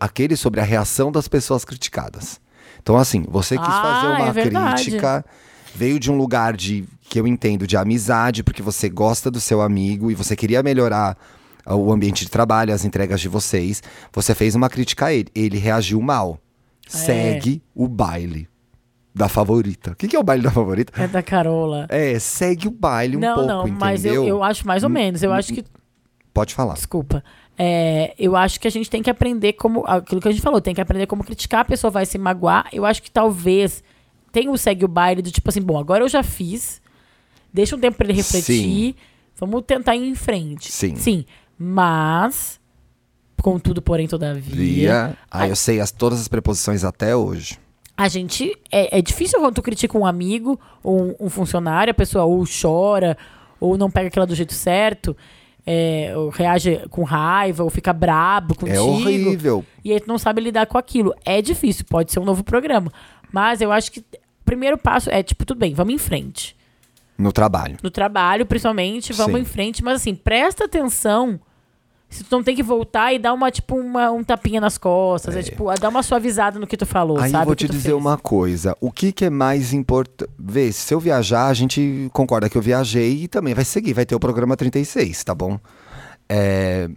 Aquele 0.00 0.36
sobre 0.36 0.60
a 0.60 0.64
reação 0.64 1.10
das 1.12 1.28
pessoas 1.28 1.64
criticadas. 1.64 2.40
Então, 2.82 2.96
assim, 2.96 3.24
você 3.28 3.56
quis 3.56 3.66
Ah, 3.68 3.82
fazer 3.82 4.06
uma 4.06 4.28
é 4.28 4.74
crítica, 4.74 5.24
veio 5.74 5.98
de 6.00 6.10
um 6.10 6.16
lugar 6.16 6.56
de 6.56 6.84
que 7.02 7.20
eu 7.20 7.26
entendo 7.26 7.66
de 7.66 7.76
amizade, 7.76 8.42
porque 8.42 8.62
você 8.62 8.88
gosta 8.88 9.30
do 9.30 9.40
seu 9.40 9.60
amigo 9.60 10.10
e 10.10 10.14
você 10.14 10.34
queria 10.36 10.62
melhorar 10.62 11.16
ah, 11.66 11.74
o 11.74 11.92
ambiente 11.92 12.24
de 12.24 12.30
trabalho, 12.30 12.72
as 12.72 12.84
entregas 12.84 13.20
de 13.20 13.28
vocês. 13.28 13.82
Você 14.12 14.34
fez 14.34 14.54
uma 14.54 14.68
crítica 14.70 15.06
a 15.06 15.12
ele. 15.12 15.28
Ele 15.34 15.58
reagiu 15.58 16.00
mal. 16.00 16.38
É. 16.86 16.96
Segue 16.96 17.62
o 17.74 17.86
baile. 17.86 18.48
da 19.14 19.28
favorita. 19.28 19.90
O 19.90 19.96
que, 19.96 20.06
que 20.08 20.14
é 20.16 20.18
o 20.18 20.22
baile 20.22 20.42
da 20.42 20.50
favorita? 20.52 20.92
É 21.02 21.06
da 21.08 21.22
Carola. 21.22 21.86
É, 21.88 22.16
segue 22.18 22.68
o 22.68 22.70
baile 22.70 23.16
um 23.16 23.20
não, 23.20 23.34
pouco, 23.34 23.48
não, 23.48 23.66
mas 23.68 24.04
eu? 24.04 24.22
Hum, 24.22 24.26
eu 24.26 24.42
acho 24.42 24.66
mais 24.66 24.82
ou 24.84 24.88
menos. 24.88 25.22
Eu 25.22 25.32
acho 25.32 25.52
que. 25.52 25.64
Pode 26.32 26.54
falar. 26.54 26.74
Desculpa. 26.74 27.22
É, 27.62 28.14
eu 28.18 28.34
acho 28.36 28.58
que 28.58 28.66
a 28.66 28.70
gente 28.70 28.88
tem 28.88 29.02
que 29.02 29.10
aprender 29.10 29.52
como. 29.52 29.84
Aquilo 29.86 30.18
que 30.18 30.28
a 30.28 30.32
gente 30.32 30.40
falou, 30.40 30.62
tem 30.62 30.74
que 30.74 30.80
aprender 30.80 31.06
como 31.06 31.22
criticar, 31.22 31.60
a 31.60 31.64
pessoa 31.66 31.90
vai 31.90 32.06
se 32.06 32.16
magoar. 32.16 32.66
Eu 32.72 32.86
acho 32.86 33.02
que 33.02 33.10
talvez 33.10 33.84
tenha 34.32 34.50
o 34.50 34.56
segue 34.56 34.82
o 34.82 34.88
baile 34.88 35.20
do 35.20 35.30
tipo 35.30 35.46
assim, 35.50 35.60
bom, 35.60 35.78
agora 35.78 36.02
eu 36.02 36.08
já 36.08 36.22
fiz. 36.22 36.80
Deixa 37.52 37.76
um 37.76 37.78
tempo 37.78 37.98
pra 37.98 38.06
ele 38.06 38.14
refletir. 38.14 38.96
Vamos 39.36 39.62
tentar 39.66 39.94
ir 39.94 40.08
em 40.08 40.14
frente. 40.14 40.72
Sim. 40.72 40.96
Sim. 40.96 41.26
Mas, 41.58 42.58
contudo, 43.42 43.82
porém, 43.82 44.08
todavia. 44.08 44.56
Via. 44.56 45.18
Ah, 45.30 45.46
eu 45.46 45.54
sei 45.54 45.80
as, 45.80 45.92
todas 45.92 46.18
as 46.18 46.28
preposições 46.28 46.82
até 46.82 47.14
hoje. 47.14 47.58
A 47.94 48.08
gente. 48.08 48.56
É, 48.72 49.00
é 49.00 49.02
difícil 49.02 49.38
quando 49.38 49.56
tu 49.56 49.62
critica 49.62 49.98
um 49.98 50.06
amigo 50.06 50.58
ou 50.82 50.98
um, 50.98 51.26
um 51.26 51.28
funcionário, 51.28 51.90
a 51.90 51.94
pessoa 51.94 52.24
ou 52.24 52.42
chora, 52.46 53.18
ou 53.60 53.76
não 53.76 53.90
pega 53.90 54.08
aquela 54.08 54.26
do 54.26 54.34
jeito 54.34 54.54
certo, 54.54 55.14
é, 55.72 56.12
ou 56.16 56.30
reage 56.30 56.82
com 56.90 57.04
raiva, 57.04 57.62
ou 57.62 57.70
fica 57.70 57.92
brabo 57.92 58.56
contigo. 58.56 58.76
É 58.76 58.80
horrível. 58.80 59.64
E 59.84 59.92
aí 59.92 60.00
tu 60.00 60.08
não 60.08 60.18
sabe 60.18 60.40
lidar 60.40 60.66
com 60.66 60.76
aquilo. 60.76 61.14
É 61.24 61.40
difícil, 61.40 61.84
pode 61.88 62.10
ser 62.10 62.18
um 62.18 62.24
novo 62.24 62.42
programa. 62.42 62.92
Mas 63.32 63.60
eu 63.60 63.70
acho 63.70 63.92
que 63.92 64.00
o 64.00 64.04
primeiro 64.44 64.76
passo 64.76 65.08
é, 65.10 65.22
tipo, 65.22 65.44
tudo 65.46 65.58
bem, 65.58 65.72
vamos 65.72 65.94
em 65.94 65.98
frente. 65.98 66.56
No 67.16 67.30
trabalho. 67.30 67.76
No 67.84 67.90
trabalho, 67.90 68.44
principalmente, 68.46 69.12
vamos 69.12 69.36
Sim. 69.36 69.42
em 69.42 69.44
frente. 69.44 69.84
Mas 69.84 70.00
assim, 70.00 70.12
presta 70.12 70.64
atenção. 70.64 71.38
Se 72.10 72.24
tu 72.24 72.36
não 72.36 72.42
tem 72.42 72.56
que 72.56 72.62
voltar 72.62 73.14
e 73.14 73.18
dar 73.20 73.32
uma, 73.32 73.50
tipo, 73.52 73.76
uma, 73.76 74.10
um 74.10 74.24
tapinha 74.24 74.60
nas 74.60 74.76
costas. 74.76 75.36
É, 75.36 75.42
tipo, 75.42 75.68
a 75.70 75.76
dar 75.76 75.88
uma 75.88 76.02
suavizada 76.02 76.58
no 76.58 76.66
que 76.66 76.76
tu 76.76 76.84
falou, 76.84 77.18
Aí 77.18 77.30
sabe? 77.30 77.42
eu 77.44 77.46
vou 77.46 77.54
te 77.54 77.68
dizer 77.68 77.90
fez. 77.90 77.94
uma 77.94 78.18
coisa. 78.18 78.76
O 78.80 78.90
que, 78.90 79.12
que 79.12 79.24
é 79.24 79.30
mais 79.30 79.72
importante? 79.72 80.28
Vê, 80.36 80.72
se 80.72 80.92
eu 80.92 80.98
viajar, 80.98 81.46
a 81.46 81.54
gente 81.54 82.10
concorda 82.12 82.50
que 82.50 82.58
eu 82.58 82.62
viajei 82.62 83.22
e 83.22 83.28
também 83.28 83.54
vai 83.54 83.64
seguir, 83.64 83.92
vai 83.92 84.04
ter 84.04 84.16
o 84.16 84.20
programa 84.20 84.56
36, 84.56 85.22
tá 85.22 85.34
bom? 85.34 85.58
É, 86.28 86.90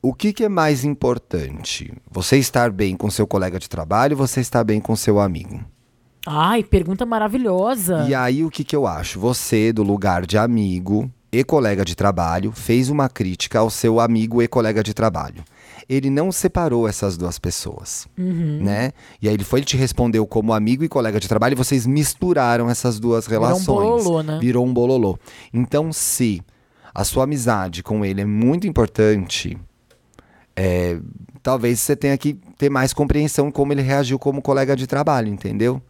o 0.00 0.14
que, 0.14 0.32
que 0.32 0.44
é 0.44 0.48
mais 0.48 0.84
importante? 0.84 1.92
Você 2.10 2.38
estar 2.38 2.70
bem 2.70 2.96
com 2.96 3.10
seu 3.10 3.26
colega 3.26 3.58
de 3.58 3.68
trabalho, 3.68 4.16
você 4.16 4.40
estar 4.40 4.62
bem 4.62 4.80
com 4.80 4.94
seu 4.94 5.18
amigo. 5.20 5.60
Ai, 6.26 6.62
pergunta 6.62 7.04
maravilhosa. 7.04 8.06
E 8.08 8.14
aí, 8.14 8.44
o 8.44 8.50
que, 8.50 8.62
que 8.62 8.76
eu 8.76 8.86
acho? 8.86 9.18
Você, 9.18 9.72
do 9.72 9.82
lugar 9.82 10.26
de 10.26 10.38
amigo 10.38 11.10
e 11.32 11.44
colega 11.44 11.84
de 11.84 11.94
trabalho, 11.94 12.52
fez 12.52 12.88
uma 12.88 13.08
crítica 13.08 13.58
ao 13.60 13.70
seu 13.70 14.00
amigo 14.00 14.42
e 14.42 14.48
colega 14.48 14.82
de 14.82 14.92
trabalho. 14.92 15.44
Ele 15.88 16.10
não 16.10 16.30
separou 16.30 16.88
essas 16.88 17.16
duas 17.16 17.38
pessoas, 17.38 18.06
né? 18.16 18.92
E 19.20 19.28
aí 19.28 19.34
ele 19.34 19.44
foi, 19.44 19.60
ele 19.60 19.66
te 19.66 19.76
respondeu 19.76 20.26
como 20.26 20.52
amigo 20.52 20.84
e 20.84 20.88
colega 20.88 21.18
de 21.18 21.28
trabalho 21.28 21.54
e 21.54 21.56
vocês 21.56 21.86
misturaram 21.86 22.68
essas 22.70 22.98
duas 23.00 23.26
Virou 23.26 23.42
um 23.42 23.46
relações. 23.46 23.66
bololô, 24.04 24.22
né? 24.22 24.38
Virou 24.40 24.66
um 24.66 24.72
bololô. 24.72 25.18
Então, 25.52 25.92
se 25.92 26.42
a 26.94 27.04
sua 27.04 27.24
amizade 27.24 27.82
com 27.82 28.04
ele 28.04 28.20
é 28.20 28.24
muito 28.24 28.66
importante, 28.66 29.58
é, 30.62 30.98
talvez 31.42 31.80
você 31.80 31.96
tenha 31.96 32.18
que 32.18 32.34
ter 32.58 32.68
mais 32.68 32.92
compreensão 32.92 33.50
como 33.50 33.72
ele 33.72 33.80
reagiu 33.80 34.18
como 34.18 34.42
colega 34.42 34.76
de 34.76 34.86
trabalho, 34.86 35.28
entendeu? 35.28 35.80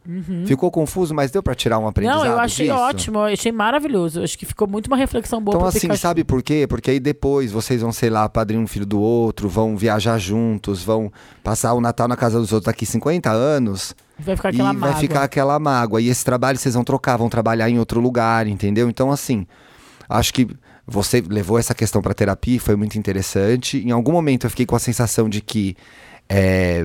Ficou 0.46 0.70
confuso, 0.70 1.12
mas 1.12 1.32
deu 1.32 1.42
pra 1.42 1.56
tirar 1.56 1.80
um 1.80 1.88
aprendizado 1.88 2.20
Uhum. 2.20 2.24
Não, 2.28 2.32
eu 2.34 2.38
achei 2.38 2.66
disso? 2.68 2.78
ótimo, 2.78 3.18
eu 3.18 3.24
achei 3.24 3.50
maravilhoso. 3.50 4.20
Eu 4.20 4.24
Acho 4.24 4.38
que 4.38 4.46
ficou 4.46 4.68
muito 4.68 4.86
uma 4.86 4.96
reflexão 4.96 5.42
boa 5.42 5.56
Então, 5.56 5.66
assim, 5.66 5.80
Pikachu. 5.80 6.00
sabe 6.00 6.22
por 6.22 6.40
quê? 6.40 6.66
Porque 6.68 6.92
aí 6.92 7.00
depois 7.00 7.50
vocês 7.50 7.80
vão, 7.82 7.90
sei 7.90 8.10
lá, 8.10 8.28
padrinho 8.28 8.62
um 8.62 8.66
filho 8.68 8.86
do 8.86 9.00
outro, 9.00 9.48
vão 9.48 9.76
viajar 9.76 10.18
juntos, 10.18 10.84
vão 10.84 11.12
passar 11.42 11.74
o 11.74 11.80
Natal 11.80 12.06
na 12.06 12.16
casa 12.16 12.38
dos 12.38 12.52
outros 12.52 12.66
daqui 12.66 12.86
50 12.86 13.28
anos. 13.30 13.96
Vai 14.20 14.36
ficar 14.36 14.50
e 14.50 14.54
aquela 14.54 14.72
vai 14.72 14.80
mágoa. 14.90 15.00
ficar 15.00 15.22
aquela 15.24 15.58
mágoa. 15.58 16.00
E 16.00 16.08
esse 16.08 16.24
trabalho 16.24 16.58
vocês 16.58 16.74
vão 16.74 16.84
trocar, 16.84 17.16
vão 17.16 17.28
trabalhar 17.28 17.68
em 17.68 17.78
outro 17.78 18.00
lugar, 18.00 18.46
entendeu? 18.46 18.88
Então, 18.88 19.10
assim, 19.10 19.46
acho 20.08 20.32
que 20.32 20.46
você 20.90 21.20
levou 21.20 21.58
essa 21.58 21.74
questão 21.74 22.02
pra 22.02 22.12
terapia, 22.12 22.56
e 22.56 22.58
foi 22.58 22.74
muito 22.74 22.98
interessante. 22.98 23.78
Em 23.78 23.92
algum 23.92 24.12
momento 24.12 24.44
eu 24.44 24.50
fiquei 24.50 24.66
com 24.66 24.74
a 24.74 24.80
sensação 24.80 25.28
de 25.28 25.40
que 25.40 25.76
é, 26.28 26.84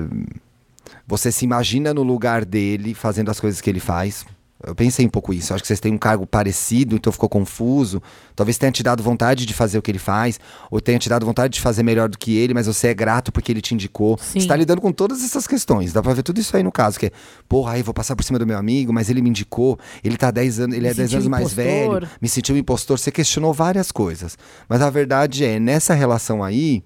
você 1.06 1.32
se 1.32 1.44
imagina 1.44 1.92
no 1.92 2.04
lugar 2.04 2.44
dele, 2.44 2.94
fazendo 2.94 3.30
as 3.30 3.40
coisas 3.40 3.60
que 3.60 3.68
ele 3.68 3.80
faz. 3.80 4.24
Eu 4.66 4.74
pensei 4.74 5.06
um 5.06 5.08
pouco 5.08 5.32
isso. 5.32 5.54
Acho 5.54 5.62
que 5.62 5.68
vocês 5.68 5.78
têm 5.78 5.94
um 5.94 5.98
cargo 5.98 6.26
parecido, 6.26 6.96
então 6.96 7.12
ficou 7.12 7.28
confuso. 7.28 8.02
Talvez 8.34 8.58
tenha 8.58 8.72
te 8.72 8.82
dado 8.82 9.00
vontade 9.00 9.46
de 9.46 9.54
fazer 9.54 9.78
o 9.78 9.82
que 9.82 9.92
ele 9.92 9.98
faz, 10.00 10.40
ou 10.68 10.80
tenha 10.80 10.98
te 10.98 11.08
dado 11.08 11.24
vontade 11.24 11.54
de 11.54 11.60
fazer 11.60 11.84
melhor 11.84 12.08
do 12.08 12.18
que 12.18 12.36
ele, 12.36 12.52
mas 12.52 12.66
você 12.66 12.88
é 12.88 12.94
grato 12.94 13.30
porque 13.30 13.52
ele 13.52 13.60
te 13.60 13.74
indicou. 13.74 14.18
Sim. 14.20 14.40
Você 14.40 14.48
tá 14.48 14.56
lidando 14.56 14.80
com 14.80 14.90
todas 14.90 15.22
essas 15.22 15.46
questões. 15.46 15.92
Dá 15.92 16.02
pra 16.02 16.12
ver 16.12 16.24
tudo 16.24 16.40
isso 16.40 16.56
aí 16.56 16.64
no 16.64 16.72
caso, 16.72 16.98
que 16.98 17.06
é, 17.06 17.12
porra, 17.48 17.74
aí 17.74 17.82
vou 17.82 17.94
passar 17.94 18.16
por 18.16 18.24
cima 18.24 18.40
do 18.40 18.46
meu 18.46 18.58
amigo, 18.58 18.92
mas 18.92 19.08
ele 19.08 19.22
me 19.22 19.30
indicou, 19.30 19.78
ele 20.02 20.16
tá 20.16 20.32
10 20.32 20.58
anos, 20.60 20.76
ele 20.76 20.88
é 20.88 20.92
10 20.92 20.96
senti 20.96 21.14
um 21.14 21.18
anos 21.18 21.28
mais 21.28 21.52
impostor. 21.52 22.00
velho, 22.00 22.10
me 22.20 22.28
sentiu 22.28 22.54
um 22.56 22.58
impostor. 22.58 22.98
Você 22.98 23.12
questionou 23.12 23.54
várias 23.54 23.92
coisas. 23.92 24.36
Mas 24.68 24.82
a 24.82 24.90
verdade 24.90 25.44
é, 25.44 25.60
nessa 25.60 25.94
relação 25.94 26.42
aí, 26.42 26.82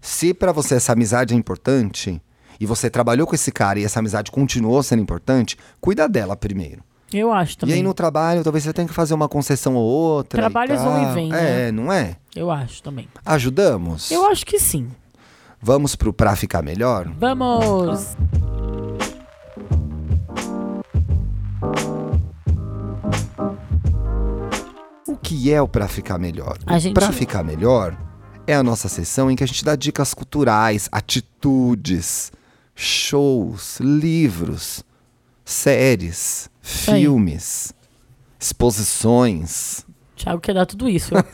se 0.00 0.32
pra 0.32 0.52
você 0.52 0.76
essa 0.76 0.92
amizade 0.92 1.34
é 1.34 1.36
importante 1.36 2.22
e 2.60 2.66
você 2.66 2.88
trabalhou 2.90 3.26
com 3.26 3.34
esse 3.34 3.50
cara 3.52 3.78
e 3.78 3.84
essa 3.84 3.98
amizade 4.00 4.30
continuou 4.30 4.82
sendo 4.82 5.02
importante, 5.02 5.56
cuida 5.80 6.08
dela 6.08 6.36
primeiro. 6.36 6.82
Eu 7.12 7.32
acho 7.32 7.56
também. 7.58 7.76
E 7.76 7.78
aí 7.78 7.82
no 7.84 7.94
trabalho, 7.94 8.42
talvez 8.42 8.64
você 8.64 8.72
tenha 8.72 8.88
que 8.88 8.92
fazer 8.94 9.14
uma 9.14 9.28
concessão 9.28 9.76
ou 9.76 9.84
outra. 9.84 10.40
Trabalhos 10.40 10.80
vão 10.82 11.02
e 11.10 11.14
vêm, 11.14 11.32
É, 11.32 11.66
né? 11.66 11.72
não 11.72 11.92
é? 11.92 12.16
Eu 12.34 12.50
acho 12.50 12.82
também. 12.82 13.08
Ajudamos? 13.24 14.10
Eu 14.10 14.26
acho 14.26 14.44
que 14.44 14.58
sim. 14.58 14.88
Vamos 15.62 15.94
pro 15.96 16.12
pra 16.12 16.34
ficar 16.36 16.62
melhor? 16.62 17.08
Vamos! 17.18 18.16
O 25.06 25.16
que 25.16 25.52
é 25.52 25.60
o 25.62 25.68
pra 25.68 25.88
ficar 25.88 26.18
melhor? 26.18 26.58
A 26.66 26.78
gente- 26.78 26.94
pra 26.94 27.12
ficar 27.12 27.42
melhor 27.44 27.96
é 28.46 28.54
a 28.54 28.62
nossa 28.62 28.88
sessão 28.88 29.30
em 29.30 29.36
que 29.36 29.44
a 29.44 29.46
gente 29.46 29.64
dá 29.64 29.76
dicas 29.76 30.12
culturais, 30.14 30.88
atitudes, 30.90 32.32
shows, 32.76 33.80
livros, 33.80 34.84
séries, 35.44 36.50
filmes, 36.60 37.72
exposições. 38.38 39.84
Thiago 40.14 40.40
quer 40.40 40.54
dar 40.54 40.66
tudo 40.66 40.88
isso. 40.88 41.14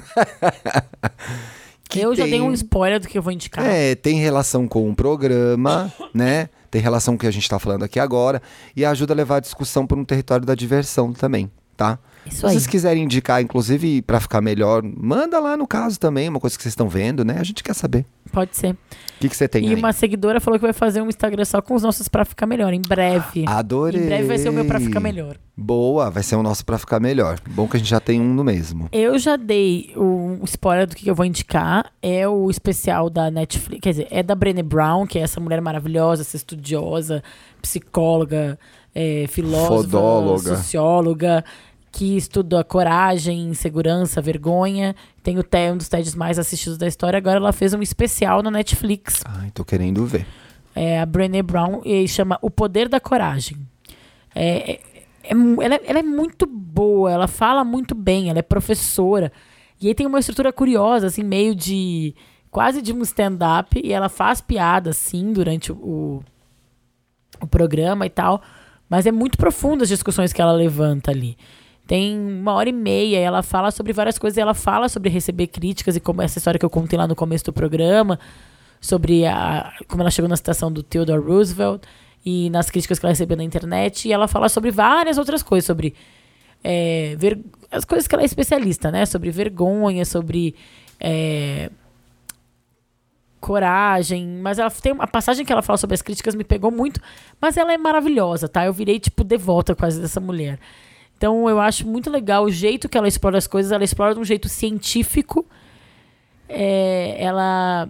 eu 1.95 2.15
já 2.15 2.23
tem- 2.23 2.33
dei 2.33 2.41
um 2.41 2.53
spoiler 2.53 3.01
do 3.01 3.09
que 3.09 3.19
eu 3.19 3.23
vou 3.23 3.33
indicar. 3.33 3.67
É, 3.67 3.95
tem 3.95 4.19
relação 4.19 4.69
com 4.69 4.89
o 4.89 4.95
programa, 4.95 5.93
né? 6.15 6.49
Tem 6.71 6.81
relação 6.81 7.15
com 7.15 7.17
o 7.17 7.21
que 7.21 7.27
a 7.27 7.31
gente 7.31 7.49
tá 7.49 7.59
falando 7.59 7.83
aqui 7.83 8.01
agora 8.01 8.41
e 8.75 8.85
ajuda 8.85 9.13
a 9.13 9.17
levar 9.17 9.37
a 9.37 9.41
discussão 9.41 9.87
para 9.87 9.99
um 9.99 10.05
território 10.05 10.47
da 10.47 10.55
diversão 10.55 11.13
também, 11.13 11.51
tá? 11.77 11.99
Isso 12.27 12.37
Se 12.37 12.43
vocês 12.43 12.67
quiserem 12.67 13.03
indicar, 13.05 13.43
inclusive, 13.43 14.01
para 14.03 14.21
ficar 14.21 14.41
melhor, 14.41 14.83
manda 14.83 15.41
lá 15.41 15.57
no 15.57 15.67
caso 15.67 15.99
também, 15.99 16.29
uma 16.29 16.39
coisa 16.41 16.57
que 16.57 16.63
vocês 16.63 16.73
estão 16.73 16.89
vendo, 16.89 17.25
né? 17.25 17.37
A 17.39 17.43
gente 17.45 17.63
quer 17.63 17.75
saber. 17.75 18.05
Pode 18.31 18.57
ser. 18.57 18.71
O 18.73 18.77
que, 19.21 19.29
que 19.29 19.37
você 19.37 19.47
tem 19.49 19.65
E 19.67 19.69
aí? 19.71 19.75
uma 19.75 19.93
seguidora 19.93 20.41
falou 20.41 20.59
que 20.59 20.65
vai 20.65 20.73
fazer 20.73 21.03
um 21.03 21.09
Instagram 21.09 21.45
só 21.45 21.61
com 21.61 21.75
os 21.75 21.83
nossos 21.83 22.09
pra 22.09 22.25
ficar 22.25 22.47
melhor, 22.47 22.73
em 22.73 22.81
breve. 22.81 23.45
Adorei. 23.49 24.01
Em 24.03 24.07
breve 24.07 24.25
vai 24.25 24.39
ser 24.39 24.49
o 24.49 24.53
meu 24.53 24.65
pra 24.65 24.81
ficar 24.81 25.01
melhor. 25.01 25.37
Boa, 25.57 26.11
vai 26.11 26.23
ser 26.23 26.37
o 26.37 26.43
nosso 26.43 26.65
pra 26.65 26.79
ficar 26.79 26.99
melhor. 26.99 27.39
Bom 27.51 27.69
que 27.69 27.77
a 27.77 27.79
gente 27.79 27.91
já 27.91 28.01
tem 28.01 28.21
um 28.21 28.33
no 28.33 28.43
mesmo. 28.43 28.89
Eu 28.91 29.19
já 29.19 29.37
dei 29.37 29.93
um 29.97 30.41
spoiler 30.45 30.87
do 30.87 30.97
que 30.97 31.09
eu 31.11 31.15
vou 31.15 31.27
indicar. 31.27 31.93
É 32.01 32.27
o 32.27 32.49
especial 32.51 33.11
da 33.11 33.31
Netflix. 33.31 33.81
Quer 33.83 33.91
dizer, 33.91 34.09
é 34.11 34.23
da 34.23 34.35
Brené 34.35 34.63
Brown, 34.63 35.07
que 35.07 35.19
é 35.19 35.23
essa 35.23 35.39
mulher 35.41 35.61
maravilhosa, 35.61 36.23
essa 36.23 36.37
estudiosa, 36.37 37.23
psicóloga, 37.61 38.59
é, 38.95 39.27
filósofa, 39.29 39.83
Fodóloga. 39.83 40.57
socióloga, 40.57 41.45
que 41.93 42.17
estuda 42.17 42.65
coragem, 42.65 43.49
insegurança, 43.49 44.21
vergonha. 44.23 44.97
Tem 45.23 45.39
o 45.39 45.43
TED, 45.45 45.75
um 45.75 45.77
dos 45.77 45.89
TEDs 45.91 46.15
mais 46.15 46.39
assistidos 46.39 46.79
da 46.79 46.87
história. 46.89 47.19
Agora 47.19 47.37
ela 47.37 47.53
fez 47.53 47.75
um 47.75 47.83
especial 47.83 48.43
na 48.43 48.51
Netflix. 48.51 49.23
Ai, 49.27 49.51
tô 49.53 49.63
querendo 49.63 50.05
ver. 50.07 50.27
É 50.75 50.99
a 51.01 51.05
Brené 51.07 51.43
Brown 51.43 51.83
e 51.85 52.09
chama 52.09 52.39
O 52.41 52.51
Poder 52.51 52.89
da 52.89 52.99
Coragem. 52.99 53.59
É, 54.35 54.73
é- 54.73 54.81
é 55.25 55.31
ela, 55.61 55.75
é- 55.75 55.83
ela 55.85 55.99
é 55.99 56.03
muito 56.03 56.47
boa, 56.47 57.13
ela 57.13 57.29
fala 57.29 57.63
muito 57.63 57.95
bem, 57.95 58.31
ela 58.31 58.39
é 58.39 58.43
professora. 58.43 59.31
E 59.79 59.87
aí 59.89 59.95
tem 59.95 60.07
uma 60.07 60.19
estrutura 60.19 60.51
curiosa, 60.53 61.09
assim, 61.09 61.23
meio 61.23 61.55
de. 61.55 62.15
quase 62.51 62.81
de 62.81 62.93
um 62.93 63.03
stand-up. 63.03 63.79
E 63.85 63.93
ela 63.93 64.09
faz 64.09 64.41
piada, 64.41 64.91
assim, 64.91 65.31
durante 65.33 65.71
o, 65.73 66.23
o 67.41 67.47
programa 67.47 68.07
e 68.07 68.11
tal. 68.11 68.41
Mas 68.89 69.05
é 69.07 69.13
muito 69.13 69.37
profunda 69.37 69.83
as 69.85 69.89
discussões 69.91 70.33
que 70.33 70.41
ela 70.41 70.53
levanta 70.53 71.11
ali. 71.11 71.37
Tem 71.93 72.19
uma 72.19 72.55
hora 72.55 72.71
e 72.71 72.73
meia, 72.73 73.19
e 73.19 73.23
ela 73.23 73.43
fala 73.43 73.71
sobre 73.71 73.93
várias 73.93 74.19
coisas. 74.19 74.39
Ela 74.39 74.55
fala 74.55 74.89
sobre 74.89 75.11
receber 75.11 75.49
críticas 75.49 75.95
e 75.95 76.01
como 76.01 76.23
essa 76.23 76.39
história 76.39 76.59
que 76.59 76.65
eu 76.65 76.71
contei 76.71 76.99
lá 76.99 77.07
no 77.07 77.15
começo 77.15 77.45
do 77.45 77.53
programa 77.53 78.19
sobre 78.81 79.27
a, 79.27 79.71
como 79.87 80.03
ela 80.03 80.11
chegou 80.11 80.27
na 80.27 80.35
citação 80.35 80.73
do 80.73 80.83
Theodore 80.83 81.23
Roosevelt 81.23 81.83
e 82.25 82.49
nas 82.49 82.71
críticas 82.71 82.99
que 82.99 83.05
ela 83.05 83.13
recebeu 83.13 83.37
na 83.37 83.45
internet. 83.45 84.09
E 84.09 84.13
ela 84.15 84.27
fala 84.27 84.49
sobre 84.49 84.71
várias 84.71 85.19
outras 85.19 85.43
coisas, 85.43 85.67
sobre 85.67 85.95
é, 86.65 87.15
ver, 87.19 87.39
as 87.71 87.85
coisas 87.85 88.09
que 88.09 88.15
ela 88.15 88.23
é 88.23 88.25
especialista, 88.25 88.91
né? 88.91 89.05
Sobre 89.05 89.31
vergonha, 89.31 90.07
sobre 90.07 90.55
é, 90.99 91.71
coragem, 93.39 94.27
mas 94.41 94.59
ela 94.59 94.71
tem 94.71 94.93
uma 94.93 95.07
passagem 95.07 95.45
que 95.45 95.53
ela 95.53 95.61
fala 95.61 95.77
sobre 95.77 95.93
as 95.93 96.01
críticas 96.01 96.35
me 96.35 96.43
pegou 96.43 96.71
muito, 96.71 96.99
mas 97.39 97.59
ela 97.59 97.71
é 97.71 97.77
maravilhosa, 97.77 98.49
tá? 98.49 98.65
Eu 98.65 98.73
virei 98.73 98.99
tipo 98.99 99.23
devota 99.23 99.75
quase 99.75 100.01
dessa 100.01 100.21
mulher. 100.21 100.59
Então 101.23 101.49
eu 101.49 101.61
acho 101.61 101.87
muito 101.87 102.11
legal 102.11 102.43
o 102.43 102.51
jeito 102.51 102.89
que 102.89 102.99
ela 102.99 103.07
explora 103.07 103.39
as 103.39 103.47
coisas, 103.47 103.71
ela 103.71 103.85
explora 103.85 104.13
de 104.13 104.19
um 104.19 104.25
jeito 104.25 104.49
científico. 104.49 105.47
É, 106.49 107.15
ela 107.17 107.89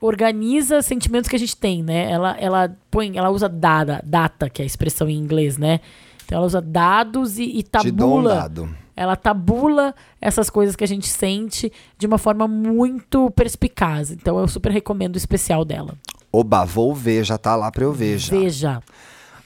organiza 0.00 0.80
sentimentos 0.82 1.28
que 1.28 1.34
a 1.34 1.38
gente 1.38 1.56
tem, 1.56 1.82
né? 1.82 2.08
Ela, 2.08 2.36
ela 2.38 2.76
põe, 2.92 3.18
ela 3.18 3.28
usa 3.28 3.48
data, 3.48 4.00
data, 4.06 4.48
que 4.48 4.62
é 4.62 4.64
a 4.64 4.66
expressão 4.66 5.08
em 5.08 5.18
inglês, 5.18 5.58
né? 5.58 5.80
Então 6.24 6.38
ela 6.38 6.46
usa 6.46 6.60
dados 6.60 7.40
e, 7.40 7.42
e 7.42 7.58
um 7.58 7.62
tabula. 7.62 8.34
dado. 8.36 8.68
Ela 8.94 9.16
tabula 9.16 9.92
essas 10.20 10.48
coisas 10.48 10.76
que 10.76 10.84
a 10.84 10.88
gente 10.88 11.08
sente 11.08 11.72
de 11.98 12.06
uma 12.06 12.18
forma 12.18 12.46
muito 12.46 13.32
perspicaz. 13.32 14.12
Então 14.12 14.38
eu 14.38 14.46
super 14.46 14.70
recomendo 14.70 15.16
o 15.16 15.18
especial 15.18 15.64
dela. 15.64 15.94
Oba, 16.30 16.64
vou 16.64 16.94
ver, 16.94 17.24
já 17.24 17.36
tá 17.36 17.56
lá 17.56 17.72
pra 17.72 17.82
eu 17.82 17.92
ver 17.92 18.16
já. 18.16 18.30
Veja. 18.30 18.82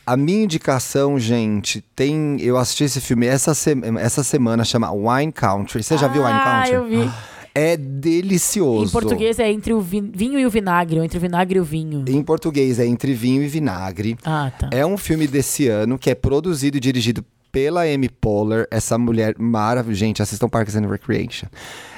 A 0.05 0.17
minha 0.17 0.43
indicação, 0.45 1.19
gente, 1.19 1.81
tem. 1.95 2.37
Eu 2.41 2.57
assisti 2.59 2.85
esse 2.85 3.01
filme 3.01 3.27
essa, 3.27 3.55
se- 3.55 3.77
essa 4.01 4.25
semana, 4.25 4.65
chama 4.65 4.91
Wine 4.93 5.31
Country. 5.33 5.83
Você 5.83 5.97
já 5.97 6.09
viu 6.09 6.23
Wine 6.25 6.35
Ah, 6.35 6.63
Country? 6.65 6.73
eu 6.75 6.85
vi. 7.05 7.11
É 7.55 7.77
delicioso. 7.77 8.87
Em 8.87 8.89
português 8.89 9.39
é 9.39 9.51
entre 9.53 9.75
o 9.75 9.81
vin- 9.81 10.11
vinho 10.15 10.39
e 10.39 10.47
o 10.47 10.51
vinagre, 10.51 10.99
ou 10.99 11.05
entre 11.05 11.19
o 11.19 11.21
vinagre 11.21 11.59
e 11.59 11.61
o 11.61 11.65
vinho. 11.65 12.03
Em 12.09 12.23
português 12.23 12.79
é 12.79 12.87
Entre 12.87 13.13
Vinho 13.13 13.43
e 13.43 13.47
Vinagre. 13.49 14.17
Ah, 14.25 14.51
tá. 14.59 14.69
É 14.73 14.87
um 14.87 14.97
filme 14.97 15.27
desse 15.27 15.69
ano 15.69 15.99
que 15.99 16.09
é 16.11 16.15
produzido 16.15 16.79
e 16.79 16.81
dirigido 16.81 17.23
pela 17.53 17.83
Amy 17.83 18.09
Poehler, 18.09 18.67
essa 18.71 18.97
mulher 18.97 19.35
maravilhosa. 19.39 20.01
Gente, 20.01 20.23
assistam 20.23 20.49
Parks 20.49 20.75
and 20.75 20.89
Recreation. 20.89 21.47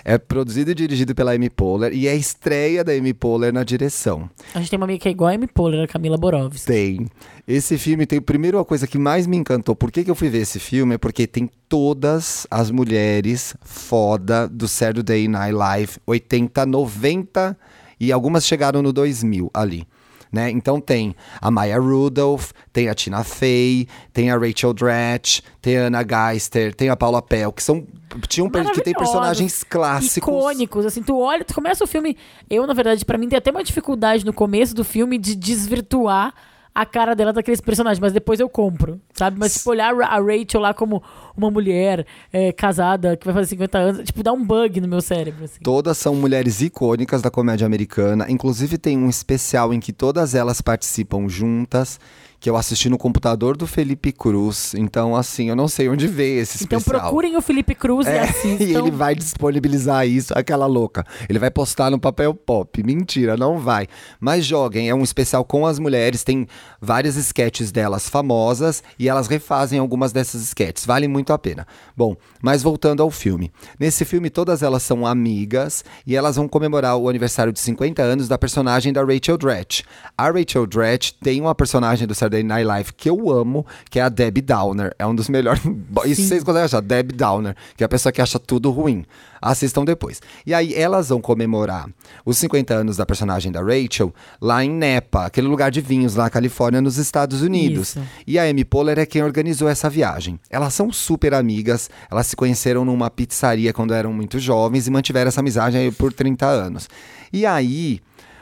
É 0.04 0.18
produzido 0.18 0.72
e 0.72 0.74
dirigido 0.74 1.14
pela 1.14 1.32
Amy 1.32 1.48
Poehler 1.48 1.94
e 1.94 2.08
é 2.08 2.10
a 2.10 2.14
estreia 2.14 2.82
da 2.82 2.92
Amy 2.92 3.14
Poehler 3.14 3.52
na 3.54 3.62
direção. 3.62 4.28
A 4.52 4.58
gente 4.58 4.70
tem 4.70 4.76
uma 4.76 4.84
amiga 4.84 4.98
que 5.00 5.08
é 5.08 5.12
igual 5.12 5.30
a 5.30 5.34
Amy 5.34 5.46
Poehler, 5.46 5.84
a 5.84 5.88
Camila 5.88 6.18
Borowski. 6.18 6.66
Tem. 6.66 7.06
Esse 7.46 7.78
filme 7.78 8.04
tem. 8.04 8.20
Primeiro, 8.20 8.58
a 8.58 8.64
coisa 8.64 8.86
que 8.86 8.98
mais 8.98 9.26
me 9.26 9.36
encantou. 9.36 9.76
Por 9.76 9.92
que, 9.92 10.02
que 10.02 10.10
eu 10.10 10.14
fui 10.14 10.28
ver 10.28 10.38
esse 10.38 10.58
filme? 10.58 10.96
É 10.96 10.98
porque 10.98 11.26
tem 11.26 11.48
todas 11.68 12.46
as 12.50 12.70
mulheres 12.70 13.54
foda 13.62 14.48
do 14.48 14.66
Saturday 14.66 15.28
Night 15.28 15.54
Live 15.54 15.92
80, 16.04 16.66
90 16.66 17.56
e 18.00 18.10
algumas 18.10 18.44
chegaram 18.44 18.82
no 18.82 18.92
2000 18.92 19.50
ali. 19.54 19.86
Né? 20.34 20.50
Então 20.50 20.80
tem 20.80 21.14
a 21.40 21.48
Maya 21.48 21.78
Rudolph, 21.78 22.50
tem 22.72 22.88
a 22.88 22.94
Tina 22.94 23.22
Fey, 23.22 23.86
tem 24.12 24.32
a 24.32 24.36
Rachel 24.36 24.74
Dratch, 24.74 25.40
tem 25.62 25.78
a 25.78 25.86
Anna 25.86 26.02
Geister, 26.02 26.74
tem 26.74 26.88
a 26.88 26.96
Paula 26.96 27.22
Pell, 27.22 27.52
que 27.52 27.62
são 27.62 27.86
tinham 28.28 28.50
que 28.50 28.82
tem 28.82 28.94
personagens 28.94 29.62
clássicos. 29.62 30.34
Icônicos, 30.34 30.86
assim, 30.86 31.02
tu 31.02 31.18
olha, 31.18 31.44
tu 31.44 31.54
começa 31.54 31.84
o 31.84 31.86
filme. 31.86 32.16
Eu, 32.50 32.66
na 32.66 32.74
verdade, 32.74 33.04
pra 33.04 33.16
mim 33.16 33.28
tem 33.28 33.36
até 33.36 33.52
uma 33.52 33.62
dificuldade 33.62 34.26
no 34.26 34.32
começo 34.32 34.74
do 34.74 34.82
filme 34.82 35.18
de 35.18 35.36
desvirtuar 35.36 36.34
a 36.74 36.84
cara 36.84 37.14
dela 37.14 37.32
daqueles 37.32 37.60
personagens, 37.60 38.00
mas 38.00 38.12
depois 38.12 38.40
eu 38.40 38.48
compro, 38.48 39.00
sabe? 39.12 39.38
Mas, 39.38 39.54
tipo, 39.54 39.70
olhar 39.70 39.94
a 40.00 40.18
Rachel 40.18 40.60
lá 40.60 40.74
como 40.74 41.00
uma 41.36 41.50
mulher 41.50 42.06
é, 42.32 42.52
casada 42.52 43.16
que 43.16 43.24
vai 43.24 43.34
fazer 43.34 43.48
50 43.48 43.78
anos, 43.78 44.02
tipo, 44.04 44.22
dá 44.22 44.32
um 44.32 44.44
bug 44.44 44.80
no 44.80 44.88
meu 44.88 45.00
cérebro, 45.00 45.44
assim. 45.44 45.60
Todas 45.62 45.98
são 45.98 46.14
mulheres 46.14 46.60
icônicas 46.60 47.20
da 47.22 47.30
comédia 47.30 47.66
americana. 47.66 48.26
Inclusive 48.28 48.78
tem 48.78 48.96
um 48.98 49.08
especial 49.08 49.72
em 49.74 49.80
que 49.80 49.92
todas 49.92 50.34
elas 50.34 50.60
participam 50.60 51.28
juntas, 51.28 51.98
que 52.40 52.50
eu 52.50 52.56
assisti 52.58 52.90
no 52.90 52.98
computador 52.98 53.56
do 53.56 53.66
Felipe 53.66 54.12
Cruz. 54.12 54.74
Então, 54.74 55.16
assim, 55.16 55.48
eu 55.48 55.56
não 55.56 55.66
sei 55.66 55.88
onde 55.88 56.06
ver 56.06 56.42
esse 56.42 56.62
Então 56.64 56.78
especial. 56.78 57.00
procurem 57.04 57.36
o 57.38 57.40
Felipe 57.40 57.74
Cruz 57.74 58.06
e 58.06 58.10
É, 58.10 58.20
assistam. 58.28 58.64
e 58.64 58.74
ele 58.76 58.90
vai 58.90 59.14
disponibilizar 59.14 60.06
isso, 60.06 60.32
aquela 60.36 60.66
louca. 60.66 61.06
Ele 61.26 61.38
vai 61.38 61.50
postar 61.50 61.90
no 61.90 61.98
papel 61.98 62.34
pop. 62.34 62.82
Mentira, 62.82 63.34
não 63.34 63.58
vai. 63.58 63.86
Mas 64.20 64.44
joguem, 64.44 64.90
é 64.90 64.94
um 64.94 65.02
especial 65.02 65.42
com 65.42 65.64
as 65.66 65.78
mulheres, 65.78 66.22
tem 66.22 66.46
várias 66.80 67.16
sketches 67.16 67.72
delas 67.72 68.10
famosas 68.10 68.82
e 68.98 69.08
elas 69.08 69.26
refazem 69.26 69.78
algumas 69.78 70.12
dessas 70.12 70.42
sketches. 70.42 70.84
Vale 70.84 71.08
muito 71.08 71.23
a 71.32 71.38
pena. 71.38 71.66
Bom, 71.96 72.16
mas 72.42 72.62
voltando 72.62 73.02
ao 73.02 73.10
filme. 73.10 73.52
Nesse 73.78 74.04
filme, 74.04 74.30
todas 74.30 74.62
elas 74.62 74.82
são 74.82 75.06
amigas 75.06 75.84
e 76.06 76.16
elas 76.16 76.36
vão 76.36 76.48
comemorar 76.48 76.96
o 76.96 77.08
aniversário 77.08 77.52
de 77.52 77.60
50 77.60 78.02
anos 78.02 78.28
da 78.28 78.38
personagem 78.38 78.92
da 78.92 79.02
Rachel 79.02 79.38
Dratch. 79.38 79.82
A 80.16 80.30
Rachel 80.30 80.66
Dratch 80.66 81.12
tem 81.22 81.40
uma 81.40 81.54
personagem 81.54 82.06
do 82.06 82.14
Saturday 82.14 82.42
Night 82.42 82.66
Live 82.66 82.92
que 82.92 83.08
eu 83.08 83.30
amo, 83.30 83.66
que 83.90 83.98
é 83.98 84.02
a 84.02 84.08
Debbie 84.08 84.42
Downer. 84.42 84.94
É 84.98 85.06
um 85.06 85.14
dos 85.14 85.28
melhores. 85.28 85.62
Isso 86.04 86.22
vocês 86.22 86.42
conseguem 86.42 86.64
achar, 86.64 86.80
Debbie 86.80 87.14
Downer, 87.14 87.56
que 87.76 87.84
é 87.84 87.86
a 87.86 87.88
pessoa 87.88 88.12
que 88.12 88.20
acha 88.20 88.38
tudo 88.38 88.70
ruim. 88.70 89.04
Assistam 89.44 89.84
depois. 89.84 90.22
E 90.46 90.54
aí 90.54 90.74
elas 90.74 91.10
vão 91.10 91.20
comemorar 91.20 91.86
os 92.24 92.38
50 92.38 92.72
anos 92.72 92.96
da 92.96 93.04
personagem 93.04 93.52
da 93.52 93.60
Rachel 93.60 94.14
lá 94.40 94.64
em 94.64 94.70
Napa, 94.70 95.26
aquele 95.26 95.46
lugar 95.46 95.70
de 95.70 95.82
vinhos 95.82 96.14
lá 96.14 96.24
na 96.24 96.30
Califórnia, 96.30 96.80
nos 96.80 96.96
Estados 96.96 97.42
Unidos. 97.42 97.90
Isso. 97.90 98.02
E 98.26 98.38
a 98.38 98.44
Amy 98.44 98.64
Poehler 98.64 98.98
é 98.98 99.04
quem 99.04 99.22
organizou 99.22 99.68
essa 99.68 99.90
viagem. 99.90 100.40
Elas 100.48 100.72
são 100.72 100.90
super 100.90 101.34
amigas, 101.34 101.90
elas 102.10 102.26
se 102.26 102.34
conheceram 102.34 102.86
numa 102.86 103.10
pizzaria 103.10 103.70
quando 103.70 103.92
eram 103.92 104.14
muito 104.14 104.38
jovens 104.38 104.86
e 104.86 104.90
mantiveram 104.90 105.28
essa 105.28 105.40
amizade 105.40 105.76
aí 105.76 105.92
por 105.92 106.10
30 106.10 106.46
anos. 106.46 106.88
E 107.30 107.44
aí, 107.44 108.00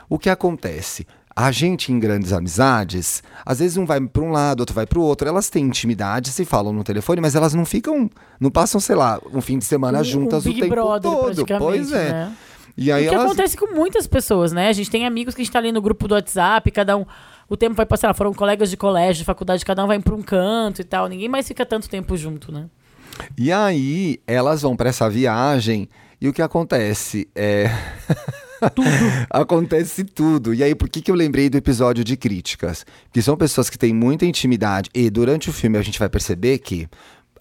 o 0.08 0.18
que 0.18 0.30
acontece? 0.30 1.06
A 1.34 1.50
gente 1.50 1.90
em 1.90 1.98
grandes 1.98 2.32
amizades, 2.32 3.22
às 3.44 3.58
vezes 3.58 3.76
um 3.78 3.86
vai 3.86 4.00
para 4.00 4.22
um 4.22 4.30
lado, 4.30 4.60
outro 4.60 4.74
vai 4.74 4.86
para 4.86 4.98
o 4.98 5.02
outro. 5.02 5.26
Elas 5.26 5.48
têm 5.48 5.64
intimidade, 5.64 6.30
se 6.30 6.44
falam 6.44 6.72
no 6.72 6.84
telefone, 6.84 7.20
mas 7.20 7.34
elas 7.34 7.54
não 7.54 7.64
ficam, 7.64 8.10
não 8.38 8.50
passam, 8.50 8.78
sei 8.80 8.96
lá, 8.96 9.18
um 9.32 9.40
fim 9.40 9.58
de 9.58 9.64
semana 9.64 10.00
Um- 10.00 10.04
juntas 10.04 10.44
um 10.46 10.50
o 10.50 10.54
tempo 10.54 10.68
Brother, 10.68 11.10
todo. 11.10 11.46
Pois 11.58 11.90
é. 11.92 12.12
né? 12.12 12.32
E 12.76 12.90
aí 12.90 13.06
o 13.06 13.08
que 13.08 13.14
elas 13.14 13.26
acontece 13.26 13.56
com 13.56 13.74
muitas 13.74 14.06
pessoas, 14.06 14.52
né? 14.52 14.68
A 14.68 14.72
gente 14.72 14.90
tem 14.90 15.06
amigos 15.06 15.34
que 15.34 15.42
a 15.42 15.44
gente 15.44 15.52
tá 15.52 15.58
ali 15.58 15.72
no 15.72 15.80
grupo 15.82 16.06
do 16.08 16.14
WhatsApp, 16.14 16.70
cada 16.70 16.96
um. 16.96 17.04
O 17.48 17.56
tempo 17.56 17.74
vai 17.74 17.84
passar, 17.84 18.14
foram 18.14 18.32
colegas 18.32 18.70
de 18.70 18.76
colégio, 18.76 19.20
de 19.20 19.24
faculdade, 19.24 19.64
cada 19.64 19.84
um 19.84 19.86
vai 19.86 19.98
para 19.98 20.14
um 20.14 20.22
canto 20.22 20.80
e 20.80 20.84
tal. 20.84 21.06
Ninguém 21.06 21.28
mais 21.28 21.46
fica 21.46 21.66
tanto 21.66 21.88
tempo 21.88 22.16
junto, 22.16 22.50
né? 22.50 22.66
E 23.36 23.52
aí, 23.52 24.20
elas 24.26 24.62
vão 24.62 24.74
para 24.74 24.88
essa 24.88 25.08
viagem 25.10 25.88
e 26.20 26.28
o 26.28 26.32
que 26.32 26.40
acontece 26.40 27.28
é. 27.34 27.70
tudo. 28.70 28.88
acontece 29.30 30.04
tudo. 30.04 30.54
E 30.54 30.62
aí, 30.62 30.74
por 30.74 30.88
que, 30.88 31.00
que 31.02 31.10
eu 31.10 31.14
lembrei 31.14 31.48
do 31.50 31.56
episódio 31.56 32.02
de 32.04 32.16
críticas? 32.16 32.84
Porque 33.04 33.22
são 33.22 33.36
pessoas 33.36 33.68
que 33.70 33.78
têm 33.78 33.92
muita 33.94 34.24
intimidade 34.26 34.90
e 34.94 35.08
durante 35.10 35.50
o 35.50 35.52
filme 35.52 35.78
a 35.78 35.82
gente 35.82 35.98
vai 35.98 36.08
perceber 36.08 36.58
que. 36.58 36.88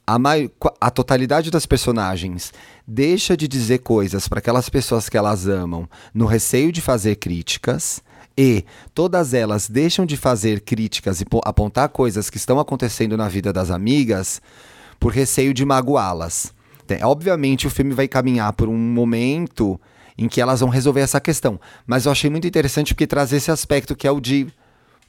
A, 0.05 0.17
mai- 0.17 0.49
a 0.81 0.89
totalidade 0.89 1.51
das 1.51 1.65
personagens 1.67 2.51
deixa 2.87 3.37
de 3.37 3.47
dizer 3.47 3.77
coisas 3.79 4.27
para 4.27 4.39
aquelas 4.39 4.67
pessoas 4.67 5.07
que 5.07 5.15
elas 5.15 5.47
amam 5.47 5.87
no 6.13 6.25
receio 6.25 6.71
de 6.71 6.81
fazer 6.81 7.15
críticas 7.17 8.01
e 8.35 8.65
todas 8.95 9.33
elas 9.33 9.69
deixam 9.69 10.03
de 10.05 10.17
fazer 10.17 10.61
críticas 10.61 11.21
e 11.21 11.25
po- 11.25 11.39
apontar 11.45 11.87
coisas 11.89 12.29
que 12.31 12.37
estão 12.37 12.59
acontecendo 12.59 13.15
na 13.15 13.29
vida 13.29 13.53
das 13.53 13.69
amigas 13.69 14.41
por 14.99 15.13
receio 15.13 15.53
de 15.53 15.63
magoá-las. 15.63 16.51
Obviamente 17.03 17.67
o 17.67 17.69
filme 17.69 17.93
vai 17.93 18.07
caminhar 18.07 18.51
por 18.53 18.67
um 18.67 18.77
momento 18.77 19.79
em 20.17 20.27
que 20.27 20.41
elas 20.41 20.59
vão 20.59 20.69
resolver 20.69 21.01
essa 21.01 21.19
questão, 21.19 21.59
mas 21.85 22.05
eu 22.05 22.11
achei 22.11 22.29
muito 22.29 22.47
interessante 22.47 22.93
porque 22.93 23.07
traz 23.07 23.31
esse 23.33 23.51
aspecto 23.51 23.95
que 23.95 24.07
é 24.07 24.11
o 24.11 24.19
de 24.19 24.47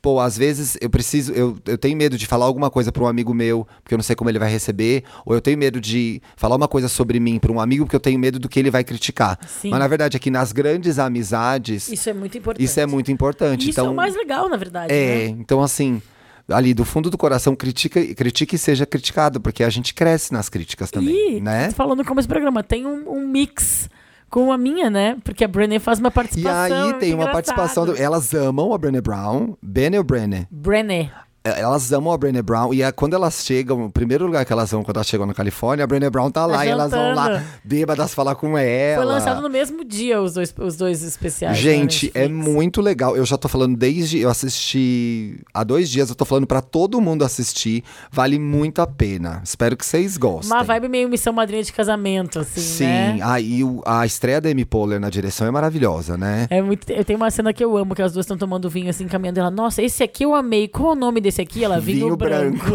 Pô, 0.02 0.18
às 0.18 0.36
vezes 0.36 0.76
eu 0.80 0.90
preciso, 0.90 1.32
eu, 1.32 1.56
eu 1.64 1.78
tenho 1.78 1.96
medo 1.96 2.18
de 2.18 2.26
falar 2.26 2.44
alguma 2.44 2.68
coisa 2.68 2.90
para 2.90 3.04
um 3.04 3.06
amigo 3.06 3.32
meu, 3.32 3.64
porque 3.84 3.94
eu 3.94 3.98
não 3.98 4.02
sei 4.02 4.16
como 4.16 4.28
ele 4.28 4.38
vai 4.38 4.50
receber, 4.50 5.04
ou 5.24 5.32
eu 5.32 5.40
tenho 5.40 5.56
medo 5.56 5.80
de 5.80 6.20
falar 6.36 6.56
uma 6.56 6.66
coisa 6.66 6.88
sobre 6.88 7.20
mim 7.20 7.38
para 7.38 7.52
um 7.52 7.60
amigo, 7.60 7.84
porque 7.84 7.94
eu 7.94 8.00
tenho 8.00 8.18
medo 8.18 8.40
do 8.40 8.48
que 8.48 8.58
ele 8.58 8.68
vai 8.68 8.82
criticar. 8.82 9.38
Sim. 9.46 9.70
Mas 9.70 9.78
na 9.78 9.86
verdade 9.86 10.16
aqui 10.16 10.28
nas 10.28 10.50
grandes 10.50 10.98
amizades, 10.98 11.88
Isso 11.88 12.10
é 12.10 12.12
muito 12.12 12.36
importante. 12.36 12.64
isso 12.64 12.80
é 12.80 12.84
muito 12.84 13.12
importante. 13.12 13.60
Isso 13.60 13.70
então, 13.70 13.86
é 13.86 13.90
o 13.90 13.94
mais 13.94 14.16
legal, 14.16 14.48
na 14.48 14.56
verdade. 14.56 14.92
é, 14.92 15.28
né? 15.28 15.36
então 15.38 15.62
assim, 15.62 16.02
ali 16.48 16.74
do 16.74 16.84
fundo 16.84 17.08
do 17.08 17.16
coração, 17.16 17.54
critica, 17.54 18.04
critique 18.16 18.56
e 18.56 18.58
seja 18.58 18.84
criticado, 18.84 19.40
porque 19.40 19.62
a 19.62 19.70
gente 19.70 19.94
cresce 19.94 20.32
nas 20.32 20.48
críticas 20.48 20.90
também, 20.90 21.36
E, 21.36 21.40
né? 21.40 21.68
você 21.70 21.76
falou 21.76 21.94
no 21.94 22.04
começo 22.04 22.26
do 22.26 22.32
programa, 22.32 22.60
tem 22.64 22.84
um, 22.84 23.08
um 23.08 23.24
mix 23.28 23.88
com 24.32 24.50
a 24.50 24.56
minha, 24.56 24.88
né? 24.88 25.18
Porque 25.22 25.44
a 25.44 25.48
Brené 25.48 25.78
faz 25.78 25.98
uma 26.00 26.08
E 26.08 26.12
participação. 26.12 26.84
aí 26.86 26.94
tem 26.94 27.12
uma 27.12 27.30
participação. 27.30 27.84
engraçada. 27.84 27.98
Do, 27.98 28.02
elas 28.02 28.32
amam 28.32 28.72
a 28.72 28.78
Brené 28.78 29.00
Brown. 29.02 29.54
Ben 29.62 29.96
ou 29.98 30.02
Brené? 30.02 30.48
Brené. 30.50 31.12
É, 31.44 31.60
Elas 31.60 31.90
amam 31.92 32.12
a 32.12 32.16
Brené 32.18 32.40
Brown. 32.42 32.72
E 32.72 32.82
é 32.82 32.92
quando 32.92 33.14
elas 33.14 33.44
chegam, 33.44 33.84
o 33.86 33.90
primeiro 33.90 34.26
lugar 34.26 34.44
que 34.44 34.52
elas 34.52 34.70
vão 34.70 34.82
quando 34.82 34.96
elas 34.98 35.06
chegam 35.06 35.26
na 35.26 35.34
Califórnia, 35.34 35.84
a 35.84 35.86
Brené 35.86 36.08
Brown 36.10 36.30
tá 36.30 36.46
lá. 36.46 36.58
Tá 36.58 36.66
e 36.66 36.68
elas 36.68 36.90
vão 36.90 37.14
lá, 37.14 37.42
bêbadas, 37.64 38.14
falar 38.14 38.34
com 38.34 38.56
ela. 38.56 39.02
Foi 39.04 39.12
lançado 39.12 39.40
no 39.42 39.50
mesmo 39.50 39.84
dia 39.84 40.20
os 40.22 40.34
dois, 40.34 40.54
os 40.58 40.76
dois 40.76 41.02
especiais. 41.02 41.58
Gente, 41.58 42.06
né, 42.06 42.12
é 42.24 42.28
Netflix. 42.28 42.52
muito 42.54 42.80
legal. 42.80 43.16
Eu 43.16 43.24
já 43.26 43.36
tô 43.36 43.48
falando 43.48 43.76
desde. 43.76 44.18
Eu 44.18 44.30
assisti 44.30 45.40
há 45.52 45.64
dois 45.64 45.88
dias, 45.90 46.08
eu 46.10 46.14
tô 46.14 46.24
falando 46.24 46.46
pra 46.46 46.60
todo 46.60 47.00
mundo 47.00 47.24
assistir. 47.24 47.82
Vale 48.10 48.38
muito 48.38 48.80
a 48.80 48.86
pena. 48.86 49.40
Espero 49.44 49.76
que 49.76 49.84
vocês 49.84 50.16
gostem. 50.16 50.54
Uma 50.56 50.62
vibe 50.62 50.88
meio 50.88 51.08
missão 51.08 51.32
madrinha 51.32 51.62
de 51.62 51.72
casamento, 51.72 52.38
assim, 52.40 52.60
Sim, 52.60 52.84
né? 52.84 53.18
aí 53.22 53.64
o- 53.64 53.82
a 53.84 54.04
estreia 54.06 54.40
da 54.40 54.48
Amy 54.50 54.64
Poehler 54.64 55.00
na 55.00 55.10
direção 55.10 55.46
é 55.46 55.50
maravilhosa, 55.50 56.16
né? 56.16 56.46
É 56.50 56.60
muito, 56.62 56.88
eu 56.90 57.04
tenho 57.04 57.18
uma 57.18 57.30
cena 57.30 57.52
que 57.52 57.64
eu 57.64 57.76
amo, 57.76 57.94
que 57.94 58.02
as 58.02 58.12
duas 58.12 58.24
estão 58.24 58.36
tomando 58.36 58.68
vinho 58.70 58.90
assim, 58.90 59.06
caminhando. 59.08 59.40
Ela, 59.40 59.50
nossa, 59.50 59.82
esse 59.82 60.02
aqui 60.02 60.24
eu 60.24 60.34
amei. 60.34 60.68
Qual 60.68 60.90
é 60.90 60.92
o 60.92 60.94
nome 60.94 61.20
desse 61.20 61.31
aqui? 61.40 61.64
Ela, 61.64 61.80
vinho, 61.80 62.06
Vinho 62.06 62.16
branco. 62.16 62.66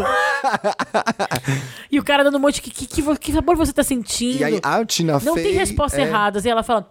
e 1.90 2.00
o 2.00 2.04
cara 2.04 2.24
dando 2.24 2.38
um 2.38 2.40
monte, 2.40 2.60
que, 2.60 2.70
que, 2.70 2.86
que, 2.86 3.16
que 3.18 3.32
sabor 3.32 3.56
você 3.56 3.72
tá 3.72 3.82
sentindo? 3.82 4.40
E 4.40 4.44
aí 4.44 4.60
a 4.62 4.84
Tina 4.84 5.20
Não 5.20 5.34
Fey, 5.34 5.44
tem 5.44 5.52
respostas 5.52 6.00
é, 6.00 6.02
erradas. 6.02 6.44
E 6.44 6.48
ela 6.48 6.62
fala, 6.62 6.88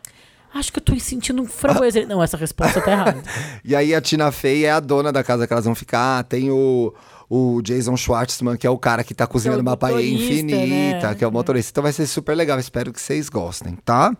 Acho 0.53 0.71
que 0.71 0.79
eu 0.79 0.83
tô 0.83 0.97
sentindo 0.99 1.41
um 1.41 1.45
framboesa. 1.45 2.05
Não, 2.05 2.23
essa 2.23 2.37
resposta 2.37 2.81
tá 2.81 2.91
errada. 2.91 3.21
E 3.63 3.75
aí 3.75 3.93
a 3.93 3.99
Tina 3.99 4.31
Fey 4.31 4.65
é 4.65 4.71
a 4.71 4.79
dona 4.79 5.11
da 5.11 5.23
casa 5.23 5.45
que 5.45 5.53
elas 5.53 5.65
vão 5.65 5.75
ficar. 5.75 6.23
Tem 6.23 6.49
o, 6.49 6.93
o 7.29 7.61
Jason 7.61 7.97
Schwartzman, 7.97 8.55
que 8.55 8.65
é 8.65 8.69
o 8.69 8.77
cara 8.77 9.03
que 9.03 9.13
tá 9.13 9.27
cozinhando 9.27 9.61
uma 9.61 9.75
paella 9.75 10.01
infinita, 10.01 11.09
né? 11.09 11.15
que 11.15 11.23
é 11.23 11.27
o 11.27 11.31
motorista. 11.31 11.71
Então 11.71 11.83
vai 11.83 11.91
ser 11.91 12.07
super 12.07 12.35
legal. 12.35 12.57
Espero 12.59 12.93
que 12.93 13.01
vocês 13.01 13.29
gostem, 13.29 13.75
tá? 13.83 14.15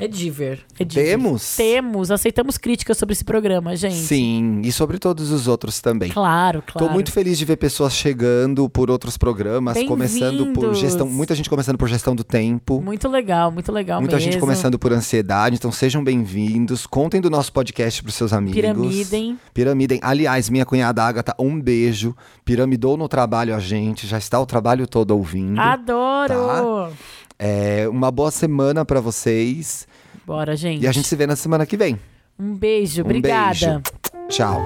É 0.00 0.06
diver. 0.06 0.60
É 0.78 0.84
diver. 0.84 1.04
Temos? 1.04 1.56
Temos. 1.56 2.10
Aceitamos 2.10 2.56
críticas 2.56 2.96
sobre 2.96 3.12
esse 3.14 3.24
programa, 3.24 3.74
gente. 3.74 3.96
Sim, 3.96 4.60
e 4.62 4.70
sobre 4.70 4.98
todos 4.98 5.32
os 5.32 5.48
outros 5.48 5.80
também. 5.80 6.10
Claro, 6.10 6.62
claro. 6.64 6.86
Tô 6.86 6.92
muito 6.92 7.10
feliz 7.10 7.36
de 7.36 7.44
ver 7.44 7.56
pessoas 7.56 7.94
chegando 7.94 8.68
por 8.68 8.90
outros 8.90 9.18
programas, 9.18 9.82
começando 9.84 10.52
por 10.52 10.72
gestão, 10.74 11.08
muita 11.08 11.34
gente 11.34 11.50
começando 11.50 11.76
por 11.76 11.88
gestão 11.88 12.14
do 12.14 12.22
tempo. 12.22 12.80
Muito 12.80 13.08
legal, 13.08 13.50
muito 13.50 13.72
legal 13.72 14.00
Muita 14.00 14.16
mesmo. 14.16 14.30
gente 14.30 14.40
começando 14.40 14.78
por 14.78 14.92
ansiedade, 14.92 15.56
então 15.56 15.72
sejam 15.72 16.04
bem-vindos. 16.04 16.86
Contem 16.86 17.20
do 17.20 17.28
nosso 17.28 17.52
podcast 17.52 18.00
pros 18.02 18.14
seus 18.14 18.32
amigos. 18.32 18.54
Piramidem. 18.54 19.38
Piramidem. 19.52 19.98
Aliás, 20.02 20.48
minha 20.48 20.64
cunhada 20.64 21.02
Agatha, 21.02 21.34
um 21.38 21.60
beijo. 21.60 22.14
Piramidou 22.44 22.96
no 22.96 23.08
trabalho 23.08 23.54
a 23.54 23.58
gente, 23.58 24.06
já 24.06 24.18
está 24.18 24.38
o 24.40 24.46
trabalho 24.46 24.86
todo 24.86 25.10
ouvindo. 25.10 25.60
Adoro! 25.60 26.92
É, 27.38 27.88
uma 27.88 28.10
boa 28.10 28.30
semana 28.30 28.84
pra 28.84 29.00
vocês. 29.00 29.86
Bora, 30.26 30.56
gente. 30.56 30.82
E 30.82 30.88
a 30.88 30.92
gente 30.92 31.06
se 31.06 31.16
vê 31.16 31.26
na 31.26 31.36
semana 31.36 31.64
que 31.64 31.76
vem. 31.76 31.98
Um 32.38 32.54
beijo, 32.54 33.02
Um 33.02 33.04
obrigada. 33.04 33.52
beijo. 33.52 33.82
Tchau. 34.28 34.60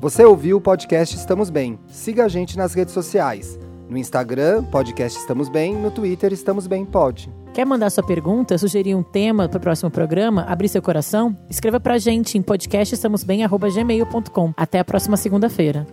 Você 0.00 0.24
ouviu 0.24 0.56
o 0.56 0.60
podcast 0.60 1.14
Estamos 1.16 1.48
Bem. 1.48 1.78
Siga 1.88 2.24
a 2.24 2.28
gente 2.28 2.56
nas 2.56 2.74
redes 2.74 2.92
sociais. 2.92 3.56
No 3.88 3.96
Instagram, 3.96 4.64
podcast 4.64 5.16
Estamos 5.18 5.48
Bem. 5.48 5.76
No 5.76 5.90
Twitter, 5.92 6.32
Estamos 6.32 6.66
Bem 6.66 6.84
Pod. 6.84 7.30
Quer 7.54 7.64
mandar 7.64 7.90
sua 7.90 8.04
pergunta, 8.04 8.58
sugerir 8.58 8.94
um 8.96 9.02
tema 9.02 9.48
para 9.48 9.58
o 9.58 9.60
próximo 9.60 9.90
programa, 9.90 10.42
abrir 10.48 10.68
seu 10.68 10.82
coração? 10.82 11.36
Escreva 11.48 11.78
pra 11.78 11.98
gente 11.98 12.36
em 12.38 12.42
podcastestamosbem.gmail.com. 12.42 14.52
Até 14.56 14.80
a 14.80 14.84
próxima 14.84 15.16
segunda-feira. 15.16 15.86